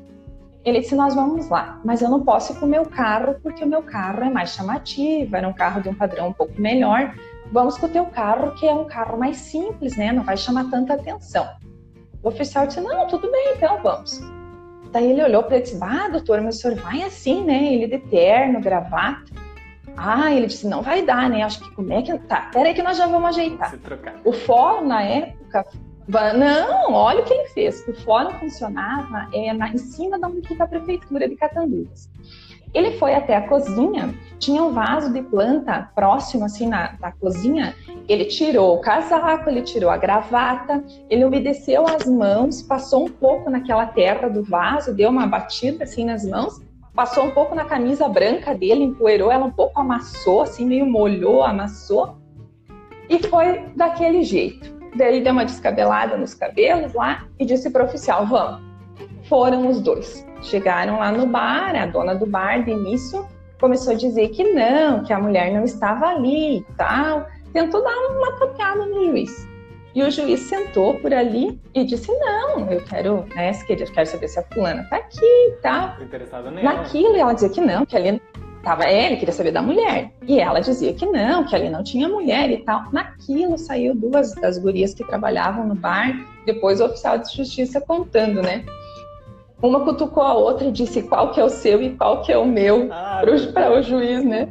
Ele 0.66 0.80
disse: 0.82 0.96
Nós 0.96 1.16
vamos 1.16 1.50
lá, 1.50 1.80
mas 1.84 2.02
eu 2.02 2.10
não 2.10 2.24
posso 2.24 2.54
ir 2.54 2.60
com 2.60 2.66
o 2.66 2.70
meu 2.70 2.86
carro 2.86 3.36
porque 3.42 3.64
o 3.64 3.68
meu 3.68 3.82
carro 3.82 4.24
é 4.24 4.30
mais 4.30 4.52
chamativo, 4.52 5.36
era 5.36 5.48
um 5.48 5.54
carro 5.54 5.82
de 5.82 5.90
um 5.90 5.94
padrão 5.94 6.30
um 6.30 6.34
pouco 6.34 6.60
melhor. 6.60 7.16
Vamos 7.52 7.78
com 7.78 7.88
o 7.88 7.90
teu 7.90 8.06
carro, 8.06 8.54
que 8.56 8.68
é 8.68 8.74
um 8.74 8.86
carro 8.86 9.18
mais 9.18 9.38
simples, 9.38 9.98
né? 9.98 10.12
Não 10.12 10.24
vai 10.24 10.38
chamar 10.38 10.70
tanta 10.70 10.94
atenção. 10.94 11.48
O 12.22 12.28
oficial 12.28 12.68
disse: 12.68 12.82
Não, 12.82 13.08
tudo 13.08 13.32
bem, 13.32 13.54
então 13.56 13.82
vamos. 13.82 14.20
Daí 14.92 15.12
ele 15.12 15.24
olhou 15.24 15.44
para 15.44 15.56
ele 15.56 15.66
e 15.66 15.68
disse: 15.68 15.80
Ah, 15.82 16.10
doutor, 16.10 16.42
mas 16.42 16.58
o 16.58 16.60
senhor 16.60 16.78
vai 16.78 17.04
assim, 17.04 17.44
né? 17.44 17.74
Ele 17.74 17.88
de 17.88 18.00
terno, 18.00 18.60
gravata. 18.60 19.32
Ah, 19.96 20.32
ele 20.32 20.48
disse: 20.48 20.68
Não 20.68 20.82
vai 20.82 21.04
dar, 21.04 21.30
né? 21.30 21.44
Acho 21.44 21.60
que 21.62 21.72
como 21.76 21.92
é 21.94 22.02
que. 22.02 22.18
Tá, 22.20 22.50
peraí 22.54 22.74
que 22.74 22.84
nós 22.84 22.98
já 22.98 23.08
vamos 23.08 23.30
ajeitar. 23.30 23.72
O 24.24 24.34
fórum, 24.34 24.88
na 24.88 25.02
época, 25.02 25.66
não, 26.36 26.94
olha 26.94 27.22
o 27.22 27.26
que 27.26 27.34
ele 27.34 27.48
fez. 27.50 27.88
O 27.88 27.94
fórum 27.94 28.32
funcionava 28.40 29.28
é, 29.34 29.54
na, 29.54 29.70
em 29.70 29.78
cima 29.78 30.18
da 30.18 30.28
antiga 30.28 30.68
prefeitura 30.68 31.30
de 31.30 31.36
Catanduvas. 31.36 32.10
Ele 32.74 32.98
foi 32.98 33.16
até 33.16 33.36
a 33.36 33.48
cozinha, 33.48 34.14
tinha 34.38 34.64
um 34.64 34.72
vaso 34.72 35.12
de 35.12 35.24
planta 35.24 35.90
próximo 35.96 36.46
assim 36.46 36.68
na, 36.68 36.94
da 36.94 37.12
cozinha. 37.12 37.76
Ele 38.08 38.26
tirou 38.26 38.76
o 38.76 38.82
casaco, 38.82 39.50
ele 39.50 39.62
tirou 39.62 39.90
a 39.90 39.98
gravata, 39.98 40.84
ele 41.10 41.26
umedeceu 41.26 41.88
as 41.88 42.06
mãos, 42.06 42.62
passou 42.62 43.06
um 43.06 43.10
pouco 43.10 43.50
naquela 43.50 43.88
terra 43.88 44.30
do 44.30 44.44
vaso, 44.44 44.94
deu 44.94 45.10
uma 45.10 45.26
batida 45.26 45.84
assim 45.84 46.06
nas 46.06 46.24
mãos, 46.24 46.62
passou 46.94 47.26
um 47.26 47.32
pouco 47.32 47.56
na 47.56 47.66
camisa 47.66 48.08
branca 48.08 48.54
dele, 48.54 48.84
empoeirou 48.84 49.32
ela 49.32 49.46
um 49.46 49.52
pouco, 49.52 49.80
amassou, 49.80 50.42
assim 50.42 50.66
meio 50.66 50.86
molhou, 50.86 51.44
amassou 51.44 52.18
e 53.10 53.18
foi 53.28 53.66
daquele 53.76 54.24
jeito. 54.24 54.79
Daí 54.96 55.22
deu 55.22 55.34
uma 55.34 55.46
descabelada 55.46 56.18
nos 56.18 56.34
cabelos 56.34 56.94
lá 56.94 57.26
e 57.38 57.46
disse 57.46 57.70
para 57.70 57.84
o 57.84 57.86
oficial: 57.86 58.26
vamos. 58.26 58.62
Foram 59.28 59.68
os 59.68 59.80
dois. 59.80 60.26
Chegaram 60.42 61.00
lá 61.00 61.12
no 61.12 61.28
bar, 61.28 61.76
a 61.76 61.86
dona 61.86 62.16
do 62.16 62.26
bar, 62.26 62.64
de 62.64 62.72
início, 62.72 63.26
começou 63.60 63.94
a 63.94 63.96
dizer 63.96 64.30
que 64.30 64.44
não, 64.54 65.04
que 65.04 65.12
a 65.12 65.20
mulher 65.20 65.54
não 65.54 65.64
estava 65.64 66.08
ali 66.08 66.60
e 66.60 66.66
tal. 66.78 67.28
Tentou 67.54 67.84
dar 67.84 67.98
uma 68.12 68.32
topeada 68.38 68.86
no 68.86 69.06
juiz. 69.06 69.48
E 69.96 70.04
o 70.04 70.12
juiz 70.12 70.42
sentou 70.42 70.96
por 71.00 71.14
ali 71.14 71.60
e 71.74 71.84
disse: 71.84 72.12
Não, 72.20 72.72
eu 72.72 72.82
quero, 72.86 73.26
né, 73.36 73.52
eu 73.68 73.92
quero 73.92 74.06
saber 74.06 74.28
se 74.28 74.40
a 74.40 74.44
fulana 74.44 74.88
tá 74.90 74.98
aqui 74.98 75.26
e 75.26 75.52
tal. 75.62 76.02
Interessada 76.02 76.52
nela. 76.52 76.74
Naquilo, 76.74 77.16
e 77.16 77.20
ela 77.20 77.34
dizia 77.34 77.50
que 77.50 77.62
não, 77.62 77.86
que 77.86 77.98
ali 77.98 78.22
Tava 78.64 78.90
ele, 78.90 79.16
queria 79.16 79.34
saber 79.34 79.52
da 79.52 79.62
mulher. 79.62 80.12
E 80.28 80.40
ela 80.40 80.60
dizia 80.60 80.94
que 80.94 81.06
não, 81.06 81.46
que 81.46 81.56
ali 81.56 81.70
não 81.70 81.82
tinha 81.82 82.10
mulher 82.10 82.50
e 82.50 82.58
tal. 82.58 82.92
Naquilo 82.92 83.58
saiu 83.58 83.96
duas 83.96 84.36
das 84.36 84.58
gurias 84.58 84.94
que 84.94 85.04
trabalhavam 85.04 85.66
no 85.66 85.76
bar, 85.76 86.14
depois 86.46 86.82
o 86.82 86.86
oficial 86.86 87.18
de 87.18 87.36
justiça 87.36 87.80
contando, 87.80 88.42
né? 88.42 88.66
Uma 89.62 89.84
cutucou 89.84 90.24
a 90.24 90.34
outra 90.34 90.68
e 90.68 90.72
disse 90.72 91.04
qual 91.04 91.32
que 91.32 91.40
é 91.40 91.44
o 91.44 91.50
seu 91.50 91.82
e 91.82 91.96
qual 91.96 92.22
que 92.22 92.32
é 92.32 92.38
o 92.38 92.46
meu 92.46 92.90
ah, 92.92 93.22
para 93.54 93.78
o 93.78 93.82
juiz, 93.82 94.24
né? 94.24 94.50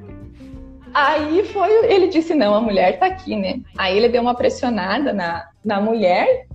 Aí 0.93 1.45
foi, 1.45 1.71
ele 1.87 2.09
disse 2.09 2.35
não, 2.35 2.55
a 2.55 2.61
mulher 2.61 2.99
tá 2.99 3.07
aqui, 3.07 3.37
né? 3.37 3.61
Aí 3.77 3.97
ele 3.97 4.09
deu 4.09 4.23
uma 4.23 4.35
pressionada 4.35 5.13
na, 5.13 5.49
na 5.65 5.81
mulher. 5.81 6.47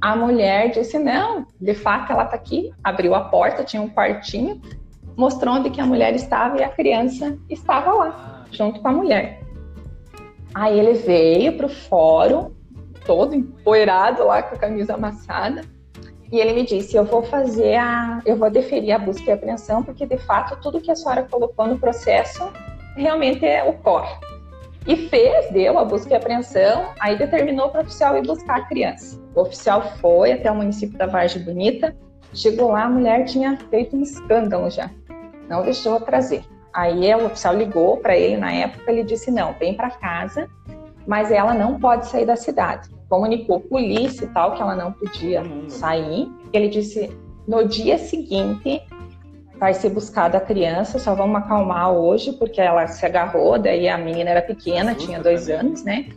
A 0.00 0.16
mulher 0.16 0.70
disse 0.70 0.98
não, 0.98 1.46
de 1.60 1.74
fato 1.74 2.12
ela 2.12 2.24
tá 2.24 2.34
aqui. 2.34 2.72
Abriu 2.82 3.14
a 3.14 3.20
porta, 3.20 3.62
tinha 3.62 3.80
um 3.80 3.88
quartinho 3.88 4.60
mostrou 5.16 5.56
onde 5.56 5.70
que 5.70 5.80
a 5.80 5.86
mulher 5.86 6.14
estava 6.14 6.58
e 6.58 6.62
a 6.62 6.68
criança 6.68 7.38
estava 7.48 7.92
lá, 7.92 8.44
junto 8.50 8.80
com 8.80 8.88
a 8.88 8.92
mulher. 8.92 9.42
Aí 10.54 10.78
ele 10.78 10.94
veio 10.94 11.56
para 11.56 11.66
o 11.66 11.68
fórum, 11.68 12.52
todo 13.06 13.34
empoeirado 13.34 14.24
lá, 14.24 14.42
com 14.42 14.54
a 14.54 14.58
camisa 14.58 14.94
amassada, 14.94 15.62
e 16.30 16.40
ele 16.40 16.54
me 16.54 16.64
disse: 16.64 16.96
Eu 16.96 17.04
vou 17.04 17.22
fazer 17.22 17.76
a. 17.76 18.20
Eu 18.24 18.36
vou 18.36 18.50
deferir 18.50 18.94
a 18.94 18.98
busca 18.98 19.30
e 19.30 19.32
apreensão, 19.32 19.82
porque 19.82 20.06
de 20.06 20.16
fato 20.18 20.58
tudo 20.60 20.80
que 20.80 20.90
a 20.90 20.96
senhora 20.96 21.26
colocou 21.30 21.66
no 21.66 21.78
processo 21.78 22.50
realmente 22.96 23.44
é 23.44 23.62
ocorre. 23.62 24.14
E 24.86 24.96
fez, 25.08 25.50
deu 25.52 25.78
a 25.78 25.84
busca 25.84 26.12
e 26.12 26.16
apreensão, 26.16 26.86
aí 26.98 27.16
determinou 27.16 27.68
para 27.68 27.82
o 27.82 27.84
oficial 27.84 28.16
ir 28.16 28.26
buscar 28.26 28.56
a 28.56 28.64
criança. 28.64 29.20
O 29.34 29.42
oficial 29.42 29.82
foi 30.00 30.32
até 30.32 30.50
o 30.50 30.56
município 30.56 30.98
da 30.98 31.06
Vargem 31.06 31.44
Bonita, 31.44 31.94
chegou 32.34 32.72
lá, 32.72 32.84
a 32.84 32.90
mulher 32.90 33.24
tinha 33.26 33.56
feito 33.70 33.96
um 33.96 34.02
escândalo 34.02 34.68
já 34.70 34.90
não 35.48 35.62
deixou 35.62 36.00
trazer. 36.00 36.44
Aí 36.72 37.14
o 37.14 37.26
oficial 37.26 37.54
ligou 37.54 37.98
para 37.98 38.16
ele 38.16 38.36
na 38.36 38.50
época, 38.52 38.90
ele 38.90 39.02
disse 39.02 39.30
não, 39.30 39.52
vem 39.54 39.74
para 39.74 39.90
casa, 39.90 40.48
mas 41.06 41.30
ela 41.30 41.52
não 41.52 41.78
pode 41.78 42.06
sair 42.06 42.24
da 42.24 42.36
cidade. 42.36 42.88
Comunicou 43.08 43.60
polícia 43.60 44.24
e 44.24 44.28
tal 44.28 44.54
que 44.54 44.62
ela 44.62 44.74
não 44.74 44.92
podia 44.92 45.42
sair. 45.68 46.30
Ele 46.52 46.68
disse 46.68 47.14
no 47.46 47.66
dia 47.66 47.98
seguinte 47.98 48.82
vai 49.58 49.74
ser 49.74 49.90
buscada 49.90 50.38
a 50.38 50.40
criança, 50.40 50.98
só 50.98 51.14
vamos 51.14 51.36
acalmar 51.36 51.92
hoje 51.92 52.32
porque 52.32 52.60
ela 52.60 52.86
se 52.88 53.06
agarrou, 53.06 53.58
daí 53.58 53.88
a 53.88 53.96
menina 53.96 54.30
era 54.30 54.42
pequena, 54.42 54.92
tinha 54.92 55.20
dois 55.20 55.48
anos, 55.48 55.84
né? 55.84 56.08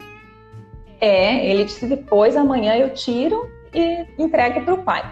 É, 0.99 1.45
ele 1.45 1.65
disse 1.65 1.85
depois 1.85 2.35
amanhã 2.35 2.75
eu 2.75 2.91
tiro 2.93 3.47
e 3.71 4.07
entregue 4.17 4.61
para 4.61 4.73
o 4.73 4.81
pai. 4.83 5.03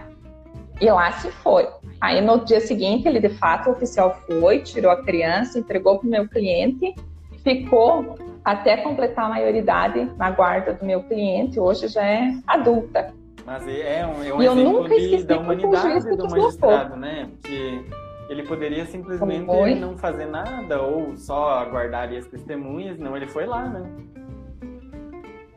E 0.82 0.90
lá 0.90 1.12
se 1.12 1.30
foi. 1.30 1.68
Aí 2.04 2.20
no 2.20 2.44
dia 2.44 2.60
seguinte, 2.60 3.08
ele 3.08 3.22
de 3.22 3.30
fato, 3.30 3.70
o 3.70 3.72
oficial 3.72 4.20
foi, 4.28 4.60
tirou 4.60 4.92
a 4.92 5.02
criança, 5.02 5.58
entregou 5.58 6.00
para 6.00 6.06
o 6.06 6.12
meu 6.12 6.28
cliente, 6.28 6.94
ficou 7.42 8.18
até 8.44 8.76
completar 8.76 9.28
a 9.28 9.30
maioridade 9.30 10.12
na 10.18 10.30
guarda 10.30 10.74
do 10.74 10.86
meu 10.86 11.02
cliente, 11.04 11.58
hoje 11.62 11.88
já 11.88 12.04
é 12.04 12.34
adulta. 12.46 13.14
Mas 13.46 13.66
é, 13.66 14.00
é 14.00 14.06
um, 14.06 14.22
é 14.22 14.34
um 14.34 14.42
e 14.42 14.46
exemplo 14.48 14.90
de, 14.90 15.24
da 15.24 15.40
humanidade 15.40 16.18
do 16.18 16.30
magistrado, 16.30 16.98
né? 16.98 17.30
Porque 17.40 17.86
ele 18.28 18.44
poderia 18.44 18.86
simplesmente 18.86 19.76
não 19.80 19.98
fazer 19.98 20.26
nada 20.26 20.82
ou 20.82 21.16
só 21.16 21.52
aguardar 21.52 22.12
as 22.12 22.28
testemunhas, 22.28 23.00
não, 23.00 23.16
ele 23.16 23.28
foi 23.28 23.46
lá, 23.46 23.64
né? 23.64 23.90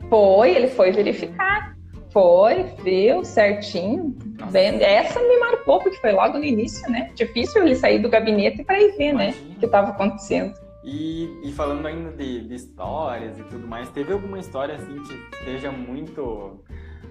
Foi, 0.09 0.55
ele 0.55 0.69
foi 0.69 0.93
verificar. 0.93 1.76
Foi, 2.17 2.63
viu, 2.83 3.23
certinho. 3.23 4.05
Bem, 4.51 4.81
essa 4.81 5.21
me 5.21 5.37
marcou, 5.37 5.79
porque 5.79 5.97
foi 5.97 6.13
logo 6.13 6.39
no 6.39 6.43
início, 6.43 6.89
né? 6.89 7.11
Difícil 7.13 7.61
ele 7.61 7.75
sair 7.75 7.99
do 7.99 8.09
gabinete 8.09 8.63
para 8.63 8.81
ir 8.81 8.97
ver, 8.97 9.13
né? 9.13 9.35
O 9.51 9.59
que 9.59 9.67
estava 9.67 9.89
acontecendo. 9.89 10.51
E, 10.83 11.29
e, 11.43 11.51
falando 11.51 11.85
ainda 11.85 12.09
de, 12.09 12.47
de, 12.47 12.55
histórias 12.55 13.37
e 13.37 13.43
tudo 13.43 13.67
mais, 13.67 13.87
teve 13.91 14.13
alguma 14.13 14.39
história 14.39 14.73
assim 14.73 14.99
que 15.03 15.45
seja 15.45 15.71
muito 15.71 16.59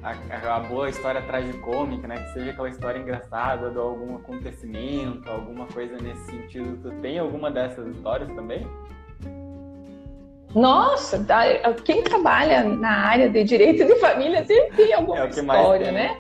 a, 0.03 0.57
a, 0.57 0.59
boa 0.59 0.91
história 0.91 1.23
tragicômica, 1.23 2.09
né? 2.09 2.17
Que 2.17 2.33
seja 2.33 2.51
aquela 2.51 2.69
história 2.69 2.99
engraçada 2.99 3.71
de 3.71 3.79
algum 3.79 4.17
acontecimento, 4.17 5.31
alguma 5.31 5.67
coisa 5.67 5.97
nesse 5.99 6.27
sentido. 6.33 6.83
Tu 6.83 6.91
tem 7.01 7.21
alguma 7.21 7.49
dessas 7.49 7.87
histórias 7.95 8.29
também? 8.35 8.67
Nossa, 10.57 11.23
quem 11.85 12.03
trabalha 12.03 12.65
na 12.65 12.89
área 12.89 13.29
de 13.29 13.45
direito 13.45 13.85
de 13.85 13.95
família 13.97 14.43
sempre 14.43 14.75
tem 14.75 14.95
alguma 14.95 15.25
é 15.25 15.29
história, 15.29 15.93
né? 15.93 16.17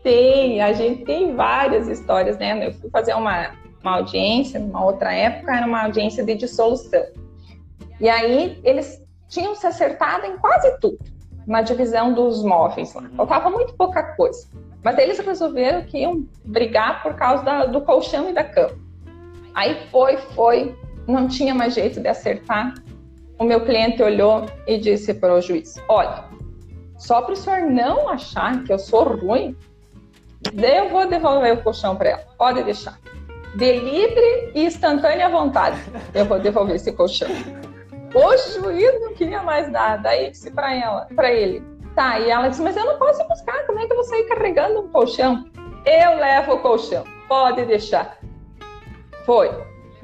tem, 0.00 0.62
a 0.62 0.72
gente 0.72 1.04
tem 1.04 1.34
várias 1.34 1.88
histórias, 1.88 2.38
né? 2.38 2.68
Eu 2.68 2.72
fui 2.74 2.88
fazer 2.88 3.14
uma, 3.14 3.50
uma 3.82 3.96
audiência, 3.96 4.60
numa 4.60 4.84
outra 4.84 5.12
época, 5.12 5.56
era 5.56 5.66
uma 5.66 5.86
audiência 5.86 6.24
de 6.24 6.36
dissolução. 6.36 7.04
E 8.00 8.08
aí 8.08 8.60
eles 8.62 9.04
tinham 9.28 9.56
se 9.56 9.66
acertado 9.66 10.24
em 10.26 10.38
quase 10.38 10.78
tudo, 10.78 11.00
na 11.48 11.62
divisão 11.62 12.14
dos 12.14 12.44
móveis 12.44 12.94
lá. 12.94 13.02
Uhum. 13.02 13.16
Faltava 13.16 13.50
muito 13.50 13.74
pouca 13.74 14.14
coisa. 14.14 14.48
Mas 14.84 14.96
eles 14.98 15.18
resolveram 15.18 15.82
que 15.82 15.98
iam 15.98 16.24
brigar 16.44 17.02
por 17.02 17.14
causa 17.14 17.42
da, 17.42 17.66
do 17.66 17.80
colchão 17.80 18.30
e 18.30 18.32
da 18.32 18.44
cama. 18.44 18.78
Aí 19.52 19.88
foi, 19.90 20.16
foi, 20.36 20.76
não 21.06 21.28
tinha 21.28 21.54
mais 21.54 21.74
jeito 21.74 22.00
de 22.00 22.08
acertar. 22.08 22.74
O 23.38 23.44
meu 23.44 23.64
cliente 23.64 24.02
olhou 24.02 24.46
e 24.66 24.78
disse 24.78 25.14
para 25.14 25.34
o 25.34 25.40
juiz: 25.40 25.74
Olha, 25.88 26.24
só 26.98 27.22
para 27.22 27.34
o 27.34 27.36
senhor 27.36 27.62
não 27.62 28.08
achar 28.08 28.62
que 28.64 28.72
eu 28.72 28.78
sou 28.78 29.16
ruim, 29.16 29.56
eu 30.54 30.88
vou 30.88 31.06
devolver 31.06 31.54
o 31.54 31.62
colchão 31.62 31.96
para 31.96 32.10
ela. 32.10 32.24
Pode 32.38 32.62
deixar. 32.62 32.98
de 33.56 33.72
livre 33.72 34.52
e 34.54 34.66
instantânea 34.66 35.28
vontade, 35.28 35.78
eu 36.14 36.24
vou 36.26 36.38
devolver 36.38 36.76
esse 36.76 36.92
colchão. 36.92 37.28
O 38.14 38.36
juiz 38.36 39.00
não 39.00 39.14
queria 39.14 39.42
mais 39.42 39.70
dar, 39.72 39.98
daí 39.98 40.30
disse 40.30 40.50
para 40.50 40.74
ela, 40.74 41.06
para 41.14 41.32
ele, 41.32 41.62
tá, 41.94 42.18
e 42.18 42.30
ela 42.30 42.48
disse, 42.48 42.62
mas 42.62 42.76
eu 42.76 42.84
não 42.84 42.98
posso 42.98 43.26
buscar, 43.28 43.66
como 43.66 43.78
é 43.78 43.86
que 43.86 43.92
eu 43.92 43.96
vou 43.96 44.04
sair 44.04 44.24
carregando 44.24 44.80
um 44.80 44.88
colchão? 44.88 45.44
Eu 45.84 46.16
levo 46.16 46.54
o 46.54 46.58
colchão, 46.60 47.04
pode 47.28 47.64
deixar. 47.64 48.18
Foi, 49.24 49.50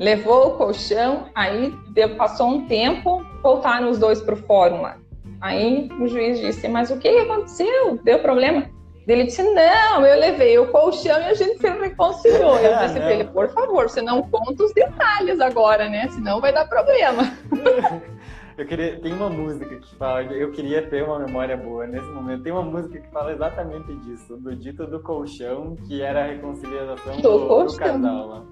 levou 0.02 0.48
o 0.48 0.50
colchão, 0.56 1.28
aí 1.32 1.72
passou 2.18 2.48
um 2.48 2.66
tempo, 2.66 3.24
voltaram 3.40 3.88
os 3.88 3.98
dois 3.98 4.20
para 4.20 4.34
o 4.34 4.36
fórum 4.36 4.82
lá. 4.82 4.98
Aí 5.40 5.88
o 6.00 6.08
juiz 6.08 6.40
disse, 6.40 6.68
mas 6.68 6.90
o 6.90 6.98
que 6.98 7.08
aconteceu? 7.08 7.98
Deu 8.02 8.18
problema? 8.18 8.68
Ele 9.06 9.24
disse, 9.24 9.42
não, 9.42 10.04
eu 10.04 10.18
levei 10.18 10.58
o 10.58 10.68
colchão 10.68 11.20
e 11.20 11.24
a 11.24 11.34
gente 11.34 11.58
se 11.58 11.68
reconciliou. 11.68 12.58
Eu 12.58 12.78
disse 12.82 12.94
para 12.94 13.12
ele, 13.12 13.24
por 13.24 13.48
favor, 13.50 13.88
você 13.88 14.02
não 14.02 14.22
conta 14.22 14.64
os 14.64 14.72
detalhes 14.72 15.40
agora, 15.40 15.88
né? 15.88 16.08
Senão 16.08 16.40
vai 16.40 16.52
dar 16.52 16.68
problema. 16.68 17.22
Eu 18.58 18.66
queria, 18.66 19.00
tem 19.00 19.14
uma 19.14 19.30
música 19.30 19.76
que 19.76 19.96
fala, 19.96 20.24
eu 20.24 20.50
queria 20.50 20.86
ter 20.86 21.02
uma 21.02 21.18
memória 21.18 21.56
boa 21.56 21.86
nesse 21.86 22.06
momento. 22.08 22.42
Tem 22.42 22.52
uma 22.52 22.62
música 22.62 23.00
que 23.00 23.08
fala 23.08 23.32
exatamente 23.32 23.94
disso, 24.00 24.36
do 24.36 24.54
dito 24.54 24.86
do 24.86 25.00
colchão, 25.00 25.74
que 25.88 26.02
era 26.02 26.24
a 26.24 26.26
reconciliação 26.26 27.16
do, 27.16 27.38
do, 27.48 27.64
do 27.64 27.76
casal 27.76 28.28
lá. 28.28 28.44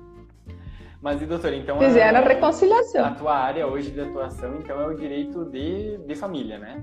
Mas 1.00 1.22
e 1.22 1.26
doutor, 1.26 1.52
então 1.54 1.78
fizeram 1.78 2.18
a, 2.18 2.22
a 2.22 2.28
reconciliação. 2.28 3.06
A 3.06 3.10
tua 3.12 3.34
área 3.34 3.66
hoje 3.66 3.90
de 3.90 4.00
atuação, 4.00 4.56
então 4.56 4.78
é 4.78 4.86
o 4.86 4.94
direito 4.94 5.46
de, 5.46 5.96
de 5.98 6.14
família, 6.14 6.58
né? 6.58 6.82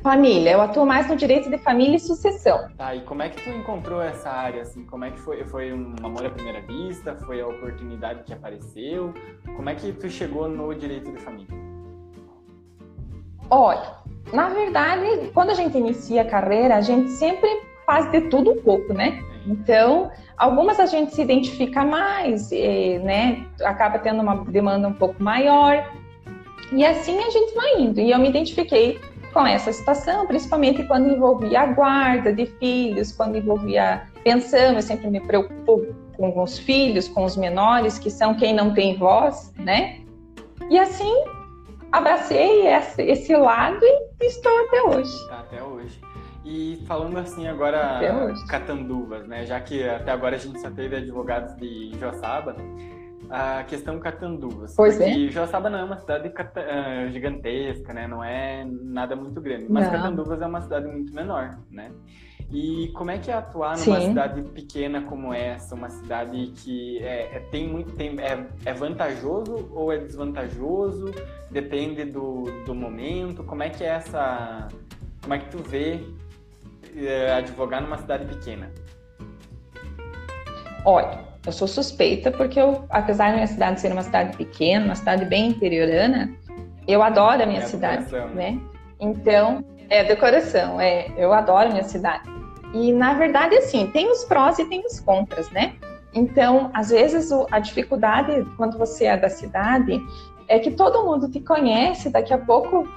Família, 0.00 0.52
eu 0.52 0.60
atuo 0.60 0.86
mais 0.86 1.08
no 1.08 1.16
direito 1.16 1.50
de 1.50 1.58
família 1.58 1.96
e 1.96 2.00
sucessão. 2.00 2.68
Tá, 2.76 2.94
e 2.94 3.00
como 3.00 3.20
é 3.20 3.28
que 3.28 3.42
tu 3.42 3.50
encontrou 3.50 4.00
essa 4.00 4.30
área, 4.30 4.62
assim? 4.62 4.84
Como 4.84 5.04
é 5.04 5.10
que 5.10 5.18
foi? 5.18 5.44
Foi 5.44 5.72
um 5.72 5.92
amor 6.04 6.24
à 6.24 6.30
primeira 6.30 6.60
vista? 6.60 7.16
Foi 7.26 7.40
a 7.40 7.48
oportunidade 7.48 8.22
que 8.22 8.32
apareceu? 8.32 9.12
Como 9.56 9.68
é 9.68 9.74
que 9.74 9.92
tu 9.92 10.08
chegou 10.08 10.48
no 10.48 10.72
direito 10.72 11.10
de 11.10 11.18
família? 11.18 11.58
Olha, 13.50 13.96
na 14.32 14.48
verdade, 14.50 15.30
quando 15.34 15.50
a 15.50 15.54
gente 15.54 15.76
inicia 15.76 16.22
a 16.22 16.24
carreira, 16.24 16.76
a 16.76 16.80
gente 16.80 17.10
sempre 17.10 17.48
faz 17.84 18.08
de 18.12 18.20
tudo 18.22 18.52
um 18.52 18.62
pouco, 18.62 18.94
né? 18.94 19.20
Então, 19.48 20.10
algumas 20.36 20.78
a 20.78 20.86
gente 20.86 21.14
se 21.14 21.22
identifica 21.22 21.84
mais, 21.84 22.50
né? 23.02 23.46
Acaba 23.64 23.98
tendo 23.98 24.20
uma 24.20 24.44
demanda 24.44 24.86
um 24.88 24.92
pouco 24.92 25.22
maior. 25.22 25.90
E 26.72 26.84
assim 26.84 27.18
a 27.18 27.30
gente 27.30 27.54
vai 27.54 27.80
indo. 27.80 28.00
E 28.00 28.10
eu 28.10 28.18
me 28.18 28.28
identifiquei 28.28 29.00
com 29.32 29.46
essa 29.46 29.72
situação, 29.72 30.26
principalmente 30.26 30.82
quando 30.84 31.08
envolvia 31.08 31.60
a 31.62 31.66
guarda 31.66 32.32
de 32.32 32.46
filhos, 32.46 33.12
quando 33.12 33.36
envolvia 33.36 34.02
pensão, 34.24 34.74
eu 34.74 34.82
sempre 34.82 35.08
me 35.08 35.20
preocupo 35.20 35.94
com 36.16 36.42
os 36.42 36.58
filhos, 36.58 37.08
com 37.08 37.24
os 37.24 37.36
menores, 37.36 37.98
que 37.98 38.10
são 38.10 38.34
quem 38.34 38.52
não 38.52 38.74
tem 38.74 38.96
voz, 38.96 39.52
né? 39.56 40.00
E 40.68 40.78
assim, 40.78 41.24
abracei 41.92 42.66
esse, 42.66 43.36
lado 43.36 43.84
e 43.84 44.26
estou 44.26 44.52
até 44.66 44.82
hoje. 44.82 45.28
Tá, 45.28 45.38
até 45.38 45.62
hoje. 45.62 46.00
E 46.50 46.82
falando 46.86 47.18
assim 47.18 47.46
agora, 47.46 48.00
catanduvas, 48.48 49.28
né? 49.28 49.44
Já 49.44 49.60
que 49.60 49.86
até 49.86 50.10
agora 50.10 50.36
a 50.36 50.38
gente 50.38 50.58
só 50.58 50.70
teve 50.70 50.96
advogados 50.96 51.54
de 51.56 51.92
Joaçaba, 52.00 52.56
a 53.28 53.62
questão 53.64 53.98
Catanduvas. 54.00 54.74
Pois 54.74 54.96
porque 54.96 55.26
é. 55.26 55.30
Joaçaba 55.30 55.68
não 55.68 55.78
é 55.78 55.84
uma 55.84 55.98
cidade 55.98 56.28
uh, 56.28 57.12
gigantesca, 57.12 57.92
né? 57.92 58.06
Não 58.06 58.24
é 58.24 58.64
nada 58.64 59.14
muito 59.14 59.42
grande. 59.42 59.66
Mas 59.68 59.84
não. 59.84 59.92
Catanduvas 59.92 60.40
é 60.40 60.46
uma 60.46 60.62
cidade 60.62 60.88
muito 60.88 61.14
menor, 61.14 61.58
né? 61.70 61.92
E 62.50 62.90
como 62.94 63.10
é 63.10 63.18
que 63.18 63.30
é 63.30 63.34
atuar 63.34 63.76
numa 63.76 64.00
Sim. 64.00 64.08
cidade 64.08 64.40
pequena 64.40 65.02
como 65.02 65.34
essa, 65.34 65.74
uma 65.74 65.90
cidade 65.90 66.50
que 66.56 66.98
é, 67.02 67.36
é 67.36 67.40
tem 67.50 67.68
muito 67.68 67.92
tem, 67.92 68.18
é, 68.18 68.46
é, 68.64 68.72
vantajoso 68.72 69.68
ou 69.70 69.92
é 69.92 69.98
desvantajoso? 69.98 71.12
Depende 71.50 72.06
do, 72.06 72.44
do 72.64 72.74
momento. 72.74 73.44
Como 73.44 73.62
é 73.62 73.68
que 73.68 73.84
é 73.84 73.88
essa? 73.88 74.66
Como 75.20 75.34
é 75.34 75.38
que 75.40 75.50
tu 75.50 75.58
vê 75.58 76.02
advogar 77.36 77.82
numa 77.82 77.98
cidade 77.98 78.24
pequena? 78.24 78.70
Olha, 80.84 81.18
eu 81.44 81.52
sou 81.52 81.68
suspeita 81.68 82.30
porque 82.30 82.60
eu, 82.60 82.84
apesar 82.90 83.28
da 83.28 83.34
minha 83.34 83.46
cidade 83.46 83.80
ser 83.80 83.92
uma 83.92 84.02
cidade 84.02 84.36
pequena, 84.36 84.84
uma 84.84 84.94
cidade 84.94 85.24
bem 85.24 85.48
interiorana, 85.48 86.30
eu 86.86 87.02
adoro 87.02 87.42
a 87.42 87.46
minha 87.46 87.60
é 87.60 87.66
cidade, 87.66 88.14
a 88.14 88.26
né? 88.26 88.58
Então, 88.98 89.64
é 89.88 90.04
decoração, 90.04 90.80
é, 90.80 91.08
eu 91.16 91.32
adoro 91.32 91.68
a 91.68 91.72
minha 91.72 91.84
cidade. 91.84 92.28
E 92.74 92.92
na 92.92 93.14
verdade, 93.14 93.56
assim, 93.56 93.86
tem 93.88 94.10
os 94.10 94.24
prós 94.24 94.58
e 94.58 94.64
tem 94.64 94.84
os 94.84 95.00
contras, 95.00 95.50
né? 95.50 95.74
Então, 96.12 96.70
às 96.74 96.90
vezes 96.90 97.30
a 97.50 97.58
dificuldade 97.58 98.46
quando 98.56 98.78
você 98.78 99.04
é 99.04 99.16
da 99.16 99.28
cidade 99.28 100.00
é 100.48 100.58
que 100.58 100.70
todo 100.70 101.04
mundo 101.04 101.30
te 101.30 101.40
conhece, 101.40 102.10
daqui 102.10 102.32
a 102.32 102.38
pouco 102.38 102.88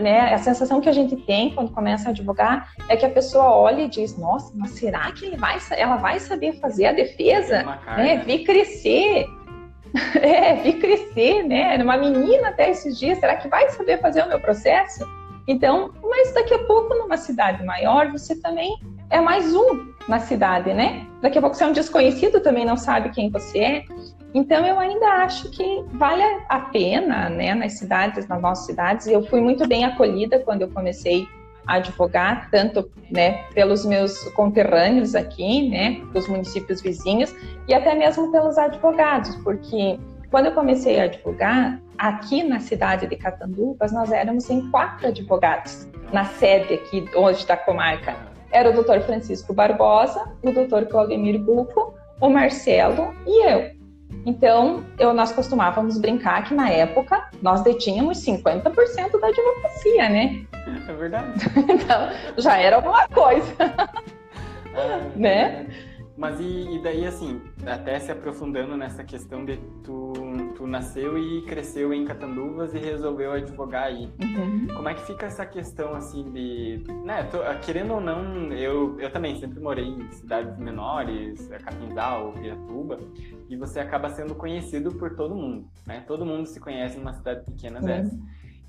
né, 0.00 0.34
a 0.34 0.38
sensação 0.38 0.80
que 0.80 0.88
a 0.88 0.92
gente 0.92 1.16
tem 1.16 1.54
quando 1.54 1.72
começa 1.72 2.08
a 2.08 2.10
advogar 2.10 2.72
é 2.88 2.96
que 2.96 3.06
a 3.06 3.10
pessoa 3.10 3.52
olha 3.54 3.82
e 3.82 3.88
diz, 3.88 4.16
nossa, 4.18 4.52
mas 4.54 4.72
será 4.72 5.10
que 5.12 5.26
ele 5.26 5.36
vai, 5.36 5.58
ela 5.72 5.96
vai 5.96 6.20
saber 6.20 6.60
fazer 6.60 6.86
a 6.86 6.92
defesa? 6.92 7.62
Né? 7.96 8.22
Vi 8.24 8.44
crescer. 8.44 9.26
É, 10.20 10.54
vi 10.56 10.74
crescer, 10.74 11.44
né? 11.44 11.82
Uma 11.82 11.96
menina 11.96 12.50
até 12.50 12.68
esses 12.68 12.98
dias, 12.98 13.18
será 13.18 13.36
que 13.36 13.48
vai 13.48 13.70
saber 13.70 13.98
fazer 13.98 14.22
o 14.22 14.28
meu 14.28 14.38
processo? 14.38 15.02
Então, 15.48 15.94
mas 16.02 16.34
daqui 16.34 16.52
a 16.52 16.58
pouco, 16.64 16.94
numa 16.94 17.16
cidade 17.16 17.64
maior, 17.64 18.12
você 18.12 18.38
também 18.38 18.76
é 19.08 19.18
mais 19.18 19.54
um 19.54 19.94
na 20.06 20.18
cidade, 20.18 20.74
né? 20.74 21.06
Daqui 21.22 21.38
a 21.38 21.40
pouco 21.40 21.56
você 21.56 21.64
é 21.64 21.66
um 21.66 21.72
desconhecido, 21.72 22.40
também 22.40 22.66
não 22.66 22.76
sabe 22.76 23.08
quem 23.10 23.30
você 23.30 23.58
é. 23.58 23.84
Então 24.34 24.66
eu 24.66 24.78
ainda 24.78 25.06
acho 25.24 25.50
que 25.50 25.84
vale 25.92 26.22
a 26.48 26.60
pena, 26.60 27.28
né, 27.30 27.54
nas 27.54 27.78
cidades, 27.78 28.28
nas 28.28 28.40
nossas 28.40 28.66
cidades. 28.66 29.06
Eu 29.06 29.24
fui 29.26 29.40
muito 29.40 29.66
bem 29.66 29.84
acolhida 29.84 30.38
quando 30.40 30.62
eu 30.62 30.68
comecei 30.68 31.26
a 31.66 31.74
advogar, 31.74 32.50
tanto, 32.50 32.90
né, 33.10 33.44
pelos 33.54 33.84
meus 33.84 34.22
conterrâneos 34.30 35.14
aqui, 35.14 35.68
né, 35.68 36.02
dos 36.12 36.28
municípios 36.28 36.80
vizinhos 36.80 37.34
e 37.66 37.74
até 37.74 37.94
mesmo 37.94 38.30
pelos 38.32 38.56
advogados, 38.56 39.34
porque 39.36 39.98
quando 40.30 40.46
eu 40.46 40.52
comecei 40.52 41.00
a 41.00 41.04
advogar 41.04 41.80
aqui 41.96 42.42
na 42.42 42.60
cidade 42.60 43.06
de 43.06 43.16
Catanduvas, 43.16 43.92
nós 43.92 44.12
éramos 44.12 44.48
em 44.50 44.70
quatro 44.70 45.08
advogados 45.08 45.88
na 46.12 46.24
sede 46.24 46.74
aqui 46.74 47.08
hoje 47.14 47.46
da 47.46 47.56
comarca. 47.56 48.14
Era 48.50 48.70
o 48.70 48.72
doutor 48.72 49.00
Francisco 49.00 49.52
Barbosa, 49.52 50.32
o 50.42 50.50
doutor 50.50 50.86
Claudemir 50.86 51.38
Buco, 51.38 51.94
o 52.20 52.30
Marcelo 52.30 53.14
e 53.26 53.46
eu. 53.46 53.77
Então, 54.24 54.84
eu, 54.98 55.14
nós 55.14 55.32
costumávamos 55.32 55.98
brincar 55.98 56.44
que 56.44 56.54
na 56.54 56.70
época 56.70 57.28
nós 57.40 57.62
detínhamos 57.62 58.18
50% 58.24 59.18
da 59.20 59.28
advocacia, 59.28 60.08
né? 60.08 60.44
É 60.88 60.92
verdade. 60.92 61.32
então, 61.68 62.10
já 62.36 62.58
era 62.58 62.76
alguma 62.76 63.08
coisa. 63.08 63.54
É, 64.74 65.00
né? 65.16 65.66
Mas 66.18 66.40
e, 66.40 66.74
e, 66.74 66.82
daí, 66.82 67.06
assim, 67.06 67.40
até 67.64 67.96
se 68.00 68.10
aprofundando 68.10 68.76
nessa 68.76 69.04
questão 69.04 69.44
de 69.44 69.56
tu, 69.84 70.12
tu 70.56 70.66
nasceu 70.66 71.16
e 71.16 71.42
cresceu 71.42 71.94
em 71.94 72.04
Catanduvas 72.04 72.74
e 72.74 72.78
resolveu 72.78 73.30
advogar 73.30 73.84
aí. 73.84 74.12
Uhum. 74.20 74.66
Como 74.74 74.88
é 74.88 74.94
que 74.94 75.06
fica 75.06 75.26
essa 75.26 75.46
questão, 75.46 75.94
assim, 75.94 76.28
de... 76.32 76.82
Né, 77.04 77.22
tô, 77.30 77.38
querendo 77.64 77.94
ou 77.94 78.00
não, 78.00 78.52
eu, 78.52 78.98
eu 78.98 79.12
também 79.12 79.38
sempre 79.38 79.60
morei 79.60 79.86
em 79.86 80.10
cidades 80.10 80.58
menores, 80.58 81.48
Capinzal, 81.64 82.32
Piratuba, 82.32 82.98
e 83.48 83.56
você 83.56 83.78
acaba 83.78 84.10
sendo 84.10 84.34
conhecido 84.34 84.90
por 84.90 85.14
todo 85.14 85.36
mundo, 85.36 85.68
né? 85.86 86.02
Todo 86.08 86.26
mundo 86.26 86.46
se 86.46 86.58
conhece 86.58 86.98
numa 86.98 87.14
cidade 87.14 87.44
pequena 87.44 87.78
uhum. 87.78 87.86
dessa. 87.86 88.18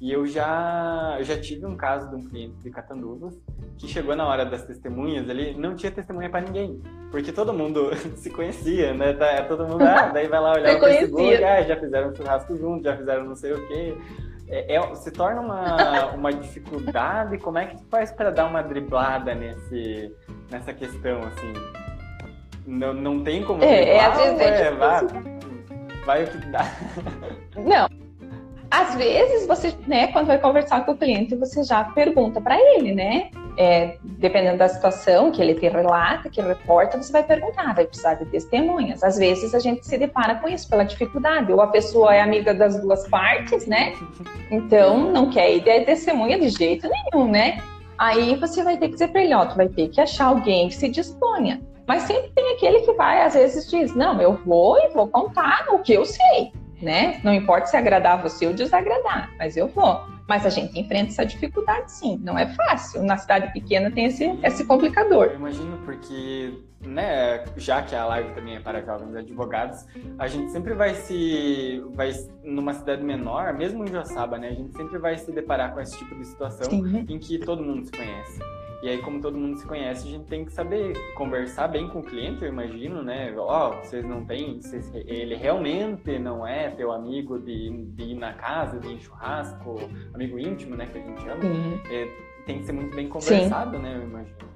E 0.01 0.13
eu 0.13 0.26
já, 0.26 1.17
eu 1.19 1.26
já 1.26 1.38
tive 1.39 1.65
um 1.65 1.76
caso 1.76 2.09
de 2.09 2.15
um 2.15 2.23
cliente 2.23 2.55
de 2.63 2.71
Catanduvas 2.71 3.38
que 3.77 3.85
chegou 3.85 4.15
na 4.15 4.26
hora 4.26 4.45
das 4.45 4.63
testemunhas, 4.63 5.27
ele 5.27 5.53
não 5.57 5.76
tinha 5.76 5.91
testemunha 5.91 6.30
para 6.30 6.41
ninguém, 6.41 6.81
porque 7.11 7.34
todo 7.34 7.53
mundo 7.53 7.91
se 8.15 8.30
conhecia, 8.30 8.93
né? 8.93 9.13
Tá, 9.13 9.26
é 9.27 9.41
todo 9.41 9.67
mundo, 9.67 9.84
ah, 9.84 10.07
daí 10.07 10.27
vai 10.27 10.39
lá 10.39 10.53
olhar 10.53 10.76
o 10.77 10.80
Facebook, 10.80 11.43
ah, 11.43 11.61
já 11.63 11.77
fizeram 11.77 12.09
um 12.09 12.15
churrasco 12.15 12.55
junto, 12.55 12.84
já 12.84 12.95
fizeram 12.95 13.26
não 13.26 13.35
sei 13.35 13.53
o 13.53 13.67
quê. 13.67 13.97
É, 14.47 14.76
é, 14.76 14.95
se 14.95 15.11
torna 15.11 15.41
uma, 15.41 16.05
uma 16.15 16.34
dificuldade, 16.34 17.38
como 17.38 17.57
é 17.57 17.67
que 17.67 17.77
tu 17.77 17.85
faz 17.89 18.11
para 18.11 18.31
dar 18.31 18.45
uma 18.45 18.61
driblada 18.61 19.35
nesse, 19.35 20.13
nessa 20.49 20.73
questão, 20.73 21.19
assim? 21.23 21.53
Não, 22.65 22.93
não 22.93 23.23
tem 23.23 23.43
como 23.43 23.63
é, 23.63 23.67
driblar, 23.67 23.95
é, 23.95 24.05
às 24.05 24.17
vezes 24.17 24.41
é, 24.41 24.67
é 24.67 24.71
vai, 24.71 25.07
vai 26.05 26.23
o 26.23 26.27
que 26.27 26.38
dá. 26.47 26.65
Não, 27.57 28.09
às 28.71 28.95
vezes 28.95 29.47
você, 29.47 29.73
né, 29.87 30.07
quando 30.07 30.27
vai 30.27 30.37
conversar 30.37 30.85
com 30.85 30.91
o 30.91 30.97
cliente, 30.97 31.35
você 31.35 31.63
já 31.63 31.83
pergunta 31.83 32.39
para 32.39 32.55
ele, 32.59 32.93
né? 32.93 33.31
É, 33.57 33.97
dependendo 34.03 34.57
da 34.57 34.69
situação 34.69 35.31
que 35.31 35.41
ele 35.41 35.55
te 35.55 35.67
relata, 35.67 36.29
que 36.29 36.39
reporta, 36.39 37.01
você 37.01 37.11
vai 37.11 37.23
perguntar, 37.23 37.73
vai 37.73 37.85
precisar 37.85 38.13
de 38.13 38.25
testemunhas. 38.25 39.03
Às 39.03 39.17
vezes 39.17 39.53
a 39.53 39.59
gente 39.59 39.85
se 39.85 39.97
depara 39.97 40.35
com 40.35 40.47
isso 40.47 40.69
pela 40.69 40.83
dificuldade, 40.83 41.51
ou 41.51 41.59
a 41.61 41.67
pessoa 41.67 42.15
é 42.15 42.21
amiga 42.21 42.53
das 42.53 42.79
duas 42.79 43.07
partes, 43.07 43.65
né? 43.65 43.93
Então 44.51 45.11
não 45.11 45.29
quer 45.29 45.51
ir 45.53 45.61
de 45.61 45.81
testemunha 45.81 46.39
de 46.39 46.49
jeito 46.49 46.87
nenhum, 46.87 47.29
né? 47.29 47.61
Aí 47.97 48.35
você 48.35 48.63
vai 48.63 48.77
ter 48.77 48.87
que 48.87 48.93
dizer 48.93 49.09
para 49.09 49.23
ele, 49.23 49.33
ó, 49.33 49.45
tu 49.45 49.57
vai 49.57 49.67
ter 49.67 49.89
que 49.89 49.99
achar 49.99 50.27
alguém 50.27 50.69
que 50.69 50.75
se 50.75 50.87
disponha. 50.87 51.61
Mas 51.85 52.03
sempre 52.03 52.29
tem 52.35 52.53
aquele 52.53 52.81
que 52.81 52.93
vai, 52.93 53.23
às 53.23 53.33
vezes, 53.33 53.67
diz: 53.67 53.95
Não, 53.95 54.21
eu 54.21 54.33
vou 54.45 54.77
e 54.77 54.89
vou 54.89 55.07
contar 55.07 55.65
o 55.71 55.79
que 55.79 55.93
eu 55.93 56.05
sei, 56.05 56.51
né? 56.81 57.19
Não 57.23 57.34
importa 57.34 57.68
se 57.68 57.77
agradar 57.77 58.22
você 58.22 58.47
ou 58.47 58.53
desagradar, 58.53 59.31
mas 59.38 59.57
eu 59.57 59.68
vou. 59.68 60.01
Mas 60.27 60.45
a 60.45 60.49
gente 60.49 60.80
enfrenta 60.80 61.10
essa 61.10 61.26
dificuldade, 61.26 61.91
sim. 61.91 62.19
Não 62.23 62.38
é 62.38 62.47
fácil. 62.53 63.01
Na 63.03 63.18
cidade 63.18 63.51
pequena 63.51 63.89
tem 63.89 64.06
esse, 64.06 64.26
esse 64.43 64.64
complicador. 64.64 65.26
Eu 65.26 65.35
imagino 65.35 65.80
porque, 65.84 66.53
né, 66.81 67.43
já 67.57 67.81
que 67.81 67.95
a 67.95 68.06
live 68.06 68.35
também 68.35 68.56
é 68.56 68.60
para 68.60 68.80
jovens 68.81 69.15
advogados, 69.15 69.85
a 70.19 70.27
gente 70.27 70.51
sempre 70.51 70.76
vai 70.76 70.93
se, 70.93 71.84
vai 71.95 72.11
numa 72.43 72.73
cidade 72.73 73.03
menor, 73.03 73.53
mesmo 73.53 73.84
em 73.84 73.88
Joaçaba, 73.88 74.38
né, 74.38 74.49
a 74.49 74.53
gente 74.53 74.72
sempre 74.77 74.99
vai 74.99 75.18
se 75.18 75.31
deparar 75.31 75.73
com 75.73 75.81
esse 75.81 75.97
tipo 75.97 76.15
de 76.15 76.26
situação 76.26 76.69
sim. 76.69 77.06
em 77.10 77.18
que 77.18 77.39
todo 77.39 77.64
mundo 77.64 77.85
se 77.85 77.91
conhece. 77.91 78.39
E 78.81 78.88
aí, 78.88 78.97
como 78.99 79.22
todo 79.22 79.38
mundo 79.38 79.57
se 79.57 79.65
conhece, 79.65 80.07
a 80.07 80.11
gente 80.11 80.26
tem 80.26 80.45
que 80.45 80.53
saber 80.53 80.93
conversar 81.15 81.68
bem 81.68 81.89
com 81.89 81.99
o 81.99 82.03
cliente, 82.03 82.43
eu 82.43 82.47
imagino, 82.47 83.03
né? 83.03 83.34
Ó, 83.38 83.69
oh, 83.69 83.84
vocês 83.84 84.06
não 84.06 84.23
têm, 84.23 84.61
vocês, 84.61 84.89
ele 84.93 85.35
realmente 85.35 86.18
não 86.18 86.47
é 86.47 86.69
teu 86.69 86.91
amigo 86.91 87.39
de, 87.39 87.69
de, 87.69 88.03
ir 88.03 88.15
na 88.15 88.34
casa, 88.34 88.80
de 88.80 88.88
ir 88.88 88.93
em 88.93 88.99
churrasco, 88.99 89.76
amigo 90.14 90.39
íntimo, 90.39 90.77
né, 90.77 90.88
que 90.89 90.97
a 90.97 91.01
gente 91.01 91.22
chama. 91.22 91.43
É, 91.91 92.07
tem 92.45 92.60
que 92.60 92.65
ser 92.65 92.72
muito 92.72 92.95
bem 92.95 93.10
conversado, 93.10 93.76
Sim. 93.76 93.84
né, 93.84 93.95
eu 93.97 94.03
imagino. 94.03 94.49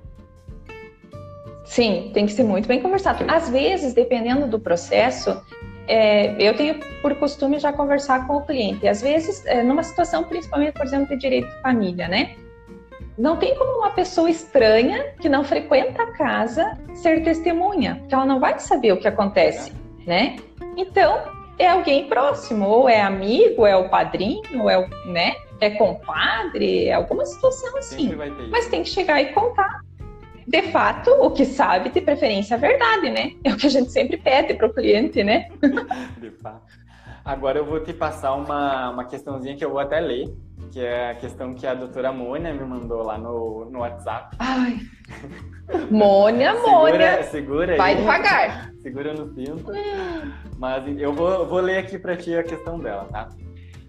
Sim, 1.66 2.12
tem 2.14 2.26
que 2.26 2.32
ser 2.32 2.44
muito 2.44 2.68
bem 2.68 2.82
conversado. 2.82 3.26
Às 3.28 3.50
vezes, 3.50 3.94
dependendo 3.94 4.48
do 4.48 4.60
processo, 4.60 5.42
é, 5.88 6.42
eu 6.42 6.56
tenho 6.56 6.80
por 7.02 7.14
costume 7.16 7.60
já 7.60 7.74
conversar 7.74 8.26
com 8.26 8.38
o 8.38 8.46
cliente. 8.46 8.88
Às 8.88 9.02
vezes, 9.02 9.46
é, 9.46 9.64
numa 9.64 9.84
situação, 9.84 10.24
principalmente, 10.24 10.74
por 10.74 10.86
exemplo, 10.86 11.08
de 11.08 11.18
direito 11.18 11.48
de 11.48 11.62
família, 11.62 12.08
né? 12.08 12.36
Não 13.18 13.38
tem 13.38 13.56
como 13.56 13.78
uma 13.78 13.92
pessoa 13.92 14.30
estranha 14.30 15.14
que 15.20 15.30
não 15.30 15.44
frequenta 15.44 16.02
a 16.02 16.12
casa 16.14 16.78
ser 16.96 17.24
testemunha, 17.24 17.98
porque 18.00 18.16
ela 18.16 18.26
não 18.26 18.40
vai 18.40 18.58
saber 18.60 18.92
o 18.92 18.98
que 18.98 19.08
acontece, 19.08 19.72
né? 20.08 20.38
Então, 20.76 21.22
é 21.60 21.70
alguém 21.70 22.08
próximo, 22.08 22.68
ou 22.68 22.90
é 22.90 23.02
amigo, 23.02 23.66
é 23.66 23.76
o 23.76 23.88
padrinho, 23.90 24.70
é 24.70 24.78
o, 24.80 24.88
né? 25.12 25.36
É 25.62 25.70
compadre, 25.70 26.86
é 26.86 26.94
alguma 26.94 27.26
situação 27.26 27.78
assim. 27.78 28.16
Mas 28.50 28.68
tem 28.68 28.84
que 28.84 28.90
chegar 28.90 29.22
e 29.22 29.32
contar. 29.32 29.82
De 30.48 30.62
fato, 30.64 31.10
o 31.12 31.32
que 31.32 31.46
sabe, 31.46 31.90
de 31.90 32.02
preferência, 32.02 32.58
a 32.58 32.60
verdade, 32.60 33.10
né? 33.10 33.32
É 33.44 33.54
o 33.54 33.58
que 33.58 33.68
a 33.68 33.70
gente 33.70 33.92
sempre 33.92 34.18
pede 34.18 34.56
para 34.56 34.68
o 34.68 34.74
cliente, 34.74 35.24
né? 35.24 35.50
De 36.20 36.32
fato. 36.32 36.62
Agora 37.24 37.60
eu 37.60 37.66
vou 37.66 37.80
te 37.80 37.94
passar 37.94 38.34
uma, 38.34 38.90
uma 38.90 39.06
questãozinha 39.06 39.56
que 39.56 39.64
eu 39.64 39.70
vou 39.70 39.80
até 39.80 40.02
ler, 40.02 40.28
que 40.74 40.84
é 40.84 41.12
a 41.12 41.16
questão 41.16 41.54
que 41.54 41.68
a 41.68 41.76
doutora 41.76 42.12
Mônia 42.12 42.52
me 42.52 42.66
mandou 42.66 43.04
lá 43.04 43.16
no, 43.16 43.66
no 43.66 43.80
WhatsApp. 43.80 44.36
Ai. 44.40 44.80
Mônia, 45.92 46.56
Mônia. 46.56 47.22
Segura 47.26 47.78
Vai 47.78 47.96
devagar. 47.96 48.72
Segura 48.82 49.14
no 49.14 49.32
cinto. 49.36 49.72
Mas 50.58 50.84
eu 51.00 51.14
vou, 51.14 51.46
vou 51.46 51.60
ler 51.60 51.78
aqui 51.78 52.00
para 52.00 52.18
ti 52.18 52.36
a 52.36 52.42
questão 52.42 52.80
dela, 52.80 53.06
tá? 53.06 53.30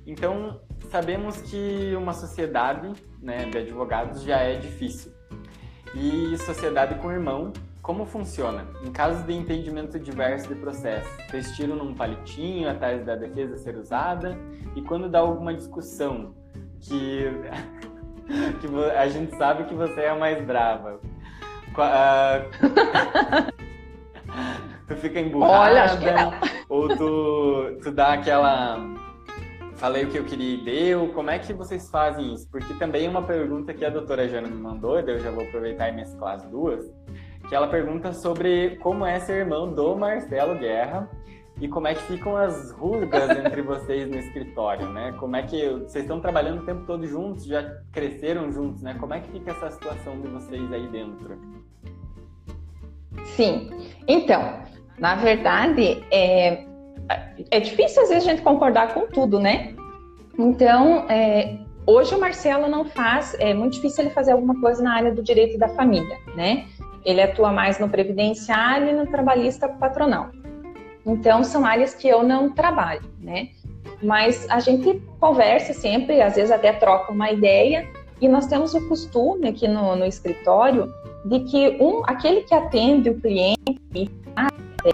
Então, 0.06 0.61
sabemos 0.90 1.40
que 1.40 1.94
uma 1.97 2.12
sociedade 2.12 2.93
né, 3.23 3.47
de 3.47 3.56
advogados 3.56 4.23
já 4.23 4.40
é 4.40 4.56
difícil. 4.59 5.11
E 5.94 6.36
sociedade 6.36 6.97
com 6.97 7.11
irmão 7.11 7.51
como 7.81 8.05
funciona? 8.05 8.66
Em 8.82 8.93
casos 8.93 9.24
de 9.24 9.32
entendimento 9.32 9.98
diverso 9.98 10.48
de 10.48 10.55
processo, 10.55 11.09
vocês 11.28 11.51
tiram 11.56 11.77
num 11.77 11.94
palitinho 11.94 12.69
a 12.69 12.74
tese 12.74 13.05
da 13.05 13.16
defesa 13.16 13.56
ser 13.56 13.77
usada? 13.77 14.36
E 14.77 14.82
quando 14.82 15.09
dá 15.09 15.20
alguma 15.20 15.55
discussão 15.55 16.35
que, 16.89 17.31
que 18.61 18.66
a 18.97 19.09
gente 19.09 19.36
sabe 19.36 19.65
que 19.65 19.74
você 19.74 20.02
é 20.02 20.11
a 20.11 20.15
mais 20.15 20.44
brava, 20.44 21.01
uh, 21.70 22.44
tu 24.86 24.97
fica 24.97 25.20
emburrada? 25.20 25.98
Olha. 25.98 26.40
Ou 26.69 26.89
tu, 26.89 27.78
tu 27.82 27.90
dá 27.90 28.12
aquela 28.12 28.78
falei 29.77 30.05
o 30.05 30.11
que 30.11 30.19
eu 30.19 30.24
queria 30.24 30.55
e 30.55 30.65
deu. 30.65 31.09
Como 31.09 31.31
é 31.31 31.39
que 31.39 31.52
vocês 31.52 31.90
fazem 31.90 32.32
isso? 32.32 32.48
Porque 32.51 32.73
também 32.74 33.06
é 33.06 33.09
uma 33.09 33.23
pergunta 33.23 33.74
que 33.74 33.85
a 33.85 33.90
doutora 33.90 34.28
Jana 34.28 34.48
me 34.48 34.56
mandou, 34.56 34.98
eu 34.98 35.19
já 35.19 35.31
vou 35.31 35.44
aproveitar 35.44 35.89
e 35.89 35.93
mesclar 35.93 36.36
as 36.36 36.44
duas 36.44 36.90
que 37.48 37.55
ela 37.55 37.69
pergunta 37.69 38.12
sobre 38.12 38.77
como 38.77 39.05
é 39.05 39.20
ser 39.20 39.40
irmão 39.40 39.73
do 39.73 39.94
Marcelo 39.94 40.59
Guerra 40.59 41.09
e 41.60 41.68
como 41.68 41.86
é 41.86 41.94
que 41.94 42.02
ficam 42.02 42.36
as 42.36 42.72
rugas 42.72 43.31
entre 43.31 43.62
vocês 43.62 44.09
no 44.10 44.18
escritório, 44.18 44.89
né? 44.89 45.14
Como 45.18 45.36
é 45.36 45.43
que 45.43 45.68
vocês 45.68 46.05
estão 46.05 46.20
trabalhando 46.20 46.62
o 46.62 46.66
tempo 46.66 46.85
todo 46.85 47.06
juntos, 47.06 47.44
já 47.44 47.62
cresceram 47.93 48.51
juntos, 48.51 48.82
né? 48.82 48.97
Como 48.98 49.14
é 49.14 49.20
que 49.20 49.31
fica 49.31 49.52
essa 49.52 49.70
situação 49.70 50.20
de 50.20 50.28
vocês 50.28 50.72
aí 50.72 50.86
dentro? 50.89 51.39
Sim. 53.36 53.70
Então, 54.09 54.60
na 54.98 55.14
verdade, 55.14 56.05
é, 56.10 56.66
é 57.51 57.60
difícil 57.60 58.02
às 58.02 58.09
vezes 58.09 58.26
a 58.26 58.31
gente 58.32 58.43
concordar 58.43 58.93
com 58.93 59.06
tudo, 59.06 59.39
né? 59.39 59.74
Então, 60.36 61.06
é, 61.09 61.59
hoje 61.86 62.14
o 62.16 62.20
Marcelo 62.20 62.68
não 62.68 62.85
faz, 62.85 63.36
é 63.39 63.55
muito 63.55 63.74
difícil 63.74 64.05
ele 64.05 64.10
fazer 64.12 64.32
alguma 64.32 64.60
coisa 64.60 64.82
na 64.82 64.94
área 64.94 65.14
do 65.14 65.22
direito 65.22 65.56
da 65.56 65.68
família, 65.68 66.18
né? 66.35 66.66
Ele 67.05 67.22
atua 67.22 67.52
mais 67.52 67.78
no 67.78 67.89
previdenciário 67.89 68.89
e 68.89 68.93
no 68.93 69.06
trabalhista 69.06 69.68
patronal. 69.68 70.31
Então, 71.06 71.44
são 71.44 71.64
áreas 71.64 71.94
que 71.94 72.09
eu 72.09 72.22
não 72.22 72.51
trabalho, 72.51 73.02
né? 73.20 73.48
Mas 74.02 74.48
a 74.48 74.60
gente 74.60 75.01
conversa 75.20 75.72
sempre, 75.72 76.20
às 76.20 76.36
vezes 76.36 76.51
até 76.51 76.72
troca 76.72 77.12
uma 77.12 77.31
ideia, 77.31 77.89
e 78.20 78.28
nós 78.28 78.47
temos 78.47 78.74
o 78.74 78.89
costume 78.89 79.48
aqui 79.48 79.68
no, 79.68 79.97
no 79.97 80.05
escritório 80.06 80.93
de 81.24 81.40
que 81.40 81.76
um, 81.81 82.02
aquele 82.05 82.43
que 82.43 82.55
atende 82.55 83.10
o 83.10 83.20
cliente 83.20 83.81
e 83.94 84.10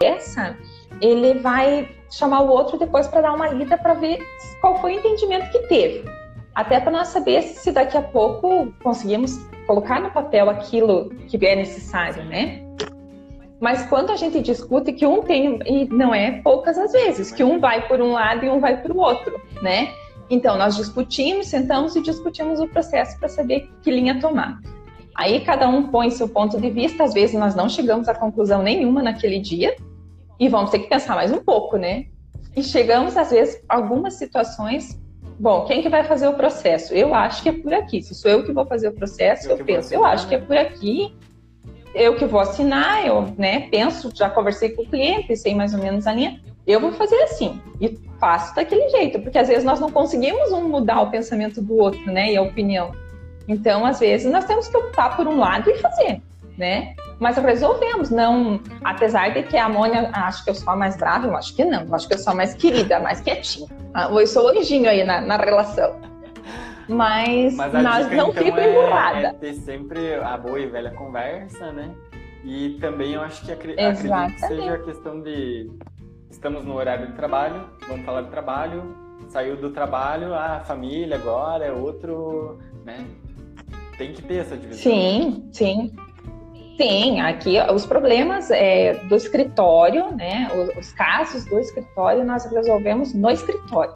essa, 0.01 0.57
ele 1.01 1.35
vai 1.35 1.89
chamar 2.11 2.43
o 2.43 2.49
outro 2.49 2.79
depois 2.79 3.07
para 3.09 3.23
dar 3.23 3.33
uma 3.33 3.49
lida 3.49 3.77
para 3.77 3.95
ver 3.95 4.19
qual 4.61 4.81
foi 4.81 4.95
o 4.95 4.99
entendimento 4.99 5.51
que 5.51 5.59
teve. 5.69 6.05
Até 6.55 6.81
para 6.81 6.91
nós 6.91 7.09
saber 7.09 7.43
se 7.43 7.73
daqui 7.73 7.97
a 7.97 8.03
pouco 8.03 8.73
conseguimos 8.83 9.39
colocar 9.67 10.01
no 10.01 10.11
papel 10.11 10.51
aquilo 10.51 11.11
que 11.29 11.45
é 11.47 11.57
necessário, 11.57 12.25
né? 12.25 12.63
Mas 13.61 13.87
quando 13.87 14.11
a 14.11 14.17
gente 14.17 14.41
discute 14.41 14.93
que 14.93 15.07
um 15.07 15.23
tem, 15.23 15.59
e 15.67 15.87
não 15.89 16.15
é 16.15 16.41
poucas 16.41 16.79
as 16.79 16.93
vezes, 16.93 17.31
que 17.31 17.45
um 17.45 17.61
vai 17.61 17.87
por 17.87 18.01
um 18.01 18.13
lado 18.13 18.45
e 18.45 18.49
um 18.49 18.59
vai 18.59 18.81
para 18.81 18.93
o 18.93 18.99
outro, 18.99 19.39
né? 19.61 19.93
Então, 20.31 20.57
nós 20.57 20.77
discutimos, 20.77 21.49
sentamos 21.49 21.95
e 21.95 22.01
discutimos 22.01 22.61
o 22.61 22.67
processo 22.67 23.19
para 23.19 23.29
saber 23.29 23.69
que 23.83 23.91
linha 23.91 24.19
tomar. 24.19 24.61
Aí 25.15 25.41
cada 25.41 25.69
um 25.69 25.89
põe 25.89 26.09
seu 26.11 26.29
ponto 26.29 26.59
de 26.59 26.71
vista, 26.71 27.05
às 27.05 27.13
vezes 27.13 27.39
nós 27.39 27.55
não 27.55 27.69
chegamos 27.69 28.09
a 28.09 28.15
conclusão 28.15 28.63
nenhuma 28.63 29.03
naquele 29.03 29.39
dia, 29.39 29.77
e 30.39 30.49
vamos 30.49 30.71
ter 30.71 30.79
que 30.79 30.89
pensar 30.89 31.15
mais 31.15 31.31
um 31.31 31.45
pouco, 31.45 31.77
né? 31.77 32.07
E 32.57 32.63
chegamos, 32.63 33.17
às 33.17 33.31
vezes, 33.31 33.63
a 33.69 33.77
algumas 33.77 34.15
situações 34.15 34.99
bom, 35.41 35.65
quem 35.65 35.81
que 35.81 35.89
vai 35.89 36.05
fazer 36.05 36.29
o 36.29 36.35
processo? 36.35 36.93
Eu 36.93 37.15
acho 37.15 37.43
que 37.43 37.49
é 37.49 37.53
por 37.53 37.73
aqui. 37.73 38.03
Se 38.03 38.15
sou 38.15 38.31
eu 38.31 38.45
que 38.45 38.53
vou 38.53 38.67
fazer 38.67 38.89
o 38.89 38.93
processo, 38.93 39.49
eu, 39.49 39.57
eu 39.57 39.65
penso, 39.65 39.95
eu 39.95 40.05
acho 40.05 40.29
que 40.29 40.35
é 40.35 40.39
por 40.39 40.57
aqui. 40.57 41.17
Eu 41.95 42.17
que 42.17 42.25
vou 42.25 42.41
assinar, 42.41 43.05
eu 43.07 43.33
né, 43.37 43.69
penso, 43.71 44.11
já 44.15 44.31
conversei 44.31 44.71
com 44.71 44.83
o 44.83 44.87
cliente, 44.87 45.37
sei 45.37 45.55
mais 45.55 45.75
ou 45.75 45.81
menos 45.81 46.07
a 46.07 46.13
linha, 46.13 46.41
eu 46.67 46.81
vou 46.81 46.93
fazer 46.93 47.17
assim. 47.23 47.61
E 47.81 47.99
faço 48.19 48.55
daquele 48.55 48.89
jeito, 48.91 49.21
porque 49.21 49.39
às 49.39 49.49
vezes 49.49 49.65
nós 49.65 49.81
não 49.81 49.91
conseguimos 49.91 50.53
um 50.53 50.69
mudar 50.69 51.01
o 51.01 51.11
pensamento 51.11 51.61
do 51.61 51.77
outro, 51.77 52.05
né, 52.07 52.33
e 52.33 52.37
a 52.37 52.43
opinião. 52.43 52.93
Então, 53.49 53.85
às 53.85 53.99
vezes, 53.99 54.31
nós 54.31 54.45
temos 54.45 54.69
que 54.69 54.77
optar 54.77 55.17
por 55.17 55.27
um 55.27 55.37
lado 55.37 55.69
e 55.69 55.79
fazer, 55.79 56.23
né? 56.57 56.95
Mas 57.19 57.37
resolvemos, 57.37 58.09
não. 58.09 58.61
Apesar 58.85 59.31
de 59.31 59.43
que 59.43 59.57
a 59.57 59.69
Mônia, 59.69 60.09
acho 60.13 60.45
que 60.45 60.51
eu 60.51 60.55
sou 60.55 60.73
a 60.73 60.77
mais 60.77 60.97
brava, 60.97 61.27
eu 61.27 61.37
acho 61.37 61.57
que 61.57 61.65
não. 61.65 61.83
Eu 61.83 61.95
acho 61.95 62.07
que 62.07 62.15
eu 62.15 62.19
sou 62.19 62.33
a 62.33 62.37
mais 62.37 62.55
querida, 62.55 62.99
a 62.99 63.01
mais 63.01 63.21
quietinha. 63.21 63.69
Ah, 63.93 64.09
eu 64.09 64.27
sou 64.27 64.49
anjinho 64.49 64.89
aí 64.89 65.03
na, 65.03 65.21
na 65.21 65.37
relação. 65.37 66.10
Mas, 66.91 67.55
Mas 67.55 67.73
nós 67.73 68.05
dica, 68.05 68.17
não 68.17 68.31
então, 68.31 68.45
fico 68.45 68.59
é, 68.59 68.71
emburrada. 68.71 69.29
É 69.29 69.33
ter 69.33 69.55
sempre 69.55 70.15
a 70.15 70.37
boa 70.37 70.59
e 70.59 70.67
velha 70.67 70.91
conversa, 70.91 71.73
né? 71.73 71.95
E 72.45 72.79
também 72.81 73.13
eu 73.13 73.23
acho 73.23 73.45
que 73.45 73.53
acredito 73.53 73.79
que 73.79 74.47
seja 74.47 74.75
a 74.75 74.79
questão 74.79 75.21
de 75.21 75.71
estamos 76.31 76.65
no 76.65 76.75
horário 76.75 77.09
de 77.09 77.13
trabalho, 77.13 77.69
vamos 77.87 78.05
falar 78.05 78.23
de 78.23 78.31
trabalho, 78.31 78.97
saiu 79.29 79.57
do 79.57 79.71
trabalho, 79.71 80.33
a 80.33 80.57
ah, 80.57 80.61
família 80.61 81.17
agora 81.17 81.67
é 81.67 81.73
outro, 81.73 82.59
né? 82.85 83.07
Tem 83.99 84.13
que 84.13 84.23
ter 84.23 84.37
essa 84.37 84.57
divisão. 84.57 84.83
Sim, 84.83 85.49
sim. 85.53 85.93
Sim, 86.77 87.21
aqui 87.21 87.57
os 87.75 87.85
problemas 87.85 88.51
é, 88.51 88.95
do 89.05 89.15
escritório, 89.15 90.17
né? 90.17 90.49
Os, 90.55 90.79
os, 90.79 90.93
casos 90.93 91.45
do 91.45 91.59
escritório 91.59 92.25
nós 92.25 92.51
resolvemos 92.51 93.13
no 93.13 93.31
escritório. 93.31 93.93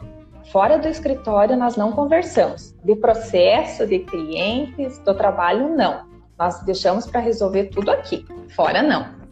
Fora 0.51 0.77
do 0.77 0.87
escritório 0.87 1.55
nós 1.55 1.75
não 1.75 1.91
conversamos. 1.91 2.75
De 2.83 2.95
processo, 2.95 3.85
de 3.85 3.99
clientes, 3.99 4.99
do 4.99 5.13
trabalho, 5.13 5.75
não. 5.75 6.05
Nós 6.37 6.61
deixamos 6.63 7.07
para 7.07 7.19
resolver 7.19 7.65
tudo 7.65 7.89
aqui. 7.89 8.25
Fora, 8.49 8.81
não. 8.81 9.25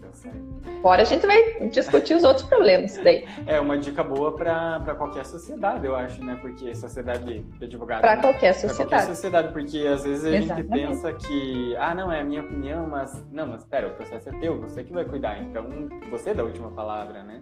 Fora 0.81 1.03
a 1.03 1.06
gente 1.06 1.26
vai 1.26 1.69
discutir 1.69 2.14
os 2.14 2.26
outros 2.26 2.45
problemas 2.45 2.99
daí. 3.02 3.26
É 3.48 3.57
uma 3.57 3.77
dica 3.77 4.03
boa 4.03 4.35
para 4.35 4.94
qualquer 4.98 5.26
sociedade, 5.26 5.85
eu 5.85 5.95
acho, 5.95 6.22
né? 6.22 6.38
Porque 6.41 6.76
sociedade 6.76 7.40
de 7.40 7.64
advogados. 7.64 8.02
Para 8.02 8.18
qualquer 8.18 8.53
sociedade. 8.53 8.90
Pra 8.90 8.98
qualquer 8.98 9.15
sociedade, 9.15 9.53
porque 9.53 9.77
às 9.88 10.03
vezes 10.03 10.26
a 10.26 10.30
Exatamente. 10.35 10.77
gente 10.77 10.88
pensa 10.88 11.14
que, 11.14 11.76
ah, 11.77 11.95
não, 11.95 12.11
é 12.11 12.19
a 12.19 12.23
minha 12.26 12.41
opinião, 12.41 12.85
mas. 12.85 13.26
Não, 13.31 13.48
mas 13.48 13.61
espera, 13.61 13.88
o 13.88 13.91
processo 13.91 14.27
é 14.27 14.34
teu, 14.40 14.60
você 14.60 14.84
que 14.84 14.91
vai 14.91 15.06
cuidar. 15.06 15.41
Então, 15.41 15.65
você 16.11 16.34
dá 16.34 16.41
a 16.41 16.45
última 16.45 16.69
palavra, 16.72 17.23
né? 17.23 17.41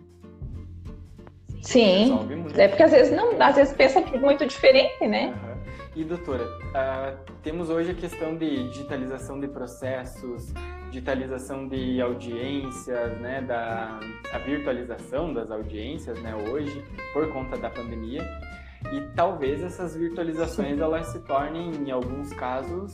Sim. 1.61 2.17
É 2.55 2.67
porque 2.67 2.83
às 2.83 2.91
vezes 2.91 3.15
não, 3.15 3.41
às 3.41 3.55
vezes 3.55 3.73
pensa 3.73 4.01
muito 4.01 4.45
diferente, 4.45 5.07
né? 5.07 5.27
Uhum. 5.27 5.51
E 5.95 6.03
doutora, 6.03 6.43
uh, 6.45 7.31
temos 7.43 7.69
hoje 7.69 7.91
a 7.91 7.93
questão 7.93 8.37
de 8.37 8.69
digitalização 8.69 9.39
de 9.39 9.47
processos, 9.47 10.53
digitalização 10.89 11.67
de 11.67 12.01
audiências, 12.01 13.19
né, 13.19 13.41
da 13.41 13.99
a 14.33 14.37
virtualização 14.37 15.33
das 15.33 15.51
audiências, 15.51 16.21
né, 16.21 16.33
hoje 16.33 16.83
por 17.13 17.27
conta 17.33 17.57
da 17.57 17.69
pandemia. 17.69 18.21
E 18.93 19.01
talvez 19.15 19.61
essas 19.61 19.95
virtualizações 19.95 20.79
elas 20.79 21.07
se 21.07 21.19
tornem, 21.19 21.71
em 21.71 21.91
alguns 21.91 22.33
casos, 22.33 22.93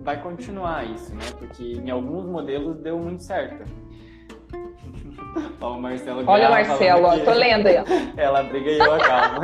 vai 0.00 0.20
continuar 0.20 0.84
isso, 0.84 1.14
né? 1.14 1.24
Porque 1.38 1.62
em 1.62 1.90
alguns 1.90 2.26
modelos 2.26 2.78
deu 2.78 2.98
muito 2.98 3.22
certo. 3.22 3.64
Ó, 5.60 5.76
o 5.76 5.80
Marcelo 5.80 6.24
Olha 6.26 6.48
o 6.48 6.50
Marcelo, 6.50 7.06
ó, 7.06 7.18
tô 7.18 7.32
lendo 7.32 7.66
aí. 7.66 7.76
Ela 8.16 8.42
briga 8.42 8.70
e 8.70 8.78
eu 8.78 8.94
acalmo. 8.94 9.40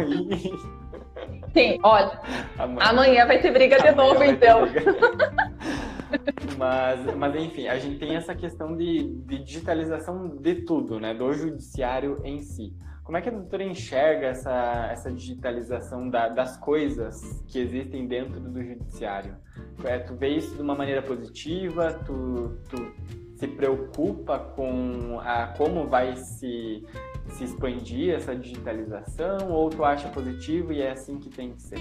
Sim, 1.52 1.78
olha. 1.82 2.20
Amanhã, 2.58 2.88
amanhã 2.88 3.26
vai 3.26 3.40
ter 3.40 3.52
briga 3.52 3.78
de 3.78 3.92
novo, 3.92 4.22
então. 4.22 4.60
mas, 6.58 7.16
mas, 7.16 7.36
enfim, 7.36 7.68
a 7.68 7.78
gente 7.78 7.98
tem 7.98 8.14
essa 8.14 8.34
questão 8.34 8.76
de, 8.76 9.14
de, 9.26 9.38
digitalização 9.42 10.28
de 10.28 10.56
tudo, 10.66 11.00
né? 11.00 11.14
Do 11.14 11.32
judiciário 11.32 12.20
em 12.24 12.42
si. 12.42 12.74
Como 13.02 13.16
é 13.16 13.22
que 13.22 13.28
a 13.28 13.32
doutora 13.32 13.62
enxerga 13.62 14.26
essa, 14.26 14.88
essa 14.90 15.12
digitalização 15.12 16.10
da, 16.10 16.28
das 16.28 16.56
coisas 16.56 17.42
que 17.46 17.58
existem 17.58 18.06
dentro 18.06 18.40
do 18.40 18.62
judiciário? 18.62 19.36
É, 19.84 19.98
tu 19.98 20.14
vê 20.14 20.28
isso 20.28 20.56
de 20.56 20.62
uma 20.62 20.74
maneira 20.74 21.00
positiva? 21.00 22.00
Tu, 22.04 22.58
tu 22.68 22.92
se 23.36 23.46
preocupa 23.46 24.38
com 24.38 25.20
a, 25.20 25.48
como 25.58 25.86
vai 25.86 26.16
se, 26.16 26.84
se 27.28 27.44
expandir 27.44 28.14
essa 28.14 28.34
digitalização 28.34 29.50
ou 29.50 29.68
tu 29.68 29.84
acha 29.84 30.08
positivo 30.08 30.72
e 30.72 30.80
é 30.80 30.92
assim 30.92 31.18
que 31.18 31.28
tem 31.28 31.52
que 31.52 31.62
ser? 31.62 31.78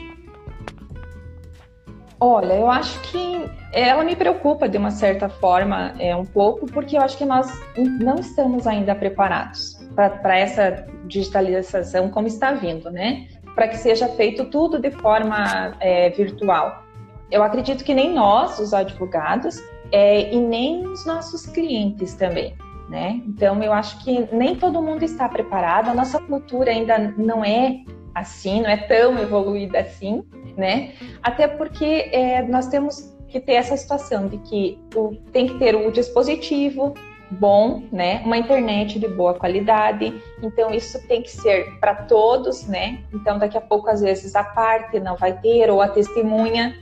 Olha, 2.20 2.54
eu 2.54 2.70
acho 2.70 3.00
que 3.12 3.50
ela 3.74 4.04
me 4.04 4.16
preocupa 4.16 4.68
de 4.68 4.78
uma 4.78 4.92
certa 4.92 5.28
forma, 5.28 5.94
é 6.00 6.16
um 6.16 6.26
pouco, 6.26 6.66
porque 6.66 6.98
eu 6.98 7.02
acho 7.02 7.18
que 7.18 7.26
nós 7.26 7.48
não 7.78 8.16
estamos 8.16 8.68
ainda 8.68 8.96
preparados 8.96 9.78
para 9.96 10.38
essa 10.38 10.88
digitalização 11.06 12.10
como 12.10 12.28
está 12.28 12.54
vindo, 12.54 12.90
né? 12.90 13.28
Para 13.54 13.68
que 13.68 13.78
seja 13.78 14.08
feito 14.10 14.46
tudo 14.46 14.80
de 14.80 14.92
forma 14.92 15.76
é, 15.80 16.10
virtual. 16.10 16.84
Eu 17.32 17.44
acredito 17.44 17.84
que 17.84 17.94
nem 17.94 18.14
nós, 18.14 18.60
os 18.60 18.74
advogados, 18.74 19.62
é, 19.92 20.34
e 20.34 20.40
nem 20.40 20.86
os 20.88 21.06
nossos 21.06 21.46
clientes 21.46 22.14
também. 22.14 22.56
Né? 22.90 23.22
Então, 23.28 23.64
eu 23.64 23.74
acho 23.74 24.04
que 24.04 24.28
nem 24.32 24.56
todo 24.56 24.82
mundo 24.82 25.04
está 25.04 25.28
preparado, 25.28 25.90
a 25.90 25.94
nossa 25.94 26.20
cultura 26.20 26.70
ainda 26.70 27.00
não 27.18 27.44
é 27.44 27.80
assim, 28.14 28.62
não 28.62 28.70
é 28.70 28.78
tão 28.78 29.18
evoluída 29.20 29.80
assim, 29.80 30.24
né? 30.56 30.94
Até 31.22 31.48
porque 31.48 32.10
é, 32.14 32.42
nós 32.44 32.68
temos 32.68 33.14
que 33.28 33.40
ter 33.42 33.54
essa 33.54 33.76
situação 33.76 34.28
de 34.28 34.38
que 34.38 34.80
o, 34.96 35.16
tem 35.34 35.48
que 35.48 35.60
ter 35.60 35.76
o 35.76 35.92
dispositivo 35.92 36.94
bom, 37.30 37.84
né? 37.92 38.22
Uma 38.24 38.38
internet 38.38 39.00
de 39.00 39.08
boa 39.08 39.34
qualidade. 39.34 40.14
Então 40.42 40.72
isso 40.72 41.06
tem 41.08 41.22
que 41.22 41.30
ser 41.30 41.78
para 41.80 41.96
todos, 41.96 42.66
né? 42.68 43.00
Então 43.14 43.38
daqui 43.38 43.58
a 43.58 43.62
pouco 43.62 43.90
às 43.90 44.02
vezes 44.02 44.36
a 44.36 44.44
parte 44.44 45.00
não 45.00 45.18
vai 45.18 45.34
ter 45.40 45.70
ou 45.70 45.82
a 45.82 45.90
testemunha 45.90 46.74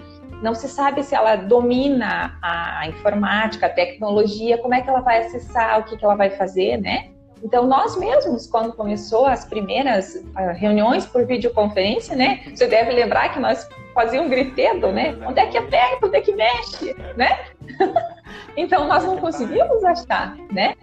não 0.42 0.54
se 0.54 0.68
sabe 0.68 1.04
se 1.04 1.16
ela 1.16 1.36
domina 1.36 2.38
a 2.42 2.88
informática, 2.88 3.68
a 3.68 3.70
tecnologia, 3.70 4.58
como 4.58 4.74
é 4.74 4.82
que 4.82 4.90
ela 4.90 5.02
vai 5.02 5.20
acessar, 5.20 5.80
o 5.80 5.84
que, 5.84 5.98
que 5.98 6.06
ela 6.06 6.16
vai 6.16 6.30
fazer, 6.32 6.78
né? 6.78 7.10
Então, 7.44 7.68
nós 7.68 7.98
mesmos, 7.98 8.48
quando 8.48 8.72
começou 8.72 9.26
as 9.26 9.44
primeiras 9.44 10.16
uh, 10.16 10.54
reuniões 10.56 11.06
por 11.06 11.26
videoconferência, 11.26 12.16
né? 12.16 12.42
Você 12.56 12.68
deve 12.68 12.92
lembrar 12.92 13.34
que 13.34 13.40
nós 13.40 13.68
fazíamos 13.94 14.28
um 14.28 14.30
gritedo, 14.30 14.92
né? 14.94 15.18
Onde 15.28 15.42
é 15.42 15.48
que 15.48 15.58
aperta, 15.58 16.08
onde 16.08 16.16
é 16.16 16.22
que 16.22 16.34
mexe, 16.34 16.96
né? 17.18 17.40
então, 18.56 18.88
nós 18.88 19.04
não 19.04 19.18
conseguimos 19.18 19.84
achar, 19.84 20.38
né? 20.50 20.76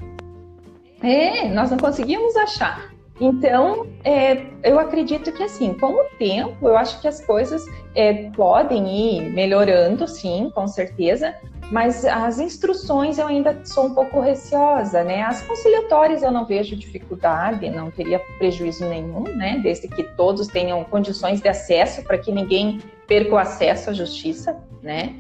É, 1.03 1.49
nós 1.49 1.71
não 1.71 1.79
conseguimos 1.79 2.37
achar. 2.37 2.90
Então, 3.21 3.87
é, 4.03 4.47
eu 4.65 4.79
acredito 4.79 5.31
que 5.31 5.43
assim, 5.43 5.75
com 5.75 5.93
o 5.93 6.05
tempo, 6.19 6.67
eu 6.67 6.77
acho 6.77 7.01
que 7.03 7.07
as 7.07 7.25
coisas 7.25 7.63
é, 7.95 8.31
podem 8.31 8.89
ir 8.89 9.33
melhorando, 9.35 10.09
sim, 10.09 10.51
com 10.55 10.67
certeza, 10.67 11.35
mas 11.71 12.05
as 12.05 12.39
instruções 12.39 13.19
eu 13.19 13.27
ainda 13.27 13.61
sou 13.65 13.87
um 13.87 13.95
pouco 13.95 14.21
receosa, 14.21 15.05
né? 15.05 15.23
As 15.23 15.43
conciliatórias 15.43 16.23
eu 16.23 16.31
não 16.31 16.47
vejo 16.47 16.75
dificuldade, 16.75 17.69
não 17.69 17.91
teria 17.91 18.19
prejuízo 18.39 18.89
nenhum, 18.89 19.23
né? 19.23 19.61
Desde 19.63 19.87
que 19.87 20.03
todos 20.03 20.47
tenham 20.49 20.83
condições 20.85 21.43
de 21.43 21.49
acesso 21.49 22.03
para 22.03 22.17
que 22.17 22.33
ninguém 22.33 22.81
perca 23.07 23.35
o 23.35 23.39
acesso 23.39 23.91
à 23.91 23.93
justiça, 23.93 24.57
né? 24.83 25.15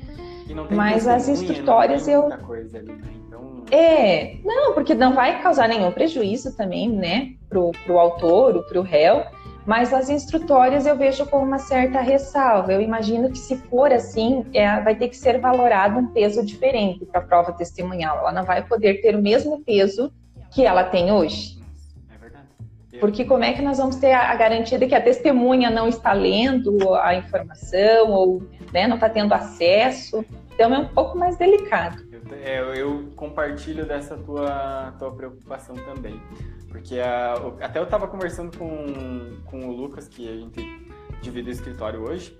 Mas 0.70 1.06
as 1.06 1.28
instrutórias 1.28 2.08
eu. 2.08 2.32
Ali, 2.32 2.92
né? 2.92 3.19
É, 3.70 4.36
não, 4.44 4.74
porque 4.74 4.94
não 4.94 5.14
vai 5.14 5.40
causar 5.42 5.68
nenhum 5.68 5.92
prejuízo 5.92 6.56
também, 6.56 6.88
né? 6.88 7.34
Pro, 7.48 7.72
pro 7.84 7.98
autor, 7.98 8.64
pro 8.64 8.82
réu. 8.82 9.24
Mas 9.66 9.92
as 9.92 10.08
instrutórias 10.08 10.86
eu 10.86 10.96
vejo 10.96 11.26
com 11.26 11.38
uma 11.38 11.58
certa 11.58 12.00
ressalva. 12.00 12.72
Eu 12.72 12.80
imagino 12.80 13.30
que 13.30 13.38
se 13.38 13.56
for 13.56 13.92
assim, 13.92 14.44
é, 14.52 14.80
vai 14.80 14.94
ter 14.94 15.08
que 15.08 15.16
ser 15.16 15.38
valorado 15.38 15.98
um 15.98 16.06
peso 16.08 16.44
diferente 16.44 17.04
para 17.04 17.20
a 17.20 17.24
prova 17.24 17.52
testemunhal. 17.52 18.18
Ela 18.18 18.32
não 18.32 18.44
vai 18.44 18.66
poder 18.66 19.00
ter 19.00 19.14
o 19.14 19.22
mesmo 19.22 19.62
peso 19.62 20.12
que 20.50 20.64
ela 20.64 20.82
tem 20.82 21.12
hoje. 21.12 21.60
É 22.92 22.98
Porque 22.98 23.24
como 23.24 23.44
é 23.44 23.52
que 23.52 23.62
nós 23.62 23.78
vamos 23.78 23.96
ter 23.96 24.12
a, 24.12 24.34
garantia 24.34 24.78
de 24.78 24.86
que 24.86 24.94
a 24.94 25.00
testemunha 25.00 25.70
não 25.70 25.88
está 25.88 26.12
lendo 26.12 26.94
a 26.94 27.14
informação 27.14 28.10
ou 28.10 28.42
né, 28.72 28.88
não 28.88 28.96
está 28.96 29.08
tendo 29.08 29.32
acesso? 29.32 30.24
Então 30.52 30.74
é 30.74 30.78
um 30.78 30.88
pouco 30.88 31.16
mais 31.16 31.36
delicado. 31.36 32.02
Eu, 32.12 32.20
é, 32.36 32.80
eu 32.80 33.10
compartilho 33.16 33.86
dessa 33.86 34.16
tua, 34.16 34.92
tua 34.98 35.12
preocupação 35.12 35.74
também. 35.76 36.20
Porque 36.68 37.00
a, 37.00 37.34
até 37.60 37.78
eu 37.78 37.84
estava 37.84 38.06
conversando 38.06 38.56
com, 38.56 39.36
com 39.44 39.68
o 39.68 39.72
Lucas, 39.72 40.08
que 40.08 40.28
a 40.28 40.36
gente 40.36 40.60
divide 41.20 41.50
o 41.50 41.52
escritório 41.52 42.02
hoje, 42.02 42.36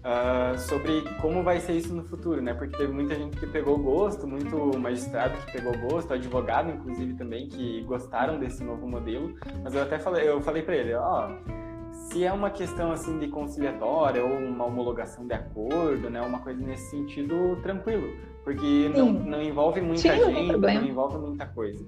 uh, 0.00 0.58
sobre 0.58 1.02
como 1.20 1.42
vai 1.42 1.60
ser 1.60 1.72
isso 1.72 1.94
no 1.94 2.04
futuro, 2.04 2.40
né? 2.40 2.54
Porque 2.54 2.76
teve 2.76 2.92
muita 2.92 3.14
gente 3.14 3.36
que 3.36 3.46
pegou 3.46 3.78
gosto, 3.78 4.26
muito 4.26 4.78
magistrado 4.78 5.36
que 5.38 5.52
pegou 5.52 5.76
gosto, 5.78 6.12
advogado, 6.12 6.70
inclusive, 6.70 7.14
também, 7.14 7.48
que 7.48 7.82
gostaram 7.82 8.38
desse 8.38 8.62
novo 8.62 8.86
modelo. 8.86 9.34
Mas 9.62 9.74
eu 9.74 9.82
até 9.82 9.98
falei, 9.98 10.28
eu 10.28 10.40
falei 10.40 10.62
para 10.62 10.76
ele, 10.76 10.94
ó, 10.94 11.28
oh, 11.28 11.69
se 12.10 12.24
é 12.24 12.32
uma 12.32 12.50
questão 12.50 12.90
assim 12.90 13.18
de 13.18 13.28
conciliatória 13.28 14.24
ou 14.24 14.36
uma 14.36 14.64
homologação 14.66 15.26
de 15.26 15.32
acordo, 15.32 16.10
né, 16.10 16.20
uma 16.20 16.40
coisa 16.40 16.60
nesse 16.60 16.90
sentido, 16.90 17.56
tranquilo, 17.62 18.16
porque 18.42 18.90
não, 18.94 19.12
não, 19.12 19.40
envolve 19.40 19.80
muita 19.80 20.02
Sim, 20.02 20.24
gente, 20.24 20.52
não, 20.52 20.58
não 20.58 20.84
envolve 20.84 21.18
muita 21.18 21.46
coisa. 21.46 21.86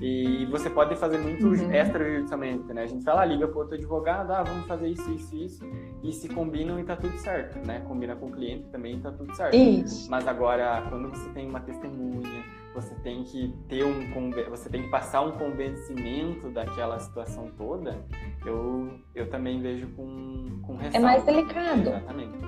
E 0.00 0.46
você 0.50 0.68
pode 0.68 0.94
fazer 0.96 1.18
muito 1.18 1.46
uhum. 1.46 1.72
extrajudicialmente, 1.72 2.70
né? 2.72 2.82
A 2.82 2.86
gente 2.86 3.02
fala, 3.02 3.24
liga 3.24 3.48
para 3.48 3.58
outro 3.58 3.74
advogado, 3.76 4.30
ah, 4.30 4.42
vamos 4.42 4.66
fazer 4.66 4.88
isso, 4.88 5.10
isso, 5.10 5.34
isso, 5.34 5.64
e 6.02 6.12
se 6.12 6.28
combinam 6.28 6.78
e 6.78 6.84
tá 6.84 6.96
tudo 6.96 7.16
certo, 7.18 7.66
né? 7.66 7.80
Combina 7.80 8.14
com 8.14 8.26
o 8.26 8.30
cliente 8.30 8.68
também 8.68 8.96
e 8.96 9.00
tá 9.00 9.10
tudo 9.10 9.34
certo. 9.34 9.56
Isso. 9.56 10.10
Mas 10.10 10.28
agora, 10.28 10.86
quando 10.90 11.08
você 11.08 11.28
tem 11.30 11.48
uma 11.48 11.60
testemunha, 11.60 12.44
você 12.76 12.94
tem 12.96 13.24
que 13.24 13.54
ter 13.68 13.84
um 13.84 14.30
você 14.50 14.68
tem 14.68 14.82
que 14.82 14.90
passar 14.90 15.22
um 15.22 15.32
convencimento 15.32 16.50
daquela 16.50 16.98
situação 16.98 17.50
toda, 17.56 18.04
eu, 18.44 19.00
eu 19.14 19.30
também 19.30 19.60
vejo 19.62 19.88
com, 19.96 20.60
com 20.62 20.76
ressalva. 20.76 20.96
É 20.96 21.00
mais 21.00 21.24
delicado. 21.24 21.88
Exatamente. 21.88 22.38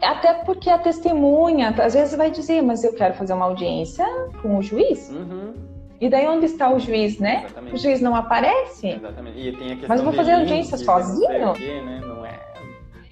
Até 0.00 0.34
porque 0.44 0.70
a 0.70 0.78
testemunha, 0.78 1.70
às 1.70 1.94
vezes 1.94 2.16
vai 2.16 2.30
dizer, 2.30 2.62
mas 2.62 2.84
eu 2.84 2.94
quero 2.94 3.14
fazer 3.14 3.32
uma 3.32 3.46
audiência 3.46 4.06
com 4.40 4.56
o 4.56 4.62
juiz. 4.62 5.10
Uhum. 5.10 5.52
E 6.00 6.08
daí 6.08 6.26
onde 6.28 6.46
está 6.46 6.72
o 6.72 6.78
juiz, 6.78 7.18
né? 7.18 7.42
Exatamente. 7.44 7.74
O 7.74 7.78
juiz 7.78 8.00
não 8.00 8.14
aparece. 8.14 8.86
Exatamente. 8.88 9.38
E 9.38 9.52
tem 9.52 9.66
a 9.66 9.70
questão 9.70 9.88
Mas 9.88 9.98
eu 9.98 10.04
vou 10.04 10.14
fazer 10.14 10.32
audiência 10.32 10.78
sozinho? 10.78 11.52
Quê, 11.54 11.82
né? 11.82 12.00
Não 12.02 12.24
é. 12.24 12.40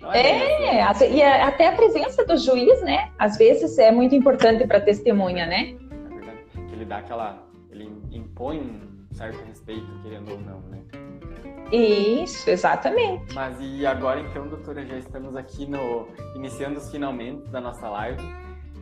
Não 0.01 0.12
é, 0.12 0.77
é 0.77 0.82
assim. 0.82 1.16
e 1.16 1.23
até 1.23 1.66
a 1.66 1.73
presença 1.73 2.24
do 2.24 2.39
juiz, 2.39 2.81
né? 2.82 3.10
Às 3.19 3.36
vezes 3.36 3.77
é 3.77 3.90
muito 3.90 4.15
importante 4.15 4.66
para 4.66 4.78
a 4.78 4.81
testemunha, 4.81 5.44
né? 5.44 5.74
Dá 6.89 6.98
aquela. 6.98 7.47
Ele 7.70 7.93
impõe 8.10 8.60
um 8.60 9.15
certo 9.15 9.44
respeito, 9.44 9.86
querendo 10.02 10.32
ou 10.32 10.40
não, 10.40 10.60
né? 10.62 10.82
Isso, 11.70 12.48
exatamente. 12.48 13.35
Mas 13.35 13.56
e 13.60 13.86
agora 13.86 14.20
então, 14.20 14.48
doutora, 14.48 14.85
já 14.86 14.97
estamos 14.97 15.36
aqui 15.36 15.66
no 15.66 16.09
iniciando 16.35 16.78
os 16.78 16.90
finalmente 16.90 17.47
da 17.51 17.60
nossa 17.60 17.89
live. 17.90 18.23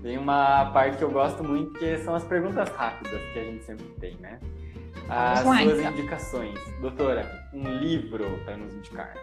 Tem 0.03 0.17
uma 0.17 0.67
parte 0.67 0.99
que 0.99 1.03
eu 1.03 1.11
gosto 1.11 1.43
muito 1.43 1.77
que 1.79 1.99
são 1.99 2.15
as 2.15 2.23
perguntas 2.23 2.69
rápidas 2.69 3.21
que 3.33 3.39
a 3.41 3.45
gente 3.45 3.65
sempre 3.65 3.87
tem, 3.99 4.15
né? 4.19 4.39
As 5.09 5.45
lá, 5.45 5.57
suas 5.59 5.79
então. 5.79 5.93
indicações. 5.93 6.59
Doutora, 6.81 7.49
um 7.53 7.69
livro 7.79 8.25
para 8.45 8.57
nos 8.57 8.73
indicar. 8.73 9.17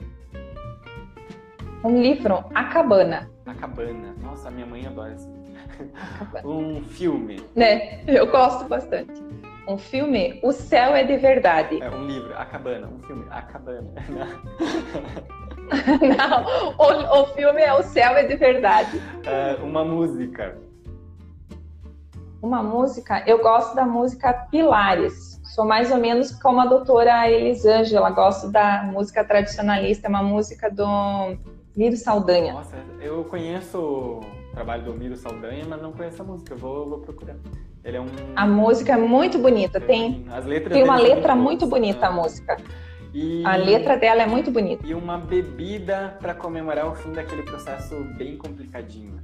Um 1.85 2.01
livro, 2.01 2.43
A 2.53 2.65
Cabana. 2.65 3.29
A 3.45 3.53
Cabana. 3.53 4.13
Nossa, 4.21 4.49
minha 4.51 4.65
mãe 4.65 4.85
adora 4.85 5.13
esse 5.13 5.27
Um 6.43 6.83
filme. 6.83 7.41
Né, 7.55 8.03
eu 8.07 8.27
gosto 8.27 8.65
bastante. 8.65 9.21
Um 9.67 9.77
filme, 9.77 10.39
O 10.43 10.51
Céu 10.51 10.93
é 10.93 11.03
de 11.03 11.15
Verdade. 11.17 11.81
É 11.81 11.89
um 11.89 12.05
livro, 12.05 12.33
A 12.37 12.45
Cabana. 12.45 12.87
Um 12.87 12.99
filme, 13.03 13.25
A 13.29 13.41
Cabana. 13.41 13.93
Não, 16.01 16.75
o, 16.77 17.21
o 17.21 17.25
filme 17.27 17.61
é 17.61 17.73
O 17.73 17.81
Céu 17.81 18.17
é 18.17 18.23
de 18.25 18.35
Verdade. 18.35 19.01
É, 19.25 19.55
uma 19.63 19.85
música. 19.85 20.57
Uma 22.41 22.61
música, 22.61 23.23
eu 23.25 23.41
gosto 23.41 23.73
da 23.73 23.85
música 23.85 24.33
Pilares. 24.51 25.39
Sou 25.55 25.65
mais 25.65 25.91
ou 25.91 25.97
menos 25.97 26.31
como 26.41 26.59
a 26.59 26.65
doutora 26.65 27.29
Elisângela, 27.29 28.09
gosto 28.09 28.51
da 28.51 28.83
música 28.83 29.23
tradicionalista, 29.23 30.07
é 30.07 30.09
uma 30.09 30.23
música 30.23 30.69
do 30.69 31.37
Miro 31.75 31.95
Saldanha. 31.95 32.53
Nossa, 32.53 32.75
eu 32.99 33.23
conheço 33.23 34.19
trabalho 34.53 34.83
do 34.83 34.93
Miro 34.93 35.15
Saldanha, 35.15 35.65
mas 35.67 35.81
não 35.81 35.91
conheço 35.91 36.21
a 36.21 36.25
música, 36.25 36.55
vou, 36.55 36.87
vou 36.87 36.99
procurar. 36.99 37.35
Ele 37.83 37.97
é 37.97 38.01
um... 38.01 38.05
A 38.35 38.45
música 38.45 38.93
é 38.93 38.97
muito 38.97 39.39
bonita, 39.39 39.81
tem, 39.81 40.25
As 40.31 40.45
letras 40.45 40.73
tem 40.73 40.83
uma 40.83 40.97
letra 40.97 41.35
muito, 41.35 41.65
bonita 41.65 42.01
né? 42.01 42.07
a 42.07 42.11
música. 42.11 42.57
E... 43.13 43.45
A 43.45 43.55
letra 43.55 43.97
dela 43.97 44.23
é 44.23 44.27
muito 44.27 44.51
bonita. 44.51 44.85
E 44.85 44.93
uma 44.93 45.17
bebida 45.17 46.17
para 46.21 46.33
comemorar 46.33 46.87
o 46.87 46.95
fim 46.95 47.11
daquele 47.11 47.43
processo 47.43 47.95
bem 48.17 48.37
complicadinho. 48.37 49.19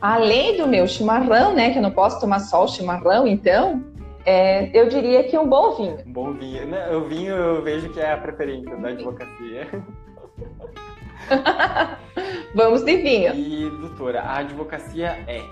Além 0.00 0.56
do 0.56 0.66
meu 0.66 0.86
chimarrão, 0.86 1.54
né, 1.54 1.70
que 1.70 1.78
eu 1.78 1.82
não 1.82 1.90
posso 1.90 2.20
tomar 2.20 2.40
só 2.40 2.64
o 2.64 2.68
chimarrão, 2.68 3.26
então, 3.26 3.82
é, 4.24 4.70
eu 4.78 4.88
diria 4.88 5.24
que 5.24 5.36
um 5.36 5.48
bom 5.48 5.74
vinho. 5.74 5.98
Um 6.06 6.12
bom 6.12 6.32
vinho. 6.32 6.62
o 6.96 7.00
vinho 7.08 7.34
eu 7.34 7.62
vejo 7.62 7.88
que 7.90 8.00
é 8.00 8.12
a 8.12 8.16
preferência 8.16 8.76
da 8.76 8.88
advocacia. 8.88 9.66
Vamos 12.54 12.82
de 12.82 12.96
vinho. 12.96 13.34
E, 13.34 13.70
doutora, 13.70 14.22
a 14.22 14.38
advocacia 14.38 15.24
é? 15.26 15.42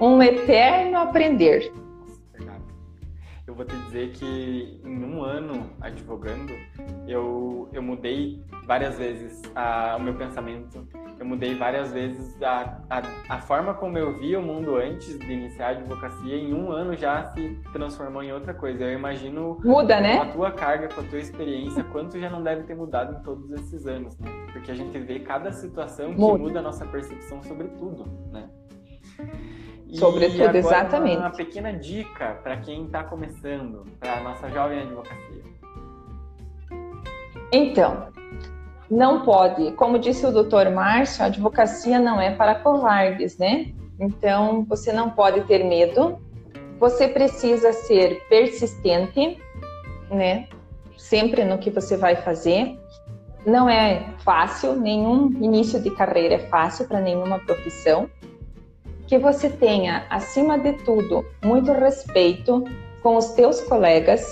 Um 0.00 0.22
eterno 0.22 0.98
aprender 0.98 1.72
eu 3.52 3.56
vou 3.56 3.66
te 3.66 3.76
dizer 3.84 4.12
que 4.12 4.80
em 4.82 5.04
um 5.04 5.22
ano 5.22 5.70
advogando, 5.78 6.54
eu, 7.06 7.68
eu 7.70 7.82
mudei 7.82 8.42
várias 8.66 8.96
vezes 8.98 9.42
a, 9.54 9.96
o 9.96 10.02
meu 10.02 10.14
pensamento, 10.14 10.86
eu 11.18 11.26
mudei 11.26 11.54
várias 11.54 11.92
vezes 11.92 12.40
a, 12.42 12.80
a, 12.88 13.02
a 13.28 13.40
forma 13.40 13.74
como 13.74 13.98
eu 13.98 14.18
via 14.18 14.38
o 14.38 14.42
mundo 14.42 14.76
antes 14.76 15.18
de 15.18 15.32
iniciar 15.32 15.66
a 15.66 15.70
advocacia, 15.70 16.36
em 16.36 16.52
um 16.52 16.70
ano 16.70 16.96
já 16.96 17.24
se 17.32 17.58
transformou 17.72 18.22
em 18.22 18.32
outra 18.32 18.52
coisa. 18.54 18.84
Eu 18.84 18.92
imagino 18.98 19.60
Muda, 19.62 20.00
né? 20.00 20.18
a 20.18 20.26
tua 20.26 20.50
carga, 20.50 20.88
com 20.88 21.00
a 21.00 21.04
tua 21.04 21.18
experiência, 21.18 21.84
quanto 21.84 22.18
já 22.18 22.30
não 22.30 22.42
deve 22.42 22.62
ter 22.64 22.74
mudado 22.74 23.18
em 23.18 23.22
todos 23.22 23.50
esses 23.52 23.86
anos, 23.86 24.18
né? 24.18 24.30
Porque 24.52 24.70
a 24.70 24.74
gente 24.74 24.98
vê 24.98 25.20
cada 25.20 25.52
situação 25.52 26.12
que 26.14 26.20
muda, 26.20 26.38
muda 26.38 26.58
a 26.58 26.62
nossa 26.62 26.84
percepção 26.86 27.42
sobre 27.42 27.68
tudo, 27.68 28.04
né? 28.32 28.48
Sobretudo, 29.92 30.56
exatamente. 30.56 31.18
Uma 31.18 31.30
pequena 31.30 31.72
dica 31.72 32.40
para 32.42 32.56
quem 32.58 32.86
está 32.86 33.04
começando, 33.04 33.84
para 34.00 34.18
a 34.18 34.22
nossa 34.22 34.48
jovem 34.50 34.80
advocacia. 34.80 35.42
Então, 37.52 38.08
não 38.92 39.22
pode, 39.22 39.72
como 39.72 39.98
disse 39.98 40.26
o 40.26 40.30
doutor 40.30 40.68
Márcio, 40.68 41.24
a 41.24 41.26
advocacia 41.28 41.98
não 41.98 42.20
é 42.20 42.30
para 42.30 42.56
covardes, 42.56 43.38
né? 43.38 43.72
Então, 43.98 44.66
você 44.68 44.92
não 44.92 45.08
pode 45.08 45.40
ter 45.44 45.64
medo, 45.64 46.18
você 46.78 47.08
precisa 47.08 47.72
ser 47.72 48.22
persistente, 48.28 49.38
né? 50.10 50.46
Sempre 50.98 51.42
no 51.42 51.56
que 51.56 51.70
você 51.70 51.96
vai 51.96 52.16
fazer. 52.16 52.78
Não 53.46 53.66
é 53.66 54.10
fácil, 54.18 54.74
nenhum 54.74 55.30
início 55.40 55.80
de 55.80 55.90
carreira 55.92 56.34
é 56.34 56.46
fácil 56.50 56.86
para 56.86 57.00
nenhuma 57.00 57.38
profissão 57.38 58.10
que 59.06 59.16
você 59.18 59.48
tenha, 59.48 60.04
acima 60.10 60.58
de 60.58 60.74
tudo, 60.84 61.24
muito 61.42 61.72
respeito 61.72 62.62
com 63.02 63.16
os 63.16 63.30
teus 63.30 63.58
colegas, 63.62 64.22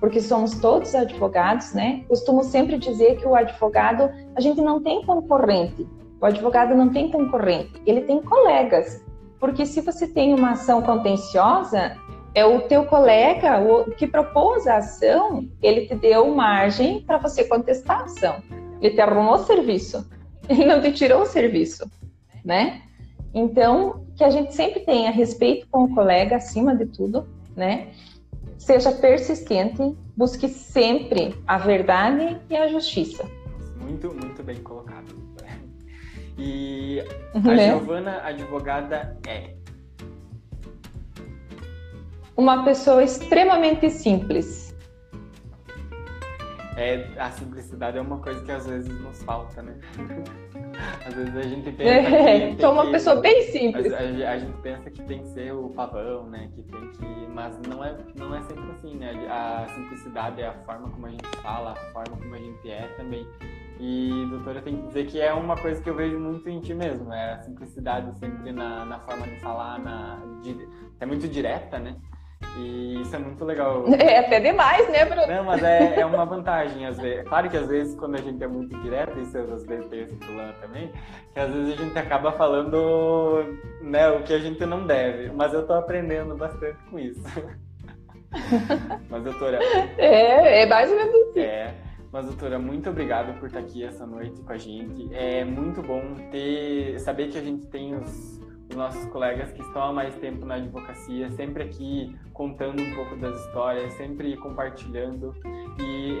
porque 0.00 0.20
somos 0.20 0.58
todos 0.58 0.94
advogados, 0.94 1.72
né? 1.72 2.04
Costumo 2.08 2.44
sempre 2.44 2.78
dizer 2.78 3.16
que 3.16 3.26
o 3.26 3.34
advogado, 3.34 4.10
a 4.34 4.40
gente 4.40 4.60
não 4.60 4.82
tem 4.82 5.04
concorrente. 5.04 5.86
O 6.20 6.26
advogado 6.26 6.74
não 6.74 6.90
tem 6.90 7.10
concorrente, 7.10 7.80
ele 7.86 8.02
tem 8.02 8.20
colegas. 8.20 9.04
Porque 9.38 9.64
se 9.64 9.80
você 9.80 10.06
tem 10.06 10.34
uma 10.34 10.52
ação 10.52 10.82
contenciosa, 10.82 11.96
é 12.34 12.44
o 12.44 12.62
teu 12.62 12.84
colega 12.86 13.60
o 13.60 13.90
que 13.92 14.06
propôs 14.06 14.66
a 14.66 14.78
ação, 14.78 15.48
ele 15.62 15.86
te 15.86 15.94
deu 15.94 16.28
margem 16.34 17.00
para 17.02 17.18
você 17.18 17.44
contestar 17.44 18.00
a 18.00 18.04
ação. 18.04 18.42
Ele 18.80 18.94
te 18.94 19.00
arrumou 19.00 19.34
o 19.34 19.44
serviço, 19.44 20.08
ele 20.48 20.64
não 20.64 20.80
te 20.80 20.92
tirou 20.92 21.22
o 21.22 21.26
serviço, 21.26 21.88
né? 22.44 22.82
Então, 23.34 24.04
que 24.16 24.24
a 24.24 24.30
gente 24.30 24.54
sempre 24.54 24.80
tenha 24.80 25.10
respeito 25.10 25.66
com 25.70 25.84
o 25.84 25.94
colega 25.94 26.36
acima 26.36 26.74
de 26.74 26.86
tudo, 26.86 27.28
né? 27.56 27.88
Seja 28.58 28.92
persistente, 28.92 29.96
busque 30.16 30.48
sempre 30.48 31.34
a 31.46 31.58
verdade 31.58 32.38
e 32.50 32.56
a 32.56 32.68
justiça. 32.68 33.24
Muito, 33.80 34.12
muito 34.12 34.42
bem 34.42 34.56
colocado. 34.62 35.16
E 36.36 37.02
a 37.34 37.40
né? 37.40 37.70
Giovana, 37.70 38.20
advogada, 38.22 39.18
é 39.26 39.54
uma 42.36 42.64
pessoa 42.64 43.02
extremamente 43.02 43.90
simples. 43.90 44.76
É, 46.76 47.04
a 47.18 47.32
simplicidade 47.32 47.98
é 47.98 48.00
uma 48.00 48.18
coisa 48.18 48.40
que 48.44 48.52
às 48.52 48.64
vezes 48.66 48.88
nos 49.00 49.20
falta, 49.24 49.60
né? 49.62 49.74
Às 51.04 51.14
vezes 51.14 51.36
a 51.36 51.42
gente 51.42 51.72
pensa 51.72 51.90
é, 51.90 52.54
que. 52.54 52.60
Sou 52.60 52.72
uma 52.72 52.86
que, 52.86 52.92
pessoa 52.92 53.16
bem 53.16 53.42
simples. 53.50 53.92
A, 53.92 53.98
a, 53.98 54.38
gente 54.38 54.56
pensa 54.62 54.90
que 54.90 55.02
tem 55.02 55.22
que 55.22 55.28
ser 55.28 55.52
o 55.52 55.70
pavão, 55.70 56.28
né? 56.28 56.48
Que 56.54 56.62
tem 56.62 56.90
que. 56.90 57.28
Mas 57.32 57.58
não 57.68 57.84
é, 57.84 57.96
não 58.16 58.34
é 58.34 58.42
sempre 58.42 58.70
assim, 58.70 58.96
né? 58.96 59.12
A 59.28 59.66
simplicidade 59.68 60.42
é 60.42 60.48
a 60.48 60.54
forma 60.64 60.90
como 60.90 61.06
a 61.06 61.10
gente 61.10 61.28
fala, 61.42 61.72
a 61.72 61.92
forma 61.92 62.16
como 62.16 62.34
a 62.34 62.38
gente 62.38 62.70
é 62.70 62.88
também. 62.96 63.26
E, 63.80 64.26
doutora, 64.28 64.60
tem 64.60 64.76
que 64.76 64.86
dizer 64.88 65.06
que 65.06 65.20
é 65.20 65.32
uma 65.32 65.56
coisa 65.56 65.80
que 65.80 65.88
eu 65.88 65.94
vejo 65.94 66.18
muito 66.18 66.48
em 66.48 66.60
ti 66.60 66.74
mesmo, 66.74 67.12
é 67.12 67.34
a 67.34 67.38
simplicidade 67.42 68.18
sempre 68.18 68.50
na, 68.50 68.84
na 68.84 68.98
forma 68.98 69.24
de 69.26 69.36
falar, 69.36 69.78
na, 69.78 70.20
de, 70.42 70.68
é 70.98 71.06
muito 71.06 71.28
direta, 71.28 71.78
né? 71.78 71.94
E 72.58 73.02
isso 73.02 73.14
é 73.14 73.18
muito 73.18 73.44
legal. 73.44 73.84
É 73.98 74.18
até 74.18 74.40
demais, 74.40 74.88
né, 74.88 75.04
Bruno? 75.04 75.26
Não, 75.26 75.44
mas 75.44 75.62
é, 75.62 76.00
é 76.00 76.06
uma 76.06 76.24
vantagem, 76.24 76.86
às 76.86 76.98
vezes. 76.98 77.28
Claro 77.28 77.48
que 77.48 77.56
às 77.56 77.68
vezes, 77.68 77.94
quando 77.94 78.16
a 78.16 78.20
gente 78.20 78.42
é 78.42 78.48
muito 78.48 78.76
direto, 78.80 79.18
isso 79.20 79.38
às 79.38 79.64
vezes 79.64 79.86
tem 79.86 80.02
esse 80.02 80.16
problema 80.16 80.52
também, 80.60 80.90
que 81.32 81.38
às 81.38 81.52
vezes 81.52 81.74
a 81.74 81.82
gente 81.84 81.98
acaba 81.98 82.32
falando 82.32 83.44
né, 83.80 84.08
o 84.10 84.22
que 84.22 84.32
a 84.32 84.38
gente 84.38 84.64
não 84.66 84.86
deve. 84.86 85.30
Mas 85.30 85.52
eu 85.54 85.66
tô 85.66 85.74
aprendendo 85.74 86.34
bastante 86.36 86.78
com 86.90 86.98
isso. 86.98 87.22
mas, 89.08 89.22
doutora. 89.22 89.58
É, 89.96 90.62
é 90.62 90.66
mais 90.66 90.90
ou 90.90 90.96
menos 90.96 91.14
assim. 91.28 91.40
É. 91.40 91.74
Mas, 92.10 92.24
doutora, 92.24 92.58
muito 92.58 92.88
obrigado 92.88 93.38
por 93.38 93.46
estar 93.46 93.60
aqui 93.60 93.84
essa 93.84 94.06
noite 94.06 94.40
com 94.40 94.52
a 94.52 94.56
gente. 94.56 95.14
É 95.14 95.44
muito 95.44 95.82
bom 95.82 96.14
ter 96.30 96.98
saber 97.00 97.28
que 97.28 97.38
a 97.38 97.42
gente 97.42 97.66
tem 97.66 97.94
os 97.94 98.40
os 98.70 98.76
nossos 98.76 99.04
colegas 99.06 99.50
que 99.52 99.62
estão 99.62 99.82
há 99.82 99.92
mais 99.92 100.14
tempo 100.16 100.44
na 100.44 100.56
advocacia, 100.56 101.30
sempre 101.30 101.62
aqui 101.62 102.14
contando 102.32 102.82
um 102.82 102.94
pouco 102.94 103.16
das 103.16 103.40
histórias, 103.46 103.92
sempre 103.94 104.36
compartilhando. 104.36 105.34
E 105.80 106.18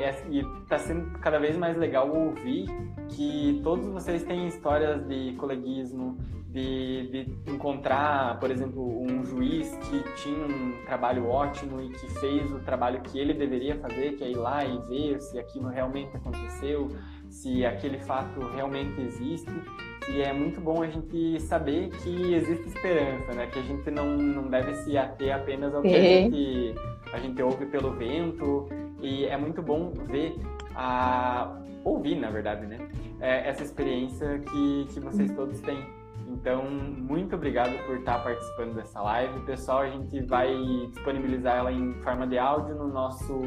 está 0.62 0.78
sendo 0.78 1.18
cada 1.18 1.38
vez 1.38 1.56
mais 1.56 1.76
legal 1.76 2.10
ouvir 2.10 2.66
que 3.08 3.60
todos 3.62 3.86
vocês 3.86 4.22
têm 4.24 4.48
histórias 4.48 5.06
de 5.06 5.32
coleguismo, 5.32 6.16
de, 6.48 7.08
de 7.44 7.52
encontrar, 7.52 8.38
por 8.40 8.50
exemplo, 8.50 9.02
um 9.02 9.24
juiz 9.24 9.70
que 9.76 10.02
tinha 10.22 10.46
um 10.46 10.84
trabalho 10.86 11.28
ótimo 11.28 11.82
e 11.82 11.90
que 11.90 12.08
fez 12.18 12.50
o 12.50 12.60
trabalho 12.60 13.00
que 13.02 13.18
ele 13.18 13.34
deveria 13.34 13.76
fazer, 13.78 14.16
que 14.16 14.24
é 14.24 14.30
ir 14.30 14.36
lá 14.36 14.64
e 14.64 14.78
ver 14.88 15.20
se 15.20 15.38
aquilo 15.38 15.68
realmente 15.68 16.16
aconteceu, 16.16 16.88
se 17.28 17.66
aquele 17.66 17.98
fato 17.98 18.40
realmente 18.54 18.98
existe. 19.00 19.52
E 20.10 20.22
é 20.22 20.32
muito 20.32 20.60
bom 20.60 20.82
a 20.82 20.86
gente 20.86 21.40
saber 21.40 21.90
que 21.90 22.34
existe 22.34 22.68
esperança, 22.68 23.32
né? 23.32 23.46
Que 23.46 23.58
a 23.58 23.62
gente 23.62 23.90
não, 23.90 24.16
não 24.16 24.48
deve 24.48 24.74
se 24.76 24.96
ater 24.96 25.34
apenas 25.34 25.74
ao 25.74 25.82
que 25.82 25.94
a 25.94 26.00
gente, 26.00 26.74
a 27.12 27.18
gente 27.18 27.42
ouve 27.42 27.66
pelo 27.66 27.92
vento. 27.92 28.68
E 29.00 29.26
é 29.26 29.36
muito 29.36 29.62
bom 29.62 29.92
ver 30.06 30.34
a 30.74 31.58
ouvir, 31.84 32.16
na 32.16 32.30
verdade, 32.30 32.66
né? 32.66 32.78
É, 33.20 33.48
essa 33.48 33.62
experiência 33.62 34.38
que, 34.38 34.86
que 34.92 35.00
vocês 35.00 35.30
todos 35.34 35.60
têm. 35.60 35.84
Então, 36.28 36.64
muito 36.70 37.36
obrigado 37.36 37.76
por 37.86 37.96
estar 37.96 38.22
participando 38.22 38.74
dessa 38.74 39.00
live. 39.00 39.40
Pessoal, 39.40 39.80
a 39.80 39.90
gente 39.90 40.20
vai 40.22 40.54
disponibilizar 40.92 41.56
ela 41.56 41.72
em 41.72 41.94
forma 42.02 42.26
de 42.26 42.38
áudio 42.38 42.74
no 42.74 42.88
nosso, 42.88 43.40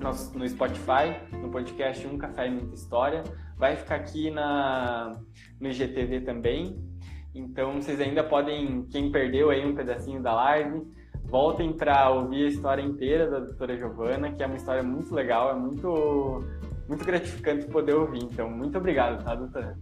nosso 0.00 0.36
no 0.36 0.48
Spotify, 0.48 1.16
no 1.32 1.50
podcast 1.50 2.06
Um 2.06 2.18
Café 2.18 2.46
e 2.46 2.50
Muita 2.50 2.74
História 2.74 3.22
vai 3.56 3.76
ficar 3.76 3.96
aqui 3.96 4.30
na, 4.30 5.18
no 5.60 5.68
IGTV 5.68 6.20
também. 6.20 6.76
Então 7.34 7.80
vocês 7.80 8.00
ainda 8.00 8.22
podem, 8.22 8.86
quem 8.90 9.10
perdeu 9.10 9.50
aí 9.50 9.64
um 9.64 9.74
pedacinho 9.74 10.22
da 10.22 10.34
live, 10.34 10.82
voltem 11.24 11.72
para 11.72 12.10
ouvir 12.10 12.44
a 12.44 12.48
história 12.48 12.82
inteira 12.82 13.30
da 13.30 13.38
doutora 13.40 13.76
Giovana, 13.76 14.32
que 14.32 14.42
é 14.42 14.46
uma 14.46 14.56
história 14.56 14.82
muito 14.82 15.14
legal, 15.14 15.50
é 15.50 15.54
muito, 15.54 16.44
muito 16.86 17.04
gratificante 17.04 17.66
poder 17.66 17.94
ouvir. 17.94 18.22
Então, 18.22 18.50
muito 18.50 18.76
obrigado, 18.76 19.24
tá, 19.24 19.34
doutora? 19.34 19.76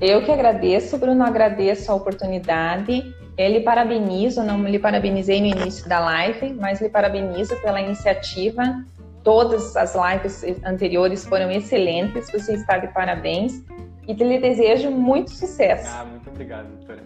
Eu 0.00 0.24
que 0.24 0.30
agradeço, 0.30 0.98
Bruno, 0.98 1.24
agradeço 1.24 1.90
a 1.90 1.94
oportunidade. 1.94 3.14
Eu 3.36 3.50
lhe 3.50 3.60
parabenizo, 3.60 4.42
não 4.42 4.64
lhe 4.64 4.78
parabenizei 4.78 5.40
no 5.40 5.46
início 5.46 5.88
da 5.88 6.00
live, 6.00 6.54
mas 6.54 6.80
lhe 6.80 6.88
parabenizo 6.88 7.54
pela 7.60 7.80
iniciativa. 7.80 8.84
Todas 9.22 9.76
as 9.76 9.94
lives 9.94 10.44
anteriores 10.64 11.26
foram 11.26 11.50
excelentes, 11.50 12.30
você 12.30 12.54
está 12.54 12.78
de 12.78 12.88
parabéns 12.88 13.62
e 14.06 14.14
lhe 14.14 14.38
desejo 14.38 14.90
muito 14.90 15.30
sucesso. 15.30 15.88
Ah, 15.94 16.04
muito 16.04 16.30
obrigado, 16.30 16.66
doutora. 16.68 17.02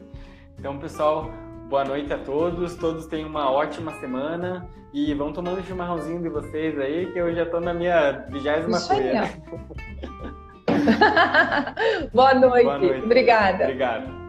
Então, 0.59 0.79
pessoal, 0.79 1.31
boa 1.69 1.85
noite 1.85 2.13
a 2.13 2.19
todos. 2.19 2.77
Todos 2.77 3.07
tenham 3.07 3.29
uma 3.29 3.51
ótima 3.51 3.93
semana 3.95 4.69
e 4.93 5.13
vão 5.15 5.33
tomando 5.33 5.59
o 5.59 5.65
chimarrãozinho 5.65 6.23
de 6.23 6.29
vocês 6.29 6.79
aí, 6.79 7.11
que 7.13 7.19
eu 7.19 7.35
já 7.35 7.43
estou 7.43 7.61
na 7.61 7.75
minha 7.75 8.13
vigésima 8.29 8.81
colher. 8.81 9.43
boa, 12.13 12.35
noite. 12.35 12.65
boa 12.65 12.79
noite. 12.79 13.05
Obrigada. 13.05 13.65
Obrigado. 13.65 14.22